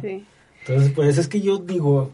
sí. 0.00 0.24
Entonces, 0.66 0.92
por 0.92 1.06
eso 1.06 1.20
es 1.20 1.28
que 1.28 1.40
yo 1.40 1.58
digo, 1.58 2.10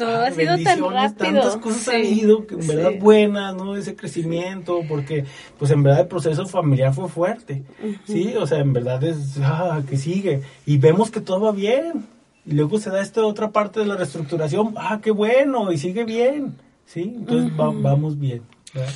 ha 0.00 0.30
sido 0.32 0.58
tan 0.62 0.80
rápido. 0.80 1.40
Tantas 1.40 1.56
cosas 1.56 1.88
han 1.88 2.04
ido, 2.04 2.44
en 2.50 2.66
verdad 2.66 2.92
buenas, 2.98 3.54
¿no? 3.54 3.76
Ese 3.76 3.94
crecimiento, 3.94 4.80
porque 4.88 5.24
pues 5.58 5.70
en 5.70 5.82
verdad 5.82 6.02
el 6.02 6.08
proceso 6.08 6.46
familiar 6.46 6.92
fue 6.92 7.08
fuerte, 7.08 7.62
¿sí? 8.06 8.34
O 8.36 8.46
sea, 8.46 8.58
en 8.58 8.72
verdad 8.72 9.02
es, 9.04 9.38
ah, 9.42 9.82
que 9.88 9.96
sigue. 9.96 10.42
Y 10.66 10.78
vemos 10.78 11.10
que 11.10 11.20
todo 11.20 11.40
va 11.40 11.52
bien. 11.52 12.06
Y 12.46 12.52
luego 12.52 12.78
se 12.78 12.90
da 12.90 13.00
esta 13.00 13.24
otra 13.24 13.52
parte 13.52 13.80
de 13.80 13.86
la 13.86 13.96
reestructuración, 13.96 14.74
ah, 14.76 15.00
qué 15.02 15.10
bueno, 15.10 15.72
y 15.72 15.78
sigue 15.78 16.04
bien, 16.04 16.56
¿sí? 16.84 17.14
Entonces 17.16 17.56
vamos 17.56 18.18
bien. 18.18 18.42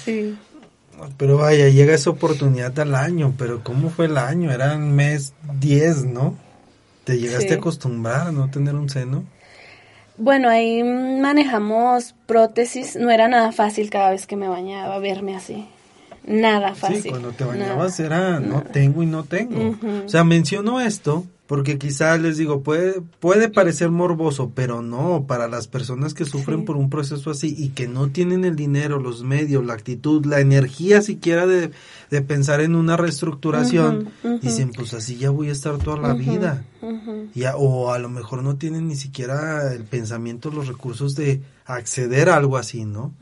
Sí. 0.05 0.36
Pero 1.16 1.38
vaya, 1.38 1.68
llega 1.68 1.94
esa 1.94 2.11
oportunidad 2.11 2.78
al 2.80 2.94
año, 2.94 3.34
pero 3.38 3.62
¿cómo 3.62 3.88
fue 3.88 4.07
el 4.07 4.18
año? 4.18 4.51
Era 4.51 4.76
mes 4.76 5.32
10, 5.61 6.07
¿no? 6.07 6.36
¿Te 7.05 7.18
llegaste 7.18 7.55
a 7.55 7.57
acostumbrar 7.57 8.28
a 8.28 8.32
no 8.32 8.51
tener 8.51 8.74
un 8.74 8.90
seno? 8.90 9.24
Bueno, 10.19 10.49
ahí 10.49 10.83
manejamos 10.83 12.14
prótesis. 12.27 12.97
No 12.97 13.11
era 13.11 13.29
nada 13.29 13.53
fácil 13.53 13.89
cada 13.91 14.11
vez 14.11 14.27
que 14.27 14.37
me 14.37 14.49
bañaba 14.49 14.99
verme 14.99 15.37
así. 15.37 15.66
Nada 16.27 16.75
fácil. 16.75 17.03
Sí, 17.03 17.09
cuando 17.11 17.33
te 17.33 17.45
bañabas 17.45 17.99
era 18.01 18.39
no 18.41 18.62
tengo 18.62 19.03
y 19.03 19.07
no 19.07 19.25
tengo. 19.25 19.77
O 20.05 20.09
sea, 20.09 20.25
menciono 20.25 20.81
esto 20.81 21.25
porque 21.49 21.79
quizás 21.79 22.21
les 22.21 22.37
digo, 22.37 22.62
puede, 22.62 23.01
puede 23.21 23.49
parecer 23.49 23.91
morboso, 23.91 24.53
pero 24.55 24.83
no, 24.83 25.25
para 25.27 25.49
las 25.49 25.66
personas 25.66 26.12
que 26.12 26.27
sufren 26.27 26.66
por 26.66 26.77
un 26.77 26.91
proceso 26.91 27.31
así 27.31 27.55
y 27.57 27.71
que 27.71 27.89
no 27.89 28.11
tienen 28.11 28.45
el 28.45 28.55
dinero, 28.55 28.99
los 28.99 29.25
medios, 29.25 29.64
la 29.64 29.73
actitud, 29.73 30.27
la 30.27 30.41
energía 30.41 31.01
siquiera 31.01 31.47
de, 31.47 31.71
de 32.11 32.22
pensar 32.22 32.61
en 32.61 32.74
una 32.74 32.96
reestructuración, 32.96 34.11
dicen, 34.40 34.70
pues 34.70 34.94
así 34.94 35.16
ya 35.16 35.30
voy 35.30 35.48
a 35.48 35.52
estar 35.52 35.78
toda 35.78 35.98
la 35.98 36.14
vida. 36.14 36.64
Ya, 37.34 37.56
o 37.56 37.92
a 37.92 37.98
lo 37.98 38.09
mejor 38.09 38.42
no 38.42 38.56
tienen 38.56 38.88
ni 38.88 38.96
siquiera 38.96 39.72
el 39.72 39.84
pensamiento, 39.84 40.50
los 40.50 40.68
recursos 40.68 41.14
de 41.14 41.42
acceder 41.66 42.30
a 42.30 42.36
algo 42.36 42.56
así, 42.56 42.84
¿no? 42.84 43.12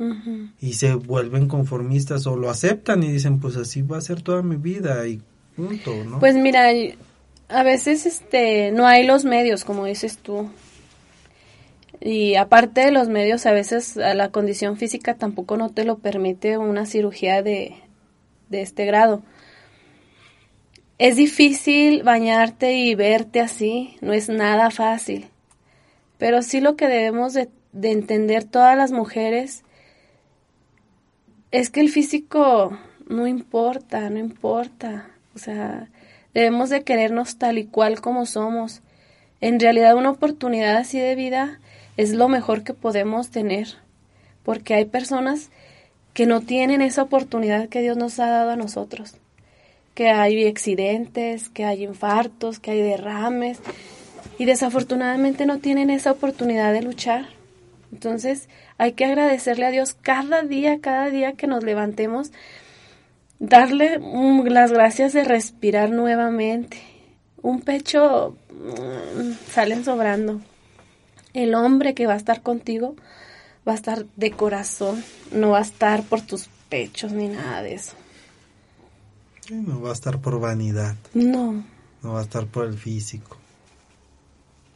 Y 0.60 0.74
se 0.74 0.94
vuelven 0.94 1.48
conformistas 1.48 2.26
o 2.26 2.36
lo 2.36 2.50
aceptan 2.50 3.02
y 3.02 3.10
dicen, 3.10 3.40
pues 3.40 3.56
así 3.56 3.82
va 3.82 3.98
a 3.98 4.02
ser 4.02 4.22
toda 4.22 4.42
mi 4.42 4.56
vida 4.56 5.06
y 5.08 5.20
punto, 5.56 5.92
¿no? 6.04 6.20
Pues 6.20 6.36
mira, 6.36 6.70
a 7.48 7.62
veces 7.62 8.06
este 8.06 8.70
no 8.72 8.86
hay 8.86 9.04
los 9.06 9.24
medios, 9.24 9.64
como 9.64 9.86
dices 9.86 10.18
tú. 10.18 10.48
Y 12.00 12.34
aparte 12.34 12.82
de 12.82 12.92
los 12.92 13.08
medios, 13.08 13.46
a 13.46 13.52
veces 13.52 13.96
la 13.96 14.30
condición 14.30 14.76
física 14.76 15.14
tampoco 15.14 15.56
no 15.56 15.70
te 15.70 15.84
lo 15.84 15.98
permite 15.98 16.58
una 16.58 16.84
cirugía 16.84 17.42
de, 17.42 17.74
de 18.48 18.62
este 18.62 18.84
grado. 18.84 19.22
Es 20.98 21.16
difícil 21.16 22.02
bañarte 22.02 22.72
y 22.74 22.94
verte 22.94 23.40
así, 23.40 23.96
no 24.00 24.12
es 24.12 24.28
nada 24.28 24.70
fácil. 24.70 25.28
Pero 26.18 26.42
sí 26.42 26.60
lo 26.60 26.76
que 26.76 26.88
debemos 26.88 27.34
de, 27.34 27.50
de 27.72 27.92
entender 27.92 28.44
todas 28.44 28.76
las 28.76 28.92
mujeres 28.92 29.62
es 31.50 31.70
que 31.70 31.80
el 31.80 31.90
físico 31.90 32.78
no 33.08 33.26
importa, 33.26 34.08
no 34.08 34.18
importa. 34.18 35.10
O 35.34 35.38
sea, 35.38 35.88
Debemos 36.36 36.68
de 36.68 36.84
querernos 36.84 37.38
tal 37.38 37.56
y 37.56 37.64
cual 37.64 38.02
como 38.02 38.26
somos. 38.26 38.82
En 39.40 39.58
realidad 39.58 39.96
una 39.96 40.10
oportunidad 40.10 40.76
así 40.76 40.98
de 40.98 41.14
vida 41.14 41.60
es 41.96 42.12
lo 42.12 42.28
mejor 42.28 42.62
que 42.62 42.74
podemos 42.74 43.30
tener, 43.30 43.68
porque 44.42 44.74
hay 44.74 44.84
personas 44.84 45.48
que 46.16 46.24
no 46.24 46.40
tienen 46.40 46.80
esa 46.80 47.02
oportunidad 47.02 47.68
que 47.68 47.82
Dios 47.82 47.98
nos 47.98 48.18
ha 48.20 48.30
dado 48.30 48.50
a 48.50 48.56
nosotros, 48.56 49.16
que 49.92 50.08
hay 50.08 50.46
accidentes, 50.46 51.50
que 51.50 51.66
hay 51.66 51.84
infartos, 51.84 52.58
que 52.58 52.70
hay 52.70 52.80
derrames, 52.80 53.58
y 54.38 54.46
desafortunadamente 54.46 55.44
no 55.44 55.58
tienen 55.58 55.90
esa 55.90 56.12
oportunidad 56.12 56.72
de 56.72 56.80
luchar. 56.80 57.26
Entonces 57.92 58.48
hay 58.78 58.92
que 58.92 59.04
agradecerle 59.04 59.66
a 59.66 59.70
Dios 59.70 59.92
cada 59.92 60.40
día, 60.40 60.80
cada 60.80 61.10
día 61.10 61.34
que 61.34 61.46
nos 61.46 61.62
levantemos, 61.62 62.32
darle 63.38 64.00
las 64.46 64.72
gracias 64.72 65.12
de 65.12 65.22
respirar 65.22 65.90
nuevamente. 65.90 66.78
Un 67.42 67.60
pecho 67.60 68.38
mm, 68.52 69.32
salen 69.50 69.84
sobrando. 69.84 70.40
El 71.34 71.54
hombre 71.54 71.92
que 71.92 72.06
va 72.06 72.14
a 72.14 72.16
estar 72.16 72.40
contigo 72.40 72.96
va 73.66 73.72
a 73.72 73.74
estar 73.74 74.06
de 74.16 74.30
corazón, 74.30 75.02
no 75.32 75.50
va 75.50 75.58
a 75.58 75.62
estar 75.62 76.02
por 76.04 76.20
tus 76.20 76.48
pechos 76.68 77.12
ni 77.12 77.28
nada 77.28 77.62
de 77.62 77.74
eso. 77.74 77.92
No 79.50 79.80
va 79.80 79.90
a 79.90 79.92
estar 79.92 80.18
por 80.18 80.40
vanidad. 80.40 80.96
No. 81.14 81.64
No 82.02 82.12
va 82.12 82.20
a 82.20 82.22
estar 82.22 82.46
por 82.46 82.66
el 82.66 82.76
físico. 82.76 83.36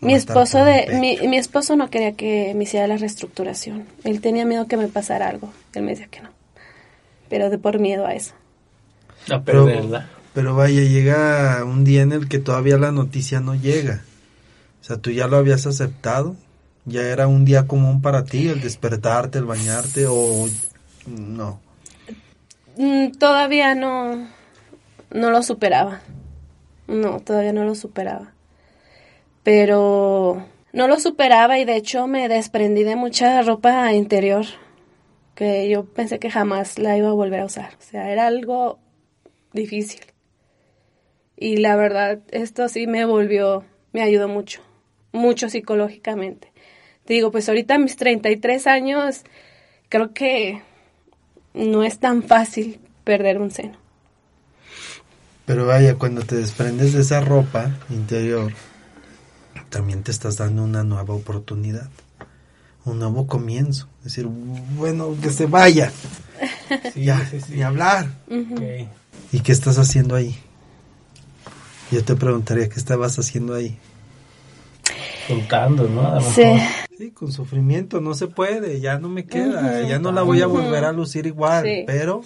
mi 0.00 0.14
esposo 0.14 0.64
de 0.64 0.98
mi, 1.00 1.28
mi, 1.28 1.36
esposo 1.36 1.76
no 1.76 1.90
quería 1.90 2.12
que 2.12 2.52
me 2.54 2.64
hiciera 2.64 2.86
la 2.86 2.96
reestructuración. 2.96 3.86
Él 4.04 4.20
tenía 4.20 4.44
miedo 4.44 4.66
que 4.66 4.76
me 4.76 4.88
pasara 4.88 5.28
algo. 5.28 5.52
Él 5.74 5.82
me 5.82 5.90
decía 5.90 6.08
que 6.08 6.20
no. 6.20 6.30
Pero 7.28 7.50
de 7.50 7.58
por 7.58 7.78
miedo 7.78 8.06
a 8.06 8.14
eso. 8.14 8.34
A 9.30 9.42
perderla. 9.42 10.08
Pero, 10.32 10.54
vaya, 10.54 10.82
llega 10.82 11.64
un 11.64 11.84
día 11.84 12.02
en 12.02 12.12
el 12.12 12.28
que 12.28 12.38
todavía 12.38 12.78
la 12.78 12.92
noticia 12.92 13.40
no 13.40 13.54
llega. 13.54 14.02
O 14.80 14.84
sea, 14.84 14.96
tú 14.96 15.10
ya 15.10 15.26
lo 15.26 15.36
habías 15.36 15.66
aceptado. 15.66 16.36
Ya 16.84 17.02
era 17.02 17.26
un 17.28 17.44
día 17.44 17.66
común 17.66 18.00
para 18.00 18.24
ti 18.24 18.48
el 18.48 18.60
despertarte, 18.60 19.38
el 19.38 19.44
bañarte 19.44 20.06
o 20.06 20.46
no. 21.06 21.60
Mm, 22.76 23.12
todavía 23.12 23.74
no. 23.74 24.28
no 25.10 25.30
lo 25.30 25.42
superaba. 25.42 26.00
No, 26.88 27.20
todavía 27.20 27.52
no 27.52 27.64
lo 27.64 27.74
superaba. 27.74 28.32
Pero 29.42 30.44
no 30.72 30.88
lo 30.88 30.98
superaba 30.98 31.58
y 31.58 31.64
de 31.64 31.76
hecho 31.76 32.06
me 32.06 32.28
desprendí 32.28 32.84
de 32.84 32.96
mucha 32.96 33.42
ropa 33.42 33.92
interior 33.92 34.46
que 35.34 35.68
yo 35.68 35.84
pensé 35.84 36.18
que 36.18 36.30
jamás 36.30 36.78
la 36.78 36.96
iba 36.96 37.08
a 37.08 37.12
volver 37.12 37.40
a 37.40 37.46
usar. 37.46 37.74
O 37.78 37.82
sea, 37.82 38.10
era 38.12 38.26
algo 38.26 38.78
difícil. 39.52 40.00
Y 41.36 41.56
la 41.56 41.76
verdad, 41.76 42.20
esto 42.30 42.68
sí 42.68 42.86
me 42.86 43.06
volvió, 43.06 43.64
me 43.92 44.02
ayudó 44.02 44.28
mucho, 44.28 44.60
mucho 45.12 45.48
psicológicamente. 45.48 46.49
Te 47.10 47.14
digo, 47.14 47.32
pues 47.32 47.48
ahorita 47.48 47.74
a 47.74 47.78
mis 47.78 47.96
33 47.96 48.68
años, 48.68 49.22
creo 49.88 50.14
que 50.14 50.62
no 51.54 51.82
es 51.82 51.98
tan 51.98 52.22
fácil 52.22 52.78
perder 53.02 53.38
un 53.38 53.50
seno. 53.50 53.76
Pero 55.44 55.66
vaya, 55.66 55.96
cuando 55.96 56.22
te 56.22 56.36
desprendes 56.36 56.92
de 56.92 57.00
esa 57.00 57.20
ropa 57.20 57.72
interior, 57.88 58.52
también 59.70 60.04
te 60.04 60.12
estás 60.12 60.36
dando 60.36 60.62
una 60.62 60.84
nueva 60.84 61.12
oportunidad, 61.12 61.88
un 62.84 63.00
nuevo 63.00 63.26
comienzo. 63.26 63.88
Es 63.98 64.04
decir, 64.04 64.26
bueno, 64.26 65.16
que 65.20 65.30
se 65.30 65.46
vaya. 65.46 65.90
ya, 66.94 67.28
y 67.52 67.62
hablar. 67.62 68.06
¿Y 69.32 69.40
qué 69.40 69.50
estás 69.50 69.78
haciendo 69.78 70.14
ahí? 70.14 70.38
Yo 71.90 72.04
te 72.04 72.14
preguntaría 72.14 72.68
qué 72.68 72.78
estabas 72.78 73.18
haciendo 73.18 73.54
ahí. 73.54 73.80
Soltando, 75.26 75.88
¿no? 75.88 76.20
Sí. 76.20 76.44
Sí, 76.96 77.10
con 77.12 77.32
sufrimiento 77.32 78.00
no 78.00 78.14
se 78.14 78.26
puede, 78.26 78.80
ya 78.80 78.98
no 78.98 79.08
me 79.08 79.24
queda, 79.24 79.82
ya 79.88 79.98
no 79.98 80.12
la 80.12 80.22
voy 80.22 80.42
a 80.42 80.46
volver 80.46 80.84
a 80.84 80.92
lucir 80.92 81.26
igual, 81.26 81.84
pero 81.86 82.22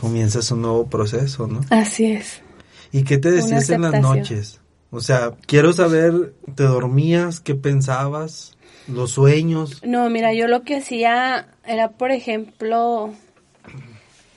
comienzas 0.00 0.50
un 0.50 0.62
nuevo 0.62 0.88
proceso, 0.88 1.46
¿no? 1.46 1.60
Así 1.70 2.06
es. 2.06 2.42
¿Y 2.90 3.04
qué 3.04 3.18
te 3.18 3.30
decías 3.30 3.70
en 3.70 3.82
las 3.82 4.00
noches? 4.00 4.60
O 4.90 5.00
sea, 5.00 5.32
quiero 5.46 5.72
saber, 5.72 6.34
¿te 6.54 6.64
dormías? 6.64 7.40
¿Qué 7.40 7.54
pensabas? 7.54 8.58
¿Los 8.88 9.12
sueños? 9.12 9.80
No, 9.84 10.10
mira, 10.10 10.34
yo 10.34 10.48
lo 10.48 10.64
que 10.64 10.76
hacía 10.76 11.46
era, 11.64 11.92
por 11.92 12.10
ejemplo, 12.10 13.14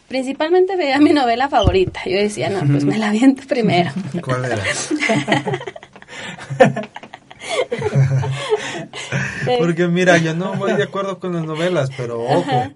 principalmente 0.07 0.77
veía 0.77 0.99
mi 0.99 1.13
novela 1.13 1.49
favorita. 1.49 2.01
Yo 2.05 2.15
decía, 2.15 2.49
no, 2.49 2.59
pues 2.71 2.85
me 2.85 2.97
la 2.97 3.11
viento 3.11 3.43
primero. 3.47 3.91
¿Cuál 4.23 4.45
era? 4.45 4.63
Porque 9.59 9.87
mira, 9.87 10.17
yo 10.17 10.33
no 10.33 10.53
voy 10.55 10.73
de 10.73 10.83
acuerdo 10.87 11.19
con 11.19 11.33
las 11.33 11.45
novelas, 11.45 11.89
pero 11.95 12.23
ojo, 12.23 12.71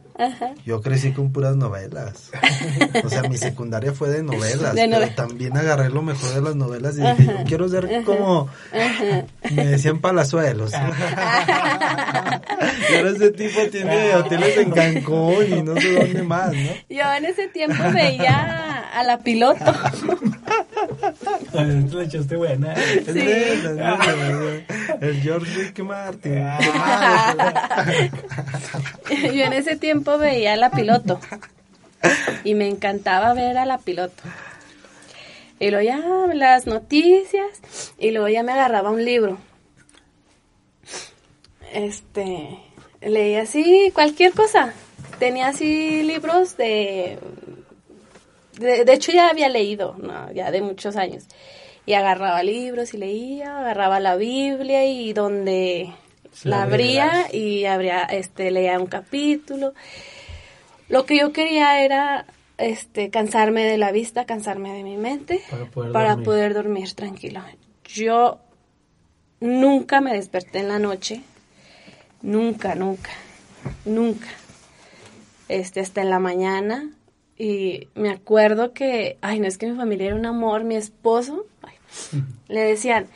yo 0.66 0.82
crecí 0.82 1.12
con 1.12 1.32
puras 1.32 1.56
novelas. 1.56 2.32
O 3.04 3.10
sea, 3.10 3.24
mi 3.24 3.38
secundaria 3.38 3.94
fue 3.94 4.10
de 4.10 4.24
novelas, 4.24 4.74
pero 4.76 5.10
también 5.16 5.56
agarré 5.58 5.90
lo 5.90 6.02
mejor 6.02 6.34
de 6.34 6.42
las 6.42 6.56
novelas 6.56 6.98
y 6.98 7.02
dije, 7.02 7.26
yo 7.26 7.44
quiero 7.46 7.70
ser 7.70 8.04
como 8.04 8.50
me 9.52 9.66
decían 9.66 10.00
palazuelos. 10.00 10.72
y 10.74 10.76
ahora 12.96 13.10
ese 13.12 13.32
tipo 13.32 13.62
tiene 13.72 14.16
hoteles 14.16 14.58
en 14.58 14.72
Cancún 14.72 15.46
y 15.48 15.62
no 15.62 15.76
sé 15.80 15.94
dónde 15.94 16.24
más, 16.24 16.54
¿no? 16.54 16.72
Yo 16.90 17.14
en 17.18 17.26
ese 17.26 17.48
tiempo 17.48 17.84
veía 17.94 18.90
a 18.94 19.04
la 19.04 19.20
piloto. 19.20 19.66
Le 21.54 22.04
echaste 22.04 22.36
buena. 22.36 22.76
Sí. 22.76 23.20
El 25.02 25.22
George 25.22 25.54
Rick 25.56 25.80
Martin. 25.80 26.46
Yo 29.10 29.44
en 29.44 29.54
ese 29.54 29.76
tiempo 29.76 30.09
veía 30.18 30.54
a 30.54 30.58
la 30.58 30.72
piloto. 30.72 31.20
Y 32.46 32.56
me 32.56 32.68
encantaba 32.68 33.34
ver 33.34 33.58
a 33.58 33.66
la 33.66 33.78
piloto. 33.78 34.24
Y 35.60 35.70
luego 35.70 35.86
ya 35.86 36.34
las 36.34 36.66
noticias. 36.66 37.94
Y 37.98 38.12
luego 38.12 38.30
ya 38.30 38.44
me 38.44 38.54
agarraba 38.54 38.90
un 38.90 39.04
libro. 39.04 39.38
Este. 41.74 42.60
Leía 43.02 43.42
así 43.42 43.92
cualquier 43.94 44.32
cosa. 44.34 44.74
Tenía 45.20 45.50
así 45.50 46.04
libros 46.04 46.56
de 46.56 47.20
de, 48.60 48.94
hecho 48.94 49.12
ya 49.12 49.30
había 49.30 49.50
leído, 49.50 49.96
ya 50.34 50.52
de 50.52 50.62
muchos 50.62 50.96
años. 50.96 51.24
Y 51.86 51.94
agarraba 51.94 52.44
libros 52.44 52.94
y 52.94 52.98
leía, 52.98 53.60
agarraba 53.60 54.00
la 54.00 54.16
Biblia 54.16 54.86
y 54.86 55.14
donde 55.14 55.94
la 56.44 56.64
abría 56.64 57.28
y 57.34 57.66
abría, 57.66 58.04
este, 58.04 58.52
leía 58.52 58.80
un 58.80 58.88
capítulo. 58.88 59.74
Lo 60.88 61.06
que 61.06 61.18
yo 61.18 61.32
quería 61.32 61.84
era 61.84 62.26
este 62.58 63.10
cansarme 63.10 63.64
de 63.64 63.78
la 63.78 63.92
vista, 63.92 64.26
cansarme 64.26 64.74
de 64.74 64.84
mi 64.84 64.98
mente 64.98 65.42
para 65.94 66.18
poder, 66.18 66.54
dormir. 66.54 66.94
tranquilo. 66.94 67.42
Yo 67.86 68.40
nunca 69.40 70.02
me 70.02 70.14
desperté 70.14 70.60
en 70.60 70.68
la 70.68 70.80
noche, 70.80 71.22
nunca, 72.22 72.76
nunca, 72.76 73.12
nunca. 73.86 74.28
Este, 75.48 75.80
hasta 75.80 76.02
en 76.02 76.10
la 76.10 76.20
mañana 76.20 76.90
y 77.38 77.88
me 77.96 78.10
acuerdo 78.10 78.74
que, 78.74 79.18
ay, 79.22 79.40
no 79.40 79.48
es 79.48 79.58
que 79.58 79.68
mi 79.68 79.78
familia 79.78 80.08
era 80.08 80.16
un 80.16 80.26
amor, 80.26 80.66
mi 80.66 80.76
esposo, 80.76 81.46
le 82.50 82.62
decían 82.62 83.08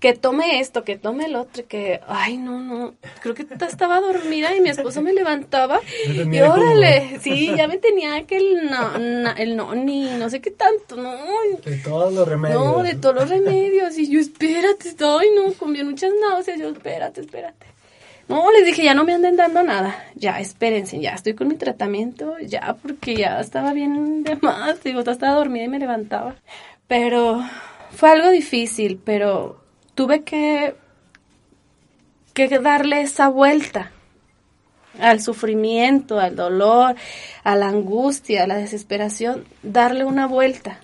que 0.00 0.14
tome 0.14 0.60
esto, 0.60 0.82
que 0.82 0.96
tome 0.96 1.26
el 1.26 1.36
otro, 1.36 1.66
que, 1.68 2.00
ay, 2.08 2.38
no, 2.38 2.58
no, 2.58 2.94
creo 3.22 3.34
que 3.34 3.46
estaba 3.66 4.00
dormida 4.00 4.56
y 4.56 4.60
mi 4.60 4.70
esposo 4.70 5.02
me 5.02 5.12
levantaba 5.12 5.80
y 6.06 6.40
órale, 6.40 7.20
sí, 7.20 7.52
ya 7.54 7.68
me 7.68 7.76
tenía 7.76 8.26
que 8.26 8.38
el 8.38 8.70
no, 8.70 9.30
el 9.36 9.56
no, 9.56 9.74
ni 9.74 10.10
no 10.16 10.30
sé 10.30 10.40
qué 10.40 10.50
tanto, 10.50 10.96
no. 10.96 11.14
De 11.64 11.76
todos 11.76 12.12
los 12.14 12.26
remedios. 12.26 12.64
No, 12.64 12.82
de 12.82 12.94
todos 12.94 13.14
los 13.14 13.28
remedios 13.28 13.98
y 13.98 14.10
yo, 14.10 14.18
espérate, 14.18 14.96
ay, 15.00 15.28
no, 15.36 15.52
comí 15.52 15.84
muchas 15.84 16.12
náuseas, 16.20 16.58
yo, 16.58 16.70
espérate, 16.70 17.20
espérate. 17.20 17.66
No, 18.26 18.50
les 18.52 18.64
dije, 18.64 18.84
ya 18.84 18.94
no 18.94 19.04
me 19.04 19.12
anden 19.12 19.36
dando 19.36 19.62
nada. 19.64 20.04
Ya, 20.14 20.38
espérense, 20.38 21.00
ya 21.00 21.10
estoy 21.10 21.34
con 21.34 21.48
mi 21.48 21.56
tratamiento, 21.56 22.38
ya, 22.38 22.76
porque 22.80 23.16
ya 23.16 23.40
estaba 23.40 23.72
bien 23.72 24.22
de 24.22 24.36
más. 24.36 24.84
Digo, 24.84 25.00
estaba 25.00 25.34
dormida 25.34 25.64
y 25.64 25.68
me 25.68 25.80
levantaba. 25.80 26.36
Pero 26.86 27.42
fue 27.90 28.10
algo 28.10 28.30
difícil, 28.30 29.00
pero 29.04 29.59
tuve 30.00 30.24
que, 30.24 30.76
que 32.32 32.48
darle 32.58 33.02
esa 33.02 33.28
vuelta 33.28 33.92
al 34.98 35.20
sufrimiento, 35.20 36.18
al 36.18 36.36
dolor, 36.36 36.94
a 37.44 37.54
la 37.54 37.68
angustia, 37.68 38.44
a 38.44 38.46
la 38.46 38.56
desesperación, 38.56 39.44
darle 39.62 40.06
una 40.06 40.26
vuelta. 40.26 40.80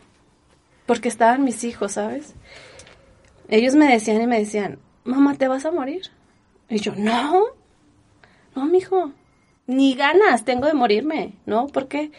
Porque 0.85 1.09
estaban 1.09 1.45
mis 1.45 1.65
hijos, 1.65 1.93
¿sabes? 1.93 2.35
Ellos 3.49 3.75
me 3.75 3.91
decían 3.91 4.21
y 4.21 4.27
me 4.27 4.39
decían, 4.39 4.81
mamá, 5.05 5.35
¿te 5.37 5.49
vas 5.49 5.65
a 5.65 5.73
morir? 5.73 6.11
Y 6.69 6.81
yo, 6.81 6.95
no, 6.95 7.43
no, 8.55 8.67
mijo, 8.67 9.13
ni 9.67 9.95
ganas 9.95 10.45
tengo 10.45 10.67
de 10.67 10.75
morirme, 10.75 11.33
¿no? 11.47 11.69
Porque 11.69 12.11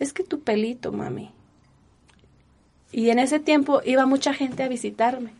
es 0.00 0.12
que 0.12 0.22
tu 0.22 0.40
pelito, 0.40 0.92
mami. 0.92 1.30
Y 2.92 3.08
en 3.08 3.20
ese 3.20 3.40
tiempo 3.40 3.80
iba 3.86 4.04
mucha 4.04 4.34
gente 4.34 4.62
a 4.62 4.68
visitarme. 4.68 5.32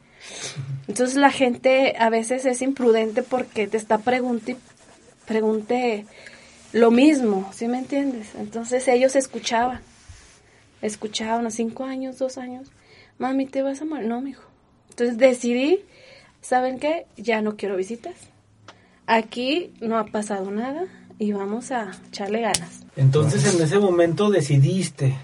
Entonces 0.89 1.17
la 1.17 1.31
gente 1.31 1.95
a 1.99 2.11
veces 2.11 2.45
es 2.45 2.63
imprudente 2.63 3.23
porque 3.23 3.67
te 3.67 3.77
está 3.77 3.99
preguntando 3.99 4.61
pregunte 5.27 6.05
lo 6.73 6.91
mismo, 6.91 7.49
¿sí 7.55 7.69
me 7.69 7.79
entiendes? 7.79 8.35
Entonces 8.35 8.89
ellos 8.89 9.15
escuchaban, 9.15 9.81
escuchaban 10.83 11.47
a 11.47 11.51
cinco 11.51 11.85
años, 11.85 12.19
dos 12.19 12.39
años, 12.39 12.69
mami, 13.19 13.47
¿te 13.47 13.63
vas 13.63 13.81
a 13.81 13.85
morir? 13.85 14.09
No, 14.09 14.21
mijo. 14.21 14.43
Entonces 14.91 15.17
decidí, 15.17 15.85
¿saben 16.41 16.81
qué? 16.81 17.07
Ya 17.17 17.41
no 17.41 17.57
quiero 17.57 17.77
visitas 17.77 18.17
aquí 19.07 19.73
no 19.81 19.99
ha 19.99 20.07
pasado 20.07 20.51
nada 20.51 20.87
y 21.19 21.33
vamos 21.33 21.71
a 21.71 21.93
echarle 22.09 22.41
ganas. 22.41 22.85
Entonces 22.97 23.55
en 23.55 23.63
ese 23.63 23.79
momento 23.79 24.31
decidiste, 24.31 25.17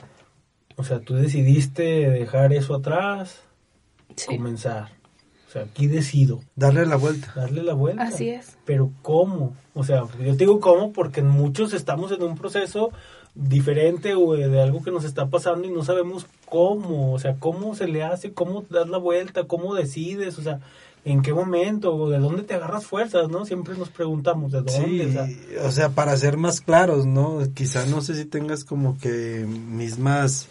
o 0.76 0.84
sea, 0.84 1.00
tú 1.00 1.14
decidiste 1.14 1.82
dejar 2.10 2.52
eso 2.52 2.74
atrás, 2.74 3.42
comenzar. 4.26 4.90
O 5.48 5.50
sea, 5.50 5.62
aquí 5.62 5.86
decido. 5.86 6.40
Darle 6.56 6.84
la 6.84 6.96
vuelta. 6.96 7.32
Darle 7.34 7.62
la 7.62 7.72
vuelta. 7.72 8.02
Así 8.02 8.28
es. 8.28 8.58
Pero 8.66 8.92
¿cómo? 9.00 9.56
O 9.74 9.82
sea, 9.82 10.02
yo 10.20 10.32
te 10.32 10.44
digo 10.44 10.60
cómo 10.60 10.92
porque 10.92 11.22
muchos 11.22 11.72
estamos 11.72 12.12
en 12.12 12.22
un 12.22 12.36
proceso 12.36 12.90
diferente 13.34 14.14
o 14.14 14.32
de 14.34 14.60
algo 14.60 14.82
que 14.82 14.90
nos 14.90 15.04
está 15.04 15.30
pasando 15.30 15.66
y 15.66 15.70
no 15.70 15.84
sabemos 15.84 16.26
cómo, 16.46 17.12
o 17.12 17.18
sea, 17.18 17.36
cómo 17.38 17.74
se 17.74 17.86
le 17.86 18.02
hace, 18.02 18.32
cómo 18.32 18.64
das 18.68 18.88
la 18.88 18.98
vuelta, 18.98 19.44
cómo 19.44 19.74
decides, 19.74 20.38
o 20.38 20.42
sea, 20.42 20.60
en 21.04 21.22
qué 21.22 21.32
momento 21.32 21.94
o 21.94 22.10
de 22.10 22.18
dónde 22.18 22.42
te 22.42 22.54
agarras 22.54 22.84
fuerzas, 22.84 23.28
¿no? 23.28 23.44
Siempre 23.44 23.76
nos 23.76 23.88
preguntamos 23.88 24.52
de 24.52 24.62
dónde. 24.62 25.38
o, 25.64 25.70
sea. 25.70 25.90
para 25.90 26.16
ser 26.16 26.36
más 26.36 26.60
claros, 26.60 27.06
¿no? 27.06 27.38
Quizá 27.54 27.86
no 27.86 28.02
sé 28.02 28.14
si 28.14 28.24
tengas 28.24 28.64
como 28.64 28.98
que 28.98 29.46
mismas 29.46 30.48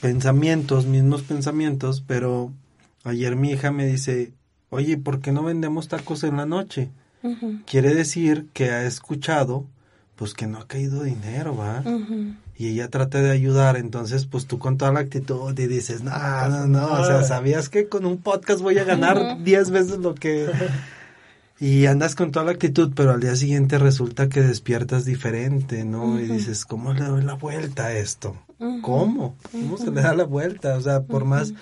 pensamientos, 0.00 0.86
mismos 0.86 1.22
pensamientos, 1.22 2.02
pero 2.06 2.50
ayer 3.04 3.36
mi 3.36 3.50
hija 3.50 3.70
me 3.70 3.86
dice, 3.86 4.32
oye, 4.70 4.98
¿por 4.98 5.20
qué 5.20 5.32
no 5.32 5.44
vendemos 5.44 5.88
tacos 5.88 6.24
en 6.24 6.36
la 6.36 6.46
noche? 6.46 6.90
Quiere 7.66 7.94
decir 7.94 8.48
que 8.52 8.70
ha 8.70 8.84
escuchado, 8.84 9.66
pues 10.16 10.34
que 10.34 10.46
no 10.46 10.58
ha 10.58 10.66
caído 10.66 11.02
dinero, 11.02 11.56
¿va? 11.56 11.84
y 12.56 12.68
ella 12.68 12.88
trata 12.88 13.20
de 13.20 13.30
ayudar, 13.30 13.76
entonces 13.76 14.26
pues 14.26 14.46
tú 14.46 14.58
con 14.58 14.76
toda 14.76 14.92
la 14.92 15.00
actitud 15.00 15.58
y 15.58 15.66
dices, 15.66 16.02
no, 16.02 16.12
no, 16.48 16.66
no, 16.66 16.92
o 16.92 17.04
sea, 17.04 17.24
sabías 17.24 17.68
que 17.68 17.88
con 17.88 18.06
un 18.06 18.18
podcast 18.18 18.60
voy 18.60 18.78
a 18.78 18.84
ganar 18.84 19.42
10 19.42 19.70
veces 19.70 19.98
lo 19.98 20.14
que... 20.14 20.48
Y 21.60 21.86
andas 21.86 22.16
con 22.16 22.32
toda 22.32 22.46
la 22.46 22.50
actitud, 22.50 22.90
pero 22.92 23.12
al 23.12 23.20
día 23.20 23.36
siguiente 23.36 23.78
resulta 23.78 24.28
que 24.28 24.40
despiertas 24.40 25.04
diferente, 25.04 25.84
¿no? 25.84 26.18
Y 26.18 26.24
dices, 26.24 26.64
¿cómo 26.64 26.92
le 26.92 27.04
doy 27.04 27.22
la 27.22 27.34
vuelta 27.34 27.86
a 27.86 27.92
esto? 27.92 28.36
¿Cómo? 28.80 29.36
¿Cómo 29.52 29.78
se 29.78 29.92
le 29.92 30.02
da 30.02 30.12
la 30.12 30.24
vuelta? 30.24 30.76
O 30.76 30.80
sea, 30.80 31.02
por 31.02 31.24
más 31.24 31.54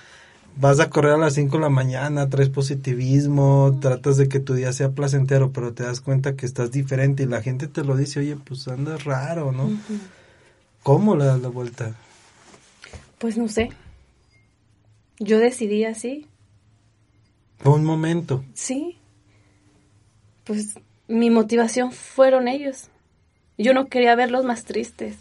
vas 0.57 0.81
a 0.81 0.91
correr 0.91 1.13
a 1.13 1.19
las 1.19 1.35
5 1.35 1.57
de 1.57 1.63
la 1.63 1.69
mañana, 1.69 2.29
traes 2.29 2.49
positivismo, 2.49 3.79
tratas 3.81 4.17
de 4.17 4.29
que 4.29 4.41
tu 4.41 4.55
día 4.55 4.73
sea 4.73 4.91
placentero, 4.91 5.53
pero 5.53 5.73
te 5.73 5.85
das 5.85 6.01
cuenta 6.01 6.37
que 6.37 6.47
estás 6.47 6.71
diferente 6.71 7.23
y 7.23 7.27
la 7.27 7.43
gente 7.43 7.67
te 7.69 7.85
lo 7.85 7.97
dice, 7.97 8.21
oye, 8.21 8.37
pues 8.37 8.69
andas 8.69 9.05
raro, 9.05 9.53
¿no? 9.53 9.71
¿Cómo 10.83 11.17
le 11.17 11.25
das 11.25 11.41
la 11.41 11.49
vuelta? 11.49 11.95
Pues 13.19 13.37
no 13.37 13.49
sé. 13.49 13.71
Yo 15.19 15.39
decidí 15.39 15.85
así. 15.85 16.27
Fue 17.59 17.73
un 17.73 17.85
momento. 17.85 18.45
Sí. 18.55 18.97
Pues 20.45 20.75
mi 21.09 21.29
motivación 21.29 21.93
fueron 21.93 22.49
ellos. 22.49 22.89
Yo 23.59 23.75
no 23.75 23.89
quería 23.89 24.15
verlos 24.15 24.45
más 24.45 24.65
tristes, 24.65 25.17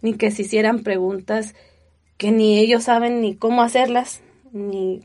ni 0.00 0.14
que 0.14 0.30
se 0.30 0.42
hicieran 0.42 0.82
preguntas 0.82 1.54
que 2.16 2.32
ni 2.32 2.58
ellos 2.58 2.84
saben 2.84 3.20
ni 3.20 3.34
cómo 3.34 3.62
hacerlas, 3.62 4.22
ni, 4.52 5.02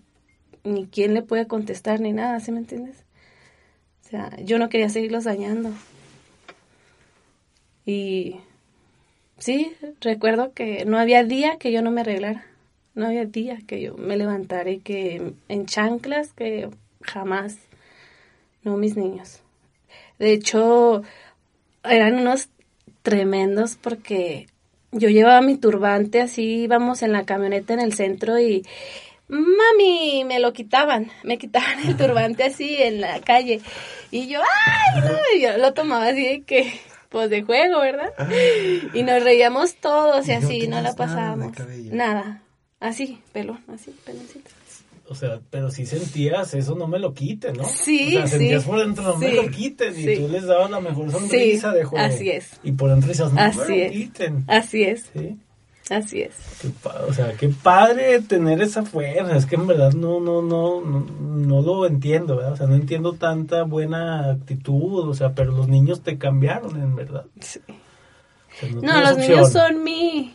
ni 0.63 0.85
quién 0.87 1.13
le 1.13 1.21
puede 1.21 1.47
contestar, 1.47 1.99
ni 1.99 2.13
nada, 2.13 2.39
¿sí 2.39 2.51
me 2.51 2.59
entiendes? 2.59 3.03
O 4.05 4.09
sea, 4.09 4.31
yo 4.41 4.57
no 4.57 4.69
quería 4.69 4.89
seguirlos 4.89 5.23
dañando. 5.23 5.71
Y 7.85 8.37
sí, 9.37 9.73
recuerdo 10.01 10.53
que 10.53 10.85
no 10.85 10.99
había 10.99 11.23
día 11.23 11.57
que 11.57 11.71
yo 11.71 11.81
no 11.81 11.91
me 11.91 12.01
arreglara. 12.01 12.45
No 12.95 13.05
había 13.07 13.25
día 13.25 13.59
que 13.67 13.81
yo 13.81 13.95
me 13.95 14.17
levantara 14.17 14.69
y 14.71 14.79
que 14.79 15.33
en 15.47 15.65
chanclas, 15.65 16.33
que 16.33 16.69
jamás. 17.01 17.57
No, 18.63 18.75
mis 18.75 18.97
niños. 18.97 19.41
De 20.19 20.33
hecho, 20.33 21.03
eran 21.83 22.15
unos 22.15 22.49
tremendos 23.03 23.75
porque 23.75 24.47
yo 24.91 25.09
llevaba 25.09 25.41
mi 25.41 25.57
turbante 25.57 26.21
así, 26.21 26.63
íbamos 26.63 27.03
en 27.03 27.11
la 27.11 27.25
camioneta 27.25 27.73
en 27.73 27.79
el 27.79 27.93
centro 27.93 28.39
y 28.39 28.65
mami, 29.27 30.23
me 30.25 30.39
lo 30.39 30.53
quitaban, 30.53 31.11
me 31.23 31.37
quitaban 31.37 31.79
el 31.87 31.97
turbante 31.97 32.43
así 32.43 32.75
en 32.81 33.01
la 33.01 33.19
calle 33.21 33.61
y 34.11 34.27
yo, 34.27 34.39
ay, 34.41 35.01
no, 35.01 35.17
y 35.35 35.41
yo 35.41 35.57
lo 35.57 35.73
tomaba 35.73 36.07
así 36.07 36.23
de 36.23 36.41
que, 36.43 36.79
pues 37.09 37.29
de 37.29 37.43
juego, 37.43 37.79
¿verdad? 37.81 38.11
Y 38.93 39.03
nos 39.03 39.23
reíamos 39.23 39.75
todos 39.75 40.27
y, 40.27 40.31
así, 40.31 40.67
no, 40.67 40.77
la 40.77 40.81
nada 40.83 40.95
pasábamos. 40.95 41.53
Nada, 41.91 42.41
así, 42.79 43.19
pelón, 43.33 43.59
así, 43.73 43.93
peloncito. 44.05 44.49
O 45.09 45.15
sea, 45.15 45.39
pero 45.49 45.71
si 45.71 45.85
sentías, 45.85 46.53
eso 46.53 46.75
no 46.75 46.85
me 46.85 46.99
lo 46.99 47.13
quiten, 47.13 47.53
¿no? 47.55 47.63
Sí, 47.63 48.07
O 48.17 48.19
sea, 48.19 48.27
sentías 48.27 48.63
sí, 48.63 48.69
por 48.69 48.79
dentro, 48.79 49.03
no 49.03 49.15
me 49.15 49.29
sí, 49.29 49.35
lo 49.37 49.49
quiten. 49.49 49.97
Y 49.97 50.03
sí. 50.03 50.15
tú 50.17 50.27
les 50.27 50.45
dabas 50.45 50.69
la 50.69 50.81
mejor 50.81 51.09
sonrisa 51.09 51.71
Sí, 51.71 51.77
de 51.77 51.83
juego. 51.85 52.05
así 52.05 52.29
es. 52.29 52.49
Y 52.61 52.73
por 52.73 52.89
dentro 52.89 53.07
dices, 53.07 53.31
no 53.31 53.39
Así 53.39 53.57
me 53.59 53.65
lo 53.67 53.83
es. 53.85 53.91
quiten. 53.93 54.43
Así 54.47 54.83
es, 54.83 55.05
Sí. 55.13 55.37
Así 55.91 56.21
es. 56.21 56.35
Qué 56.61 56.69
o 57.07 57.13
sea, 57.13 57.33
qué 57.33 57.49
padre 57.49 58.21
tener 58.21 58.61
esa 58.61 58.83
fuerza. 58.83 59.35
Es 59.35 59.45
que 59.45 59.55
en 59.55 59.67
verdad 59.67 59.93
no, 59.93 60.19
no, 60.19 60.41
no, 60.41 60.81
no, 60.81 60.99
no 60.99 61.61
lo 61.61 61.85
entiendo, 61.85 62.37
¿verdad? 62.37 62.53
O 62.53 62.57
sea, 62.57 62.67
no 62.67 62.75
entiendo 62.75 63.13
tanta 63.13 63.63
buena 63.63 64.31
actitud. 64.31 65.07
O 65.07 65.13
sea, 65.13 65.33
pero 65.33 65.51
los 65.51 65.67
niños 65.67 66.01
te 66.01 66.17
cambiaron, 66.17 66.81
en 66.81 66.95
verdad. 66.95 67.25
Sí. 67.39 67.59
O 67.67 68.59
sea, 68.59 68.69
no, 68.69 69.01
los 69.01 69.11
opción. 69.11 69.29
niños 69.29 69.51
son 69.51 69.83
mi... 69.83 70.33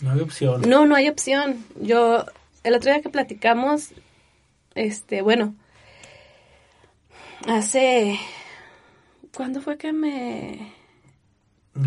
No 0.00 0.12
hay 0.12 0.20
opción. 0.20 0.62
No, 0.66 0.86
no 0.86 0.94
hay 0.94 1.08
opción. 1.08 1.64
Yo, 1.80 2.24
el 2.64 2.74
otro 2.74 2.90
día 2.90 3.02
que 3.02 3.10
platicamos, 3.10 3.90
este, 4.74 5.22
bueno, 5.22 5.54
hace... 7.46 8.18
¿Cuándo 9.34 9.60
fue 9.60 9.76
que 9.76 9.92
me...? 9.92 10.79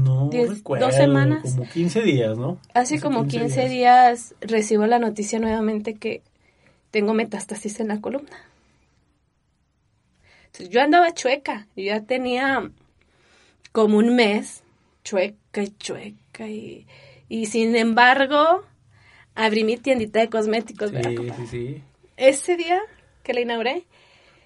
No 0.02 0.30
Diez- 0.30 0.50
recuerdo. 0.58 0.88
dos 0.88 0.96
semanas. 0.96 1.42
Como 1.44 1.70
15 1.70 2.02
días, 2.02 2.38
¿no? 2.38 2.58
Hace 2.74 3.00
como 3.00 3.28
15 3.28 3.70
días 3.70 4.36
recibo 4.42 4.86
la 4.88 5.00
noticia 5.00 5.40
nuevamente 5.40 5.94
que 5.96 6.22
tengo 6.92 7.14
metástasis 7.14 7.80
en 7.80 7.88
la 7.90 8.02
columna. 8.02 8.38
Entonces, 10.46 10.70
yo 10.70 10.82
andaba 10.82 11.14
chueca, 11.14 11.68
yo 11.76 11.84
ya 11.86 12.02
tenía 12.02 12.70
como 13.72 13.98
un 13.98 14.16
mes 14.16 14.64
chueca 15.04 15.64
y 15.64 15.70
chueca 15.78 16.48
y, 16.48 16.86
y 17.28 17.48
sin 17.48 17.76
embargo 17.76 18.64
abrí 19.36 19.64
mi 19.64 19.78
tiendita 19.78 20.20
de 20.20 20.30
cosméticos. 20.30 20.92
¿verdad? 20.92 21.12
Sí, 21.12 21.30
sí, 21.38 21.48
sí. 21.48 21.84
Ese 22.18 22.56
día 22.56 22.80
que 23.24 23.34
la 23.34 23.42
inauguré, 23.42 23.86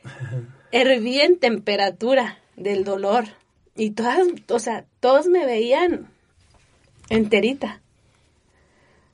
herví 0.72 1.20
en 1.20 1.40
temperatura 1.40 2.38
del 2.56 2.84
dolor 2.86 3.26
y 3.76 3.92
todas, 3.92 4.20
o 4.50 4.60
sea, 4.60 4.86
todos 5.08 5.28
me 5.28 5.46
veían 5.46 6.10
enterita. 7.08 7.80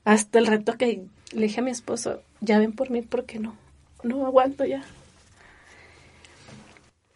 Hasta 0.04 0.40
el 0.40 0.46
rato 0.48 0.76
que 0.76 1.02
le 1.32 1.42
dije 1.42 1.60
a 1.60 1.62
mi 1.62 1.70
esposo, 1.70 2.20
ya 2.40 2.58
ven 2.58 2.72
por 2.72 2.90
mí 2.90 3.02
porque 3.02 3.38
no, 3.38 3.54
no 4.02 4.26
aguanto 4.26 4.64
ya. 4.64 4.82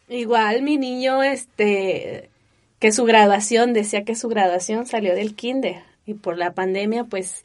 Igual 0.09 0.63
mi 0.63 0.77
niño, 0.77 1.25
este, 1.25 2.31
que 2.79 2.93
su 2.93 3.05
graduación, 3.05 3.73
decía 3.73 4.05
que 4.05 4.15
su 4.15 4.29
graduación 4.29 4.87
salió 4.87 5.13
del 5.17 5.35
kinder 5.35 5.83
y 6.07 6.15
por 6.15 6.39
la 6.39 6.53
pandemia 6.53 7.03
pues 7.03 7.43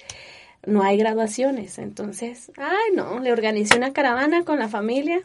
no 0.68 0.84
hay 0.84 0.98
graduaciones. 0.98 1.80
Entonces, 1.80 2.52
ay 2.58 2.94
no, 2.96 3.20
le 3.22 3.32
organizé 3.32 3.76
una 3.76 3.92
caravana 3.92 4.46
con 4.46 4.60
la 4.60 4.70
familia 4.70 5.24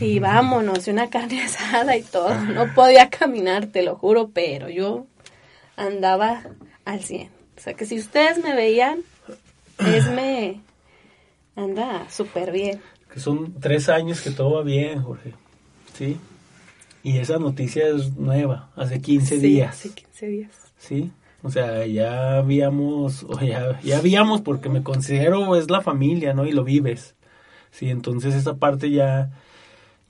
y 0.00 0.18
vámonos, 0.20 0.86
y 0.86 0.90
una 0.90 1.10
carne 1.10 1.42
asada 1.42 1.96
y 1.96 2.02
todo. 2.02 2.34
No 2.34 2.72
podía 2.74 3.10
caminar, 3.10 3.66
te 3.66 3.82
lo 3.82 3.96
juro, 3.96 4.30
pero 4.32 4.68
yo 4.68 5.06
andaba 5.76 6.42
al 6.84 7.02
100. 7.02 7.28
O 7.56 7.60
sea 7.60 7.74
que 7.74 7.84
si 7.86 7.98
ustedes 7.98 8.42
me 8.42 8.54
veían, 8.54 9.00
Esme 9.78 10.60
anda 11.56 12.06
súper 12.10 12.52
bien. 12.52 12.80
Que 13.12 13.20
son 13.20 13.54
tres 13.60 13.88
años 13.88 14.20
que 14.20 14.30
todo 14.30 14.54
va 14.54 14.62
bien, 14.62 15.02
Jorge. 15.02 15.34
¿Sí? 15.96 16.16
Y 17.02 17.18
esa 17.18 17.38
noticia 17.38 17.88
es 17.88 18.16
nueva, 18.16 18.70
hace 18.76 19.00
15 19.00 19.36
Sí, 19.36 19.40
días. 19.40 19.76
Sí, 19.76 19.90
15 19.90 20.26
días. 20.26 20.50
¿Sí? 20.78 21.10
O 21.42 21.50
sea, 21.50 21.86
ya 21.86 22.36
habíamos, 22.38 23.24
o 23.24 23.40
ya, 23.40 23.80
ya 23.82 23.98
habíamos 23.98 24.42
porque 24.42 24.68
me 24.68 24.82
considero 24.82 25.56
es 25.56 25.70
la 25.70 25.80
familia, 25.80 26.34
¿no? 26.34 26.46
Y 26.46 26.52
lo 26.52 26.64
vives. 26.64 27.14
Sí, 27.70 27.88
entonces 27.88 28.34
esa 28.34 28.56
parte 28.56 28.90
ya, 28.90 29.30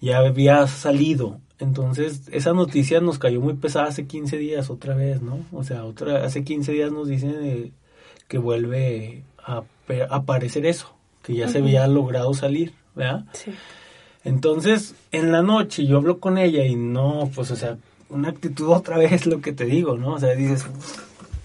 ya 0.01 0.19
había 0.19 0.67
salido. 0.67 1.39
Entonces, 1.59 2.23
esa 2.33 2.53
noticia 2.53 3.01
nos 3.01 3.19
cayó 3.19 3.41
muy 3.41 3.55
pesada 3.55 3.87
hace 3.87 4.07
15 4.07 4.39
días 4.39 4.71
otra 4.71 4.95
vez, 4.95 5.21
¿no? 5.21 5.41
O 5.53 5.63
sea, 5.63 5.85
otra, 5.85 6.25
hace 6.25 6.43
15 6.43 6.73
días 6.73 6.91
nos 6.91 7.09
dicen 7.09 7.37
eh, 7.43 7.73
que 8.29 8.39
vuelve 8.39 9.25
a 9.45 9.65
aparecer 10.11 10.65
eso, 10.65 10.95
que 11.23 11.35
ya 11.35 11.49
se 11.49 11.59
había 11.59 11.87
logrado 11.87 12.33
salir, 12.33 12.73
¿verdad? 12.95 13.25
Sí. 13.33 13.53
Entonces, 14.25 14.95
en 15.13 15.33
la 15.33 15.43
noche 15.43 15.87
yo 15.87 15.97
hablo 15.97 16.19
con 16.19 16.39
ella 16.39 16.65
y 16.65 16.77
no, 16.77 17.31
pues, 17.35 17.51
o 17.51 17.57
sea, 17.57 17.79
una 18.11 18.29
actitud 18.29 18.69
otra 18.69 18.99
vez 18.99 19.27
lo 19.27 19.41
que 19.41 19.53
te 19.53 19.65
digo, 19.65 19.97
¿no? 19.97 20.15
O 20.15 20.19
sea, 20.19 20.35
dices, 20.35 20.67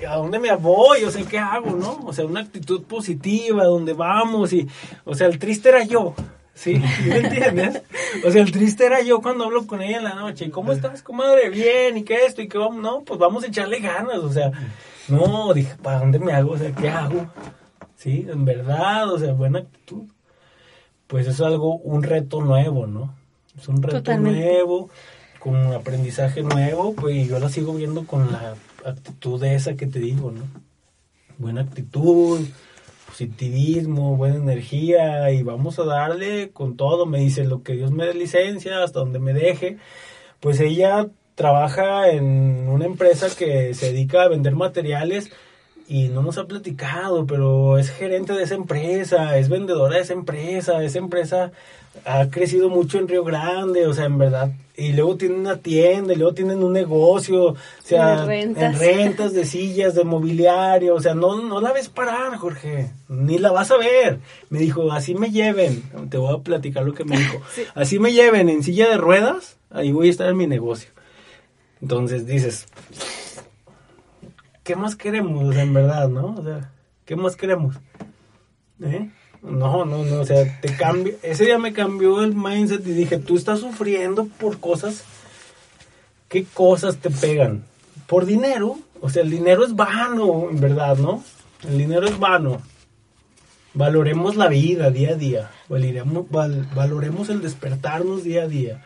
¿a 0.07 0.15
dónde 0.15 0.39
me 0.39 0.53
voy? 0.55 1.03
O 1.03 1.11
sea, 1.11 1.25
¿qué 1.25 1.39
hago, 1.39 1.71
no? 1.71 1.99
O 2.05 2.13
sea, 2.13 2.25
una 2.25 2.41
actitud 2.41 2.83
positiva, 2.83 3.63
¿dónde 3.65 3.93
vamos? 3.93 4.51
Y, 4.51 4.67
o 5.05 5.15
sea, 5.15 5.27
el 5.27 5.39
triste 5.39 5.69
era 5.69 5.83
yo, 5.85 6.13
¿sí? 6.55 6.81
¿Sí 7.03 7.09
¿Me 7.09 7.17
entiendes? 7.19 7.83
O 8.25 8.31
sea, 8.31 8.41
el 8.41 8.51
triste 8.51 8.87
era 8.87 9.03
yo 9.03 9.21
cuando 9.21 9.43
hablo 9.43 9.67
con 9.67 9.83
ella 9.83 9.97
en 9.97 10.03
la 10.05 10.15
noche. 10.15 10.45
¿Y 10.45 10.49
cómo 10.49 10.71
estás, 10.71 11.03
comadre? 11.03 11.49
Bien, 11.49 11.95
¿y 11.95 12.03
qué 12.03 12.25
esto? 12.25 12.41
¿Y 12.41 12.47
qué 12.47 12.57
vamos? 12.57 12.81
No, 12.81 13.03
pues 13.03 13.19
vamos 13.19 13.43
a 13.43 13.47
echarle 13.47 13.79
ganas, 13.79 14.17
o 14.17 14.33
sea, 14.33 14.51
no, 15.07 15.53
dije, 15.53 15.75
¿para 15.83 15.99
dónde 15.99 16.17
me 16.17 16.33
hago? 16.33 16.53
O 16.53 16.57
sea, 16.57 16.71
¿qué 16.71 16.89
hago? 16.89 17.27
Sí, 17.95 18.25
en 18.27 18.43
verdad, 18.43 19.11
o 19.11 19.19
sea, 19.19 19.33
buena 19.33 19.59
actitud 19.59 20.07
pues 21.07 21.27
es 21.27 21.41
algo, 21.41 21.77
un 21.77 22.03
reto 22.03 22.41
nuevo, 22.41 22.87
¿no? 22.87 23.13
Es 23.57 23.67
un 23.67 23.81
reto 23.81 23.97
Totalmente. 23.97 24.39
nuevo, 24.39 24.89
con 25.39 25.55
un 25.55 25.73
aprendizaje 25.73 26.41
nuevo, 26.41 26.93
pues 26.93 27.15
y 27.15 27.27
yo 27.27 27.39
la 27.39 27.49
sigo 27.49 27.73
viendo 27.73 28.05
con 28.05 28.31
la 28.31 28.55
actitud 28.83 29.43
esa 29.43 29.75
que 29.75 29.87
te 29.87 29.99
digo, 29.99 30.31
¿no? 30.31 30.43
Buena 31.37 31.61
actitud, 31.61 32.41
positivismo, 33.15 34.17
buena 34.17 34.35
energía 34.35 35.31
y 35.31 35.41
vamos 35.41 35.79
a 35.79 35.85
darle 35.85 36.51
con 36.51 36.75
todo, 36.75 37.05
me 37.05 37.19
dice 37.19 37.45
lo 37.45 37.63
que 37.63 37.71
Dios 37.71 37.91
me 37.91 38.05
dé 38.05 38.13
licencia, 38.13 38.83
hasta 38.83 38.99
donde 38.99 39.19
me 39.19 39.33
deje. 39.33 39.77
Pues 40.41 40.59
ella 40.59 41.07
trabaja 41.33 42.09
en 42.09 42.67
una 42.67 42.83
empresa 42.83 43.27
que 43.33 43.73
se 43.73 43.93
dedica 43.93 44.23
a 44.23 44.27
vender 44.27 44.55
materiales 44.55 45.31
y 45.87 46.07
no 46.07 46.23
nos 46.23 46.37
ha 46.37 46.47
platicado, 46.47 47.25
pero 47.25 47.77
es 47.77 47.89
gerente 47.89 48.33
de 48.33 48.43
esa 48.43 48.55
empresa, 48.55 49.37
es 49.37 49.49
vendedora 49.49 49.97
de 49.97 50.01
esa 50.01 50.13
empresa, 50.13 50.83
esa 50.83 50.97
empresa 50.97 51.51
ha 52.03 52.29
crecido 52.29 52.69
mucho 52.69 52.97
en 52.97 53.07
Río 53.07 53.23
Grande, 53.23 53.85
o 53.87 53.93
sea, 53.93 54.05
en 54.05 54.17
verdad, 54.17 54.51
y 54.75 54.93
luego 54.93 55.15
tienen 55.15 55.39
una 55.39 55.57
tienda, 55.57 56.13
y 56.13 56.17
luego 56.17 56.33
tienen 56.33 56.63
un 56.63 56.73
negocio, 56.73 57.45
o 57.45 57.57
sea, 57.83 58.25
rentas. 58.25 58.73
en 58.73 58.79
rentas 58.79 59.33
de 59.33 59.45
sillas, 59.45 59.95
de 59.95 60.03
mobiliario, 60.03 60.95
o 60.95 61.01
sea, 61.01 61.13
no, 61.13 61.41
no 61.41 61.61
la 61.61 61.71
ves 61.71 61.87
parar, 61.87 62.35
Jorge, 62.35 62.91
ni 63.07 63.37
la 63.37 63.51
vas 63.51 63.71
a 63.71 63.77
ver. 63.77 64.19
Me 64.49 64.59
dijo, 64.59 64.91
así 64.91 65.15
me 65.15 65.31
lleven, 65.31 65.83
te 66.09 66.17
voy 66.17 66.35
a 66.35 66.39
platicar 66.39 66.83
lo 66.83 66.93
que 66.93 67.05
me 67.05 67.17
dijo, 67.17 67.39
así 67.75 67.99
me 67.99 68.11
lleven 68.11 68.49
en 68.49 68.63
silla 68.63 68.89
de 68.89 68.97
ruedas, 68.97 69.57
ahí 69.69 69.91
voy 69.91 70.07
a 70.07 70.11
estar 70.11 70.29
en 70.29 70.37
mi 70.37 70.47
negocio. 70.47 70.89
Entonces 71.81 72.25
dices, 72.25 72.65
¿qué 74.65 74.75
más 74.75 74.97
queremos 74.97 75.55
en 75.55 75.73
verdad, 75.73 76.09
no? 76.09 76.35
O 76.37 76.43
sea, 76.43 76.69
¿qué 77.05 77.15
más 77.15 77.37
queremos? 77.37 77.77
¿Eh? 78.83 79.09
No, 79.41 79.85
no, 79.85 80.03
no, 80.03 80.19
o 80.19 80.25
sea, 80.25 80.59
te 80.59 80.75
cambia, 80.75 81.13
ese 81.21 81.45
día 81.45 81.57
me 81.57 81.71
cambió 81.71 82.21
el 82.21 82.35
mindset 82.35 82.85
y 82.85 82.91
dije, 82.91 83.17
tú 83.19 83.37
estás 83.37 83.59
sufriendo 83.59 84.25
por 84.25 84.59
cosas, 84.59 85.05
¿qué 86.27 86.43
cosas 86.43 86.97
te 86.97 87.09
pegan? 87.09 87.63
Por 88.07 88.25
dinero, 88.25 88.77
o 88.99 89.09
sea, 89.09 89.23
el 89.23 89.29
dinero 89.29 89.63
es 89.63 89.73
vano, 89.75 90.49
en 90.49 90.59
verdad, 90.59 90.97
¿no? 90.97 91.23
El 91.65 91.77
dinero 91.77 92.07
es 92.07 92.19
vano. 92.19 92.61
Valoremos 93.73 94.35
la 94.35 94.47
vida 94.47 94.89
día 94.89 95.11
a 95.11 95.15
día, 95.15 95.51
valoremos, 95.69 96.29
val- 96.29 96.67
valoremos 96.75 97.29
el 97.29 97.41
despertarnos 97.41 98.23
día 98.23 98.43
a 98.43 98.47
día 98.47 98.83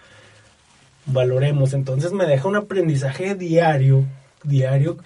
valoremos. 1.11 1.73
Entonces 1.73 2.11
me 2.11 2.25
deja 2.25 2.47
un 2.47 2.55
aprendizaje 2.55 3.36
diario, 3.36 4.05
diario. 4.43 4.97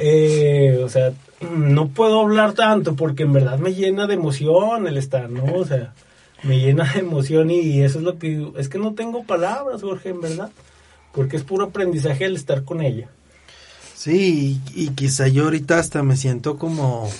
Eh, 0.00 0.80
o 0.84 0.88
sea, 0.88 1.12
no 1.40 1.88
puedo 1.88 2.20
hablar 2.20 2.52
tanto 2.52 2.94
porque 2.94 3.24
en 3.24 3.32
verdad 3.32 3.58
me 3.58 3.74
llena 3.74 4.06
de 4.06 4.14
emoción 4.14 4.86
el 4.86 4.96
estar, 4.96 5.28
¿no? 5.28 5.44
O 5.54 5.64
sea, 5.64 5.92
me 6.44 6.60
llena 6.60 6.84
de 6.92 7.00
emoción 7.00 7.50
y 7.50 7.82
eso 7.82 7.98
es 7.98 8.04
lo 8.04 8.18
que... 8.18 8.52
Es 8.56 8.68
que 8.68 8.78
no 8.78 8.94
tengo 8.94 9.24
palabras, 9.24 9.82
Jorge, 9.82 10.10
en 10.10 10.20
verdad. 10.20 10.50
Porque 11.12 11.36
es 11.36 11.42
puro 11.42 11.66
aprendizaje 11.66 12.26
el 12.26 12.36
estar 12.36 12.64
con 12.64 12.80
ella. 12.80 13.08
Sí, 13.96 14.60
y, 14.72 14.84
y 14.84 14.88
quizá 14.90 15.26
yo 15.26 15.44
ahorita 15.44 15.80
hasta 15.80 16.04
me 16.04 16.16
siento 16.16 16.56
como, 16.58 17.10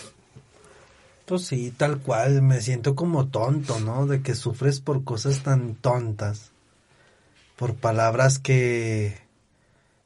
pues 1.26 1.43
sí, 1.43 1.72
tal 1.76 1.99
cual, 1.99 2.41
me 2.43 2.61
siento 2.61 2.95
como 2.95 3.26
tonto, 3.26 3.81
¿no? 3.81 4.07
De 4.07 4.22
que 4.22 4.37
sufres 4.37 4.79
por 4.79 5.03
cosas 5.03 5.43
tan 5.43 5.74
tontas, 5.74 6.53
por 7.57 7.74
palabras 7.74 8.39
que, 8.39 9.18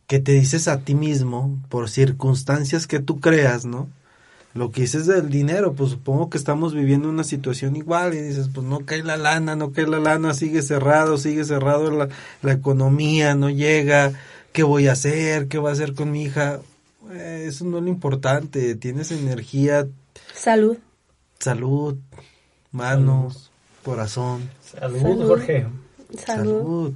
que 0.06 0.18
te 0.18 0.32
dices 0.32 0.68
a 0.68 0.80
ti 0.80 0.94
mismo, 0.94 1.58
por 1.68 1.88
circunstancias 1.88 2.86
que 2.86 3.00
tú 3.00 3.20
creas, 3.20 3.64
¿no? 3.64 3.88
Lo 4.54 4.70
que 4.70 4.82
dices 4.82 5.06
del 5.06 5.30
dinero, 5.30 5.72
pues 5.72 5.90
supongo 5.92 6.28
que 6.28 6.36
estamos 6.36 6.74
viviendo 6.74 7.08
una 7.08 7.24
situación 7.24 7.74
igual 7.74 8.12
y 8.12 8.18
dices, 8.20 8.50
pues 8.52 8.66
no 8.66 8.80
cae 8.84 9.02
la 9.02 9.16
lana, 9.16 9.56
no 9.56 9.72
cae 9.72 9.86
la 9.86 9.98
lana, 9.98 10.34
sigue 10.34 10.60
cerrado, 10.60 11.16
sigue 11.16 11.44
cerrado 11.44 11.90
la, 11.90 12.08
la 12.42 12.52
economía, 12.52 13.34
no 13.34 13.48
llega, 13.48 14.12
¿qué 14.52 14.62
voy 14.62 14.88
a 14.88 14.92
hacer? 14.92 15.48
¿Qué 15.48 15.56
voy 15.56 15.70
a 15.70 15.72
hacer 15.72 15.94
con 15.94 16.10
mi 16.10 16.24
hija? 16.24 16.60
Eh, 17.12 17.46
eso 17.48 17.64
no 17.64 17.78
es 17.78 17.84
lo 17.84 17.88
importante, 17.88 18.74
tienes 18.74 19.10
energía, 19.10 19.86
Salud. 20.34 20.76
salud, 21.38 21.96
manos, 22.72 23.50
corazón, 23.84 24.50
Salud, 24.62 25.00
Salud. 25.00 25.26
Jorge. 25.28 25.66
Salud. 26.26 26.58
salud. 26.58 26.94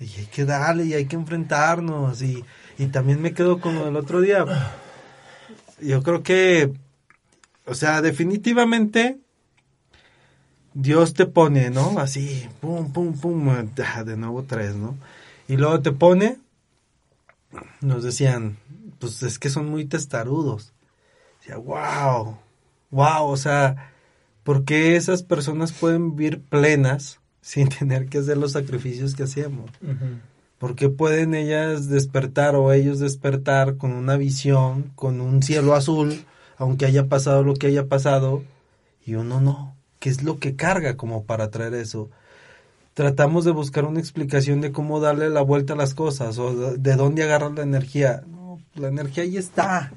Y 0.00 0.04
hay 0.04 0.26
que 0.26 0.44
darle 0.44 0.84
y 0.84 0.94
hay 0.94 1.06
que 1.06 1.16
enfrentarnos. 1.16 2.22
Y, 2.22 2.44
y 2.78 2.86
también 2.86 3.20
me 3.20 3.34
quedo 3.34 3.60
con 3.60 3.74
del 3.76 3.96
otro 3.96 4.20
día. 4.20 4.44
Yo 5.80 6.02
creo 6.02 6.22
que, 6.22 6.72
o 7.66 7.74
sea, 7.74 8.00
definitivamente 8.02 9.18
Dios 10.74 11.14
te 11.14 11.26
pone, 11.26 11.70
¿no? 11.70 11.98
Así, 11.98 12.48
pum, 12.60 12.92
pum, 12.92 13.18
pum, 13.18 13.66
de 14.04 14.16
nuevo 14.16 14.44
tres, 14.44 14.76
¿no? 14.76 14.96
Y 15.48 15.56
luego 15.56 15.80
te 15.80 15.92
pone, 15.92 16.38
nos 17.80 18.04
decían, 18.04 18.58
pues 18.98 19.22
es 19.22 19.38
que 19.38 19.50
son 19.50 19.68
muy 19.68 19.86
testarudos. 19.86 20.72
Decía, 21.40 21.56
wow, 21.56 22.38
wow, 22.90 23.26
o 23.26 23.36
sea, 23.36 23.92
¿por 24.44 24.64
qué 24.64 24.96
esas 24.96 25.22
personas 25.22 25.72
pueden 25.72 26.14
vivir 26.14 26.42
plenas 26.42 27.18
sin 27.48 27.68
tener 27.78 28.06
que 28.08 28.18
hacer 28.18 28.36
los 28.36 28.52
sacrificios 28.52 29.14
que 29.14 29.22
hacemos? 29.22 29.70
Ujú. 29.82 30.06
¿Por 30.58 30.74
qué 30.74 30.88
pueden 30.88 31.34
ellas 31.34 31.88
despertar 31.88 32.56
o 32.56 32.72
ellos 32.72 32.98
despertar 32.98 33.76
con 33.76 33.92
una 33.92 34.16
visión, 34.16 34.90
con 34.96 35.20
un 35.20 35.42
cielo 35.42 35.74
azul, 35.74 36.24
aunque 36.56 36.84
haya 36.84 37.06
pasado 37.06 37.44
lo 37.44 37.54
que 37.54 37.68
haya 37.68 37.86
pasado, 37.86 38.42
y 39.06 39.14
uno 39.14 39.40
no? 39.40 39.76
¿Qué 40.00 40.10
es 40.10 40.22
lo 40.24 40.38
que 40.38 40.56
carga 40.56 40.96
como 40.96 41.24
para 41.24 41.50
traer 41.50 41.74
eso? 41.74 42.10
Tratamos 42.94 43.44
de 43.44 43.52
buscar 43.52 43.84
una 43.84 44.00
explicación 44.00 44.60
de 44.60 44.72
cómo 44.72 44.98
darle 44.98 45.30
la 45.30 45.40
vuelta 45.42 45.74
a 45.74 45.76
las 45.76 45.94
cosas 45.94 46.36
o 46.38 46.52
de, 46.54 46.76
de 46.78 46.96
dónde 46.96 47.22
agarrar 47.22 47.52
la 47.52 47.62
energía. 47.62 48.24
No, 48.26 48.58
la 48.74 48.88
energía 48.88 49.22
ahí 49.22 49.36
está. 49.36 49.92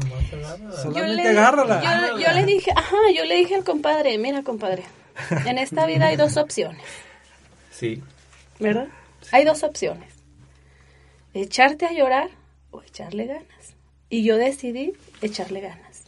Agarra. 0.00 0.76
Solo- 0.76 0.94
Yo 0.94 1.00
Solamente 1.00 1.22
le, 1.24 1.28
agárrala. 1.38 1.82
yo- 1.82 2.18
yo 2.18 2.32
le 2.32 2.46
dije, 2.46 2.70
ajá, 2.76 2.96
yo 3.16 3.24
le 3.24 3.34
dije 3.36 3.54
al 3.56 3.64
compadre, 3.64 4.16
mira 4.18 4.42
compadre, 4.44 4.84
en 5.46 5.58
esta 5.58 5.86
vida 5.86 6.06
hay 6.06 6.16
dos 6.16 6.36
opciones, 6.36 6.82
Sí. 7.70 8.02
¿verdad? 8.58 8.88
Hay 9.32 9.44
dos 9.44 9.62
opciones, 9.62 10.12
echarte 11.34 11.86
a 11.86 11.92
llorar 11.92 12.30
o 12.70 12.82
echarle 12.82 13.26
ganas. 13.26 13.74
Y 14.10 14.24
yo 14.24 14.36
decidí 14.36 14.94
echarle 15.20 15.60
ganas. 15.60 16.02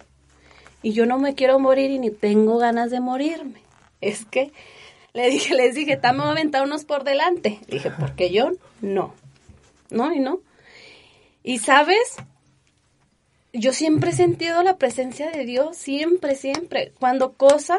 Y 0.83 0.93
yo 0.93 1.05
no 1.05 1.19
me 1.19 1.35
quiero 1.35 1.59
morir 1.59 1.91
y 1.91 1.99
ni 1.99 2.11
tengo 2.11 2.57
ganas 2.59 2.91
de 2.91 3.01
morirme. 3.01 3.61
Es 4.01 4.25
que 4.25 4.53
le 5.13 5.29
dije, 5.29 5.55
les 5.55 5.75
dije, 5.75 5.93
estamos 5.95 6.27
a 6.27 6.31
aventar 6.31 6.63
unos 6.63 6.85
por 6.85 7.05
delante. 7.05 7.61
Dije, 7.69 7.91
porque 7.91 8.31
yo 8.31 8.53
no. 8.81 9.15
No, 9.91 10.13
y 10.15 10.21
no. 10.21 10.41
Y 11.43 11.59
sabes, 11.59 12.17
yo 13.53 13.73
siempre 13.73 14.11
he 14.11 14.15
sentido 14.15 14.63
la 14.63 14.79
presencia 14.79 15.31
de 15.31 15.45
Dios, 15.45 15.77
siempre, 15.77 16.35
siempre. 16.37 16.93
Cuando 16.99 17.35
cosa 17.35 17.79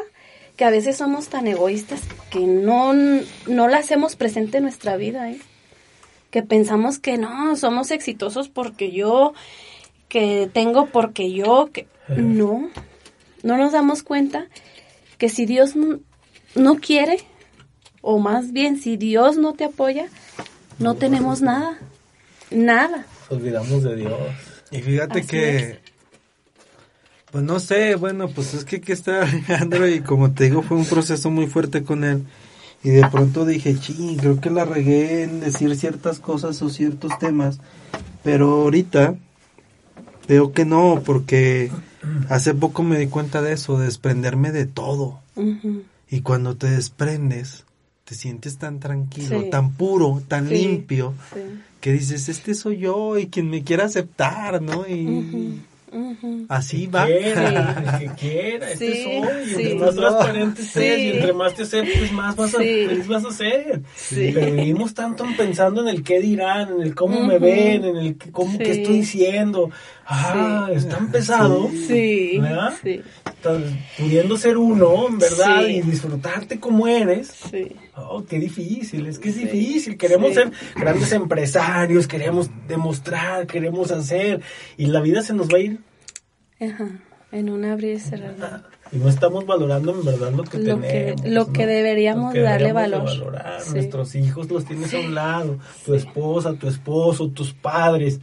que 0.62 0.66
a 0.66 0.70
veces 0.70 0.96
somos 0.96 1.26
tan 1.26 1.48
egoístas 1.48 2.02
que 2.30 2.46
no, 2.46 2.94
no 2.94 3.66
la 3.66 3.78
hacemos 3.78 4.14
presente 4.14 4.58
en 4.58 4.62
nuestra 4.62 4.96
vida, 4.96 5.28
¿eh? 5.28 5.40
Que 6.30 6.44
pensamos 6.44 7.00
que 7.00 7.18
no, 7.18 7.56
somos 7.56 7.90
exitosos 7.90 8.48
porque 8.48 8.92
yo, 8.92 9.34
que 10.08 10.48
tengo 10.52 10.86
porque 10.86 11.32
yo, 11.32 11.70
que 11.72 11.88
no. 12.16 12.70
No 13.42 13.56
nos 13.56 13.72
damos 13.72 14.04
cuenta 14.04 14.46
que 15.18 15.28
si 15.28 15.46
Dios 15.46 15.72
no 16.54 16.76
quiere, 16.76 17.18
o 18.00 18.20
más 18.20 18.52
bien 18.52 18.80
si 18.80 18.96
Dios 18.96 19.38
no 19.38 19.54
te 19.54 19.64
apoya, 19.64 20.06
no 20.78 20.94
tenemos 20.94 21.42
nada. 21.42 21.80
Nada. 22.52 23.04
Nos 23.22 23.32
olvidamos 23.32 23.82
de 23.82 23.96
Dios. 23.96 24.20
Y 24.70 24.80
fíjate 24.80 25.18
Así 25.18 25.28
que, 25.28 25.56
es. 25.56 25.78
Pues 27.32 27.42
no 27.42 27.58
sé, 27.58 27.96
bueno, 27.96 28.28
pues 28.28 28.54
es 28.54 28.64
que 28.64 28.76
aquí 28.76 28.92
está 28.92 29.22
Alejandro 29.22 29.88
y 29.88 30.00
como 30.00 30.30
te 30.32 30.44
digo 30.44 30.62
fue 30.62 30.76
un 30.76 30.84
proceso 30.84 31.30
muy 31.30 31.46
fuerte 31.48 31.82
con 31.82 32.04
él. 32.04 32.24
Y 32.84 32.90
de 32.90 33.06
pronto 33.08 33.44
dije, 33.46 33.76
ching, 33.78 34.16
creo 34.16 34.40
que 34.40 34.50
la 34.50 34.64
regué 34.64 35.22
en 35.22 35.40
decir 35.40 35.74
ciertas 35.76 36.18
cosas 36.18 36.60
o 36.62 36.68
ciertos 36.68 37.16
temas. 37.18 37.58
Pero 38.24 38.62
ahorita 38.62 39.14
veo 40.28 40.52
que 40.52 40.64
no, 40.64 41.00
porque 41.04 41.70
hace 42.28 42.54
poco 42.54 42.82
me 42.82 42.98
di 42.98 43.06
cuenta 43.06 43.40
de 43.40 43.52
eso, 43.52 43.78
de 43.78 43.84
desprenderme 43.86 44.50
de 44.52 44.66
todo. 44.66 45.20
Y 46.10 46.20
cuando 46.22 46.56
te 46.56 46.68
desprendes, 46.70 47.64
te 48.04 48.14
sientes 48.16 48.58
tan 48.58 48.80
tranquilo, 48.80 49.42
Sí. 49.42 49.50
tan 49.50 49.72
puro, 49.72 50.20
tan 50.28 50.48
Sí, 50.48 50.54
limpio, 50.56 51.14
sí. 51.32 51.40
que 51.80 51.92
dices, 51.92 52.28
este 52.28 52.54
soy 52.54 52.78
yo 52.78 53.16
y 53.16 53.28
quien 53.28 53.48
me 53.48 53.62
quiera 53.62 53.84
aceptar, 53.86 54.60
¿no? 54.60 54.86
Y 54.88 55.62
Así 56.48 56.86
va. 56.86 57.06
Quiera, 57.06 57.98
el 58.00 58.08
que 58.08 58.14
quiera, 58.20 58.70
este 58.72 58.94
Sí, 58.94 59.02
soy. 59.04 59.42
Y 59.42 59.46
sí. 59.54 59.62
entre 59.62 59.74
más 59.76 59.94
transparente 59.94 60.62
seas 60.62 60.96
Sí. 60.96 61.02
y 61.02 61.10
entre 61.12 61.32
más 61.32 61.54
te 61.54 61.62
aceptes, 61.62 62.12
más 62.12 62.36
vas 62.36 62.54
a, 62.54 62.58
feliz 62.58 63.06
vas 63.08 63.24
a 63.24 63.30
ser. 63.30 63.82
Sí. 63.94 64.30
Pero 64.34 64.52
vivimos 64.54 64.94
tanto 64.94 65.24
pensando 65.36 65.82
en 65.82 65.88
el 65.88 66.02
qué 66.02 66.20
dirán, 66.20 66.72
en 66.76 66.82
el 66.82 66.94
cómo 66.94 67.20
me 67.26 67.38
ven, 67.38 67.84
en 67.84 67.96
el 67.96 68.16
que- 68.16 68.30
cómo 68.30 68.52
Sí. 68.52 68.58
qué 68.58 68.70
estoy 68.72 68.94
diciendo. 68.98 69.70
Ah, 70.06 70.66
Sí. 70.70 70.74
es 70.76 70.88
tan 70.88 71.10
pesado. 71.10 71.68
Sí, 71.86 72.38
¿Verdad? 72.40 72.72
sí, 72.82 73.00
Tan- 73.42 73.78
pudiendo 73.98 74.36
ser 74.36 74.56
uno, 74.56 75.08
en 75.08 75.18
verdad, 75.18 75.64
Sí. 75.66 75.76
y 75.76 75.80
disfrutarte 75.82 76.58
como 76.60 76.86
eres. 76.86 77.28
sí. 77.50 77.76
Oh, 77.96 78.24
qué 78.24 78.38
difícil, 78.38 79.06
es 79.06 79.18
que 79.18 79.28
es 79.30 79.34
Sí. 79.36 79.44
difícil. 79.44 79.96
Queremos 79.96 80.28
Sí. 80.30 80.34
ser 80.34 80.52
grandes 80.76 81.12
empresarios, 81.12 82.06
queremos 82.06 82.50
demostrar, 82.68 83.46
queremos 83.46 83.90
hacer, 83.90 84.40
y 84.76 84.86
la 84.86 85.00
vida 85.00 85.22
se 85.22 85.34
nos 85.34 85.48
va 85.48 85.56
a 85.58 85.60
ir 85.60 85.78
Ajá. 86.60 86.88
En 87.32 87.48
un 87.48 87.64
abrir 87.64 87.94
y 87.96 87.98
cerrar. 87.98 88.64
y 88.92 88.96
no 88.98 89.08
estamos 89.08 89.46
valorando 89.46 89.92
en 89.92 90.04
verdad 90.04 90.32
lo 90.32 90.44
que 90.44 90.58
Lo 90.58 90.80
que- 90.80 91.14
tenemos. 91.16 91.24
lo 91.26 91.52
que 91.52 91.66
deberíamos 91.66 92.26
Lo 92.26 92.32
que 92.34 92.40
darle 92.42 92.66
deberíamos 92.68 93.10
de 93.12 93.18
valor. 93.20 93.32
valorar. 93.32 93.60
Sí. 93.62 93.70
Nuestros 93.72 94.14
hijos 94.14 94.50
los 94.50 94.64
tienes 94.66 94.92
a 94.94 94.98
un 94.98 95.14
lado, 95.14 95.58
tu 95.86 95.94
esposa, 95.94 96.52
tu 96.54 96.68
esposo, 96.68 97.28
tus 97.28 97.52
padres. 97.54 98.20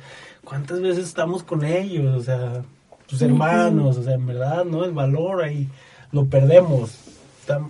¿Cuántas 0.50 0.82
veces 0.82 1.06
estamos 1.06 1.44
con 1.44 1.64
ellos? 1.64 2.18
O 2.18 2.24
sea, 2.24 2.64
tus 3.06 3.22
hermanos, 3.22 3.98
o 3.98 4.04
sea, 4.04 4.16
en 4.16 4.26
verdad, 4.26 4.66
¿no? 4.66 4.84
El 4.84 4.92
valor 4.94 5.44
ahí 5.44 5.68
lo 6.12 6.26
perdemos. 6.26 6.98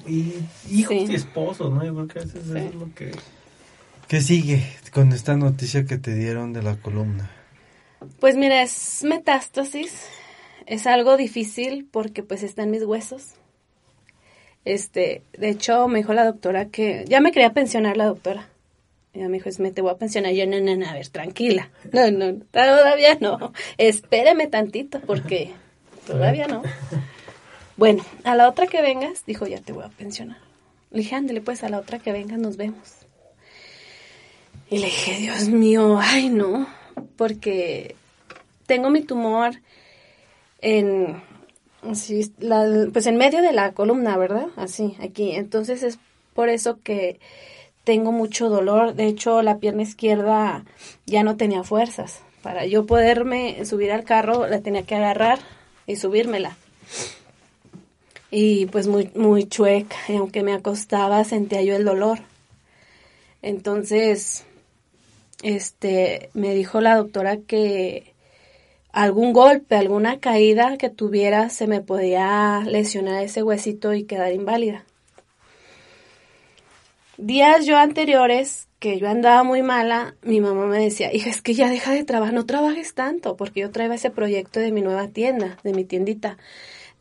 Y 0.08 0.34
hijos 0.70 0.96
Sí. 0.98 1.08
y 1.10 1.16
esposos, 1.16 1.72
¿no? 1.74 1.84
Yo 1.86 1.94
creo 1.94 2.08
que 2.08 2.20
eso 2.20 2.38
es 2.38 2.44
Sí. 2.46 2.78
lo 2.78 2.94
que... 2.96 3.12
¿Qué 4.08 4.22
sigue 4.22 4.66
con 4.94 5.12
esta 5.12 5.36
noticia 5.36 5.86
que 5.86 5.98
te 5.98 6.14
dieron 6.16 6.52
de 6.54 6.64
la 6.64 6.78
columna? 6.78 7.30
Pues 8.20 8.36
mira, 8.38 8.62
es 8.64 9.04
metástasis. 9.04 10.08
Es 10.66 10.88
algo 10.88 11.18
difícil 11.18 11.88
porque 11.92 12.24
pues 12.24 12.44
está 12.44 12.64
en 12.64 12.72
mis 12.72 12.84
huesos. 12.84 13.34
Este, 14.66 15.24
de 15.38 15.50
hecho, 15.50 15.88
me 15.88 16.00
dijo 16.00 16.14
la 16.14 16.26
doctora 16.26 16.66
que 16.66 17.06
ya 17.08 17.22
me 17.22 17.32
quería 17.32 17.54
pensionar 17.54 17.98
la 17.98 18.06
doctora. 18.06 18.48
Ella 19.14 19.28
me 19.28 19.38
dijo, 19.42 19.50
me 19.60 19.72
te 19.72 19.82
voy 19.82 19.92
a 19.92 19.98
pensionar. 19.98 20.34
Yo, 20.34 20.46
no, 20.46 20.60
no, 20.60 20.76
no, 20.76 20.88
a 20.88 20.94
ver, 20.94 21.08
tranquila. 21.08 21.70
No, 21.92 22.12
no, 22.12 22.36
todavía 22.52 23.18
no. 23.20 23.52
Espéreme 23.78 24.48
tantito 24.48 25.00
porque 25.02 25.52
todavía 26.06 26.48
no. 26.48 26.62
Bueno, 27.76 28.06
a 28.24 28.36
la 28.36 28.48
otra 28.50 28.68
que 28.68 28.82
vengas, 28.82 29.26
dijo, 29.26 29.48
ya 29.48 29.60
te 29.62 29.74
voy 29.74 29.84
a 29.86 29.90
pensionar. 29.90 30.38
Le 30.92 31.00
dije, 31.00 31.16
ándale, 31.16 31.42
pues 31.42 31.64
a 31.64 31.70
la 31.70 31.80
otra 31.80 32.00
que 32.00 32.12
vengas 32.12 32.40
nos 32.40 32.58
vemos. 32.58 32.96
Y 34.70 34.78
le 34.80 34.86
dije, 34.86 35.18
Dios 35.18 35.48
mío, 35.50 35.98
ay 36.00 36.30
no, 36.30 36.68
porque 37.18 37.96
tengo 38.68 38.90
mi 38.92 39.02
tumor 39.02 39.54
en, 40.62 41.22
así, 41.82 42.32
la- 42.40 42.88
pues 42.94 43.08
en 43.08 43.18
medio 43.18 43.42
de 43.42 43.54
la 43.54 43.72
columna, 43.72 44.18
¿verdad? 44.18 44.48
Así, 44.56 44.96
aquí. 45.02 45.32
Entonces 45.32 45.82
es 45.84 45.98
por 46.34 46.50
eso 46.50 46.80
que 46.84 47.20
tengo 47.84 48.12
mucho 48.12 48.50
dolor. 48.50 48.96
De 48.96 49.08
hecho, 49.08 49.42
la 49.42 49.58
pierna 49.58 49.84
izquierda 49.84 50.64
ya 51.06 51.24
no 51.24 51.38
tenía 51.38 51.64
fuerzas. 51.64 52.22
Para 52.42 52.66
yo 52.66 52.86
poderme 52.86 53.66
subir 53.66 53.92
al 53.92 54.04
carro, 54.04 54.48
la 54.48 54.62
tenía 54.62 54.84
que 54.84 54.96
agarrar 54.96 55.40
y 55.88 55.96
subírmela. 55.96 56.56
Y 58.32 58.68
pues 58.68 58.88
muy, 58.88 59.12
muy 59.16 59.46
chueca. 59.46 59.96
Y 60.08 60.16
aunque 60.16 60.44
me 60.44 60.54
acostaba, 60.54 61.24
sentía 61.24 61.62
yo 61.64 61.76
el 61.76 61.86
dolor. 61.86 62.20
Entonces, 63.42 64.46
este, 65.42 66.30
me 66.34 66.54
dijo 66.54 66.82
la 66.82 66.96
doctora 66.96 67.38
que 67.38 68.14
algún 68.92 69.34
golpe, 69.34 69.76
alguna 69.76 70.20
caída 70.20 70.78
que 70.78 70.90
tuviera, 70.90 71.50
se 71.50 71.68
me 71.68 71.82
podía 71.82 72.64
lesionar 72.66 73.24
ese 73.24 73.44
huesito 73.44 73.94
y 73.94 74.04
quedar 74.04 74.34
inválida. 74.34 74.86
Días 77.22 77.66
yo 77.66 77.78
anteriores, 77.78 78.70
que 78.80 78.98
yo 78.98 79.10
andaba 79.10 79.44
muy 79.44 79.62
mala, 79.62 80.16
mi 80.22 80.40
mamá 80.40 80.68
me 80.68 80.80
decía, 80.80 81.14
hija, 81.14 81.30
es 81.30 81.42
que 81.42 81.54
ya 81.54 81.70
deja 81.70 81.92
de 81.92 82.06
trabajar, 82.06 82.34
no 82.34 82.46
trabajes 82.46 82.94
tanto, 82.94 83.36
porque 83.36 83.60
yo 83.60 83.72
traía 83.72 83.94
ese 83.94 84.10
proyecto 84.10 84.62
de 84.62 84.72
mi 84.72 84.82
nueva 84.82 85.10
tienda, 85.10 85.58
de 85.66 85.74
mi 85.74 85.84
tiendita 85.84 86.38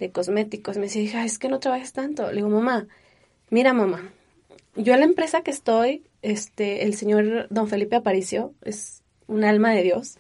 de 0.01 0.11
cosméticos. 0.11 0.77
Me 0.77 0.87
decía, 0.87 1.03
hija, 1.03 1.25
es 1.25 1.39
que 1.39 1.49
no 1.49 1.61
trabajes 1.61 1.93
tanto. 1.93 2.31
Le 2.31 2.39
digo, 2.39 2.49
mamá, 2.49 2.89
mira 3.49 3.73
mamá, 3.73 4.11
yo 4.75 4.93
en 4.93 4.99
la 4.99 5.07
empresa 5.07 5.43
que 5.43 5.53
estoy, 5.53 6.03
este, 6.23 6.83
el 6.83 6.97
señor 6.97 7.47
don 7.51 7.69
Felipe 7.69 7.95
Aparicio 7.95 8.55
es 8.65 9.05
un 9.29 9.45
alma 9.45 9.71
de 9.71 9.85
Dios, 9.85 10.19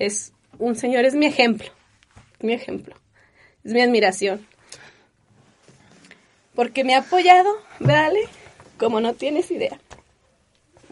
es 0.00 0.32
un 0.58 0.74
señor, 0.74 1.04
es 1.04 1.14
mi 1.14 1.26
ejemplo, 1.26 1.68
mi 2.40 2.54
ejemplo, 2.54 2.96
es 3.62 3.72
mi 3.72 3.82
admiración. 3.82 4.44
Porque 6.56 6.82
me 6.82 6.96
ha 6.96 6.98
apoyado, 6.98 7.50
¿vale? 7.78 8.28
Como 8.78 9.00
no 9.00 9.14
tienes 9.14 9.50
idea. 9.50 9.78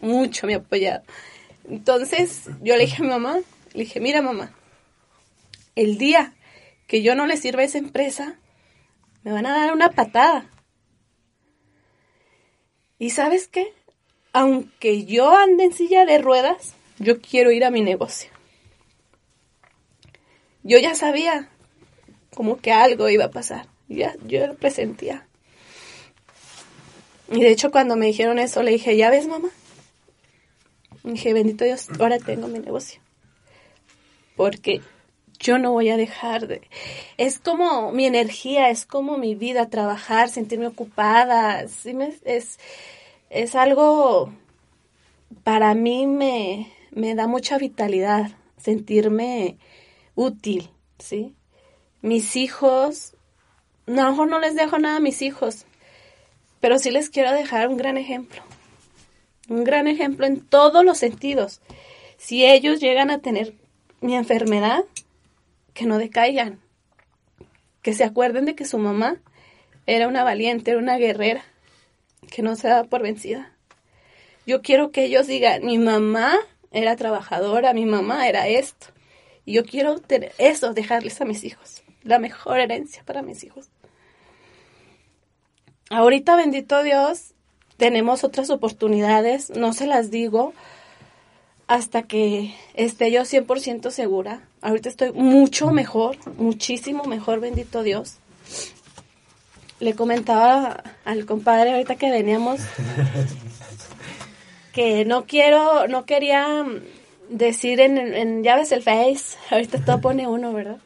Mucho 0.01 0.45
me 0.45 0.53
ha 0.53 0.57
apoyado. 0.57 1.03
Entonces 1.69 2.43
yo 2.61 2.75
le 2.75 2.85
dije 2.85 2.97
a 3.01 3.05
mi 3.05 3.09
mamá, 3.09 3.39
le 3.73 3.83
dije, 3.83 3.99
mira 3.99 4.21
mamá, 4.21 4.53
el 5.75 5.97
día 5.97 6.33
que 6.87 7.01
yo 7.01 7.15
no 7.15 7.25
le 7.27 7.37
sirva 7.37 7.61
a 7.61 7.65
esa 7.65 7.77
empresa, 7.77 8.35
me 9.23 9.31
van 9.31 9.45
a 9.45 9.57
dar 9.57 9.73
una 9.73 9.89
patada. 9.89 10.49
¿Y 12.99 13.11
sabes 13.11 13.47
qué? 13.47 13.73
Aunque 14.33 15.05
yo 15.05 15.35
ande 15.35 15.65
en 15.65 15.73
silla 15.73 16.05
de 16.05 16.17
ruedas, 16.17 16.73
yo 16.99 17.19
quiero 17.21 17.51
ir 17.51 17.65
a 17.65 17.71
mi 17.71 17.81
negocio. 17.81 18.29
Yo 20.63 20.79
ya 20.79 20.95
sabía 20.95 21.49
como 22.33 22.57
que 22.57 22.71
algo 22.71 23.09
iba 23.09 23.25
a 23.25 23.31
pasar. 23.31 23.67
Ya, 23.87 24.15
yo 24.25 24.47
lo 24.47 24.55
presentía. 24.55 25.27
Y 27.29 27.41
de 27.41 27.49
hecho 27.51 27.71
cuando 27.71 27.95
me 27.95 28.05
dijeron 28.07 28.39
eso, 28.39 28.63
le 28.63 28.71
dije, 28.71 28.95
¿ya 28.95 29.09
ves, 29.09 29.27
mamá? 29.27 29.49
Y 31.03 31.11
dije, 31.11 31.33
bendito 31.33 31.65
Dios, 31.65 31.87
ahora 31.99 32.19
tengo 32.19 32.47
mi 32.47 32.59
negocio. 32.59 33.01
Porque 34.35 34.81
yo 35.39 35.57
no 35.57 35.71
voy 35.71 35.89
a 35.89 35.97
dejar 35.97 36.47
de... 36.47 36.61
Es 37.17 37.39
como 37.39 37.91
mi 37.91 38.05
energía, 38.05 38.69
es 38.69 38.85
como 38.85 39.17
mi 39.17 39.35
vida, 39.35 39.69
trabajar, 39.69 40.29
sentirme 40.29 40.67
ocupada. 40.67 41.67
Sí 41.67 41.93
me- 41.93 42.13
es, 42.25 42.59
es 43.29 43.55
algo, 43.55 44.31
para 45.43 45.73
mí 45.75 46.07
me, 46.07 46.71
me 46.91 47.13
da 47.15 47.27
mucha 47.27 47.57
vitalidad, 47.57 48.31
sentirme 48.57 49.57
útil, 50.15 50.69
¿sí? 50.99 51.35
Mis 52.01 52.35
hijos, 52.35 53.13
no, 53.85 54.01
a 54.01 54.05
lo 54.05 54.11
mejor 54.11 54.27
no 54.29 54.39
les 54.39 54.55
dejo 54.55 54.79
nada 54.79 54.97
a 54.97 55.01
mis 55.01 55.21
hijos, 55.21 55.65
pero 56.59 56.79
sí 56.79 56.91
les 56.91 57.09
quiero 57.09 57.31
dejar 57.31 57.67
un 57.67 57.77
gran 57.77 57.97
ejemplo. 57.97 58.41
Un 59.49 59.63
gran 59.63 59.87
ejemplo 59.87 60.25
en 60.25 60.41
todos 60.41 60.83
los 60.83 60.97
sentidos. 60.97 61.61
Si 62.17 62.45
ellos 62.45 62.79
llegan 62.79 63.11
a 63.11 63.19
tener 63.19 63.53
mi 64.01 64.15
enfermedad, 64.15 64.83
que 65.73 65.85
no 65.85 65.97
decaigan, 65.97 66.59
que 67.81 67.93
se 67.93 68.03
acuerden 68.03 68.45
de 68.45 68.55
que 68.55 68.65
su 68.65 68.77
mamá 68.77 69.17
era 69.85 70.07
una 70.07 70.23
valiente, 70.23 70.71
era 70.71 70.79
una 70.79 70.97
guerrera, 70.97 71.43
que 72.29 72.41
no 72.41 72.55
se 72.55 72.67
daba 72.67 72.83
por 72.83 73.01
vencida. 73.01 73.53
Yo 74.45 74.61
quiero 74.61 74.91
que 74.91 75.05
ellos 75.05 75.27
digan, 75.27 75.65
mi 75.65 75.77
mamá 75.77 76.37
era 76.71 76.95
trabajadora, 76.95 77.73
mi 77.73 77.85
mamá 77.85 78.27
era 78.27 78.47
esto. 78.47 78.87
Y 79.45 79.53
yo 79.53 79.63
quiero 79.63 79.99
tener 79.99 80.33
eso, 80.37 80.73
dejarles 80.73 81.21
a 81.21 81.25
mis 81.25 81.43
hijos, 81.43 81.83
la 82.03 82.19
mejor 82.19 82.59
herencia 82.59 83.03
para 83.05 83.21
mis 83.21 83.43
hijos. 83.43 83.69
Ahorita, 85.89 86.35
bendito 86.35 86.83
Dios, 86.83 87.33
tenemos 87.77 88.23
otras 88.23 88.49
oportunidades, 88.49 89.51
no 89.51 89.71
se 89.71 89.87
las 89.87 90.11
digo 90.11 90.53
hasta 91.67 92.03
que 92.03 92.55
esté 92.73 93.11
yo 93.11 93.21
100% 93.21 93.91
segura. 93.91 94.41
Ahorita 94.61 94.89
estoy 94.89 95.11
mucho 95.11 95.71
mejor, 95.71 96.17
muchísimo 96.37 97.03
mejor, 97.03 97.39
bendito 97.39 97.83
Dios. 97.83 98.17
Le 99.79 99.93
comentaba 99.93 100.83
al 101.05 101.25
compadre 101.25 101.71
ahorita 101.71 101.95
que 101.95 102.09
veníamos 102.09 102.59
que 104.73 105.05
no 105.05 105.25
quiero, 105.25 105.87
no 105.87 106.05
quería 106.05 106.65
decir 107.29 107.79
en, 107.79 107.97
en 107.97 108.43
ya 108.43 108.55
ves 108.55 108.71
el 108.71 108.81
Face, 108.81 109.37
ahorita 109.51 109.83
todo 109.85 110.01
pone 110.01 110.27
uno, 110.27 110.53
¿verdad? 110.53 110.77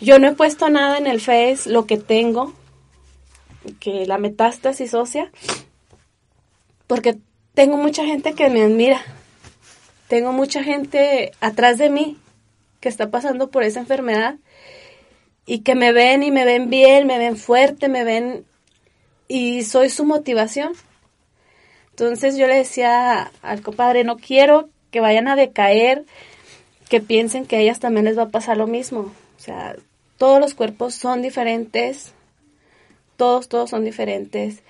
Yo 0.00 0.18
no 0.18 0.28
he 0.28 0.32
puesto 0.32 0.68
nada 0.68 0.98
en 0.98 1.06
el 1.06 1.20
Face, 1.20 1.70
lo 1.70 1.86
que 1.86 1.98
tengo, 1.98 2.52
que 3.80 4.06
la 4.06 4.18
metástasis 4.18 4.94
ósea, 4.94 5.30
porque 6.86 7.18
tengo 7.54 7.76
mucha 7.76 8.04
gente 8.04 8.34
que 8.34 8.50
me 8.50 8.62
admira, 8.62 9.00
tengo 10.08 10.32
mucha 10.32 10.62
gente 10.62 11.32
atrás 11.40 11.78
de 11.78 11.90
mí 11.90 12.16
que 12.80 12.88
está 12.88 13.10
pasando 13.10 13.50
por 13.50 13.62
esa 13.62 13.80
enfermedad 13.80 14.36
y 15.46 15.60
que 15.60 15.74
me 15.74 15.92
ven 15.92 16.22
y 16.22 16.30
me 16.30 16.44
ven 16.44 16.70
bien, 16.70 17.06
me 17.06 17.18
ven 17.18 17.36
fuerte, 17.36 17.88
me 17.88 18.04
ven 18.04 18.44
y 19.28 19.64
soy 19.64 19.90
su 19.90 20.04
motivación. 20.04 20.72
Entonces 21.90 22.36
yo 22.36 22.46
le 22.46 22.56
decía 22.56 23.30
al 23.42 23.62
compadre, 23.62 24.04
no 24.04 24.16
quiero 24.16 24.68
que 24.90 25.00
vayan 25.00 25.28
a 25.28 25.36
decaer, 25.36 26.04
que 26.88 27.00
piensen 27.00 27.46
que 27.46 27.56
a 27.56 27.60
ellas 27.60 27.80
también 27.80 28.04
les 28.04 28.18
va 28.18 28.24
a 28.24 28.28
pasar 28.28 28.56
lo 28.56 28.66
mismo. 28.66 29.12
O 29.36 29.40
sea, 29.40 29.76
todos 30.18 30.40
los 30.40 30.54
cuerpos 30.54 30.94
son 30.94 31.22
diferentes, 31.22 32.12
todos, 33.16 33.48
todos 33.48 33.70
son 33.70 33.84
diferentes. 33.84 34.62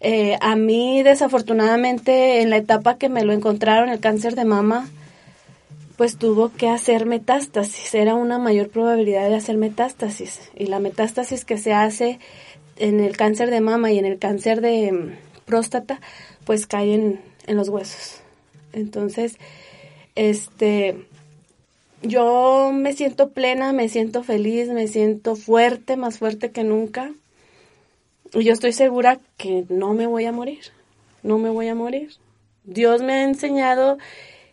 Eh, 0.00 0.38
a 0.40 0.56
mí, 0.56 1.02
desafortunadamente, 1.02 2.40
en 2.40 2.50
la 2.50 2.56
etapa 2.56 2.98
que 2.98 3.08
me 3.08 3.24
lo 3.24 3.32
encontraron, 3.32 3.88
el 3.88 4.00
cáncer 4.00 4.34
de 4.34 4.44
mama, 4.44 4.88
pues 5.96 6.16
tuvo 6.16 6.52
que 6.52 6.68
hacer 6.68 7.06
metástasis. 7.06 7.94
Era 7.94 8.14
una 8.14 8.38
mayor 8.38 8.68
probabilidad 8.68 9.28
de 9.28 9.36
hacer 9.36 9.56
metástasis. 9.56 10.50
Y 10.54 10.66
la 10.66 10.78
metástasis 10.78 11.44
que 11.44 11.58
se 11.58 11.72
hace 11.72 12.20
en 12.76 13.00
el 13.00 13.16
cáncer 13.16 13.50
de 13.50 13.60
mama 13.60 13.90
y 13.90 13.98
en 13.98 14.04
el 14.04 14.18
cáncer 14.18 14.60
de 14.60 14.92
mm, 14.92 15.44
próstata, 15.44 16.00
pues 16.44 16.66
cae 16.66 16.94
en, 16.94 17.20
en 17.46 17.56
los 17.56 17.68
huesos. 17.68 18.20
Entonces, 18.72 19.38
este, 20.14 21.06
yo 22.02 22.70
me 22.72 22.92
siento 22.92 23.30
plena, 23.30 23.72
me 23.72 23.88
siento 23.88 24.22
feliz, 24.22 24.68
me 24.68 24.86
siento 24.86 25.34
fuerte, 25.34 25.96
más 25.96 26.18
fuerte 26.18 26.52
que 26.52 26.62
nunca. 26.62 27.12
Y 28.34 28.44
yo 28.44 28.52
estoy 28.52 28.72
segura 28.72 29.20
que 29.36 29.64
no 29.68 29.94
me 29.94 30.06
voy 30.06 30.26
a 30.26 30.32
morir, 30.32 30.60
no 31.22 31.38
me 31.38 31.50
voy 31.50 31.68
a 31.68 31.74
morir. 31.74 32.10
Dios 32.64 33.02
me 33.02 33.14
ha 33.14 33.24
enseñado 33.24 33.98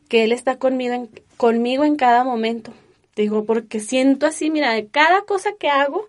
que 0.08 0.24
Él 0.24 0.32
está 0.32 0.58
conmigo 0.58 0.94
en, 0.94 1.10
conmigo 1.38 1.84
en 1.84 1.96
cada 1.96 2.24
momento, 2.24 2.72
Digo, 3.16 3.46
porque 3.46 3.80
siento 3.80 4.26
así, 4.26 4.52
mira, 4.52 4.74
de 4.74 4.88
cada 4.88 5.22
cosa 5.22 5.52
que 5.58 5.70
hago, 5.70 6.06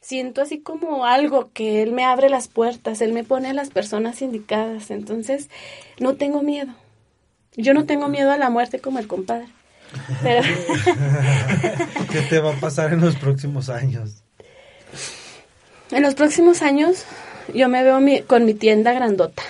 siento 0.00 0.42
así 0.42 0.58
como 0.58 1.06
algo 1.06 1.52
que 1.52 1.82
Él 1.82 1.92
me 1.92 2.04
abre 2.04 2.28
las 2.28 2.48
puertas, 2.48 3.00
Él 3.00 3.12
me 3.12 3.22
pone 3.22 3.50
a 3.50 3.54
las 3.54 3.70
personas 3.70 4.20
indicadas. 4.22 4.90
Entonces, 4.90 5.50
no 6.00 6.16
tengo 6.16 6.42
miedo. 6.42 6.74
Yo 7.56 7.74
no 7.74 7.84
tengo 7.84 8.08
miedo 8.08 8.32
a 8.32 8.38
la 8.38 8.50
muerte 8.50 8.80
como 8.80 8.98
el 8.98 9.06
compadre. 9.06 9.46
¿Qué 12.12 12.20
te 12.28 12.40
va 12.40 12.54
a 12.54 12.60
pasar 12.60 12.92
en 12.92 13.00
los 13.00 13.14
próximos 13.14 13.68
años? 13.68 14.24
En 15.90 16.02
los 16.02 16.14
próximos 16.14 16.62
años 16.62 17.04
yo 17.54 17.68
me 17.68 17.82
veo 17.82 17.98
con 18.26 18.44
mi 18.44 18.54
tienda 18.54 18.92
grandota, 18.92 19.42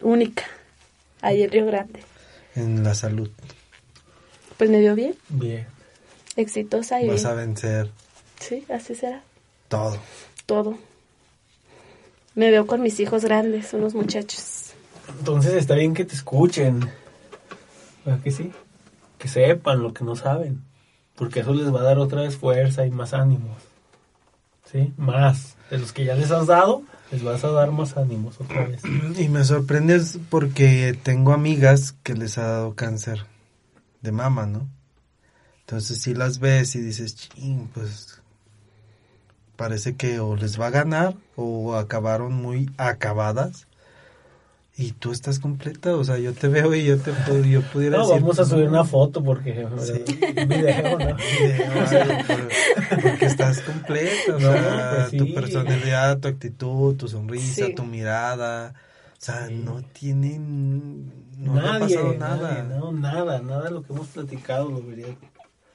única, 0.00 0.44
ahí 1.20 1.42
en 1.42 1.50
Río 1.50 1.66
Grande. 1.66 2.00
En 2.54 2.82
la 2.82 2.94
salud. 2.94 3.30
Pues 4.56 4.70
me 4.70 4.80
veo 4.80 4.94
bien. 4.94 5.14
Bien. 5.28 5.66
Exitosa 6.36 7.02
y 7.02 7.08
Vas 7.08 7.24
a 7.24 7.34
vencer. 7.34 7.90
Sí, 8.40 8.64
así 8.70 8.94
será. 8.94 9.22
Todo. 9.68 9.98
Todo. 10.46 10.78
Me 12.34 12.50
veo 12.50 12.66
con 12.66 12.80
mis 12.80 12.98
hijos 13.00 13.24
grandes, 13.24 13.74
unos 13.74 13.94
muchachos. 13.94 14.72
Entonces 15.18 15.52
está 15.54 15.74
bien 15.74 15.92
que 15.92 16.04
te 16.04 16.14
escuchen. 16.14 16.88
¿Verdad 18.04 18.22
que 18.22 18.30
sí? 18.30 18.50
Que 19.18 19.28
sepan 19.28 19.82
lo 19.82 19.92
que 19.92 20.04
no 20.04 20.16
saben. 20.16 20.62
Porque 21.14 21.40
eso 21.40 21.52
les 21.52 21.72
va 21.72 21.80
a 21.80 21.84
dar 21.84 21.98
otra 21.98 22.22
vez 22.22 22.36
fuerza 22.36 22.86
y 22.86 22.90
más 22.90 23.12
ánimos. 23.12 23.71
¿Sí? 24.72 24.92
Más. 24.96 25.56
De 25.70 25.78
los 25.78 25.92
que 25.92 26.04
ya 26.04 26.14
les 26.14 26.30
has 26.30 26.46
dado, 26.46 26.82
les 27.10 27.22
vas 27.22 27.44
a 27.44 27.50
dar 27.50 27.70
más 27.70 27.96
ánimos 27.96 28.40
otra 28.40 28.66
vez. 28.66 28.82
Y 29.18 29.28
me 29.28 29.44
sorprendes 29.44 30.18
porque 30.30 30.98
tengo 31.02 31.32
amigas 31.32 31.94
que 32.02 32.14
les 32.14 32.38
ha 32.38 32.46
dado 32.46 32.74
cáncer 32.74 33.26
de 34.00 34.12
mama, 34.12 34.46
¿no? 34.46 34.68
Entonces 35.60 36.02
si 36.02 36.14
las 36.14 36.38
ves 36.38 36.74
y 36.74 36.80
dices, 36.80 37.14
ching, 37.16 37.68
pues 37.68 38.20
parece 39.56 39.94
que 39.94 40.18
o 40.20 40.34
les 40.36 40.60
va 40.60 40.66
a 40.66 40.70
ganar 40.70 41.14
o 41.36 41.76
acabaron 41.76 42.34
muy 42.34 42.70
acabadas. 42.78 43.68
Y 44.82 44.90
tú 44.92 45.12
estás 45.12 45.38
completa, 45.38 45.94
o 45.94 46.02
sea, 46.02 46.18
yo 46.18 46.32
te 46.32 46.48
veo 46.48 46.74
y 46.74 46.84
yo 46.84 46.98
te 46.98 47.12
yo 47.48 47.62
pudiera 47.62 47.98
no, 47.98 48.08
vamos 48.08 48.36
a 48.40 48.44
subir 48.44 48.68
una 48.68 48.82
foto 48.82 49.22
porque 49.22 49.64
sí. 49.78 50.02
video, 50.48 50.98
¿no? 50.98 51.16
porque 53.00 53.26
estás 53.26 53.60
completa, 53.60 54.34
o 54.34 54.40
sea, 54.40 54.94
pues 54.96 55.10
sí. 55.10 55.18
tu 55.18 55.34
personalidad, 55.34 56.18
tu 56.18 56.26
actitud, 56.26 56.96
tu 56.96 57.06
sonrisa, 57.06 57.66
sí. 57.66 57.74
tu 57.74 57.84
mirada, 57.84 58.74
o 59.12 59.24
sea, 59.24 59.46
no 59.52 59.82
tienen 59.92 61.12
no 61.38 61.54
nadie, 61.54 61.68
ha 61.68 61.78
pasado 61.78 62.14
nada. 62.14 62.52
Nadie, 62.64 62.80
no, 62.80 62.90
nada, 62.90 63.40
nada 63.40 63.62
de 63.62 63.70
lo 63.70 63.82
que 63.84 63.92
hemos 63.92 64.08
platicado 64.08 64.68
lo 64.68 64.82
vería, 64.82 65.14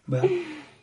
¿verdad? 0.06 0.30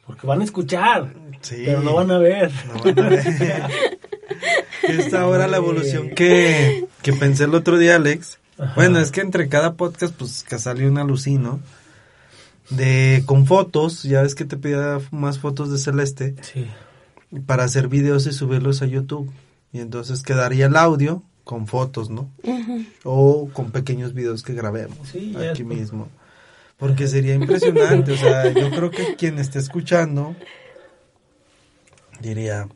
Porque 0.07 0.27
van 0.27 0.41
a 0.41 0.45
escuchar, 0.45 1.13
sí, 1.43 1.63
pero 1.67 1.83
no 1.83 1.93
van 1.93 2.11
a 2.11 2.17
ver. 2.17 2.51
No 2.69 2.83
van 2.83 2.99
a 3.01 3.09
ver. 3.11 3.27
es 4.89 5.15
ahora 5.15 5.47
la 5.47 5.59
evolución 5.59 6.11
que, 6.11 6.87
que 7.05 7.13
pensé 7.13 7.45
el 7.45 7.55
otro 7.55 7.79
día, 7.79 7.97
Alex. 7.97 8.39
Ajá. 8.59 8.73
Bueno, 8.75 8.99
es 8.99 9.13
que 9.13 9.21
entre 9.21 9.49
cada 9.49 9.75
podcast, 9.75 10.15
pues 10.15 10.43
que 10.43 10.59
salió 10.59 10.89
una 10.89 11.03
alucino. 11.03 11.61
De, 12.71 13.23
con 13.27 13.47
fotos, 13.47 14.05
ya 14.05 14.23
ves 14.23 14.35
que 14.35 14.47
te 14.47 14.57
pedía 14.57 14.99
más 15.11 15.39
fotos 15.39 15.71
de 15.71 15.79
Celeste. 15.79 16.35
Sí. 16.41 16.67
Para 17.47 17.65
hacer 17.65 17.89
videos 17.89 18.27
y 18.27 18.33
subirlos 18.33 18.81
a 18.81 18.87
YouTube. 18.87 19.31
Y 19.73 19.81
entonces 19.81 20.23
quedaría 20.23 20.67
el 20.67 20.77
audio 20.77 21.23
con 21.45 21.67
fotos, 21.67 22.09
¿no? 22.09 22.31
Uh 22.43 22.59
-huh. 22.59 22.87
O 23.05 23.51
con 23.53 23.71
pequeños 23.71 24.15
videos 24.15 24.43
que 24.43 24.55
grabemos 24.55 25.09
sí, 25.11 25.37
aquí 25.37 25.63
es, 25.63 25.69
mismo. 25.69 26.09
Porque 26.79 27.07
sería 27.07 27.35
impresionante, 27.35 28.13
o 28.13 28.17
sea, 28.17 28.51
yo 28.51 28.71
creo 28.71 28.91
que 28.91 29.15
quien 29.17 29.39
esté 29.39 29.59
escuchando 29.59 30.35
diría, 32.21 32.69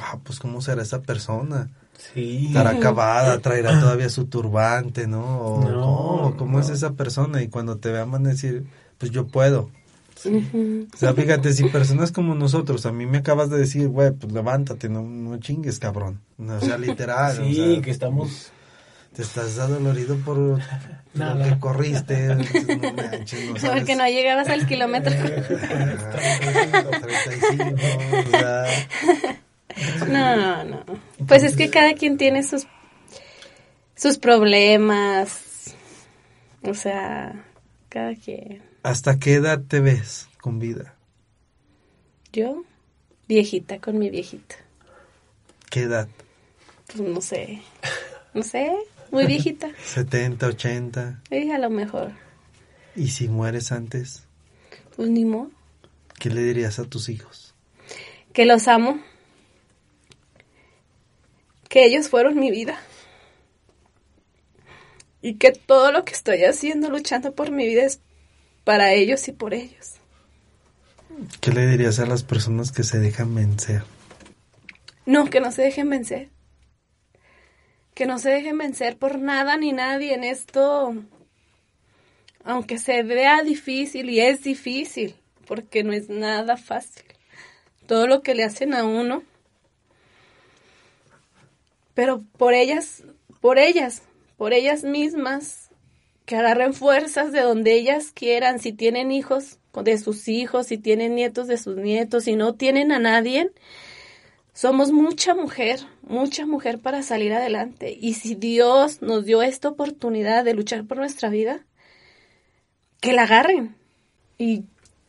ah, 0.00 0.18
pues 0.22 0.38
cómo 0.38 0.62
será 0.62 0.82
esa 0.82 1.02
persona. 1.02 1.70
Sí. 1.96 2.46
Estará 2.48 2.70
acabada, 2.70 3.38
traerá 3.40 3.78
todavía 3.80 4.08
su 4.08 4.26
turbante, 4.26 5.06
¿no? 5.06 5.38
O, 5.38 5.64
no, 5.64 5.80
¿cómo, 5.80 6.36
cómo 6.36 6.58
no. 6.58 6.64
es 6.64 6.70
esa 6.70 6.92
persona? 6.92 7.42
Y 7.42 7.48
cuando 7.48 7.78
te 7.78 7.90
vean 7.90 8.10
van 8.10 8.26
a 8.26 8.30
decir, 8.30 8.64
pues 8.98 9.10
yo 9.10 9.26
puedo. 9.26 9.70
Sí. 10.16 10.28
Uh 10.28 10.42
-huh. 10.52 10.94
O 10.94 10.96
sea, 10.96 11.14
fíjate, 11.14 11.52
si 11.52 11.64
personas 11.64 12.12
como 12.12 12.34
nosotros, 12.34 12.86
a 12.86 12.92
mí 12.92 13.06
me 13.06 13.18
acabas 13.18 13.50
de 13.50 13.58
decir, 13.58 13.88
güey, 13.88 14.12
pues 14.12 14.32
levántate, 14.32 14.88
no, 14.88 15.02
no 15.02 15.38
chingues, 15.38 15.78
cabrón. 15.78 16.20
O 16.38 16.60
sea, 16.60 16.78
literal. 16.88 17.36
sí, 17.36 17.60
o 17.60 17.72
sea, 17.74 17.82
que 17.82 17.90
estamos... 17.90 18.50
Te 19.14 19.22
estás 19.22 19.58
adolorido 19.60 20.16
por 20.16 20.58
Nada. 21.14 21.34
lo 21.36 21.44
que 21.44 21.58
corriste. 21.60 22.34
No 22.34 22.92
manches, 22.94 23.48
no 23.50 23.56
sabes. 23.60 23.78
Porque 23.80 23.94
no 23.94 24.04
llegabas 24.08 24.48
al 24.48 24.66
kilómetro. 24.70 25.14
35, 25.14 27.64
o 28.26 28.30
sea, 28.30 28.64
No, 30.08 30.64
no. 30.64 30.84
Pues 31.26 31.42
es 31.42 31.56
que 31.56 31.70
cada 31.70 31.94
quien 31.94 32.16
tiene 32.16 32.42
sus 32.42 32.66
sus 33.96 34.18
problemas. 34.18 35.74
O 36.62 36.74
sea, 36.74 37.44
cada 37.88 38.14
quien. 38.14 38.62
¿Hasta 38.82 39.18
qué 39.18 39.34
edad 39.34 39.62
te 39.66 39.80
ves 39.80 40.28
con 40.40 40.58
vida? 40.58 40.94
Yo, 42.32 42.64
viejita 43.28 43.80
con 43.80 43.98
mi 43.98 44.10
viejita. 44.10 44.56
¿Qué 45.70 45.82
edad? 45.82 46.08
Pues 46.86 47.00
no 47.00 47.20
sé. 47.20 47.62
No 48.34 48.42
sé, 48.42 48.72
muy 49.10 49.26
viejita. 49.26 49.70
70, 49.84 50.46
80. 50.46 51.22
Sí, 51.30 51.50
a 51.50 51.58
lo 51.58 51.70
mejor. 51.70 52.12
¿Y 52.96 53.08
si 53.08 53.28
mueres 53.28 53.72
antes? 53.72 54.24
Pues 54.96 55.08
ni 55.08 55.24
modo. 55.24 55.50
¿Qué 56.18 56.30
le 56.30 56.42
dirías 56.42 56.78
a 56.78 56.84
tus 56.84 57.08
hijos? 57.08 57.54
Que 58.32 58.44
los 58.44 58.68
amo. 58.68 59.00
Que 61.74 61.86
ellos 61.86 62.08
fueron 62.08 62.38
mi 62.38 62.52
vida. 62.52 62.78
Y 65.20 65.38
que 65.38 65.50
todo 65.50 65.90
lo 65.90 66.04
que 66.04 66.12
estoy 66.12 66.44
haciendo, 66.44 66.88
luchando 66.88 67.34
por 67.34 67.50
mi 67.50 67.66
vida, 67.66 67.82
es 67.82 68.00
para 68.62 68.92
ellos 68.92 69.26
y 69.26 69.32
por 69.32 69.54
ellos. 69.54 69.94
¿Qué 71.40 71.50
le 71.50 71.66
dirías 71.66 71.98
a 71.98 72.06
las 72.06 72.22
personas 72.22 72.70
que 72.70 72.84
se 72.84 73.00
dejan 73.00 73.34
vencer? 73.34 73.82
No, 75.04 75.28
que 75.28 75.40
no 75.40 75.50
se 75.50 75.62
dejen 75.62 75.90
vencer. 75.90 76.30
Que 77.92 78.06
no 78.06 78.20
se 78.20 78.30
dejen 78.30 78.56
vencer 78.56 78.96
por 78.96 79.18
nada 79.18 79.56
ni 79.56 79.72
nadie 79.72 80.14
en 80.14 80.22
esto. 80.22 80.94
Aunque 82.44 82.78
se 82.78 83.02
vea 83.02 83.42
difícil 83.42 84.10
y 84.10 84.20
es 84.20 84.44
difícil, 84.44 85.16
porque 85.44 85.82
no 85.82 85.92
es 85.92 86.08
nada 86.08 86.56
fácil. 86.56 87.02
Todo 87.88 88.06
lo 88.06 88.22
que 88.22 88.36
le 88.36 88.44
hacen 88.44 88.74
a 88.74 88.84
uno. 88.84 89.24
Pero 91.94 92.24
por 92.36 92.54
ellas, 92.54 93.04
por 93.40 93.58
ellas, 93.58 94.02
por 94.36 94.52
ellas 94.52 94.84
mismas, 94.84 95.70
que 96.26 96.36
agarren 96.36 96.74
fuerzas 96.74 97.32
de 97.32 97.40
donde 97.40 97.74
ellas 97.74 98.10
quieran, 98.12 98.58
si 98.58 98.72
tienen 98.72 99.12
hijos 99.12 99.58
de 99.72 99.98
sus 99.98 100.28
hijos, 100.28 100.68
si 100.68 100.78
tienen 100.78 101.14
nietos 101.14 101.48
de 101.48 101.58
sus 101.58 101.76
nietos, 101.76 102.24
si 102.24 102.36
no 102.36 102.54
tienen 102.54 102.92
a 102.92 102.98
nadie, 102.98 103.50
somos 104.52 104.92
mucha 104.92 105.34
mujer, 105.34 105.80
mucha 106.02 106.46
mujer 106.46 106.78
para 106.78 107.02
salir 107.02 107.32
adelante. 107.32 107.96
Y 108.00 108.14
si 108.14 108.34
Dios 108.34 109.02
nos 109.02 109.24
dio 109.24 109.42
esta 109.42 109.68
oportunidad 109.68 110.44
de 110.44 110.54
luchar 110.54 110.84
por 110.84 110.96
nuestra 110.96 111.28
vida, 111.28 111.66
que 113.00 113.12
la 113.12 113.24
agarren. 113.24 113.74
Y 114.38 114.64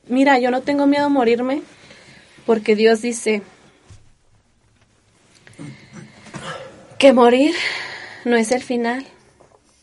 mira, 0.08 0.40
yo 0.40 0.52
no 0.52 0.62
tengo 0.62 0.88
miedo 0.88 1.06
a 1.06 1.10
morirme 1.10 1.62
porque 2.46 2.76
Dios 2.76 3.02
dice 3.02 3.42
que 6.98 7.14
morir 7.14 7.56
no 8.24 8.36
es 8.36 8.52
el 8.52 8.64
final, 8.64 9.06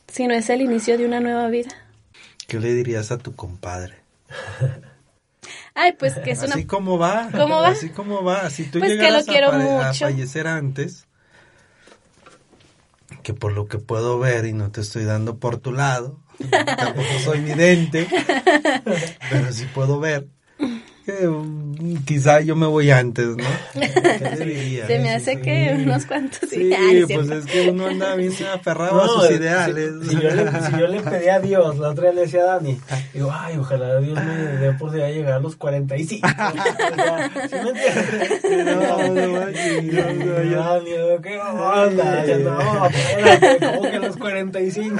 sino 0.08 0.34
es 0.34 0.50
el 0.50 0.62
inicio 0.62 0.98
de 0.98 1.06
una 1.06 1.20
nueva 1.20 1.48
vida. 1.48 1.70
¿Qué 2.46 2.58
le 2.58 2.74
dirías 2.74 3.10
a 3.10 3.18
tu 3.18 3.34
compadre? 3.34 3.96
Ay, 5.74 5.92
pues 5.98 6.14
que 6.18 6.32
es 6.32 6.42
una... 6.42 6.54
Así 6.54 6.66
como 6.66 6.98
va. 6.98 7.30
¿Cómo 7.32 7.60
va? 7.60 7.68
Así 7.68 7.90
como 7.90 8.22
va. 8.22 8.50
Si 8.50 8.64
tú 8.64 8.78
Pues 8.78 8.92
que 8.92 8.96
llegaras 8.96 9.26
lo 9.26 9.32
quiero 9.32 9.50
a, 9.80 9.94
fallecer 9.94 10.46
antes, 10.46 11.06
que 13.22 13.34
por 13.34 13.52
lo 13.52 13.66
que 13.66 13.78
puedo 13.78 14.18
ver 14.18 14.44
y 14.44 14.52
no 14.52 14.70
te 14.70 14.80
estoy 14.80 15.04
dando 15.04 15.38
por 15.38 15.58
tu 15.58 15.72
lado, 15.72 16.20
tampoco 16.50 17.18
soy 17.24 17.40
vidente, 17.40 18.06
pero 19.30 19.52
sí 19.52 19.66
puedo 19.72 19.98
ver, 20.00 20.28
que 21.04 21.26
mm, 21.26 22.04
quizá 22.04 22.40
yo 22.40 22.56
me 22.56 22.66
voy 22.66 22.90
antes, 22.90 23.28
¿no? 23.36 23.44
Se 23.76 24.98
me 24.98 25.14
hace 25.14 25.40
que 25.40 25.76
unos 25.78 26.06
cuantos... 26.06 26.48
Sí, 26.48 26.72
Ah, 26.74 26.78
no 26.92 26.98
es 26.98 27.06
pues 27.12 27.30
es 27.30 27.46
que 27.46 27.70
uno 27.70 27.86
anda 27.86 28.14
bien 28.14 28.32
aferrado 28.52 29.02
a 29.02 29.08
sus 29.08 29.30
ideales. 29.30 29.92
Si, 30.08 30.14
yo 30.14 30.30
le, 30.30 30.50
si 30.50 30.72
yo 30.78 30.86
le 30.86 31.00
pedí 31.00 31.28
a 31.28 31.40
Dios, 31.40 31.78
la 31.78 31.90
otra 31.90 32.04
vez 32.04 32.14
le 32.14 32.20
decía 32.22 32.42
a 32.42 32.44
Dani, 32.44 32.78
digo, 33.12 33.30
ay, 33.32 33.56
ojalá 33.58 34.00
Dios 34.00 34.18
me 34.22 34.34
dé 34.34 34.72
por 34.72 34.90
día 34.92 35.08
llegar 35.10 35.34
a 35.34 35.40
los 35.40 35.56
45. 35.56 36.28
O 36.42 36.94
sea, 36.94 37.30
¿sí 37.48 37.56
me 37.62 37.70
entiendes? 37.70 38.42
No, 38.76 38.98
¿qué 41.22 41.38
onda? 41.38 42.24
Ya 42.24 42.38
no, 42.38 42.86
espérate, 42.86 43.66
como 43.66 43.82
que 43.82 43.96
a 43.96 44.00
los 44.00 44.16
45. 44.16 44.96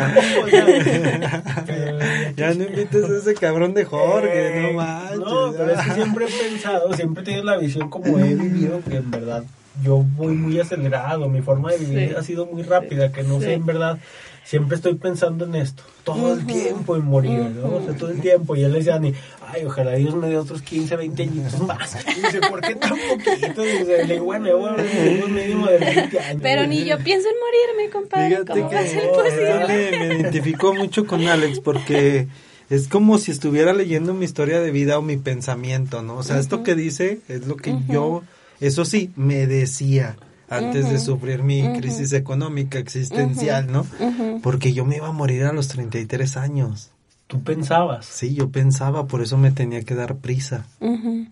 Ya, 0.50 2.32
ya 2.36 2.54
no 2.54 2.64
invites 2.64 3.04
a 3.04 3.18
ese 3.18 3.34
cabrón 3.34 3.74
de 3.74 3.84
Jorge, 3.84 4.60
no 4.62 4.68
eh, 4.68 4.72
manches. 4.74 5.18
No, 5.18 5.52
pero 5.52 5.70
es 5.72 5.80
que 5.80 5.91
siempre 5.94 6.26
he 6.26 6.48
pensado, 6.50 6.92
siempre 6.94 7.22
he 7.22 7.24
tenido 7.26 7.44
la 7.44 7.56
visión 7.56 7.88
como 7.90 8.18
he 8.18 8.34
vivido, 8.34 8.80
que 8.88 8.96
en 8.96 9.10
verdad 9.10 9.44
yo 9.82 9.98
voy 10.16 10.34
muy 10.34 10.60
acelerado, 10.60 11.28
mi 11.28 11.40
forma 11.40 11.72
de 11.72 11.78
vivir 11.78 12.08
Sí. 12.10 12.14
ha 12.16 12.22
sido 12.22 12.46
muy 12.46 12.62
rápida, 12.62 13.10
que 13.12 13.22
no 13.22 13.38
Sí. 13.38 13.46
sé 13.46 13.52
en 13.54 13.64
verdad, 13.66 13.98
siempre 14.44 14.76
estoy 14.76 14.94
pensando 14.96 15.44
en 15.46 15.54
esto, 15.54 15.82
todo 16.04 16.34
el 16.34 16.44
tiempo 16.44 16.94
en 16.96 17.04
morir, 17.06 17.40
¿no? 17.56 17.76
O 17.76 17.82
sea, 17.82 17.94
todo 17.94 18.10
el 18.10 18.20
tiempo, 18.20 18.54
y 18.54 18.64
él 18.64 18.72
decía, 18.72 18.98
ni, 18.98 19.14
ay, 19.48 19.64
ojalá 19.64 19.92
Dios 19.92 20.14
me 20.14 20.28
dé 20.28 20.36
otros 20.36 20.60
15, 20.60 20.96
20 20.96 21.22
años 21.22 21.58
más, 21.62 21.96
y 22.16 22.20
dice, 22.20 22.40
¿por 22.50 22.60
qué 22.60 22.74
tan 22.74 22.98
poquito? 23.08 23.64
Y 23.64 23.78
dice, 23.78 24.04
le 24.04 24.12
digo, 24.14 24.26
bueno, 24.26 24.46
yo 24.48 24.58
voy 24.58 24.70
a 24.70 25.24
un 25.24 25.34
mínimo 25.34 25.66
de 25.68 25.78
20 25.78 26.20
años. 26.20 26.42
Pero 26.42 26.66
ni 26.66 26.84
yo 26.84 26.98
pienso 26.98 27.28
en 27.28 27.34
morirme, 27.38 27.90
compadre. 27.92 28.28
Fíjate 28.28 28.52
¿Cómo 28.52 28.72
va 28.72 28.78
a 28.78 28.82
que 28.82 28.88
ser 28.90 29.02
yo 29.04 29.12
posible? 29.12 29.66
me, 29.98 29.98
me 30.08 30.14
identifico 30.20 30.74
mucho 30.74 31.06
con 31.06 31.26
Alex 31.26 31.60
porque 31.60 32.26
es 32.72 32.88
como 32.88 33.18
si 33.18 33.30
estuviera 33.30 33.74
leyendo 33.74 34.14
mi 34.14 34.24
historia 34.24 34.58
de 34.60 34.70
vida 34.70 34.98
o 34.98 35.02
mi 35.02 35.18
pensamiento, 35.18 36.02
¿no? 36.02 36.16
O 36.16 36.22
sea, 36.22 36.38
esto 36.38 36.62
que 36.62 36.74
dice 36.74 37.20
es 37.28 37.46
lo 37.46 37.56
que 37.56 37.76
yo, 37.86 38.22
eso 38.60 38.86
sí, 38.86 39.10
me 39.14 39.46
decía 39.46 40.16
antes 40.48 40.88
de 40.88 40.98
sufrir 40.98 41.42
mi 41.42 41.70
crisis 41.78 42.14
económica 42.14 42.78
existencial, 42.78 43.70
¿no? 43.70 43.86
Porque 44.42 44.72
yo 44.72 44.86
me 44.86 44.96
iba 44.96 45.08
a 45.08 45.12
morir 45.12 45.44
a 45.44 45.52
los 45.52 45.68
33 45.68 46.38
años. 46.38 46.90
Tú 47.26 47.42
pensabas. 47.42 48.06
Sí, 48.06 48.34
yo 48.34 48.48
pensaba, 48.48 49.06
por 49.06 49.20
eso 49.20 49.36
me 49.36 49.50
tenía 49.50 49.82
que 49.82 49.94
dar 49.94 50.16
prisa. 50.16 50.66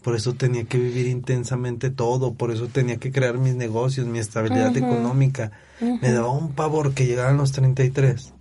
Por 0.02 0.16
eso 0.16 0.34
tenía 0.34 0.64
que 0.64 0.76
vivir 0.76 1.06
intensamente 1.06 1.88
todo, 1.88 2.34
por 2.34 2.50
eso 2.50 2.66
tenía 2.66 2.98
que 2.98 3.12
crear 3.12 3.38
mis 3.38 3.54
negocios, 3.54 4.06
mi 4.06 4.18
estabilidad 4.18 4.76
económica. 4.76 5.52
Me 5.80 6.12
daba 6.12 6.30
un 6.32 6.52
pavor 6.52 6.92
que 6.92 7.06
llegaran 7.06 7.38
los 7.38 7.52
33. 7.52 8.34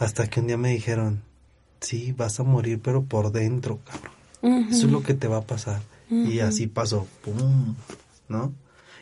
Hasta 0.00 0.26
que 0.26 0.40
un 0.40 0.48
día 0.48 0.56
me 0.56 0.70
dijeron, 0.70 1.22
sí, 1.80 2.12
vas 2.12 2.40
a 2.40 2.44
morir, 2.44 2.80
pero 2.82 3.04
por 3.04 3.32
dentro, 3.32 3.80
cabrón. 3.84 4.68
Eso 4.70 4.86
es 4.86 4.92
lo 4.92 5.02
que 5.02 5.14
te 5.14 5.28
va 5.28 5.38
a 5.38 5.42
pasar. 5.42 5.80
Y 6.10 6.40
así 6.40 6.66
pasó, 6.66 7.06
pum, 7.22 7.74
¿no? 8.28 8.52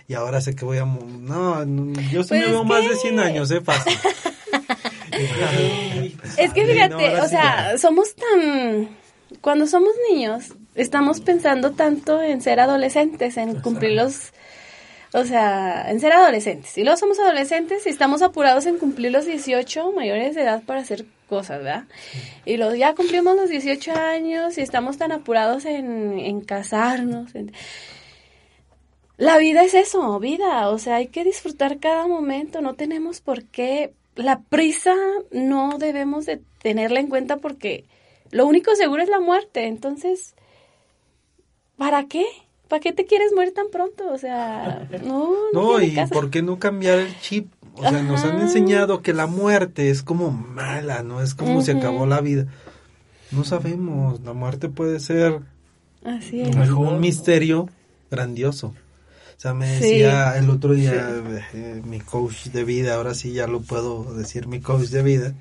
Y 0.08 0.14
ahora 0.14 0.40
sé 0.40 0.54
que 0.54 0.64
voy 0.64 0.78
a... 0.78 0.84
No, 0.84 1.64
yo 2.10 2.22
sí 2.22 2.28
Pues 2.28 2.40
me 2.42 2.46
veo 2.46 2.64
más 2.64 2.88
de 2.88 2.96
100 2.96 3.18
años, 3.18 3.50
¿eh? 3.50 3.60
Fácil. 3.60 3.96
Es 6.36 6.52
que 6.52 6.64
no, 6.66 6.72
fíjate, 6.72 7.20
o 7.20 7.28
sea, 7.28 7.78
somos 7.78 8.14
tan... 8.14 8.90
Cuando 9.40 9.66
somos 9.66 9.90
niños, 10.10 10.52
estamos 10.74 11.20
pensando 11.20 11.72
tanto 11.72 12.22
en 12.22 12.40
ser 12.40 12.60
adolescentes, 12.60 13.36
en 13.36 13.60
cumplir 13.60 13.92
los... 13.92 14.32
O 15.12 15.24
sea, 15.24 15.90
en 15.90 16.00
ser 16.00 16.12
adolescentes. 16.12 16.76
Y 16.76 16.82
luego 16.82 16.98
somos 16.98 17.18
adolescentes 17.18 17.86
y 17.86 17.88
estamos 17.88 18.22
apurados 18.22 18.66
en 18.66 18.76
cumplir 18.76 19.12
los 19.12 19.24
18 19.24 19.92
mayores 19.92 20.34
de 20.34 20.42
edad 20.42 20.62
para 20.64 20.80
hacer 20.80 21.06
cosas, 21.26 21.58
¿verdad? 21.58 21.84
Y 22.44 22.56
luego 22.56 22.74
ya 22.74 22.94
cumplimos 22.94 23.36
los 23.36 23.48
18 23.50 23.92
años 23.92 24.56
y 24.58 24.62
estamos 24.62 24.96
tan 24.98 25.12
apurados 25.12 25.64
en, 25.64 26.18
en 26.18 26.40
casarnos. 26.40 27.34
en- 27.34 27.52
La 29.18 29.38
vida 29.38 29.62
es 29.64 29.74
eso, 29.74 30.18
vida. 30.20 30.68
O 30.70 30.78
sea, 30.78 30.96
hay 30.96 31.08
que 31.08 31.24
disfrutar 31.24 31.78
cada 31.78 32.06
momento. 32.06 32.60
No 32.60 32.74
tenemos 32.74 33.20
por 33.20 33.44
qué. 33.44 33.92
La 34.14 34.40
prisa 34.40 34.94
no 35.30 35.78
debemos 35.78 36.26
de 36.26 36.40
tenerla 36.62 37.00
en 37.00 37.08
cuenta 37.08 37.36
porque 37.38 37.84
lo 38.30 38.46
único 38.46 38.74
seguro 38.76 39.02
es 39.02 39.08
la 39.08 39.20
muerte. 39.20 39.66
Entonces, 39.66 40.34
¿para 41.76 42.04
qué? 42.06 42.24
¿Para 42.68 42.80
qué 42.80 42.92
te 42.92 43.04
quieres 43.06 43.32
morir 43.32 43.54
tan 43.54 43.68
pronto? 43.70 44.10
O 44.12 44.18
sea, 44.18 44.88
no, 45.04 45.30
no, 45.52 45.62
No, 45.78 45.80
y 45.82 45.94
por 46.10 46.30
qué 46.30 46.42
no 46.42 46.58
cambiar 46.58 46.98
el 46.98 47.18
chip. 47.20 47.52
O 47.78 47.82
sea, 47.88 48.02
nos 48.02 48.24
han 48.24 48.36
Ajá. 48.36 48.42
enseñado 48.42 49.02
que 49.02 49.12
la 49.12 49.26
muerte 49.26 49.90
es 49.90 50.02
como 50.02 50.30
mala, 50.30 51.02
¿no? 51.02 51.20
Es 51.20 51.34
como 51.34 51.60
se 51.62 51.72
Ujú. 51.72 51.80
acabó 51.80 52.06
la 52.06 52.20
vida. 52.20 52.46
No 53.32 53.44
sabemos, 53.44 54.20
la 54.22 54.32
muerte 54.32 54.68
puede 54.68 54.98
ser 55.00 55.40
Así 56.04 56.40
es. 56.40 56.56
mejor. 56.56 56.88
un 56.94 57.00
misterio 57.00 57.68
grandioso. 58.10 58.68
O 58.68 59.40
sea, 59.40 59.52
me 59.52 59.66
Sí. 59.78 59.82
decía 59.98 60.38
el 60.38 60.48
otro 60.48 60.72
día 60.72 61.22
eh, 61.52 61.82
mi 61.84 62.00
coach 62.00 62.46
de 62.46 62.64
vida, 62.64 62.94
ahora 62.94 63.14
sí 63.14 63.32
ya 63.32 63.46
lo 63.46 63.60
puedo 63.60 64.14
decir, 64.14 64.46
mi 64.46 64.60
coach 64.60 64.86
de 64.88 65.02
vida, 65.02 65.34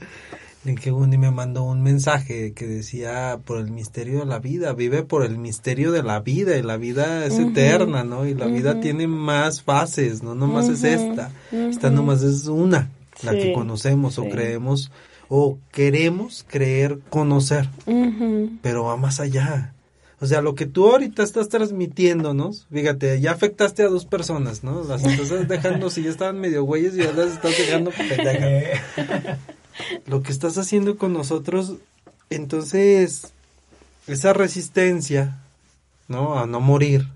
en 0.66 0.76
que 0.76 0.92
un 0.92 1.12
día 1.12 1.20
me 1.20 1.32
mandó 1.32 1.64
un 1.64 1.82
mensaje 1.82 2.54
que 2.54 2.68
decía 2.68 3.40
por 3.46 3.60
el 3.60 3.72
misterio 3.72 4.20
de 4.20 4.26
la 4.26 4.40
vida, 4.40 4.74
vive 4.74 5.04
por 5.04 5.24
el 5.24 5.38
misterio 5.38 5.92
de 5.92 6.04
la 6.04 6.20
vida 6.20 6.58
y 6.58 6.64
la 6.64 6.78
vida 6.78 7.26
es 7.26 7.38
eterna, 7.40 8.04
¿no? 8.04 8.26
Y 8.26 8.34
la 8.34 8.48
vida 8.48 8.80
tiene 8.80 9.08
más 9.08 9.62
fases, 9.62 10.24
no 10.24 10.34
nomás 10.36 10.70
es 10.70 10.80
Ujú. 10.80 10.88
esta, 10.88 11.32
esta 11.52 11.90
nomás 11.92 12.24
es 12.24 12.48
una, 12.48 12.90
la 13.24 13.34
que 13.34 13.54
conocemos 13.54 14.18
o 14.18 14.28
creemos 14.28 14.92
o 15.30 15.58
queremos 15.72 16.46
creer 16.48 17.00
conocer 17.10 17.68
pero 18.62 18.86
va 18.86 18.98
más 18.98 19.20
allá. 19.20 19.72
O 20.22 20.28
sea, 20.28 20.42
lo 20.42 20.56
que 20.56 20.66
tú 20.66 20.88
ahorita 20.88 21.24
estás 21.24 21.50
transmitiéndonos, 21.50 22.68
fíjate, 22.72 23.20
ya 23.20 23.32
afectaste 23.32 23.84
a 23.84 23.90
dos 23.90 24.06
personas, 24.06 24.64
¿no? 24.64 24.84
Las 24.84 25.04
estás 25.04 25.48
dejando, 25.48 25.90
si 25.90 26.04
ya 26.04 26.10
estaban 26.10 26.40
medio 26.40 26.64
güeyes 26.64 26.96
y 26.96 27.00
ya 27.00 27.12
las 27.12 27.34
estás 27.34 27.58
dejando 27.58 27.92
pendejas. 27.92 28.80
Lo 30.06 30.22
que 30.24 30.32
estás 30.32 30.58
haciendo 30.58 30.98
con 30.98 31.14
nosotros, 31.14 31.76
entonces, 32.30 33.34
esa 34.08 34.34
resistencia, 34.34 35.42
¿no? 36.08 36.40
A 36.40 36.46
no 36.46 36.60
morir, 36.60 37.08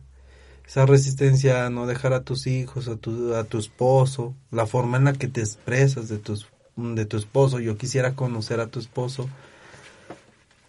esa 0.68 0.86
resistencia 0.86 1.65
a 1.65 1.69
no 1.69 1.88
dejar 1.88 2.14
a 2.14 2.22
tus 2.22 2.48
hijos, 2.48 2.88
a 2.88 2.95
tu, 2.95 3.34
a 3.34 3.44
tu 3.44 3.57
esposo, 3.57 4.36
la 4.52 4.68
forma 4.68 4.98
en 4.98 5.06
la 5.06 5.14
que 5.14 5.27
te 5.27 5.41
expresas 5.41 6.10
de 6.10 6.18
tus, 6.18 6.48
de 6.76 7.06
tu 7.06 7.18
esposo, 7.18 7.60
yo 7.60 7.77
quisiera 7.77 8.15
conocer 8.15 8.60
a 8.60 8.68
tu 8.68 8.80
esposo, 8.80 9.30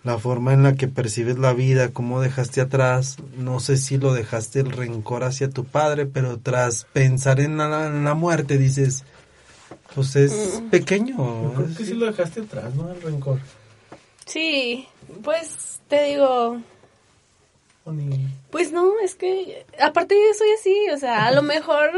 la 0.02 0.18
forma 0.18 0.54
en 0.54 0.62
la 0.62 0.74
que 0.74 0.88
percibes 0.88 1.38
la 1.38 1.52
vida, 1.52 1.90
cómo 1.90 2.22
dejaste 2.22 2.62
atrás, 2.62 3.18
no 3.36 3.60
sé 3.60 3.76
si 3.76 3.98
lo 3.98 4.14
dejaste 4.14 4.60
el 4.60 4.70
rencor 4.70 5.24
hacia 5.24 5.50
tu 5.50 5.66
padre, 5.66 6.06
pero 6.06 6.38
tras 6.38 6.86
pensar 6.94 7.38
en 7.38 7.58
la 7.58 8.14
muerte 8.14 8.56
dices, 8.56 9.04
pues 9.94 10.16
es 10.16 10.62
pequeño. 10.70 11.16
yo 11.16 11.52
creo 11.54 11.76
que 11.76 11.84
sí 11.84 11.94
lo 11.94 12.06
dejaste 12.06 12.42
atrás, 12.42 12.74
¿no? 12.74 12.90
El 12.90 13.02
rencor. 13.02 13.40
Sí, 14.26 14.86
pues 15.22 15.80
te 15.88 16.04
digo, 16.04 16.60
Pues 18.50 18.72
no, 18.72 19.00
es 19.00 19.14
que 19.16 19.66
aparte 19.80 20.14
yo 20.14 20.34
soy 20.38 20.48
así, 20.58 20.90
o 20.94 20.98
sea, 20.98 21.26
a 21.26 21.32
lo 21.32 21.42
mejor 21.42 21.90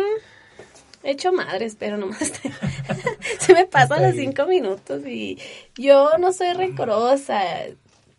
he 1.03 1.11
hecho 1.11 1.33
madres, 1.33 1.77
pero 1.79 1.97
nomás 1.97 2.33
se 3.39 3.53
me 3.53 3.67
pasan 3.67 4.03
los 4.03 4.15
cinco 4.15 4.47
minutos 4.47 5.07
y 5.07 5.39
yo 5.77 6.17
no 6.19 6.33
soy 6.33 6.55
rencorosa, 6.55 7.43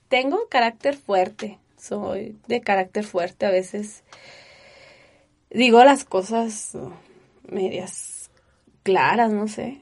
tengo 0.09 0.47
carácter 0.49 0.95
fuerte, 0.95 1.57
soy 1.77 2.35
de 2.47 2.61
carácter 2.61 3.03
fuerte 3.05 3.45
a 3.47 3.51
veces. 3.51 4.03
Digo 5.49 5.83
las 5.83 6.03
cosas 6.03 6.73
medias 7.47 8.12
claras, 8.83 9.31
no 9.31 9.47
sé. 9.47 9.79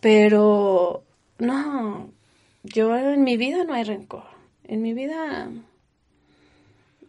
Pero 0.00 1.02
no, 1.38 2.10
yo 2.62 2.96
en 2.96 3.24
mi 3.24 3.36
vida 3.36 3.64
no 3.64 3.74
hay 3.74 3.84
rencor. 3.84 4.24
En 4.64 4.82
mi 4.82 4.92
vida 4.92 5.48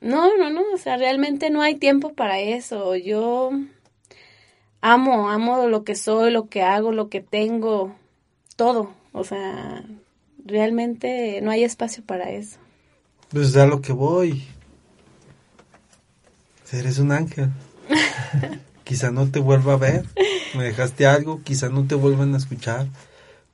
no, 0.01 0.37
no, 0.37 0.49
no, 0.49 0.61
o 0.73 0.77
sea, 0.77 0.97
realmente 0.97 1.49
no 1.49 1.61
hay 1.61 1.75
tiempo 1.75 2.13
para 2.13 2.39
eso. 2.39 2.95
Yo 2.95 3.51
amo, 4.81 5.29
amo 5.29 5.67
lo 5.67 5.83
que 5.83 5.95
soy, 5.95 6.31
lo 6.31 6.49
que 6.49 6.61
hago, 6.61 6.91
lo 6.91 7.09
que 7.09 7.21
tengo, 7.21 7.95
todo. 8.55 8.93
O 9.11 9.23
sea, 9.23 9.83
realmente 10.45 11.41
no 11.41 11.51
hay 11.51 11.63
espacio 11.63 12.03
para 12.03 12.29
eso. 12.29 12.57
Pues 13.29 13.55
a 13.57 13.65
lo 13.65 13.81
que 13.81 13.91
voy. 13.91 14.43
Eres 16.71 16.99
un 16.99 17.11
ángel. 17.11 17.49
quizá 18.87 19.11
no 19.11 19.27
te 19.29 19.39
vuelva 19.39 19.73
a 19.73 19.77
ver. 19.77 20.05
Me 20.55 20.63
dejaste 20.63 21.05
algo, 21.05 21.41
quizá 21.43 21.67
no 21.67 21.85
te 21.85 21.95
vuelvan 21.95 22.33
a 22.33 22.37
escuchar. 22.37 22.87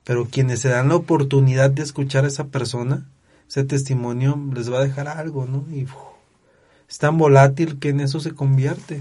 Pero 0.04 0.26
quienes 0.26 0.60
se 0.60 0.68
dan 0.68 0.88
la 0.90 0.96
oportunidad 0.96 1.70
de 1.70 1.82
escuchar 1.82 2.24
a 2.24 2.28
esa 2.28 2.44
persona, 2.44 3.06
ese 3.48 3.64
testimonio 3.64 4.38
les 4.54 4.72
va 4.72 4.78
a 4.78 4.84
dejar 4.84 5.08
algo, 5.08 5.46
¿no? 5.46 5.64
Y 5.72 5.84
uf, 5.84 5.92
es 6.88 6.98
tan 6.98 7.18
volátil 7.18 7.78
que 7.80 7.88
en 7.88 8.00
eso 8.00 8.20
se 8.20 8.32
convierte. 8.32 9.00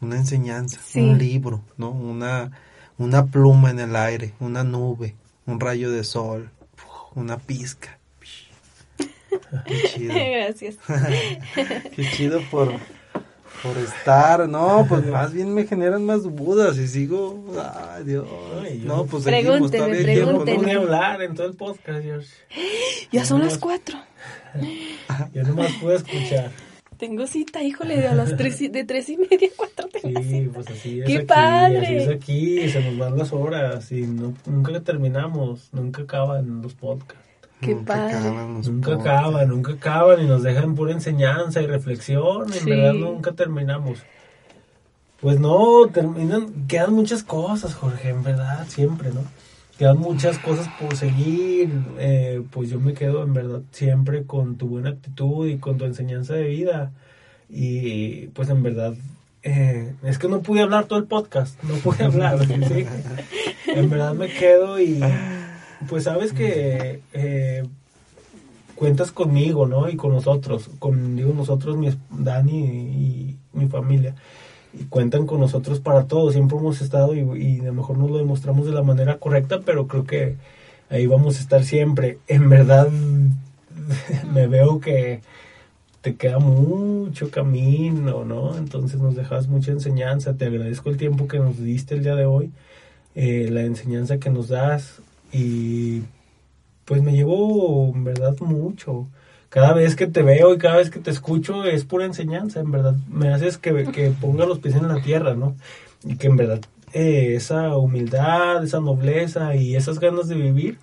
Una 0.00 0.16
enseñanza, 0.16 0.78
Sí. 0.86 1.00
un 1.00 1.18
libro, 1.18 1.62
¿no? 1.76 1.90
Una, 1.90 2.52
una 2.98 3.26
pluma 3.26 3.70
en 3.70 3.80
el 3.80 3.96
aire, 3.96 4.34
una 4.40 4.62
nube, 4.62 5.14
un 5.46 5.58
rayo 5.58 5.90
de 5.90 6.04
sol, 6.04 6.50
uf, 6.74 7.16
una 7.16 7.38
pizca. 7.38 7.98
Qué 9.66 9.82
chido. 9.94 10.14
Gracias. 10.14 10.76
Qué 11.96 12.10
chido 12.12 12.40
por, 12.50 12.74
por 13.62 13.76
estar. 13.78 14.48
No, 14.48 14.86
pues 14.88 15.06
más 15.06 15.32
bien 15.32 15.52
me 15.54 15.66
generan 15.66 16.04
más 16.04 16.22
dudas 16.22 16.76
y 16.78 16.88
sigo. 16.88 17.44
Ay, 17.94 18.04
Dios. 18.04 18.26
Ay, 18.62 18.82
No, 18.84 19.04
pues 19.06 19.24
Pregúnteme, 19.24 19.68
seguimos, 19.68 19.70
todavía 19.72 19.98
hay 19.98 20.04
tiempo, 20.04 20.32
No 20.32 20.44
pregúnteme. 20.44 20.72
pude 20.74 20.82
hablar 20.84 21.22
en 21.22 21.34
todo 21.34 21.46
el 21.46 21.54
podcast, 21.56 22.02
George. 22.02 22.28
Ya 23.12 23.24
son 23.24 23.40
las 23.40 23.56
cuatro. 23.58 23.96
Yo 25.34 25.42
nomás 25.44 25.72
pude 25.80 25.96
escuchar. 25.96 26.50
Tengo 26.98 27.26
cita, 27.28 27.62
híjole, 27.62 27.96
de 27.96 28.08
a 28.08 28.14
las 28.14 28.36
tres, 28.36 28.60
y- 28.60 28.68
de 28.68 28.82
tres 28.84 29.08
y 29.08 29.16
media 29.16 29.48
a 29.48 29.56
cuatro 29.56 29.88
tengo 29.88 30.20
Sí, 30.20 30.28
cita. 30.40 30.50
pues 30.52 30.68
así 30.68 31.00
es 31.00 31.06
¡Qué 31.06 31.16
aquí, 31.18 31.26
padre! 31.26 31.78
así 31.86 31.94
es 31.96 32.08
aquí, 32.08 32.68
se 32.70 32.80
nos 32.82 32.98
van 32.98 33.16
las 33.16 33.32
horas 33.32 33.92
y 33.92 34.02
no, 34.02 34.34
nunca 34.46 34.72
le 34.72 34.80
terminamos, 34.80 35.68
nunca 35.72 36.02
acaban 36.02 36.60
los 36.60 36.74
podcasts. 36.74 37.27
Qué 37.60 37.74
Nunca 37.74 37.94
padre. 37.94 38.14
acaban 38.16 38.60
Nunca 38.62 38.94
acaban, 38.94 39.48
nunca 39.48 39.72
acaban 39.72 40.22
y 40.22 40.26
nos 40.26 40.42
dejan 40.42 40.74
pura 40.74 40.92
enseñanza 40.92 41.60
y 41.60 41.66
reflexión, 41.66 42.52
en 42.52 42.64
verdad 42.64 42.94
nunca 42.94 43.32
terminamos. 43.32 43.98
Pues 45.20 45.40
no, 45.40 45.88
terminan, 45.92 46.66
quedan 46.68 46.92
muchas 46.92 47.24
cosas, 47.24 47.74
Jorge, 47.74 48.10
en 48.10 48.22
verdad, 48.22 48.66
siempre, 48.68 49.10
¿no? 49.10 49.22
Quedan 49.76 49.98
muchas 49.98 50.38
cosas 50.38 50.68
por 50.80 50.96
seguir, 50.96 51.70
eh, 51.98 52.42
pues 52.50 52.70
yo 52.70 52.78
me 52.80 52.94
quedo 52.94 53.22
en 53.24 53.32
verdad 53.32 53.60
siempre 53.72 54.24
con 54.24 54.56
tu 54.56 54.68
buena 54.68 54.90
actitud 54.90 55.48
y 55.48 55.58
con 55.58 55.78
tu 55.78 55.84
enseñanza 55.84 56.34
de 56.34 56.44
vida. 56.44 56.92
Y 57.48 58.26
pues 58.28 58.48
en 58.48 58.62
verdad, 58.62 58.94
eh, 59.42 59.94
es 60.04 60.18
que 60.18 60.28
no 60.28 60.40
pude 60.40 60.62
hablar 60.62 60.86
todo 60.86 60.98
el 60.98 61.06
podcast, 61.06 61.60
no 61.64 61.74
pude 61.76 62.04
hablar, 62.04 62.44
¿sí? 62.46 62.86
En 63.68 63.90
verdad 63.90 64.14
me 64.14 64.28
quedo 64.28 64.80
y 64.80 65.00
pues 65.86 66.04
sabes 66.04 66.32
que 66.32 67.02
eh, 67.12 67.64
cuentas 68.74 69.12
conmigo, 69.12 69.66
¿no? 69.66 69.88
Y 69.88 69.96
con 69.96 70.12
nosotros, 70.12 70.70
con 70.78 71.16
digo 71.16 71.32
nosotros, 71.34 71.76
mi, 71.76 71.90
Dani 72.10 72.58
y, 72.58 73.36
mi 73.52 73.66
familia. 73.66 74.14
Y 74.72 74.84
cuentan 74.84 75.26
con 75.26 75.40
nosotros 75.40 75.80
para 75.80 76.06
todo, 76.06 76.30
siempre 76.32 76.58
hemos 76.58 76.80
estado 76.80 77.14
y, 77.14 77.20
y 77.20 77.60
a 77.60 77.64
lo 77.64 77.74
mejor 77.74 77.98
no 77.98 78.08
lo 78.08 78.18
demostramos 78.18 78.66
de 78.66 78.72
la 78.72 78.82
manera 78.82 79.18
correcta, 79.18 79.60
pero 79.64 79.86
creo 79.86 80.04
que 80.04 80.36
ahí 80.90 81.06
vamos 81.06 81.38
a 81.38 81.40
estar 81.40 81.64
siempre. 81.64 82.18
En 82.28 82.48
verdad, 82.48 82.88
me 84.32 84.46
veo 84.46 84.80
que 84.80 85.20
te 86.00 86.16
queda 86.16 86.38
mucho 86.38 87.30
camino, 87.30 88.24
¿no? 88.24 88.56
Entonces 88.56 89.00
nos 89.00 89.16
dejas 89.16 89.48
mucha 89.48 89.72
enseñanza, 89.72 90.34
te 90.34 90.46
agradezco 90.46 90.90
el 90.90 90.96
tiempo 90.96 91.26
que 91.26 91.38
nos 91.38 91.58
diste 91.58 91.94
el 91.94 92.02
día 92.02 92.14
de 92.14 92.26
hoy, 92.26 92.52
eh, 93.14 93.48
la 93.50 93.62
enseñanza 93.62 94.18
que 94.18 94.30
nos 94.30 94.48
das 94.48 95.02
y 95.32 96.02
pues 96.84 97.02
me 97.02 97.12
llevo 97.12 97.92
en 97.94 98.04
verdad 98.04 98.36
mucho. 98.40 99.08
Cada 99.48 99.72
vez 99.72 99.96
que 99.96 100.06
te 100.06 100.22
veo 100.22 100.54
y 100.54 100.58
cada 100.58 100.76
vez 100.76 100.90
que 100.90 101.00
te 101.00 101.10
escucho 101.10 101.64
es 101.64 101.84
pura 101.84 102.04
enseñanza, 102.04 102.60
en 102.60 102.70
verdad. 102.70 102.96
Me 103.08 103.32
haces 103.32 103.58
que, 103.58 103.84
que 103.84 104.10
ponga 104.10 104.46
los 104.46 104.58
pies 104.58 104.74
en 104.74 104.88
la 104.88 105.00
tierra, 105.00 105.34
¿no? 105.34 105.56
Y 106.04 106.16
que 106.16 106.26
en 106.26 106.36
verdad 106.36 106.60
eh, 106.92 107.34
esa 107.34 107.76
humildad, 107.76 108.62
esa 108.64 108.80
nobleza 108.80 109.54
y 109.54 109.76
esas 109.76 109.98
ganas 109.98 110.28
de 110.28 110.36
vivir, 110.36 110.78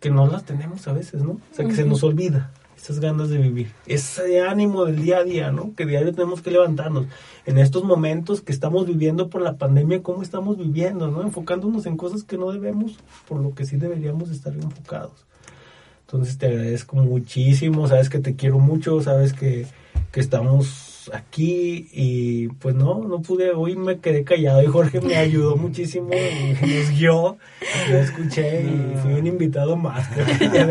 que 0.00 0.10
no 0.10 0.26
las 0.26 0.44
tenemos 0.44 0.86
a 0.88 0.92
veces, 0.92 1.22
¿no? 1.22 1.32
O 1.32 1.54
sea, 1.54 1.64
que 1.66 1.74
se 1.74 1.84
nos 1.84 2.02
olvida 2.02 2.50
esas 2.82 2.98
ganas 2.98 3.28
de 3.28 3.38
vivir, 3.38 3.70
ese 3.86 4.40
ánimo 4.40 4.84
del 4.84 5.00
día 5.00 5.18
a 5.18 5.24
día, 5.24 5.52
¿no? 5.52 5.72
Que 5.76 5.86
diario 5.86 6.12
tenemos 6.12 6.42
que 6.42 6.50
levantarnos. 6.50 7.06
En 7.46 7.58
estos 7.58 7.84
momentos 7.84 8.40
que 8.40 8.50
estamos 8.50 8.86
viviendo 8.86 9.30
por 9.30 9.40
la 9.40 9.56
pandemia, 9.56 10.02
¿cómo 10.02 10.20
estamos 10.20 10.58
viviendo, 10.58 11.06
no? 11.08 11.22
Enfocándonos 11.22 11.86
en 11.86 11.96
cosas 11.96 12.24
que 12.24 12.36
no 12.36 12.50
debemos, 12.50 12.98
por 13.28 13.40
lo 13.40 13.54
que 13.54 13.66
sí 13.66 13.76
deberíamos 13.76 14.30
estar 14.30 14.52
enfocados. 14.54 15.12
Entonces 16.06 16.38
te 16.38 16.46
agradezco 16.46 16.96
muchísimo, 16.96 17.86
sabes 17.86 18.10
que 18.10 18.18
te 18.18 18.34
quiero 18.34 18.58
mucho, 18.58 19.00
sabes 19.00 19.32
que, 19.32 19.64
que 20.10 20.18
estamos 20.18 20.91
aquí 21.12 21.88
y 21.92 22.48
pues 22.48 22.74
no, 22.74 23.02
no 23.02 23.22
pude, 23.22 23.52
hoy 23.52 23.76
me 23.76 23.98
quedé 23.98 24.24
callado 24.24 24.62
y 24.62 24.66
Jorge 24.66 25.00
me 25.00 25.16
ayudó 25.16 25.56
muchísimo, 25.56 26.10
y 26.12 26.66
nos 26.66 26.90
guió, 26.90 27.38
yo 27.90 27.98
escuché 27.98 28.62
y 28.62 28.96
fui 29.02 29.14
un 29.14 29.26
invitado 29.26 29.76
más, 29.76 30.08
ya 30.52 30.64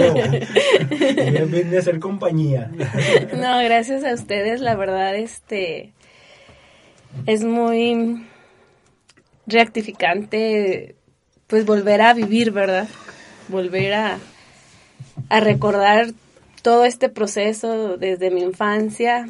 vine 1.46 1.76
a 1.76 1.80
hacer 1.80 2.00
compañía. 2.00 2.72
No, 3.34 3.60
gracias 3.64 4.04
a 4.04 4.14
ustedes, 4.14 4.62
la 4.62 4.76
verdad, 4.76 5.16
este 5.16 5.92
es 7.26 7.44
muy 7.44 8.26
reactificante, 9.48 10.96
pues 11.48 11.66
volver 11.66 12.02
a 12.02 12.14
vivir, 12.14 12.52
¿verdad? 12.52 12.88
Volver 13.50 13.94
a, 13.94 14.18
a 15.30 15.40
recordar 15.40 16.12
todo 16.62 16.86
este 16.86 17.10
proceso 17.10 17.98
desde 17.98 18.32
mi 18.32 18.42
infancia. 18.42 19.28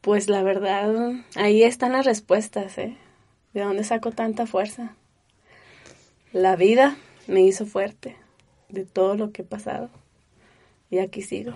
Pues 0.00 0.28
la 0.28 0.42
verdad, 0.42 0.94
ahí 1.36 1.62
están 1.62 1.92
las 1.92 2.06
respuestas, 2.06 2.78
¿eh? 2.78 2.96
¿De 3.52 3.60
dónde 3.60 3.84
saco 3.84 4.12
tanta 4.12 4.46
fuerza? 4.46 4.96
La 6.32 6.56
vida 6.56 6.96
me 7.26 7.42
hizo 7.42 7.66
fuerte 7.66 8.16
de 8.68 8.84
todo 8.84 9.16
lo 9.16 9.30
que 9.32 9.42
he 9.42 9.44
pasado. 9.44 9.90
Y 10.90 10.98
aquí 10.98 11.22
sigo. 11.22 11.52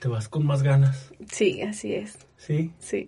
Te 0.00 0.08
vas 0.08 0.28
con 0.28 0.46
más 0.46 0.62
ganas, 0.62 1.12
Sí, 1.30 1.60
así 1.62 1.94
es. 1.94 2.18
¿sí? 2.38 2.72
Sí. 2.78 3.06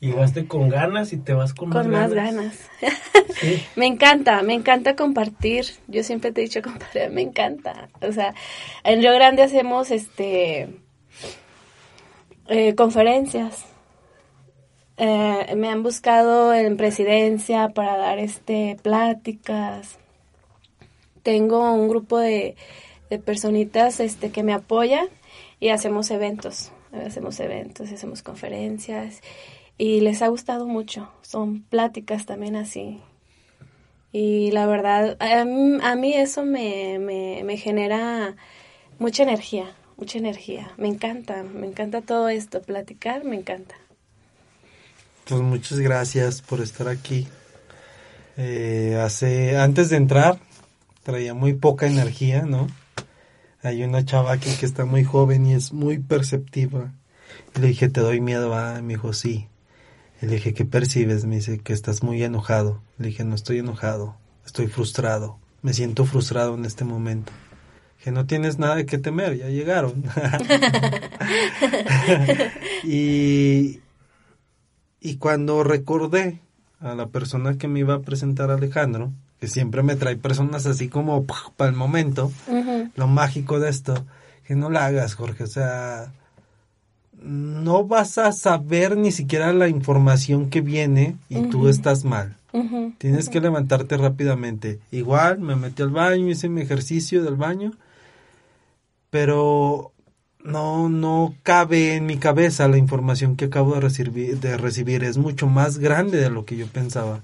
Llegaste 0.00 0.46
con 0.46 0.68
ganas 0.68 1.12
y 1.12 1.16
te 1.16 1.32
vas 1.32 1.54
con, 1.54 1.70
Con 1.70 1.90
más 1.90 2.10
más 2.10 2.14
ganas. 2.14 2.68
ganas. 2.80 2.94
Sí. 3.40 3.62
Me 3.76 3.86
encanta, 3.86 4.42
me 4.42 4.54
encanta 4.54 4.96
compartir. 4.96 5.66
Yo 5.86 6.02
siempre 6.02 6.32
te 6.32 6.40
he 6.40 6.44
dicho, 6.44 6.60
compadre, 6.62 7.08
me 7.10 7.22
encanta. 7.22 7.88
O 8.00 8.10
sea, 8.10 8.34
en 8.84 9.00
Río 9.00 9.12
Grande 9.14 9.42
hacemos 9.42 9.90
este 9.92 10.80
eh, 12.48 12.74
conferencias. 12.74 13.64
Eh, 14.96 15.54
me 15.56 15.68
han 15.68 15.82
buscado 15.82 16.52
en 16.52 16.76
presidencia 16.76 17.68
para 17.68 17.96
dar 17.96 18.18
este 18.18 18.76
pláticas. 18.82 19.98
Tengo 21.22 21.72
un 21.72 21.88
grupo 21.88 22.18
de, 22.18 22.56
de 23.10 23.18
personitas 23.18 24.00
este 24.00 24.30
que 24.30 24.42
me 24.42 24.52
apoyan 24.52 25.06
y 25.60 25.68
hacemos 25.68 26.10
eventos. 26.10 26.72
Hacemos 26.92 27.38
eventos, 27.38 27.92
hacemos 27.92 28.22
conferencias 28.22 29.20
y 29.76 30.00
les 30.00 30.22
ha 30.22 30.28
gustado 30.28 30.66
mucho. 30.66 31.08
Son 31.22 31.62
pláticas 31.62 32.24
también 32.26 32.56
así. 32.56 33.00
Y 34.10 34.50
la 34.52 34.64
verdad, 34.66 35.18
a, 35.20 35.44
mí- 35.44 36.14
eso 36.14 36.44
me, 36.44 36.98
me, 36.98 37.42
me 37.44 37.58
genera 37.58 38.36
mucha 38.98 39.22
energía, 39.22 39.66
mucha 39.98 40.18
energía. 40.18 40.70
Me 40.78 40.88
encanta, 40.88 41.42
me 41.42 41.66
encanta 41.66 42.00
todo 42.00 42.28
esto, 42.28 42.62
platicar, 42.62 43.24
me 43.24 43.36
encanta. 43.36 43.74
Pues 45.26 45.42
muchas 45.42 45.78
gracias 45.80 46.40
por 46.40 46.60
estar 46.60 46.88
aquí. 46.88 47.26
Eh, 48.36 48.98
hace, 49.02 49.58
antes 49.58 49.90
de 49.90 49.96
entrar, 49.96 50.38
traía 51.02 51.34
muy 51.34 51.54
poca 51.54 51.86
energía, 51.86 52.42
¿no? 52.42 52.68
Hay 53.62 53.82
una 53.82 54.04
chava 54.04 54.32
aquí 54.32 54.50
que 54.58 54.64
está 54.64 54.84
muy 54.84 55.04
joven 55.04 55.44
y 55.44 55.54
es 55.54 55.72
muy 55.72 55.98
perceptiva. 55.98 56.94
Le 57.60 57.66
dije, 57.66 57.88
¿te 57.88 58.00
doy 58.00 58.20
miedo? 58.20 58.54
Ah, 58.54 58.80
me 58.80 58.94
dijo, 58.94 59.12
sí. 59.12 59.48
Le 60.20 60.28
dije, 60.28 60.54
¿qué 60.54 60.64
percibes? 60.64 61.24
Me 61.24 61.36
dice 61.36 61.58
que 61.58 61.72
estás 61.72 62.02
muy 62.02 62.22
enojado. 62.22 62.80
Le 62.98 63.08
dije, 63.08 63.24
no 63.24 63.34
estoy 63.34 63.58
enojado, 63.58 64.16
estoy 64.46 64.68
frustrado. 64.68 65.38
Me 65.60 65.74
siento 65.74 66.04
frustrado 66.04 66.54
en 66.54 66.64
este 66.64 66.84
momento. 66.84 67.32
Que 68.02 68.12
no 68.12 68.26
tienes 68.26 68.58
nada 68.58 68.76
de 68.76 68.86
que 68.86 68.98
temer, 68.98 69.36
ya 69.36 69.48
llegaron. 69.48 70.04
y, 72.84 73.80
y 75.00 75.16
cuando 75.16 75.64
recordé 75.64 76.40
a 76.80 76.94
la 76.94 77.06
persona 77.08 77.58
que 77.58 77.68
me 77.68 77.80
iba 77.80 77.94
a 77.94 78.00
presentar 78.00 78.50
Alejandro, 78.50 79.10
que 79.40 79.48
siempre 79.48 79.82
me 79.82 79.96
trae 79.96 80.16
personas 80.16 80.66
así 80.66 80.88
como 80.88 81.24
para 81.24 81.70
el 81.70 81.76
momento, 81.76 82.32
lo 82.94 83.06
mágico 83.08 83.60
de 83.60 83.70
esto, 83.70 84.04
que 84.46 84.54
no 84.54 84.70
la 84.70 84.86
hagas, 84.86 85.14
Jorge, 85.14 85.44
o 85.44 85.48
sea, 85.48 86.12
no 87.20 87.84
vas 87.84 88.18
a 88.18 88.32
saber 88.32 88.96
ni 88.96 89.12
siquiera 89.12 89.52
la 89.52 89.68
información 89.68 90.50
que 90.50 90.60
viene 90.60 91.16
y 91.28 91.42
tú 91.48 91.60
Ujú. 91.60 91.68
estás 91.68 92.04
mal. 92.04 92.36
Tienes 92.98 93.28
que 93.28 93.40
levantarte 93.40 93.96
rápidamente. 93.96 94.80
Igual 94.90 95.38
me 95.38 95.54
metí 95.54 95.82
al 95.82 95.90
baño, 95.90 96.28
hice 96.28 96.48
mi 96.48 96.62
ejercicio 96.62 97.22
del 97.22 97.36
baño, 97.36 97.72
pero 99.10 99.92
no, 100.42 100.88
no 100.88 101.34
cabe 101.42 101.94
en 101.94 102.06
mi 102.06 102.16
cabeza 102.18 102.68
la 102.68 102.78
información 102.78 103.36
que 103.36 103.46
acabo 103.46 103.74
de 103.74 103.80
recibir, 103.80 104.38
de 104.38 104.56
recibir. 104.56 105.04
Es 105.04 105.18
mucho 105.18 105.46
más 105.46 105.78
grande 105.78 106.18
de 106.18 106.30
lo 106.30 106.44
que 106.44 106.56
yo 106.56 106.66
pensaba. 106.66 107.22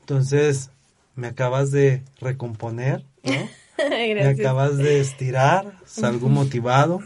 Entonces, 0.00 0.70
me 1.14 1.28
acabas 1.28 1.70
de 1.70 2.02
recomponer, 2.20 3.04
¿no? 3.24 3.32
Me 3.78 4.24
acabas 4.24 4.78
de 4.78 5.00
estirar, 5.00 5.74
salgo 5.84 6.30
motivado. 6.30 7.00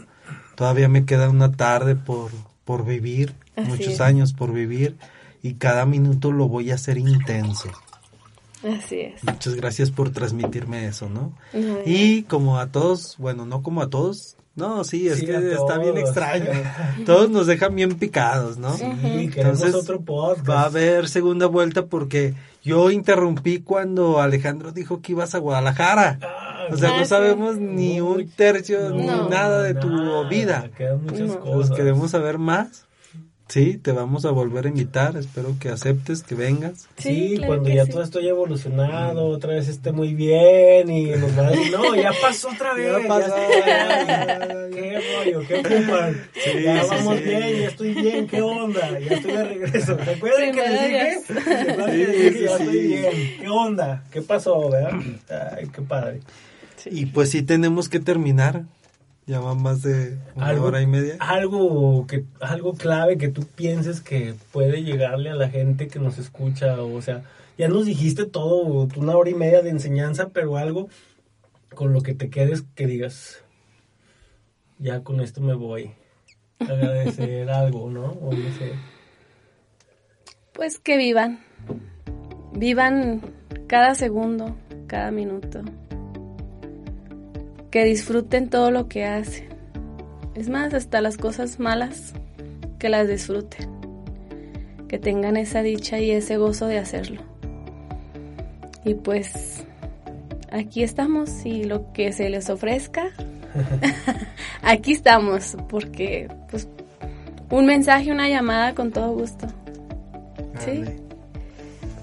Todavía 0.55 0.87
me 0.87 1.03
queda 1.03 1.29
una 1.29 1.51
tarde 1.51 1.97
por, 1.97 2.31
por 2.63 2.85
vivir, 2.85 3.35
Así 3.57 3.67
muchos 3.67 3.93
es. 3.95 4.01
años 4.01 4.31
por 4.31 4.53
vivir, 4.53 4.95
y 5.43 5.55
cada 5.55 5.85
minuto 5.85 6.31
lo 6.31 6.47
voy 6.47 6.71
a 6.71 6.75
hacer 6.75 6.97
intenso. 6.97 7.69
Así 8.63 8.99
es. 9.01 9.23
Muchas 9.23 9.55
gracias 9.55 9.91
por 9.91 10.11
transmitirme 10.11 10.85
eso, 10.87 11.09
¿no? 11.09 11.33
Y 11.85 12.23
como 12.23 12.59
a 12.59 12.67
todos, 12.67 13.15
bueno, 13.17 13.45
no 13.45 13.63
como 13.63 13.81
a 13.81 13.89
todos, 13.89 14.37
no, 14.55 14.83
sí, 14.83 15.07
es 15.07 15.19
Sí, 15.19 15.25
que 15.25 15.53
está 15.53 15.77
bien 15.77 15.97
extraño. 15.97 16.45
Todos 17.05 17.29
nos 17.29 17.47
dejan 17.47 17.73
bien 17.73 17.95
picados, 17.97 18.57
¿no? 18.57 18.73
Sí, 18.75 18.83
queremos 18.83 19.35
Entonces, 19.61 19.73
otro 19.75 20.01
podcast. 20.01 20.47
Va 20.49 20.61
a 20.61 20.65
haber 20.65 21.07
segunda 21.07 21.45
vuelta 21.47 21.85
porque 21.85 22.33
yo 22.61 22.91
interrumpí 22.91 23.59
cuando 23.61 24.19
Alejandro 24.19 24.71
dijo 24.73 25.01
que 25.01 25.13
ibas 25.13 25.33
a 25.35 25.39
Guadalajara. 25.39 26.19
Ah, 26.21 26.67
O 26.71 26.77
sea, 26.77 26.89
Ah, 26.89 26.97
no 26.97 27.03
sí. 27.03 27.09
sabemos 27.09 27.57
ni 27.57 28.01
un 28.01 28.29
tercio, 28.29 28.89
ni 28.91 29.05
nada 29.07 29.63
de 29.63 29.73
tu 29.73 29.89
Nada, 29.89 30.27
vida. 30.29 30.69
Quedan 30.77 31.01
muchas 31.03 31.21
No. 31.21 31.39
cosas. 31.39 31.53
Pues 31.55 31.71
queremos 31.71 32.11
saber 32.11 32.37
más. 32.37 32.85
Sí, 33.51 33.77
te 33.77 33.91
vamos 33.91 34.23
a 34.23 34.31
volver 34.31 34.65
a 34.65 34.69
invitar. 34.69 35.17
Espero 35.17 35.57
que 35.59 35.67
aceptes, 35.67 36.23
que 36.23 36.35
vengas. 36.35 36.87
Sí, 36.97 37.31
Sí, 37.31 37.35
claro 37.35 37.47
cuando 37.47 37.69
ya 37.69 37.83
sí. 37.83 37.91
todo 37.91 38.01
esto 38.01 38.19
haya 38.19 38.29
evolucionado, 38.29 39.25
otra 39.25 39.55
vez 39.55 39.67
esté 39.67 39.91
muy 39.91 40.13
bien 40.13 40.89
y 40.89 41.07
nos 41.07 41.37
va 41.37 41.47
a 41.47 41.51
decir, 41.51 41.69
no, 41.69 41.93
ya 41.93 42.13
pasó 42.21 42.47
otra 42.47 42.73
vez. 42.73 42.93
Ya 43.01 43.07
pasó, 43.09 43.35
ya, 43.35 43.67
ya, 43.67 44.47
ya, 44.47 44.69
qué 44.73 45.01
rollo, 45.17 45.41
qué 45.45 45.55
ocupan. 45.55 46.21
Sí, 46.33 46.63
ya 46.63 46.85
vamos 46.85 47.17
sí. 47.17 47.23
bien, 47.25 47.59
ya 47.59 47.67
estoy 47.67 47.93
bien, 47.93 48.27
qué 48.27 48.41
onda, 48.41 48.99
ya 48.99 49.15
estoy 49.17 49.31
de 49.33 49.43
regreso. 49.43 49.97
¿Te 49.97 50.11
acuerdan 50.11 50.51
que 50.53 50.69
les 50.69 50.81
dije? 50.81 51.09
Dios. 51.09 51.43
¿Te 51.43 51.71
acuerdan 51.73 51.91
que 51.91 52.41
ya 52.45 52.51
estoy 52.55 52.87
bien, 52.87 53.11
qué 53.41 53.49
onda, 53.49 54.03
qué 54.13 54.21
pasó, 54.21 54.69
verdad? 54.69 54.93
Ay, 55.57 55.67
qué 55.67 55.81
padre. 55.81 56.21
Y 56.85 57.07
pues 57.07 57.29
sí, 57.31 57.41
tenemos 57.43 57.89
que 57.89 57.99
terminar. 57.99 58.63
Ya 59.27 59.39
van 59.39 59.61
más 59.61 59.81
de 59.83 60.17
una 60.35 60.47
Algo- 60.47 60.65
hora 60.65 60.81
y 60.81 60.87
media. 60.87 61.15
Algo 61.19 62.05
que 62.07 62.25
algo 62.41 62.73
clave 62.73 63.17
que 63.17 63.29
tú 63.29 63.45
pienses 63.55 64.01
que 64.01 64.33
puede 64.51 64.83
llegarle 64.83 65.29
a 65.29 65.35
la 65.35 65.49
gente 65.49 65.87
que 65.87 65.99
nos 65.99 66.17
escucha, 66.17 66.81
o 66.81 67.01
sea, 67.01 67.23
ya 67.57 67.67
nos 67.67 67.85
dijiste 67.85 68.25
todo, 68.25 68.87
una 68.97 69.15
hora 69.15 69.29
y 69.29 69.35
media 69.35 69.61
de 69.61 69.69
enseñanza, 69.69 70.29
pero 70.33 70.57
algo 70.57 70.89
con 71.75 71.93
lo 71.93 72.01
que 72.01 72.13
te 72.15 72.29
quedes 72.29 72.63
que 72.75 72.87
digas, 72.87 73.43
ya 74.79 75.01
con 75.03 75.21
esto 75.21 75.39
me 75.39 75.53
voy. 75.53 75.91
Agradecer 76.59 77.49
algo, 77.51 77.89
¿no? 77.89 78.05
O 78.21 78.33
no 78.33 78.53
sé. 78.57 78.73
Pues 80.53 80.79
que 80.79 80.97
vivan. 80.97 81.39
Vivan 82.53 83.21
cada 83.67 83.95
segundo, 83.95 84.55
cada 84.87 85.11
minuto. 85.11 85.61
Que 87.71 87.85
disfruten 87.85 88.49
todo 88.49 88.69
lo 88.71 88.87
que 88.87 89.05
hacen. 89.05 89.49
Es 90.35 90.49
más, 90.49 90.73
hasta 90.73 91.01
las 91.01 91.17
cosas 91.17 91.59
malas, 91.59 92.13
que 92.79 92.89
las 92.89 93.07
disfruten. 93.07 93.69
Que 94.87 94.99
tengan 94.99 95.37
esa 95.37 95.61
dicha 95.63 95.99
y 95.99 96.11
ese 96.11 96.37
gozo 96.37 96.67
de 96.67 96.77
hacerlo. 96.77 97.21
Y 98.83 98.95
pues 98.95 99.63
aquí 100.51 100.83
estamos 100.83 101.45
y 101.45 101.63
lo 101.63 101.91
que 101.93 102.11
se 102.11 102.29
les 102.29 102.49
ofrezca, 102.49 103.09
aquí 104.61 104.93
estamos, 104.93 105.55
porque 105.69 106.27
pues 106.49 106.67
un 107.49 107.65
mensaje, 107.65 108.11
una 108.11 108.27
llamada 108.27 108.73
con 108.73 108.91
todo 108.91 109.13
gusto. 109.13 109.47
Sí. 110.65 110.83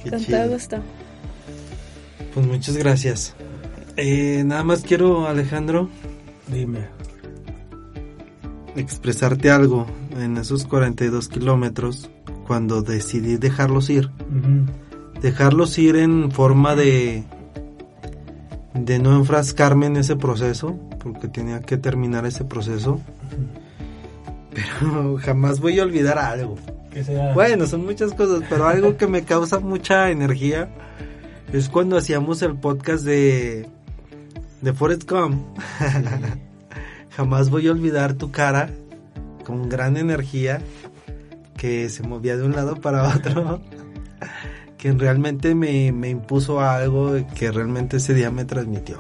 Qué 0.05 0.11
Con 0.11 0.21
chido. 0.21 0.39
todo 0.39 0.51
gusto. 0.53 0.77
Pues 2.33 2.47
muchas 2.47 2.77
gracias. 2.77 3.35
Eh, 4.01 4.45
nada 4.47 4.63
más 4.63 4.83
quiero, 4.83 5.27
Alejandro, 5.27 5.89
Dime. 6.47 6.87
expresarte 8.77 9.51
algo 9.51 9.87
en 10.17 10.37
esos 10.37 10.67
42 10.67 11.29
kilómetros 11.29 12.09
cuando 12.47 12.83
decidí 12.83 13.39
dejarlos 13.39 13.91
ir. 13.91 14.09
Dejarlos 15.21 15.77
ir 15.79 15.97
en 15.97 16.31
forma 16.31 16.77
de 16.77 17.25
de 18.75 19.01
no 19.01 19.17
enfrascarme 19.17 19.87
en 19.87 19.97
ese 19.97 20.15
proceso, 20.15 20.79
porque 21.03 21.27
tenía 21.27 21.61
que 21.63 21.77
terminar 21.77 22.25
ese 22.25 22.45
proceso. 22.45 23.01
Pero 24.55 25.17
jamás 25.23 25.59
voy 25.59 25.81
a 25.81 25.83
olvidar 25.83 26.21
algo. 26.21 26.55
Sea. 27.05 27.35
Bueno, 27.35 27.67
son 27.67 27.85
muchas 27.85 28.15
cosas, 28.15 28.45
pero 28.49 28.69
algo 28.69 28.97
que 28.97 29.09
me 29.09 29.25
causa 29.25 29.59
mucha 29.59 30.09
energía 30.13 30.69
es 31.53 31.69
cuando 31.69 31.97
hacíamos 31.97 32.43
el 32.43 32.55
podcast 32.55 33.05
de 33.05 33.69
de 34.61 34.73
Forest 34.73 35.11
Gump. 35.11 35.59
Jamás 37.17 37.51
voy 37.51 37.69
a 37.69 37.73
olvidar 37.73 38.15
tu 38.15 38.31
cara 38.31 38.71
con 39.45 39.69
gran 39.69 39.97
energía 39.97 40.61
que 41.57 41.89
se 41.89 42.03
movía 42.03 42.37
de 42.37 42.45
un 42.45 42.53
lado 42.55 42.81
para 42.81 43.09
otro. 43.09 43.61
que 44.79 44.93
realmente 44.93 45.55
me, 45.55 45.91
me 45.93 46.09
impuso 46.09 46.61
algo 46.61 47.17
que 47.35 47.51
realmente 47.51 47.97
ese 47.97 48.15
día 48.15 48.31
me 48.31 48.45
transmitió. 48.45 48.99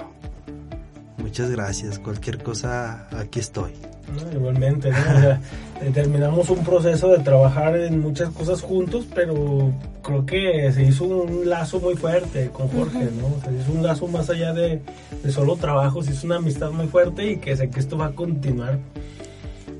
Muchas 1.18 1.50
gracias. 1.50 1.98
Cualquier 1.98 2.42
cosa, 2.42 3.06
aquí 3.16 3.38
estoy. 3.38 3.72
¿No? 4.12 4.32
Igualmente, 4.32 4.90
¿no? 4.90 4.96
O 4.96 5.20
sea, 5.20 5.40
eh, 5.82 5.90
terminamos 5.92 6.50
un 6.50 6.64
proceso 6.64 7.08
de 7.08 7.18
trabajar 7.18 7.76
en 7.76 8.00
muchas 8.00 8.30
cosas 8.30 8.62
juntos, 8.62 9.06
pero 9.14 9.72
creo 10.02 10.26
que 10.26 10.72
se 10.72 10.82
hizo 10.82 11.04
un 11.04 11.48
lazo 11.48 11.80
muy 11.80 11.96
fuerte 11.96 12.50
con 12.50 12.68
Jorge, 12.68 13.08
¿no? 13.20 13.40
Se 13.44 13.54
hizo 13.54 13.72
un 13.72 13.82
lazo 13.82 14.06
más 14.08 14.30
allá 14.30 14.52
de, 14.52 14.80
de 15.22 15.32
solo 15.32 15.56
trabajo, 15.56 16.02
se 16.02 16.12
hizo 16.12 16.26
una 16.26 16.36
amistad 16.36 16.70
muy 16.70 16.86
fuerte 16.86 17.32
y 17.32 17.36
que 17.36 17.56
sé 17.56 17.70
que 17.70 17.80
esto 17.80 17.96
va 17.98 18.06
a 18.06 18.12
continuar 18.12 18.78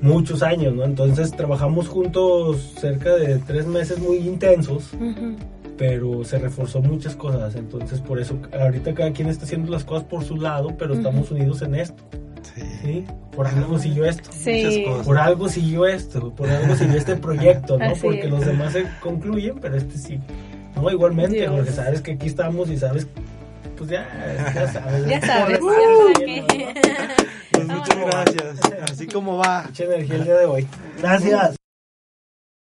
muchos 0.01 0.43
años, 0.43 0.73
¿no? 0.73 0.83
Entonces 0.83 1.31
trabajamos 1.31 1.87
juntos 1.87 2.73
cerca 2.79 3.15
de 3.15 3.37
tres 3.39 3.65
meses 3.65 3.99
muy 3.99 4.17
intensos. 4.17 4.89
Pero 5.79 6.23
se 6.25 6.37
reforzó 6.37 6.81
muchas 6.81 7.15
cosas, 7.15 7.55
entonces 7.55 8.01
por 8.01 8.19
eso 8.19 8.37
ahorita 8.51 8.93
cada 8.93 9.11
quien 9.13 9.29
está 9.29 9.45
haciendo 9.45 9.71
las 9.71 9.85
cosas 9.85 10.03
por 10.03 10.23
su 10.25 10.35
lado, 10.35 10.75
pero 10.77 10.93
estamos 10.93 11.31
unidos 11.31 11.61
en 11.61 11.73
esto, 11.75 12.03
¿sí? 12.83 13.05
Por 13.33 13.47
algo 13.47 13.79
siguió 13.79 14.03
esto. 14.05 14.29
Sí. 14.33 14.85
Por 15.05 15.17
algo 15.17 15.47
siguió 15.47 15.85
esto, 15.87 16.35
por 16.35 16.49
algo 16.49 16.75
siguió 16.75 16.97
este 16.97 17.15
proyecto, 17.27 17.79
¿no? 17.79 17.85
Así 17.85 18.01
Porque 18.01 18.23
es. 18.25 18.29
los 18.29 18.45
demás 18.45 18.73
se 18.73 18.85
concluyen, 18.99 19.57
pero 19.61 19.77
este 19.77 19.97
sí. 19.97 20.19
No, 20.75 20.91
igualmente, 20.91 21.37
Dios. 21.37 21.51
porque 21.55 21.71
sabes 21.71 22.01
que 22.01 22.11
aquí 22.11 22.27
estamos 22.27 22.69
y 22.69 22.77
sabes, 22.77 23.07
pues 23.77 23.89
ya, 23.89 24.05
ya 24.53 24.67
sabes. 24.73 25.05
Ya 25.07 25.21
sabes, 25.21 25.59
Por- 25.59 25.73
ya 25.73 26.13
Sí, 26.17 26.43
qué. 26.49 26.73
Pues 27.51 27.67
muchas 27.67 27.97
gracias. 27.97 28.59
Así 28.91 29.07
como 29.07 29.37
va. 29.37 29.63
Mucha 29.67 29.83
energía 29.85 30.15
el 30.15 30.23
día 30.25 30.37
de 30.37 30.45
hoy. 30.45 30.67
Gracias. 31.01 31.55